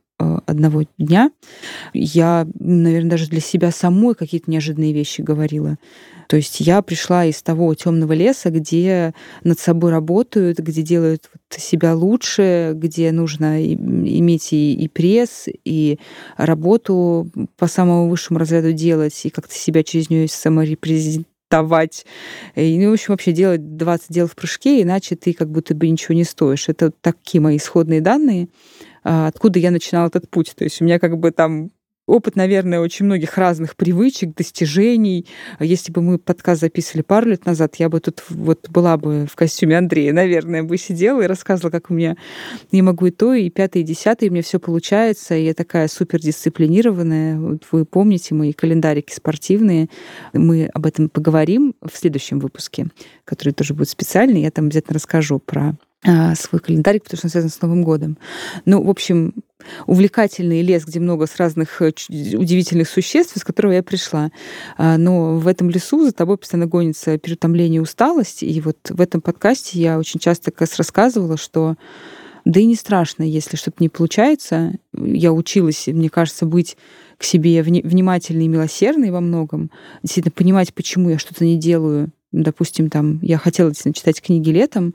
одного 0.46 0.84
дня. 0.98 1.32
Я, 1.94 2.48
наверное, 2.60 3.12
даже 3.12 3.28
для 3.28 3.42
себя 3.42 3.72
самой 3.72 4.16
какие-то 4.16 4.50
неожиданные 4.50 4.94
вещи 4.94 5.22
говорила. 5.22 5.78
То 6.28 6.38
есть 6.38 6.60
я 6.62 6.82
пришла 6.82 7.26
из 7.26 7.42
того 7.42 7.74
темного 7.76 8.14
леса, 8.14 8.50
где 8.50 9.14
над 9.44 9.60
собой 9.60 9.92
работают, 9.92 10.60
где 10.60 10.82
делают 10.82 11.30
себя 11.50 11.96
лучше, 11.96 12.74
где 12.76 13.12
нужно 13.12 13.64
иметь 13.64 14.54
и, 14.54 14.74
и 14.74 14.88
пресс, 14.88 15.48
и 15.64 16.00
работу 16.38 17.30
по 17.58 17.68
самому 17.68 18.10
высшему 18.10 18.40
разряду 18.40 18.74
делать, 18.74 19.20
и 19.26 19.30
как-то 19.30 19.54
себя 19.54 19.84
через 19.84 20.10
нее 20.10 20.28
саморепрезентовать. 20.28 22.06
И, 22.56 22.80
ну, 22.80 22.90
в 22.90 22.94
общем, 22.94 23.14
вообще 23.14 23.32
делать 23.32 23.78
20 23.78 24.08
дел 24.10 24.28
в 24.28 24.36
прыжке, 24.36 24.82
иначе 24.82 25.16
ты 25.16 25.34
как 25.34 25.52
будто 25.52 25.76
бы 25.76 25.88
ничего 25.88 26.16
не 26.16 26.24
стоишь. 26.24 26.70
Это 26.70 26.92
такие 26.92 27.42
мои 27.42 27.58
исходные 27.58 28.02
данные, 28.02 28.48
откуда 29.04 29.60
я 29.60 29.72
начинала 29.72 30.08
этот 30.08 30.30
путь. 30.30 30.54
То 30.56 30.64
есть 30.64 30.82
у 30.82 30.86
меня 30.86 31.00
как 31.00 31.18
бы 31.18 31.32
там 31.32 31.72
опыт, 32.06 32.36
наверное, 32.36 32.80
очень 32.80 33.06
многих 33.06 33.38
разных 33.38 33.76
привычек, 33.76 34.36
достижений. 34.36 35.26
А 35.58 35.66
Если 35.66 35.92
бы 35.92 36.02
мы 36.02 36.18
подкаст 36.18 36.62
записывали 36.62 37.02
пару 37.02 37.30
лет 37.30 37.46
назад, 37.46 37.76
я 37.78 37.90
бы 37.90 38.00
тут 38.00 38.24
вот 38.30 38.70
была 38.70 38.98
бы 38.98 39.26
в 39.30 39.36
костюме 39.36 39.78
Андрея, 39.78 40.14
наверное, 40.14 40.64
бы 40.64 40.78
сидела 40.78 41.22
и 41.22 41.28
рассказывала, 41.28 41.72
как 41.72 41.90
у 41.90 41.94
меня 41.94 42.18
я 42.72 42.82
могу 42.84 43.06
и 43.06 43.12
то, 43.12 43.34
и 43.34 43.50
пятое, 43.50 43.84
и 43.84 43.86
десятое, 43.86 44.30
и 44.30 44.40
у 44.40 44.42
все 44.42 44.60
получается, 44.60 45.36
и 45.36 45.46
я 45.46 45.54
такая 45.54 45.88
супердисциплинированная. 45.88 47.40
Вот 47.40 47.64
вы 47.72 47.86
помните 47.86 48.36
мои 48.36 48.54
календарики 48.54 49.14
спортивные. 49.14 49.90
Мы 50.34 50.70
об 50.74 50.86
этом 50.86 51.10
поговорим 51.10 51.76
в 51.82 51.96
следующем 51.96 52.40
выпуске, 52.40 52.88
который 53.24 53.54
тоже 53.54 53.74
будет 53.74 53.90
специальный. 53.90 54.42
Я 54.42 54.52
там 54.52 54.66
обязательно 54.66 54.96
расскажу 54.96 55.40
про 55.40 55.62
а, 55.70 55.76
свой 56.36 56.60
календарик, 56.60 57.04
потому 57.04 57.18
что 57.18 57.28
он 57.28 57.32
связан 57.32 57.50
с 57.50 57.62
Новым 57.62 57.84
годом. 57.84 58.18
Ну, 58.66 58.84
в 58.84 58.90
общем, 58.90 59.34
увлекательный 59.88 60.62
лес, 60.62 60.86
где 60.86 61.00
много 61.00 61.28
с 61.28 61.38
разных 61.38 61.82
э, 61.82 61.92
удивительных 62.10 62.90
существ, 62.90 63.36
из 63.38 63.44
которого 63.44 63.72
я 63.72 63.84
пришла. 63.84 64.32
А, 64.78 64.98
Но 64.98 65.38
в 65.38 65.48
этом 65.48 65.70
лесу 65.70 66.04
за 66.06 66.12
тобой 66.12 66.38
постоянно 66.38 66.68
гонится 66.68 67.18
переутомление 67.18 67.78
и 67.78 67.82
усталость. 67.82 68.44
И 68.44 68.62
вот 68.62 68.78
в 68.90 69.00
этом 69.00 69.22
подкасте 69.22 69.80
я 69.80 69.98
очень 69.98 70.20
часто 70.20 70.52
как 70.52 70.62
раз 70.62 70.78
рассказывала, 70.78 71.38
что 71.38 71.76
да 72.46 72.60
и 72.60 72.66
не 72.66 72.76
страшно, 72.76 73.24
если 73.24 73.56
что-то 73.56 73.78
не 73.80 73.90
получается. 73.90 74.74
Я 74.94 75.32
училась, 75.32 75.88
мне 75.88 76.10
кажется, 76.10 76.46
быть 76.46 76.76
к 77.18 77.24
себе 77.24 77.62
вни- 77.62 77.82
внимательной 77.84 78.46
и 78.46 78.50
милосердной 78.50 79.12
во 79.12 79.22
многом, 79.22 79.72
действительно 80.02 80.34
понимать, 80.36 80.74
почему 80.74 81.10
я 81.10 81.20
что-то 81.20 81.46
не 81.46 81.58
делаю. 81.58 82.10
Допустим, 82.34 82.90
там, 82.90 83.20
я 83.22 83.38
хотела 83.38 83.70
действительно 83.70 83.94
читать 83.94 84.22
книги 84.22 84.50
летом, 84.50 84.94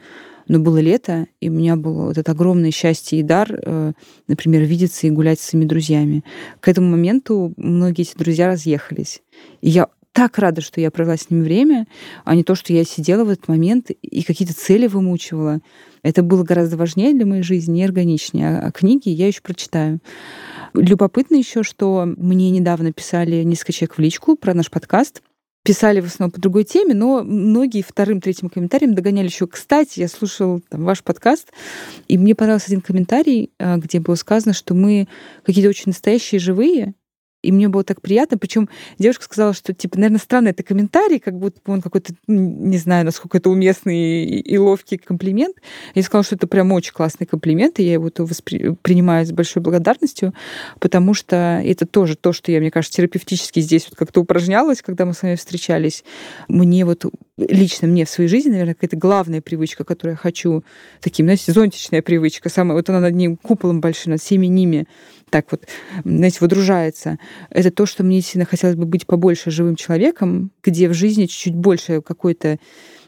но 0.49 0.59
было 0.59 0.79
лето, 0.79 1.27
и 1.41 1.49
у 1.49 1.53
меня 1.53 1.77
было 1.77 2.07
вот 2.07 2.19
это 2.19 2.33
огромное 2.33 2.71
счастье 2.71 3.21
и 3.21 3.23
дар, 3.23 3.49
э, 3.53 3.93
например, 4.27 4.63
видеться 4.63 5.07
и 5.07 5.11
гулять 5.11 5.41
с 5.41 5.45
своими 5.45 5.67
друзьями. 5.67 6.25
К 6.61 6.69
этому 6.69 6.91
моменту 6.91 7.53
многие 7.57 8.03
эти 8.03 8.17
друзья 8.17 8.49
разъехались. 8.49 9.23
И 9.61 9.69
я 9.69 9.89
так 10.13 10.39
рада, 10.39 10.61
что 10.63 10.81
я 10.81 10.91
провела 10.91 11.17
с 11.17 11.31
ними 11.31 11.43
время, 11.43 11.87
а 12.25 12.35
не 12.35 12.43
то, 12.43 12.57
что 12.57 12.73
я 12.73 12.83
сидела 12.83 13.25
в 13.25 13.29
этот 13.29 13.47
момент 13.47 13.91
и 13.91 14.23
какие-то 14.25 14.53
цели 14.53 14.89
вымучивала. 14.89 15.61
Это 16.03 16.25
было 16.25 16.43
гораздо 16.43 16.77
важнее 16.77 17.15
для 17.15 17.25
моей 17.25 17.43
жизни 17.43 17.81
и 17.81 17.85
органичнее. 17.85 18.49
А 18.49 18.67
а 18.67 18.73
книги 18.73 19.11
я 19.11 19.29
еще 19.29 19.43
прочитаю. 19.43 20.01
Любопытно 20.75 21.37
еще, 21.37 21.63
что 21.63 22.05
мне 22.17 22.51
недавно 22.51 22.93
писали 22.93 23.45
несколько 23.45 23.73
человек 23.73 23.95
в 23.97 24.01
личку 24.01 24.35
про 24.35 24.55
наш 24.55 24.71
подкаст. 24.71 25.23
Писали 25.69 26.01
в 26.01 26.07
основном 26.07 26.31
по 26.31 26.41
другой 26.41 26.65
теме, 26.65 26.95
но 26.95 27.23
многие 27.23 27.83
вторым, 27.83 28.23
третьим 28.23 28.49
комментарием 28.49 28.95
догоняли 28.95 29.27
еще. 29.27 29.47
Кстати, 29.47 30.01
я 30.01 30.09
слушал 30.09 30.63
там, 30.71 30.87
ваш 30.87 31.03
подкаст, 31.05 31.53
и 32.09 32.17
мне 32.17 32.35
понравился 32.35 32.69
один 32.69 32.81
комментарий, 32.81 33.51
а, 33.59 33.77
где 33.77 34.01
было 34.01 34.15
сказано, 34.15 34.55
что 34.55 34.73
мы 34.73 35.09
какие-то 35.45 35.69
очень 35.69 35.89
настоящие, 35.89 36.39
живые, 36.39 36.95
и 37.43 37.53
мне 37.53 37.69
было 37.69 37.85
так 37.85 38.01
приятно. 38.01 38.39
Причем 38.39 38.69
девушка 38.99 39.25
сказала, 39.25 39.53
что, 39.53 39.73
типа, 39.73 39.97
наверное, 39.97 40.19
странный 40.19 40.51
это 40.51 40.63
комментарий, 40.63 41.21
как 41.21 41.39
будто 41.39 41.61
он 41.67 41.81
какой-то, 41.81 42.15
не 42.27 42.79
знаю, 42.79 43.05
насколько 43.05 43.39
это 43.39 43.51
уместный 43.51 44.25
и 44.25 44.59
ловкий 44.59 44.99
комплимент. 44.99 45.57
Я 45.95 46.03
сказала, 46.03 46.25
что 46.25 46.35
это 46.35 46.47
прям 46.47 46.73
очень 46.73 46.93
классный 46.93 47.27
комплимент, 47.27 47.79
и 47.79 47.85
я 47.85 47.95
его 47.95 48.11
воспринимаю 48.17 49.25
с 49.25 49.33
большой 49.33 49.63
благодарностью, 49.63 50.35
потому 50.81 51.15
что 51.15 51.63
это 51.65 51.87
тоже 51.87 52.17
то, 52.17 52.33
что 52.33 52.51
я, 52.51 52.61
мне 52.61 52.71
кажется, 52.71 52.97
терапевтически 52.97 53.61
здесь 53.61 53.87
вот 53.89 53.97
как-то 53.97 54.21
упражнялась, 54.21 54.83
когда 54.83 55.05
мы 55.05 55.15
с 55.15 55.23
вами 55.23 55.37
встречались. 55.37 56.05
Мне 56.49 56.85
вот 56.85 57.05
лично 57.37 57.87
мне 57.87 58.05
в 58.05 58.11
своей 58.11 58.29
жизни, 58.29 58.51
наверное, 58.51 58.75
какая-то 58.75 58.97
главная 58.97 59.41
привычка, 59.41 59.85
которую 59.85 60.15
я 60.15 60.17
хочу, 60.17 60.65
таким, 61.01 61.27
знаете, 61.27 61.53
зонтичная 61.53 62.03
привычка, 62.03 62.49
самая, 62.49 62.77
вот 62.77 62.89
она 62.91 63.01
над 63.01 63.15
ним 63.15 63.37
куполом 63.37 63.81
большим, 63.81 64.13
над 64.13 64.21
всеми 64.21 64.47
ними, 64.47 64.87
так 65.31 65.47
вот, 65.51 65.67
знаете, 66.05 66.39
выдружается. 66.41 67.19
Это 67.51 67.71
то, 67.71 67.87
что 67.87 68.05
мне 68.05 68.21
сильно 68.21 68.45
хотелось 68.45 68.77
бы 68.77 68.85
быть 68.85 69.07
побольше 69.07 69.51
живым 69.51 69.77
человеком, 69.77 70.51
где 70.63 70.89
в 70.89 70.95
жизни 70.95 71.27
чуть-чуть 71.27 71.55
больше 71.55 72.03
какой-то 72.03 72.59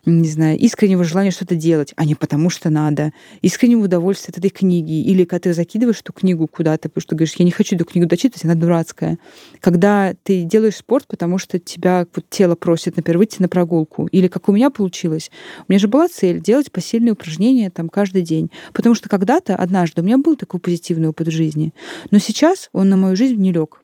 не 0.06 0.28
знаю, 0.28 0.58
искреннего 0.58 1.04
желания 1.04 1.30
что-то 1.30 1.54
делать, 1.54 1.92
а 1.96 2.04
не 2.04 2.14
потому 2.14 2.50
что 2.50 2.70
надо, 2.70 3.12
искреннего 3.42 3.84
удовольствия 3.84 4.32
от 4.32 4.38
этой 4.38 4.50
книги, 4.50 5.02
или 5.02 5.24
когда 5.24 5.40
ты 5.40 5.54
закидываешь 5.54 6.00
эту 6.00 6.12
книгу 6.12 6.46
куда-то, 6.46 6.88
потому 6.88 7.02
что 7.02 7.16
говоришь, 7.16 7.34
я 7.36 7.44
не 7.44 7.50
хочу 7.50 7.76
эту 7.76 7.84
книгу 7.84 8.08
дочитывать, 8.08 8.44
она 8.44 8.54
дурацкая. 8.54 9.18
Когда 9.60 10.14
ты 10.22 10.42
делаешь 10.44 10.76
спорт, 10.76 11.06
потому 11.06 11.38
что 11.38 11.58
тебя 11.58 12.06
вот 12.14 12.24
тело 12.30 12.54
просит, 12.54 12.96
например, 12.96 13.18
выйти 13.18 13.42
на 13.42 13.48
прогулку, 13.48 14.06
или 14.06 14.28
как 14.28 14.48
у 14.48 14.52
меня 14.52 14.70
получилось, 14.70 15.30
у 15.68 15.72
меня 15.72 15.78
же 15.78 15.88
была 15.88 16.08
цель 16.08 16.40
делать 16.40 16.72
посильные 16.72 17.12
упражнения 17.12 17.70
там 17.70 17.88
каждый 17.88 18.22
день, 18.22 18.50
потому 18.72 18.94
что 18.94 19.08
когда-то, 19.08 19.56
однажды, 19.56 20.00
у 20.02 20.04
меня 20.04 20.18
был 20.18 20.36
такой 20.36 20.60
позитивный 20.60 21.08
опыт 21.08 21.28
в 21.28 21.32
жизни, 21.32 21.74
но 22.10 22.18
сейчас 22.18 22.68
он 22.72 22.88
на 22.88 22.96
мою 22.96 23.16
жизнь 23.16 23.36
не 23.36 23.52
лег. 23.52 23.82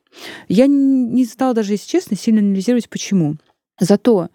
Я 0.48 0.66
не 0.66 1.24
стала 1.24 1.54
даже, 1.54 1.72
если 1.72 1.88
честно, 1.88 2.16
сильно 2.16 2.40
анализировать, 2.40 2.88
почему. 2.88 3.36
Зато 3.78 4.28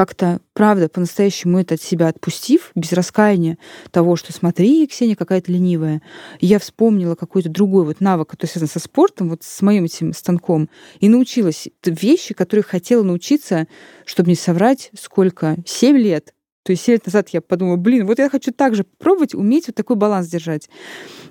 как-то, 0.00 0.40
правда, 0.54 0.88
по-настоящему 0.88 1.60
это 1.60 1.74
от 1.74 1.82
себя 1.82 2.08
отпустив, 2.08 2.70
без 2.74 2.90
раскаяния 2.94 3.58
того, 3.90 4.16
что 4.16 4.32
смотри, 4.32 4.86
Ксения 4.86 5.14
какая-то 5.14 5.52
ленивая, 5.52 6.00
я 6.40 6.58
вспомнила 6.58 7.16
какой-то 7.16 7.50
другой 7.50 7.84
вот 7.84 8.00
навык, 8.00 8.30
который 8.30 8.48
связан 8.48 8.68
со 8.68 8.78
спортом, 8.78 9.28
вот 9.28 9.42
с 9.42 9.60
моим 9.60 9.84
этим 9.84 10.14
станком, 10.14 10.70
и 11.00 11.10
научилась 11.10 11.68
вещи, 11.84 12.32
которые 12.32 12.62
хотела 12.62 13.02
научиться, 13.02 13.66
чтобы 14.06 14.30
не 14.30 14.36
соврать, 14.36 14.90
сколько? 14.98 15.58
Семь 15.66 15.98
лет. 15.98 16.32
То 16.62 16.72
есть 16.72 16.82
7 16.84 16.94
лет 16.94 17.06
назад 17.06 17.28
я 17.30 17.42
подумала, 17.42 17.76
блин, 17.76 18.06
вот 18.06 18.18
я 18.18 18.30
хочу 18.30 18.52
также 18.52 18.84
пробовать, 18.84 19.34
уметь 19.34 19.66
вот 19.66 19.76
такой 19.76 19.96
баланс 19.96 20.28
держать. 20.28 20.70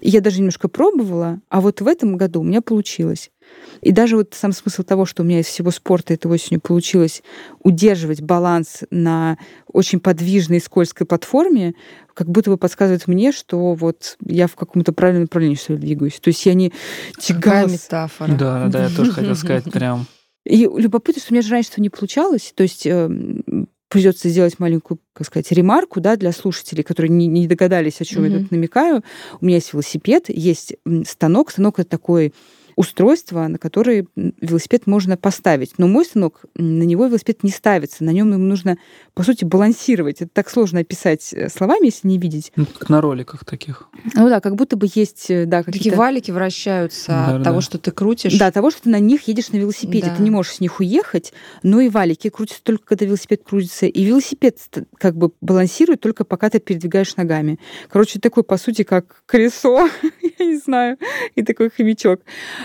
И 0.01 0.09
я 0.09 0.21
даже 0.21 0.37
немножко 0.37 0.67
пробовала, 0.67 1.41
а 1.49 1.61
вот 1.61 1.81
в 1.81 1.87
этом 1.87 2.17
году 2.17 2.41
у 2.41 2.43
меня 2.43 2.61
получилось. 2.61 3.31
И 3.81 3.91
даже 3.91 4.17
вот 4.17 4.33
сам 4.33 4.51
смысл 4.51 4.83
того, 4.83 5.05
что 5.05 5.23
у 5.23 5.25
меня 5.25 5.39
из 5.39 5.45
всего 5.45 5.71
спорта 5.71 6.13
этой 6.13 6.29
осенью 6.29 6.59
получилось 6.59 7.23
удерживать 7.63 8.21
баланс 8.21 8.83
на 8.91 9.37
очень 9.71 9.99
подвижной 9.99 10.57
и 10.57 10.61
скользкой 10.61 11.07
платформе, 11.07 11.75
как 12.13 12.29
будто 12.29 12.49
бы 12.49 12.57
подсказывает 12.57 13.07
мне, 13.07 13.31
что 13.31 13.73
вот 13.73 14.17
я 14.25 14.47
в 14.47 14.55
каком-то 14.55 14.91
правильном 14.91 15.23
направлении 15.23 15.55
что 15.55 15.73
ли 15.73 15.79
двигаюсь. 15.79 16.19
То 16.19 16.29
есть 16.29 16.45
я 16.45 16.53
не 16.53 16.73
тягалась. 17.17 17.43
Какая 17.43 17.67
метафора. 17.67 18.31
Да, 18.33 18.67
да, 18.67 18.83
я 18.85 18.89
тоже 18.89 19.11
хотела 19.11 19.35
сказать 19.35 19.63
прям. 19.71 20.05
И 20.45 20.63
любопытно, 20.63 21.21
что 21.21 21.31
у 21.31 21.35
меня 21.35 21.41
же 21.41 21.51
раньше 21.51 21.69
не 21.77 21.89
получалось. 21.89 22.53
То 22.55 22.63
есть 22.63 22.85
эм, 22.85 23.69
придется 23.87 24.29
сделать 24.29 24.59
маленькую, 24.59 24.99
как 25.13 25.27
сказать, 25.27 25.51
ремарку 25.51 25.99
да, 25.99 26.15
для 26.15 26.31
слушателей, 26.31 26.83
которые 26.83 27.11
не, 27.11 27.27
не 27.27 27.47
догадались, 27.47 28.01
о 28.01 28.05
чем 28.05 28.23
mm-hmm. 28.23 28.31
я 28.31 28.39
тут 28.39 28.51
намекаю. 28.51 29.03
У 29.41 29.45
меня 29.45 29.57
есть 29.57 29.73
велосипед, 29.73 30.25
есть 30.27 30.75
станок. 31.05 31.51
Станок 31.51 31.79
это 31.79 31.89
такой 31.89 32.33
устройство, 32.79 33.45
на 33.49 33.57
которое 33.57 34.05
велосипед 34.15 34.87
можно 34.87 35.17
поставить. 35.17 35.73
Но 35.77 35.89
мой 35.89 36.05
станок, 36.05 36.45
на 36.55 36.83
него 36.83 37.07
велосипед 37.07 37.43
не 37.43 37.51
ставится. 37.51 38.05
На 38.05 38.11
нем 38.11 38.31
ему 38.31 38.45
нужно, 38.45 38.77
по 39.19 39.23
сути, 39.25 39.43
балансировать. 39.43 40.21
Это 40.21 40.31
так 40.31 40.49
сложно 40.49 40.79
описать 40.79 41.33
э, 41.33 41.49
словами, 41.49 41.87
если 41.87 42.07
не 42.07 42.17
видеть. 42.17 42.53
Ну, 42.55 42.65
как 42.65 42.87
на 42.87 43.01
роликах 43.01 43.43
таких. 43.43 43.89
Ну 44.13 44.29
да, 44.29 44.39
как 44.39 44.55
будто 44.55 44.77
бы 44.77 44.87
есть, 44.95 45.29
э, 45.29 45.45
да, 45.45 45.61
какие-то... 45.61 45.77
Такие 45.77 45.95
валики 45.97 46.31
вращаются 46.31 47.07
да, 47.09 47.25
от 47.25 47.37
да. 47.39 47.43
того, 47.43 47.59
что 47.59 47.77
ты 47.77 47.91
крутишь. 47.91 48.37
Да, 48.37 48.49
того, 48.49 48.71
что 48.71 48.83
ты 48.83 48.89
на 48.89 48.99
них 49.01 49.27
едешь 49.27 49.49
на 49.49 49.57
велосипеде. 49.57 50.07
Да. 50.07 50.15
Ты 50.15 50.23
не 50.23 50.31
можешь 50.31 50.53
с 50.53 50.59
них 50.61 50.79
уехать, 50.79 51.33
но 51.63 51.81
и 51.81 51.89
валики 51.89 52.29
крутятся 52.29 52.63
только, 52.63 52.85
когда 52.85 53.07
велосипед 53.07 53.41
крутится. 53.43 53.87
И 53.87 54.03
велосипед 54.05 54.57
как 54.97 55.17
бы 55.17 55.33
балансирует 55.41 55.99
только 55.99 56.23
пока 56.23 56.49
ты 56.49 56.59
передвигаешь 56.59 57.17
ногами. 57.17 57.59
Короче, 57.89 58.19
такой, 58.19 58.43
по 58.43 58.55
сути, 58.55 58.83
как 58.83 59.23
колесо, 59.25 59.89
я 60.39 60.45
не 60.45 60.59
знаю, 60.59 60.97
и 61.35 61.43
такой 61.43 61.69
хомячок. 61.69 62.21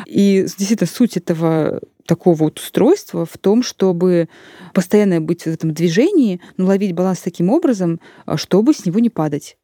И 0.07 0.43
действительно 0.57 0.87
суть 0.87 1.17
этого 1.17 1.81
такого 2.07 2.35
вот 2.35 2.59
устройства 2.59 3.27
в 3.27 3.39
том, 3.39 3.63
чтобы 3.63 4.29
постоянно 4.73 5.21
быть 5.21 5.43
в 5.43 5.47
этом 5.47 5.73
движении, 5.73 6.41
но 6.57 6.67
ловить 6.67 6.93
баланс 6.93 7.21
таким 7.21 7.51
образом, 7.51 8.01
а, 8.27 8.37
чтобы 8.37 8.75
с 8.75 8.85
него 8.85 8.99
не 8.99 9.11
падать. 9.11 9.57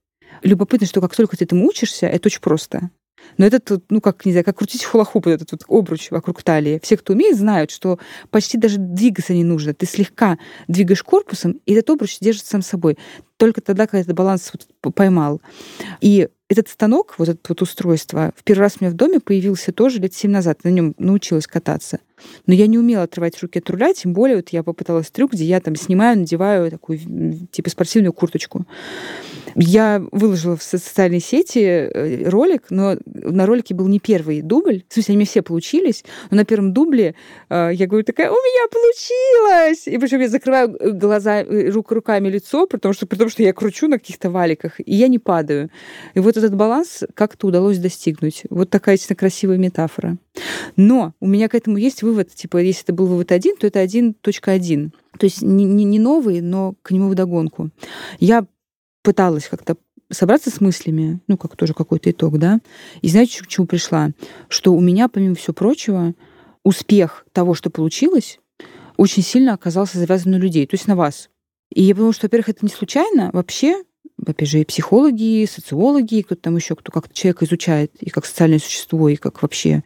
Любопытно, 0.43 0.87
что 0.87 1.01
как 1.01 1.15
только 1.15 1.37
ты 1.37 1.45
этому 1.45 1.67
учишься, 1.67 2.07
это 2.07 2.29
очень 2.29 2.41
просто. 2.41 2.91
Но 3.37 3.47
этот, 3.47 3.85
ну, 3.91 4.01
как, 4.01 4.25
не 4.25 4.33
знаю, 4.33 4.45
как 4.45 4.59
крутить 4.59 4.85
хулахуп, 4.85 5.27
этот 5.27 5.53
вот 5.53 5.65
обруч 5.69 6.11
вокруг 6.11 6.43
талии. 6.43 6.81
Все, 6.83 6.97
кто 6.97 7.13
умеет, 7.13 7.37
знают, 7.37 7.71
что 7.71 7.99
почти 8.31 8.59
даже 8.59 8.79
двигаться 8.79 9.35
не 9.35 9.45
нужно. 9.45 9.75
Ты 9.75 9.87
слегка 9.87 10.39
двигаешь 10.69 11.03
корпусом, 11.03 11.61
и 11.67 11.73
этот 11.73 11.91
обруч 11.91 12.19
держится 12.21 12.51
сам 12.51 12.63
собой. 12.63 12.99
Только 13.37 13.61
тогда, 13.61 13.87
когда 13.87 14.01
этот 14.01 14.15
баланс 14.15 14.51
вот 14.53 14.95
поймал. 14.95 15.41
И 16.01 16.29
этот 16.51 16.69
станок, 16.69 17.15
вот 17.17 17.29
это 17.29 17.39
вот 17.49 17.63
устройство, 17.63 18.33
в 18.37 18.43
первый 18.43 18.63
раз 18.63 18.77
у 18.81 18.85
меня 18.85 18.93
в 18.93 18.97
доме 18.97 19.21
появился 19.21 19.73
тоже 19.73 20.01
лет 20.01 20.13
семь 20.13 20.33
назад. 20.33 20.65
На 20.65 20.69
нем 20.71 20.95
научилась 20.99 21.47
кататься. 21.47 22.01
Но 22.47 22.55
я 22.55 22.67
не 22.67 22.77
умела 22.77 23.05
отрывать 23.05 23.41
руки 23.41 23.61
от 23.61 23.71
руля, 23.71 23.95
тем 23.95 24.13
более 24.13 24.37
вот 24.37 24.51
я 24.51 24.63
попыталась 24.63 25.11
трюк, 25.11 25.33
где 25.33 25.45
я 25.45 25.61
там 25.61 25.77
снимаю, 25.77 26.19
надеваю 26.19 26.71
такую 26.71 26.99
типа 27.53 27.71
спортивную 27.71 28.13
курточку. 28.13 28.67
Я 29.55 30.03
выложила 30.13 30.57
в 30.57 30.63
социальные 30.63 31.21
сети 31.21 31.59
э, 31.59 32.29
ролик, 32.29 32.67
но 32.71 32.97
на 33.05 33.47
ролике 33.47 33.75
был 33.75 33.89
не 33.89 33.99
первый 33.99 34.43
дубль. 34.43 34.85
В 34.89 34.95
смысле, 34.95 35.17
они 35.17 35.25
все 35.25 35.43
получились, 35.43 36.05
но 36.31 36.37
на 36.37 36.45
первом 36.45 36.73
дубле 36.73 37.15
э, 37.49 37.71
я 37.73 37.87
говорю 37.87 38.05
такая, 38.05 38.31
у 38.31 38.35
меня 38.35 38.69
получилось! 38.71 39.89
И 39.89 39.99
причем 39.99 40.21
я 40.21 40.29
закрываю 40.29 40.77
э, 40.79 40.91
глаза 40.91 41.45
рук, 41.45 41.91
руками 41.91 42.29
лицо, 42.29 42.67
потому 42.67 42.95
что, 42.95 43.07
потому 43.07 43.31
что 43.31 43.43
я 43.43 43.53
кручу 43.53 43.89
на 43.89 43.99
каких-то 43.99 44.31
валиках, 44.31 44.79
и 44.79 44.95
я 44.95 45.09
не 45.09 45.19
падаю. 45.19 45.71
И 46.15 46.21
вот 46.21 46.37
этот 46.45 46.57
баланс 46.57 47.03
как-то 47.15 47.47
удалось 47.47 47.79
достигнуть. 47.79 48.43
Вот 48.51 48.71
такая 48.71 48.97
действительно 48.97 49.19
красивая 49.19 49.59
метафора. 49.59 50.19
Но 50.77 51.15
у 51.21 51.27
меня 51.27 51.49
к 51.49 51.55
этому 51.55 51.77
есть 51.77 52.03
вывод, 52.03 52.35
типа, 52.35 52.59
если 52.59 52.85
это 52.85 52.93
был 52.93 53.07
вывод 53.07 53.33
один, 53.33 53.57
то 53.57 53.67
это 53.67 53.83
1.1. 53.83 54.91
То 55.19 55.25
есть 55.25 55.43
не, 55.43 55.65
не, 55.65 55.85
не 55.85 55.99
новый, 55.99 56.41
но 56.41 56.75
к 56.83 56.91
нему 56.91 57.09
вдогонку. 57.09 57.71
Я 58.19 58.47
пыталась 59.03 59.49
как-то 59.49 59.77
собраться 60.11 60.51
с 60.51 60.61
мыслями, 60.61 61.21
ну, 61.29 61.37
как 61.37 61.57
тоже 61.57 61.75
какой-то 61.75 62.11
итог, 62.11 62.39
да, 62.39 62.61
и 63.01 63.09
знаете, 63.09 63.43
к 63.43 63.47
чему 63.47 63.67
пришла? 63.67 64.11
Что 64.49 64.75
у 64.75 64.81
меня, 64.81 65.09
помимо 65.09 65.37
всего 65.37 65.55
прочего, 65.55 66.15
успех 66.65 67.25
того, 67.33 67.55
что 67.55 67.71
получилось, 67.71 68.41
очень 68.97 69.23
сильно 69.23 69.55
оказался 69.55 69.99
завязан 69.99 70.33
на 70.33 70.37
людей, 70.37 70.67
то 70.67 70.75
есть 70.75 70.87
на 70.87 70.97
вас. 70.97 71.31
И 71.73 71.83
я 71.83 71.95
поняла, 71.95 72.13
что, 72.13 72.27
во-первых, 72.27 72.51
это 72.51 72.59
не 72.67 72.71
случайно. 72.71 73.31
Вообще, 73.33 73.85
опять 74.27 74.49
же, 74.49 74.61
и 74.61 74.65
психологи, 74.65 75.43
и 75.43 75.47
социологи, 75.47 76.17
и 76.17 76.23
кто-то 76.23 76.43
там 76.43 76.57
еще, 76.57 76.77
кто 76.77 76.93
как 76.93 77.13
человек 77.13 77.43
изучает, 77.43 77.93
и 78.01 78.11
как 78.11 78.27
социальное 78.27 78.59
существо, 78.59 79.09
и 79.09 79.17
как 79.17 79.43
вообще 79.43 79.83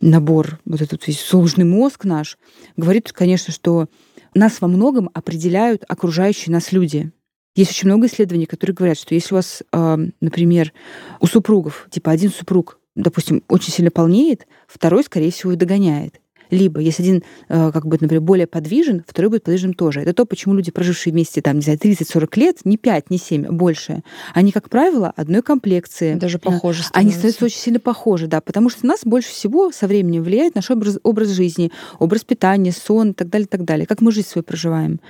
набор, 0.00 0.58
вот 0.64 0.80
этот 0.80 1.06
весь 1.06 1.20
сложный 1.20 1.64
мозг 1.64 2.04
наш, 2.04 2.38
говорит, 2.76 3.12
конечно, 3.12 3.52
что 3.52 3.88
нас 4.34 4.60
во 4.60 4.68
многом 4.68 5.10
определяют 5.12 5.84
окружающие 5.88 6.52
нас 6.52 6.72
люди. 6.72 7.10
Есть 7.56 7.72
очень 7.72 7.88
много 7.88 8.06
исследований, 8.06 8.46
которые 8.46 8.74
говорят, 8.74 8.98
что 8.98 9.14
если 9.14 9.34
у 9.34 9.36
вас, 9.36 9.62
а, 9.72 9.98
например, 10.20 10.72
у 11.20 11.26
супругов, 11.26 11.88
типа 11.90 12.12
один 12.12 12.30
супруг, 12.30 12.78
допустим, 12.94 13.42
очень 13.48 13.72
сильно 13.72 13.90
полнеет, 13.90 14.46
второй, 14.68 15.02
скорее 15.04 15.32
всего, 15.32 15.54
догоняет. 15.54 16.20
Либо, 16.50 16.80
если 16.80 17.02
один, 17.02 17.22
э, 17.48 17.70
как 17.72 17.86
бы, 17.86 17.98
например, 18.00 18.20
более 18.20 18.46
подвижен, 18.46 19.04
второй 19.06 19.30
будет 19.30 19.44
подвижен 19.44 19.74
тоже. 19.74 20.00
Это 20.00 20.12
то, 20.12 20.24
почему 20.26 20.54
люди, 20.54 20.70
прожившие 20.70 21.12
вместе, 21.12 21.42
там, 21.42 21.56
не 21.56 21.62
знаю, 21.62 21.78
30-40 21.78 22.36
лет, 22.36 22.58
не 22.64 22.76
5, 22.76 23.10
не 23.10 23.18
7, 23.18 23.46
а 23.46 23.52
больше, 23.52 24.02
они, 24.34 24.52
как 24.52 24.68
правило, 24.68 25.12
одной 25.16 25.42
комплекции. 25.42 26.14
Даже 26.14 26.38
похожи 26.38 26.82
становятся. 26.82 26.98
Они 26.98 27.10
становятся 27.10 27.44
очень 27.44 27.58
сильно 27.58 27.80
похожи, 27.80 28.26
да, 28.26 28.40
потому 28.40 28.70
что 28.70 28.86
нас 28.86 29.00
больше 29.04 29.30
всего 29.30 29.70
со 29.72 29.86
временем 29.86 30.22
влияет 30.22 30.54
наш 30.54 30.70
образ, 30.70 30.98
образ 31.02 31.28
жизни, 31.28 31.72
образ 31.98 32.24
питания, 32.24 32.72
сон 32.72 33.10
и 33.10 33.14
так 33.14 33.28
далее, 33.28 33.46
и 33.46 33.48
так 33.48 33.64
далее. 33.64 33.86
Как 33.86 34.00
мы 34.00 34.12
жизнь 34.12 34.28
свою 34.28 34.44
проживаем. 34.44 35.00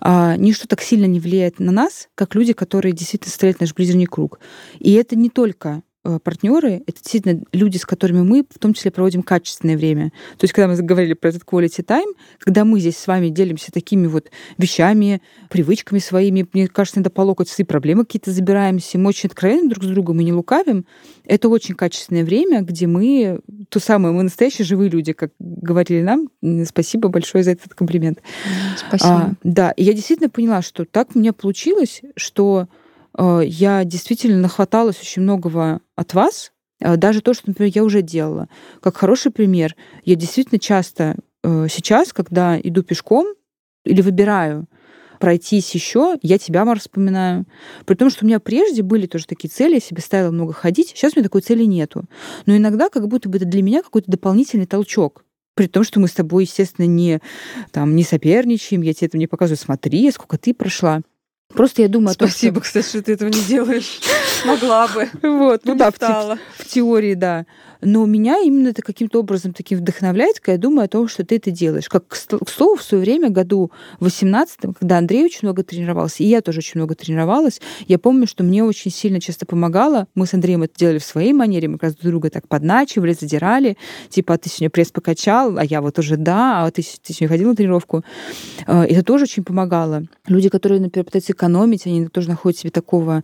А, 0.00 0.36
ничто 0.36 0.66
так 0.66 0.82
сильно 0.82 1.06
не 1.06 1.20
влияет 1.20 1.60
на 1.60 1.72
нас, 1.72 2.08
как 2.14 2.34
люди, 2.34 2.52
которые 2.52 2.92
действительно 2.92 3.30
составляют 3.30 3.60
наш 3.60 3.74
ближний 3.74 4.06
круг. 4.06 4.40
И 4.78 4.92
это 4.92 5.16
не 5.16 5.30
только 5.30 5.68
э, 5.68 5.82
партнеры— 6.22 6.82
это 6.86 6.98
действительно 6.98 7.42
люди, 7.52 7.76
с 7.78 7.86
которыми 7.86 8.22
мы 8.22 8.44
в 8.48 8.58
том 8.58 8.74
числе 8.74 8.90
проводим 8.90 9.22
качественное 9.22 9.76
время. 9.76 10.12
То 10.38 10.44
есть, 10.44 10.54
когда 10.54 10.68
мы 10.68 10.76
говорили 10.76 11.14
про 11.14 11.30
этот 11.30 11.42
quality 11.42 11.84
time, 11.84 12.14
когда 12.38 12.64
мы 12.64 12.80
здесь 12.80 12.96
с 12.96 13.06
вами 13.06 13.28
делимся 13.28 13.72
такими 13.72 14.06
вот 14.06 14.30
вещами, 14.58 15.20
привычками 15.50 15.98
своими, 15.98 16.46
мне 16.52 16.68
кажется, 16.68 17.00
надо 17.00 17.10
по 17.10 17.22
локоть 17.22 17.48
свои 17.48 17.64
проблемы 17.64 18.04
какие-то 18.04 18.30
забираемся, 18.30 18.98
мы 18.98 19.08
очень 19.08 19.28
откровенны 19.28 19.68
друг 19.68 19.84
с 19.84 19.88
другом 19.88 20.20
и 20.20 20.24
не 20.24 20.32
лукавим, 20.32 20.86
это 21.24 21.48
очень 21.48 21.74
качественное 21.74 22.24
время, 22.24 22.62
где 22.62 22.86
мы 22.86 23.40
то 23.68 23.80
самое, 23.80 24.14
мы 24.14 24.22
настоящие 24.22 24.64
живые 24.64 24.90
люди, 24.90 25.12
как 25.12 25.32
говорили 25.38 26.02
нам. 26.02 26.28
Спасибо 26.66 27.08
большое 27.08 27.44
за 27.44 27.52
этот 27.52 27.74
комплимент. 27.74 28.20
Спасибо. 28.76 29.10
А, 29.10 29.32
да, 29.42 29.70
и 29.72 29.84
я 29.84 29.92
действительно 29.92 30.30
поняла, 30.30 30.62
что 30.62 30.84
так 30.84 31.08
у 31.14 31.18
меня 31.18 31.32
получилось, 31.32 32.02
что 32.16 32.68
э, 32.68 32.75
я 33.18 33.84
действительно 33.84 34.38
нахваталась 34.38 35.00
очень 35.00 35.22
многого 35.22 35.80
от 35.94 36.14
вас, 36.14 36.52
э, 36.80 36.96
даже 36.96 37.20
то, 37.20 37.34
что, 37.34 37.44
например, 37.46 37.72
я 37.74 37.84
уже 37.84 38.02
делала. 38.02 38.48
Как 38.80 38.96
хороший 38.96 39.32
пример, 39.32 39.74
я 40.04 40.14
действительно 40.14 40.58
часто 40.58 41.16
э, 41.42 41.66
сейчас, 41.70 42.12
когда 42.12 42.58
иду 42.60 42.82
пешком 42.82 43.26
или 43.84 44.02
выбираю 44.02 44.66
пройтись 45.18 45.74
еще, 45.74 46.18
я 46.22 46.38
тебя, 46.38 46.64
Мар, 46.64 46.78
вспоминаю. 46.78 47.46
При 47.84 47.94
том, 47.94 48.10
что 48.10 48.24
у 48.24 48.28
меня 48.28 48.40
прежде 48.40 48.82
были 48.82 49.06
тоже 49.06 49.26
такие 49.26 49.48
цели, 49.48 49.74
я 49.74 49.80
себе 49.80 50.00
ставила 50.00 50.30
много 50.30 50.52
ходить, 50.52 50.88
сейчас 50.88 51.12
у 51.14 51.18
меня 51.18 51.24
такой 51.24 51.40
цели 51.40 51.64
нету. 51.64 52.04
Но 52.46 52.56
иногда 52.56 52.88
как 52.88 53.08
будто 53.08 53.28
бы 53.28 53.38
это 53.38 53.46
для 53.46 53.62
меня 53.62 53.82
какой-то 53.82 54.10
дополнительный 54.10 54.66
толчок. 54.66 55.24
При 55.54 55.68
том, 55.68 55.84
что 55.84 56.00
мы 56.00 56.08
с 56.08 56.12
тобой, 56.12 56.44
естественно, 56.44 56.86
не, 56.86 57.20
там, 57.72 57.96
не 57.96 58.02
соперничаем, 58.02 58.82
я 58.82 58.92
тебе 58.92 59.08
это 59.08 59.16
не 59.18 59.26
показываю, 59.26 59.58
смотри, 59.58 60.10
сколько 60.10 60.36
ты 60.36 60.52
прошла. 60.52 61.00
Просто 61.48 61.82
я 61.82 61.88
думаю 61.88 62.14
Спасибо, 62.14 62.58
о 62.58 62.60
том, 62.60 62.64
что... 62.64 62.80
кстати, 62.80 62.88
что 62.88 63.02
ты 63.02 63.12
этого 63.12 63.28
не 63.28 63.42
делаешь. 63.42 64.00
Могла 64.44 64.88
бы. 64.88 65.08
Вот, 65.22 65.62
ну 65.64 65.74
да, 65.74 65.90
в, 65.90 65.98
в 65.98 66.64
теории, 66.66 67.14
да. 67.14 67.46
Но 67.80 68.06
меня 68.06 68.40
именно 68.40 68.68
это 68.68 68.82
каким-то 68.82 69.20
образом 69.20 69.52
таким 69.52 69.78
вдохновляет, 69.78 70.40
когда 70.40 70.52
я 70.52 70.58
думаю 70.58 70.86
о 70.86 70.88
том, 70.88 71.08
что 71.08 71.24
ты 71.24 71.36
это 71.36 71.50
делаешь. 71.50 71.88
Как, 71.88 72.08
к 72.08 72.16
слову, 72.48 72.76
в 72.76 72.82
свое 72.82 73.02
время, 73.02 73.30
году 73.30 73.70
18 74.00 74.58
когда 74.78 74.98
Андрей 74.98 75.24
очень 75.24 75.40
много 75.42 75.62
тренировался, 75.62 76.22
и 76.22 76.26
я 76.26 76.40
тоже 76.40 76.58
очень 76.58 76.80
много 76.80 76.94
тренировалась, 76.94 77.60
я 77.86 77.98
помню, 77.98 78.26
что 78.26 78.44
мне 78.44 78.64
очень 78.64 78.90
сильно 78.90 79.20
часто 79.20 79.46
помогало. 79.46 80.06
Мы 80.14 80.26
с 80.26 80.34
Андреем 80.34 80.62
это 80.62 80.74
делали 80.76 80.98
в 80.98 81.04
своей 81.04 81.32
манере, 81.32 81.68
мы 81.68 81.74
как 81.74 81.84
раз 81.84 81.94
друг 81.94 82.10
друга 82.10 82.30
так 82.30 82.48
подначивали, 82.48 83.12
задирали. 83.12 83.76
Типа, 84.08 84.34
а 84.34 84.38
ты 84.38 84.48
сегодня 84.48 84.70
пресс 84.70 84.90
покачал, 84.90 85.58
а 85.58 85.64
я 85.64 85.80
вот 85.80 85.98
уже 85.98 86.16
да, 86.16 86.64
а 86.64 86.70
ты, 86.70 86.82
ты 86.82 87.12
сегодня 87.12 87.28
ходил 87.28 87.48
на 87.50 87.56
тренировку. 87.56 88.04
А, 88.66 88.84
это 88.84 89.02
тоже 89.02 89.24
очень 89.24 89.44
помогало. 89.44 90.04
Люди, 90.26 90.48
которые, 90.48 90.80
например, 90.80 91.04
пытаются 91.04 91.32
экономить, 91.32 91.86
они 91.86 92.08
тоже 92.08 92.28
находят 92.28 92.58
себе 92.58 92.70
такого 92.70 93.22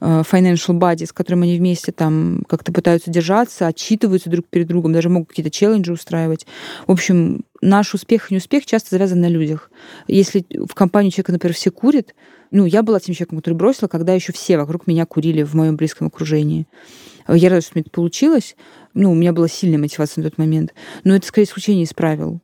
а, 0.00 0.22
financial 0.54 0.78
buddy, 0.78 1.06
с 1.06 1.12
которым 1.12 1.42
они 1.42 1.58
вместе 1.58 1.92
там 1.92 2.42
как-то 2.48 2.72
пытаются 2.72 3.10
держаться, 3.10 3.66
отчитываются 3.66 4.30
друг 4.30 4.46
перед 4.46 4.66
другом, 4.66 4.92
даже 4.92 5.08
могут 5.08 5.28
какие-то 5.28 5.50
челленджи 5.50 5.92
устраивать. 5.92 6.46
В 6.86 6.92
общем, 6.92 7.44
наш 7.60 7.94
успех 7.94 8.30
и 8.30 8.34
неуспех 8.34 8.66
часто 8.66 8.90
завязан 8.90 9.20
на 9.20 9.28
людях. 9.28 9.70
Если 10.08 10.44
в 10.50 10.74
компании 10.74 11.10
человека, 11.10 11.32
например, 11.32 11.54
все 11.54 11.70
курят, 11.70 12.14
ну, 12.50 12.66
я 12.66 12.82
была 12.82 13.00
тем 13.00 13.14
человеком, 13.14 13.38
который 13.38 13.54
бросила, 13.54 13.88
когда 13.88 14.14
еще 14.14 14.32
все 14.32 14.56
вокруг 14.56 14.86
меня 14.86 15.06
курили 15.06 15.42
в 15.42 15.54
моем 15.54 15.76
близком 15.76 16.06
окружении. 16.06 16.66
Я 17.26 17.48
рада, 17.48 17.62
что 17.62 17.72
мне 17.74 17.82
это 17.82 17.90
получилось. 17.90 18.54
Ну, 18.92 19.10
у 19.10 19.14
меня 19.14 19.32
была 19.32 19.48
сильная 19.48 19.78
мотивация 19.78 20.22
на 20.22 20.30
тот 20.30 20.38
момент. 20.38 20.72
Но 21.02 21.16
это, 21.16 21.26
скорее, 21.26 21.46
исключение 21.46 21.84
из 21.84 21.94
правил. 21.94 22.40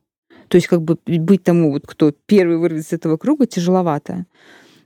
То 0.48 0.56
есть, 0.56 0.66
как 0.66 0.82
бы 0.82 0.98
быть 1.06 1.44
тому, 1.44 1.70
вот, 1.70 1.86
кто 1.86 2.12
первый 2.26 2.56
вырвет 2.56 2.84
из 2.84 2.92
этого 2.92 3.18
круга, 3.18 3.46
тяжеловато. 3.46 4.26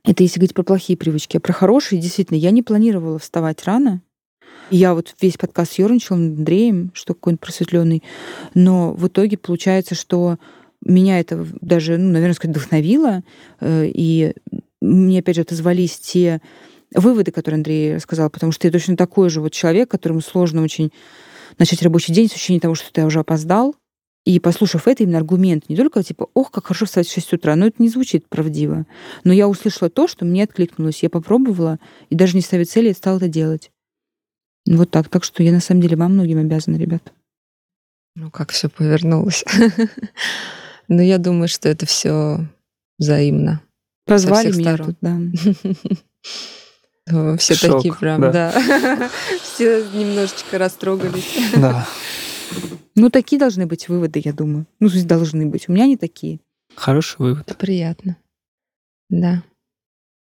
Это 0.04 0.22
если 0.22 0.38
говорить 0.38 0.54
про 0.54 0.62
плохие 0.62 0.96
привычки. 0.96 1.36
А 1.38 1.40
про 1.40 1.52
хорошие, 1.52 2.00
действительно, 2.00 2.36
я 2.36 2.50
не 2.50 2.62
планировала 2.62 3.18
вставать 3.18 3.64
рано. 3.64 4.02
Я 4.70 4.94
вот 4.94 5.14
весь 5.20 5.36
подкаст 5.36 5.78
ерничала 5.78 6.18
над 6.18 6.38
Андреем, 6.38 6.90
что 6.94 7.14
какой-нибудь 7.14 7.40
просветленный. 7.40 8.02
Но 8.54 8.92
в 8.92 9.08
итоге 9.08 9.38
получается, 9.38 9.94
что 9.94 10.38
меня 10.84 11.20
это 11.20 11.46
даже, 11.60 11.96
ну, 11.96 12.12
наверное, 12.12 12.34
сказать, 12.34 12.56
вдохновило. 12.56 13.22
Э, 13.60 13.86
и 13.86 14.34
мне, 14.80 15.20
опять 15.20 15.36
же, 15.36 15.42
отозвались 15.42 15.98
те 15.98 16.40
выводы, 16.94 17.32
которые 17.32 17.56
Андрей 17.56 17.96
рассказал, 17.96 18.30
потому 18.30 18.52
что 18.52 18.66
я 18.66 18.72
точно 18.72 18.96
такой 18.96 19.30
же 19.30 19.40
вот 19.40 19.52
человек, 19.52 19.90
которому 19.90 20.20
сложно 20.20 20.62
очень 20.62 20.92
начать 21.58 21.82
рабочий 21.82 22.12
день 22.12 22.28
с 22.28 22.32
ощущением 22.32 22.60
того, 22.60 22.74
что 22.74 22.92
ты 22.92 23.04
уже 23.04 23.20
опоздал. 23.20 23.74
И 24.24 24.40
послушав 24.40 24.88
это, 24.88 25.02
именно 25.02 25.18
аргумент, 25.18 25.68
не 25.68 25.76
только 25.76 26.02
типа, 26.02 26.28
ох, 26.32 26.50
как 26.50 26.66
хорошо 26.66 26.86
встать 26.86 27.06
в 27.06 27.12
6 27.12 27.34
утра, 27.34 27.56
но 27.56 27.66
это 27.66 27.82
не 27.82 27.90
звучит 27.90 28.26
правдиво. 28.26 28.86
Но 29.22 29.32
я 29.32 29.48
услышала 29.48 29.90
то, 29.90 30.08
что 30.08 30.24
мне 30.24 30.44
откликнулось. 30.44 31.02
Я 31.02 31.10
попробовала, 31.10 31.78
и 32.08 32.14
даже 32.14 32.34
не 32.34 32.40
ставя 32.40 32.64
цели, 32.64 32.88
я 32.88 32.94
стала 32.94 33.18
это 33.18 33.28
делать. 33.28 33.70
Вот 34.66 34.90
так. 34.90 35.08
Так 35.10 35.24
что 35.24 35.42
я 35.42 35.52
на 35.52 35.60
самом 35.60 35.82
деле 35.82 35.96
вам 35.96 36.14
многим 36.14 36.38
обязана, 36.38 36.76
ребят. 36.76 37.12
Ну, 38.16 38.30
как 38.30 38.50
все 38.52 38.70
повернулось. 38.70 39.44
Но 40.88 41.02
я 41.02 41.18
думаю, 41.18 41.48
что 41.48 41.68
это 41.68 41.84
все 41.84 42.46
взаимно. 42.98 43.60
Позвали 44.06 44.52
меня 44.52 44.76
тут, 44.76 44.96
да. 45.00 45.18
Все 47.36 47.54
такие 47.54 47.92
прям, 47.94 48.20
да. 48.20 48.50
Все 49.42 49.84
немножечко 49.92 50.56
растрогались. 50.56 51.36
Да. 51.54 51.86
Ну, 52.94 53.10
такие 53.10 53.38
должны 53.38 53.66
быть 53.66 53.88
выводы, 53.88 54.20
я 54.24 54.32
думаю. 54.32 54.66
Ну, 54.80 54.88
то 54.88 54.94
есть 54.94 55.06
должны 55.06 55.46
быть. 55.46 55.68
У 55.68 55.72
меня 55.72 55.86
не 55.86 55.96
такие. 55.96 56.40
Хороший 56.74 57.16
вывод. 57.18 57.42
Это 57.46 57.54
приятно. 57.54 58.16
Да. 59.10 59.42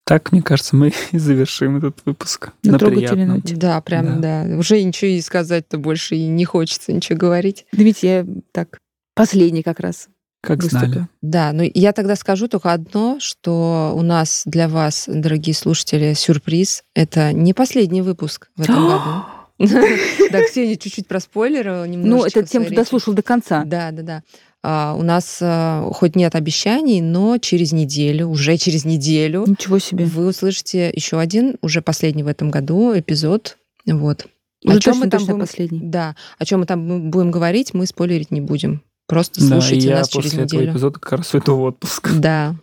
Так, 0.06 0.32
мне 0.32 0.42
кажется, 0.42 0.76
мы 0.76 0.92
и 1.12 1.18
завершим 1.18 1.78
этот 1.78 2.00
выпуск. 2.06 2.52
На, 2.64 2.74
на 2.74 2.80
приятном. 2.80 3.42
Да, 3.46 3.80
прям, 3.82 4.22
да. 4.22 4.44
да. 4.44 4.58
Уже 4.58 4.82
ничего 4.82 5.12
и 5.12 5.22
сказать-то 5.22 5.78
больше 5.78 6.16
и 6.16 6.28
не 6.28 6.46
хочется 6.46 6.92
ничего 6.92 7.18
говорить. 7.18 7.66
Да 7.72 7.84
ведь 7.84 8.04
я 8.04 8.26
так 8.52 8.80
последний 9.16 9.64
как 9.64 9.80
раз. 9.80 10.10
Как 10.42 10.64
выступил. 10.64 10.88
знали. 10.88 11.08
Да, 11.22 11.52
ну 11.52 11.70
я 11.74 11.92
тогда 11.92 12.16
скажу 12.16 12.48
только 12.48 12.72
одно, 12.72 13.18
что 13.20 13.94
у 13.96 14.02
нас 14.02 14.44
для 14.46 14.70
вас, 14.70 15.04
дорогие 15.08 15.54
слушатели, 15.54 16.14
сюрприз. 16.14 16.84
Это 16.96 17.34
не 17.34 17.54
последний 17.54 18.02
выпуск 18.02 18.50
в 18.56 18.62
этом 18.62 18.76
году. 18.88 19.26
Да, 19.60 20.42
Ксения 20.44 20.76
чуть-чуть 20.76 21.08
проспойлерила 21.08 21.86
немножечко. 21.86 22.40
Ну, 22.40 22.42
это 22.42 22.50
тем, 22.50 22.66
кто 22.66 22.76
дослушал 22.76 23.14
до 23.14 23.22
конца. 23.22 23.64
Да, 23.66 23.92
да, 23.92 24.04
да. 24.04 24.24
А, 24.62 24.96
у 24.98 25.04
нас 25.04 25.40
а, 25.42 25.90
хоть 25.94 26.16
нет 26.16 26.36
обещаний, 26.36 27.02
но 27.02 27.38
через 27.38 27.72
неделю, 27.72 28.28
уже 28.28 28.58
через 28.58 28.84
неделю, 28.86 29.46
Ничего 29.48 29.80
себе. 29.80 30.06
вы 30.06 30.28
услышите 30.28 30.92
еще 30.94 31.20
один, 31.20 31.56
уже 31.62 31.82
последний 31.82 32.24
в 32.24 32.28
этом 32.28 32.52
году 32.52 32.98
эпизод. 32.98 33.58
Вот. 33.86 34.28
Уже 34.66 34.78
о 34.78 34.80
чем 34.82 34.98
мы 34.98 35.10
там 35.10 35.26
будем, 35.26 35.40
последний. 35.40 35.80
Да, 35.82 36.16
о 36.38 36.46
чем 36.46 36.62
мы 36.62 36.66
там 36.66 37.10
будем 37.10 37.32
говорить, 37.32 37.74
мы 37.74 37.86
спойлерить 37.86 38.32
не 38.32 38.42
будем. 38.42 38.82
Просто 39.08 39.42
слушайте 39.42 39.90
да, 39.90 40.00
нас 40.00 40.08
я 40.08 40.22
через 40.22 40.32
после 40.32 40.44
неделю. 40.44 40.62
этого 40.64 40.74
эпизода 40.74 41.00
как 41.00 41.12
раз 41.14 41.34
уйду 41.34 41.56
в 41.56 41.62
отпуск. 41.62 42.12
Да. 42.20 42.56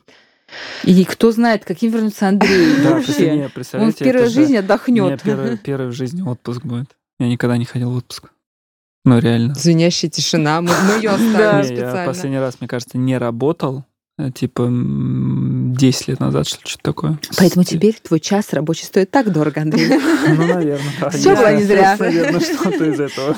И 0.84 1.04
кто 1.04 1.32
знает, 1.32 1.64
каким 1.64 1.92
вернется 1.92 2.28
Андрей 2.28 2.76
да, 2.82 2.94
вообще. 2.94 3.50
Он 3.74 3.92
в 3.92 3.96
первой 3.96 4.28
жизни 4.28 4.56
отдохнет. 4.56 5.22
Первый, 5.22 5.58
первый 5.58 5.88
в 5.88 5.92
жизни 5.92 6.22
отпуск 6.22 6.62
будет. 6.62 6.96
Я 7.18 7.28
никогда 7.28 7.56
не 7.56 7.64
ходил 7.64 7.90
в 7.90 7.96
отпуск. 7.96 8.30
Ну, 9.04 9.18
реально. 9.18 9.54
Звенящая 9.54 10.10
тишина. 10.10 10.60
Мы, 10.60 10.70
мы 10.70 10.96
ее 10.96 11.10
оставили 11.10 11.66
специально. 11.76 12.00
Я 12.00 12.06
последний 12.06 12.38
раз, 12.38 12.60
мне 12.60 12.68
кажется, 12.68 12.98
не 12.98 13.16
работал. 13.16 13.84
Э, 14.18 14.30
типа 14.30 14.68
10 14.70 16.08
лет 16.08 16.20
назад, 16.20 16.46
что-то 16.48 16.78
такое. 16.82 17.18
Поэтому 17.36 17.64
теперь 17.64 17.94
твой 18.02 18.18
час 18.18 18.54
рабочий 18.54 18.86
стоит 18.86 19.10
так 19.10 19.30
дорого, 19.30 19.60
Андрей. 19.60 19.88
Ну, 19.88 20.46
наверное. 20.46 21.10
Все 21.10 21.36
было 21.36 21.54
не 21.54 21.64
зря. 21.64 21.96
Наверное, 21.98 22.40
что-то 22.40 22.84
из 22.84 22.98
этого. 22.98 23.36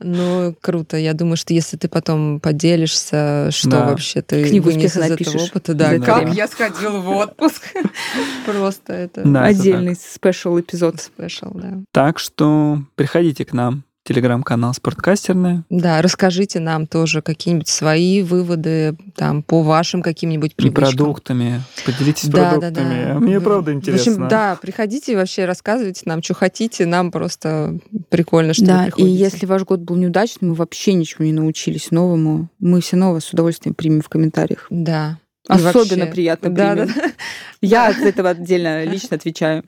Ну, 0.00 0.54
круто. 0.60 0.98
Я 0.98 1.14
думаю, 1.14 1.38
что 1.38 1.54
если 1.54 1.78
ты 1.78 1.88
потом 1.88 2.40
поделишься, 2.40 3.48
что 3.50 3.70
да. 3.70 3.86
вообще 3.86 4.20
ты 4.20 4.46
Книгу 4.46 4.66
вынес 4.66 4.96
из 4.96 4.96
напишешь. 4.96 5.34
этого 5.34 5.44
опыта, 5.46 5.74
да, 5.74 5.98
как 5.98 6.34
я 6.34 6.46
сходила 6.46 6.98
в 6.98 7.08
отпуск. 7.08 7.62
Просто 8.46 8.92
это 8.92 9.22
да, 9.24 9.44
отдельный 9.44 9.96
спешл 9.96 10.60
эпизод. 10.60 11.00
Спешл, 11.00 11.52
да. 11.54 11.78
Так 11.90 12.18
что 12.18 12.82
приходите 12.96 13.46
к 13.46 13.54
нам 13.54 13.82
телеграм-канал 14.08 14.72
«Спорткастерная». 14.72 15.64
Да, 15.68 16.00
расскажите 16.00 16.60
нам 16.60 16.86
тоже 16.86 17.20
какие-нибудь 17.20 17.68
свои 17.68 18.22
выводы 18.22 18.96
там 19.14 19.42
по 19.42 19.62
вашим 19.62 20.00
каким-нибудь 20.00 20.56
привычкам. 20.56 20.84
И 20.84 20.96
продуктами. 20.96 21.62
Поделитесь 21.84 22.28
да, 22.28 22.50
продуктами. 22.50 23.04
Да, 23.04 23.14
да. 23.14 23.20
Мне 23.20 23.38
правда 23.40 23.72
интересно. 23.74 24.12
В 24.12 24.16
общем, 24.16 24.28
да, 24.28 24.58
приходите 24.60 25.14
вообще 25.14 25.44
рассказывайте 25.44 26.02
нам, 26.06 26.22
что 26.22 26.32
хотите. 26.32 26.86
Нам 26.86 27.10
просто 27.10 27.78
прикольно, 28.08 28.54
что 28.54 28.64
да, 28.64 28.78
вы 28.78 28.84
приходите. 28.86 29.10
и 29.10 29.12
если 29.12 29.46
ваш 29.46 29.64
год 29.64 29.80
был 29.80 29.96
неудачным, 29.96 30.50
мы 30.50 30.56
вообще 30.56 30.94
ничего 30.94 31.24
не 31.24 31.32
научились 31.32 31.90
новому, 31.90 32.48
мы 32.58 32.80
все 32.80 32.96
новое 32.96 33.20
с 33.20 33.30
удовольствием 33.30 33.74
примем 33.74 34.00
в 34.00 34.08
комментариях. 34.08 34.66
Да. 34.70 35.18
Особенно 35.46 36.00
вообще. 36.04 36.12
приятно 36.12 36.50
Да, 36.50 36.74
да, 36.74 36.86
Я 37.60 37.88
от 37.88 37.98
этого 37.98 38.30
отдельно 38.30 38.84
лично 38.84 39.16
отвечаю. 39.16 39.64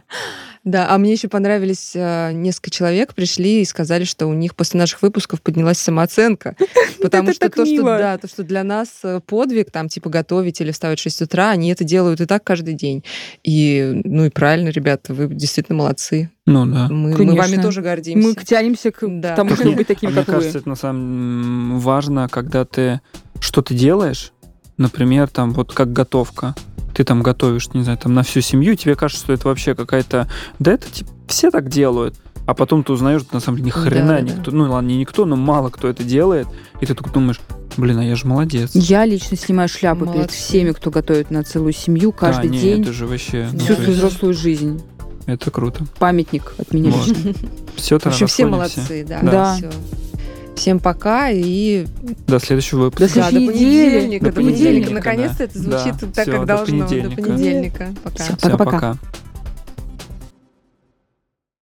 Да, 0.62 0.88
а 0.90 0.98
мне 0.98 1.12
еще 1.12 1.28
понравились 1.28 1.92
э, 1.94 2.32
несколько 2.32 2.68
человек, 2.70 3.14
пришли 3.14 3.62
и 3.62 3.64
сказали, 3.64 4.04
что 4.04 4.26
у 4.26 4.34
них 4.34 4.54
после 4.54 4.78
наших 4.78 5.00
выпусков 5.00 5.40
поднялась 5.40 5.78
самооценка. 5.78 6.54
Потому 7.02 7.32
что 7.32 7.48
то, 7.48 7.64
что, 7.64 7.82
да, 7.82 8.18
то, 8.18 8.28
что 8.28 8.42
для 8.42 8.62
нас 8.62 8.88
э, 9.02 9.20
подвиг, 9.24 9.70
там, 9.70 9.88
типа, 9.88 10.10
готовить 10.10 10.60
или 10.60 10.70
вставать 10.70 10.98
в 10.98 11.02
6 11.02 11.22
утра, 11.22 11.48
они 11.48 11.72
это 11.72 11.82
делают 11.84 12.20
и 12.20 12.26
так 12.26 12.44
каждый 12.44 12.74
день. 12.74 13.02
И, 13.42 14.02
ну 14.04 14.26
и 14.26 14.28
правильно, 14.28 14.68
ребята, 14.68 15.14
вы 15.14 15.28
действительно 15.28 15.78
молодцы. 15.78 16.30
Ну 16.44 16.66
да. 16.66 16.88
Мы, 16.90 17.12
мы 17.12 17.16
Конечно. 17.16 17.42
вами 17.42 17.62
тоже 17.62 17.80
гордимся. 17.80 18.28
Мы 18.28 18.34
тянемся 18.34 18.90
к 18.90 18.98
Да. 19.02 19.34
тому, 19.34 19.54
чтобы 19.54 19.72
быть 19.76 19.86
такими, 19.86 20.10
а 20.10 20.14
мне 20.14 20.24
как 20.24 20.34
кажется, 20.34 20.58
вы. 20.58 20.60
это 20.60 20.68
на 20.68 20.76
самом 20.76 21.80
важно, 21.80 22.28
когда 22.28 22.66
ты 22.66 23.00
что-то 23.40 23.72
делаешь, 23.72 24.32
например, 24.80 25.28
там 25.28 25.52
вот 25.52 25.72
как 25.72 25.92
готовка. 25.92 26.54
Ты 26.94 27.04
там 27.04 27.22
готовишь, 27.22 27.68
не 27.72 27.82
знаю, 27.84 27.98
там 27.98 28.14
на 28.14 28.22
всю 28.24 28.40
семью, 28.40 28.74
тебе 28.74 28.96
кажется, 28.96 29.22
что 29.24 29.32
это 29.32 29.46
вообще 29.48 29.74
какая-то... 29.76 30.28
Да 30.58 30.72
это 30.72 30.90
типа, 30.90 31.10
все 31.28 31.50
так 31.50 31.68
делают. 31.68 32.16
А 32.46 32.54
потом 32.54 32.82
ты 32.82 32.92
узнаешь, 32.92 33.20
что 33.20 33.34
на 33.34 33.40
самом 33.40 33.58
деле 33.58 33.66
ни 33.66 33.70
хрена 33.70 34.08
Да, 34.08 34.14
да. 34.16 34.20
никто, 34.22 34.50
ну 34.50 34.70
ладно, 34.70 34.88
не 34.88 34.96
никто, 34.96 35.24
но 35.24 35.36
мало 35.36 35.70
кто 35.70 35.86
это 35.88 36.02
делает. 36.02 36.48
И 36.80 36.86
ты 36.86 36.94
такой 36.94 37.12
думаешь, 37.12 37.38
блин, 37.76 37.98
а 37.98 38.04
я 38.04 38.16
же 38.16 38.26
молодец. 38.26 38.70
Я 38.74 39.04
лично 39.04 39.36
снимаю 39.36 39.68
шляпу 39.68 40.00
перед 40.00 40.16
Молодцы. 40.16 40.36
всеми, 40.36 40.72
кто 40.72 40.90
готовит 40.90 41.30
на 41.30 41.44
целую 41.44 41.72
семью 41.72 42.10
каждый 42.10 42.48
Да, 42.48 42.54
не, 42.54 42.60
день, 42.60 42.82
это 42.82 42.92
же 42.92 43.06
вообще... 43.06 43.48
ну, 43.52 43.58
всю 43.60 43.74
свою 43.74 43.92
взрослую 43.92 44.34
жизнь. 44.34 44.82
это 45.26 45.50
круто. 45.52 45.84
Памятник 46.00 46.54
от 46.58 46.72
меня 46.74 46.90
Вот. 46.90 47.06
лично. 47.06 47.34
Все, 47.76 47.98
В 48.00 48.06
общем, 48.06 48.26
все 48.26 48.46
молодцы, 48.46 49.06
да. 49.08 49.20
Да. 49.22 49.54
всё. 49.56 49.70
Всем 50.60 50.78
пока 50.78 51.30
и 51.30 51.86
До 52.26 52.38
следующего 52.38 52.80
выпуска. 52.80 53.08
До 53.08 53.14
да, 53.14 53.24
до 53.24 53.30
следующей 53.30 53.52
понедельника. 53.52 54.24
До 54.26 54.32
понедельника. 54.32 54.90
понедельника, 54.90 54.92
Наконец-то 54.92 55.38
да. 55.38 55.44
это 55.44 55.58
звучит 55.58 55.94
Да, 56.00 56.06
так, 56.14 56.22
всё, 56.24 56.32
как 56.32 56.40
до 56.42 56.46
должно. 56.46 56.78
До 56.78 56.84
понедельника. 56.84 57.22
понедельника. 57.22 57.88
Пока. 58.04 58.24
Всем 58.24 58.36
Пока-пока. 58.36 58.70
пока. 58.70 58.96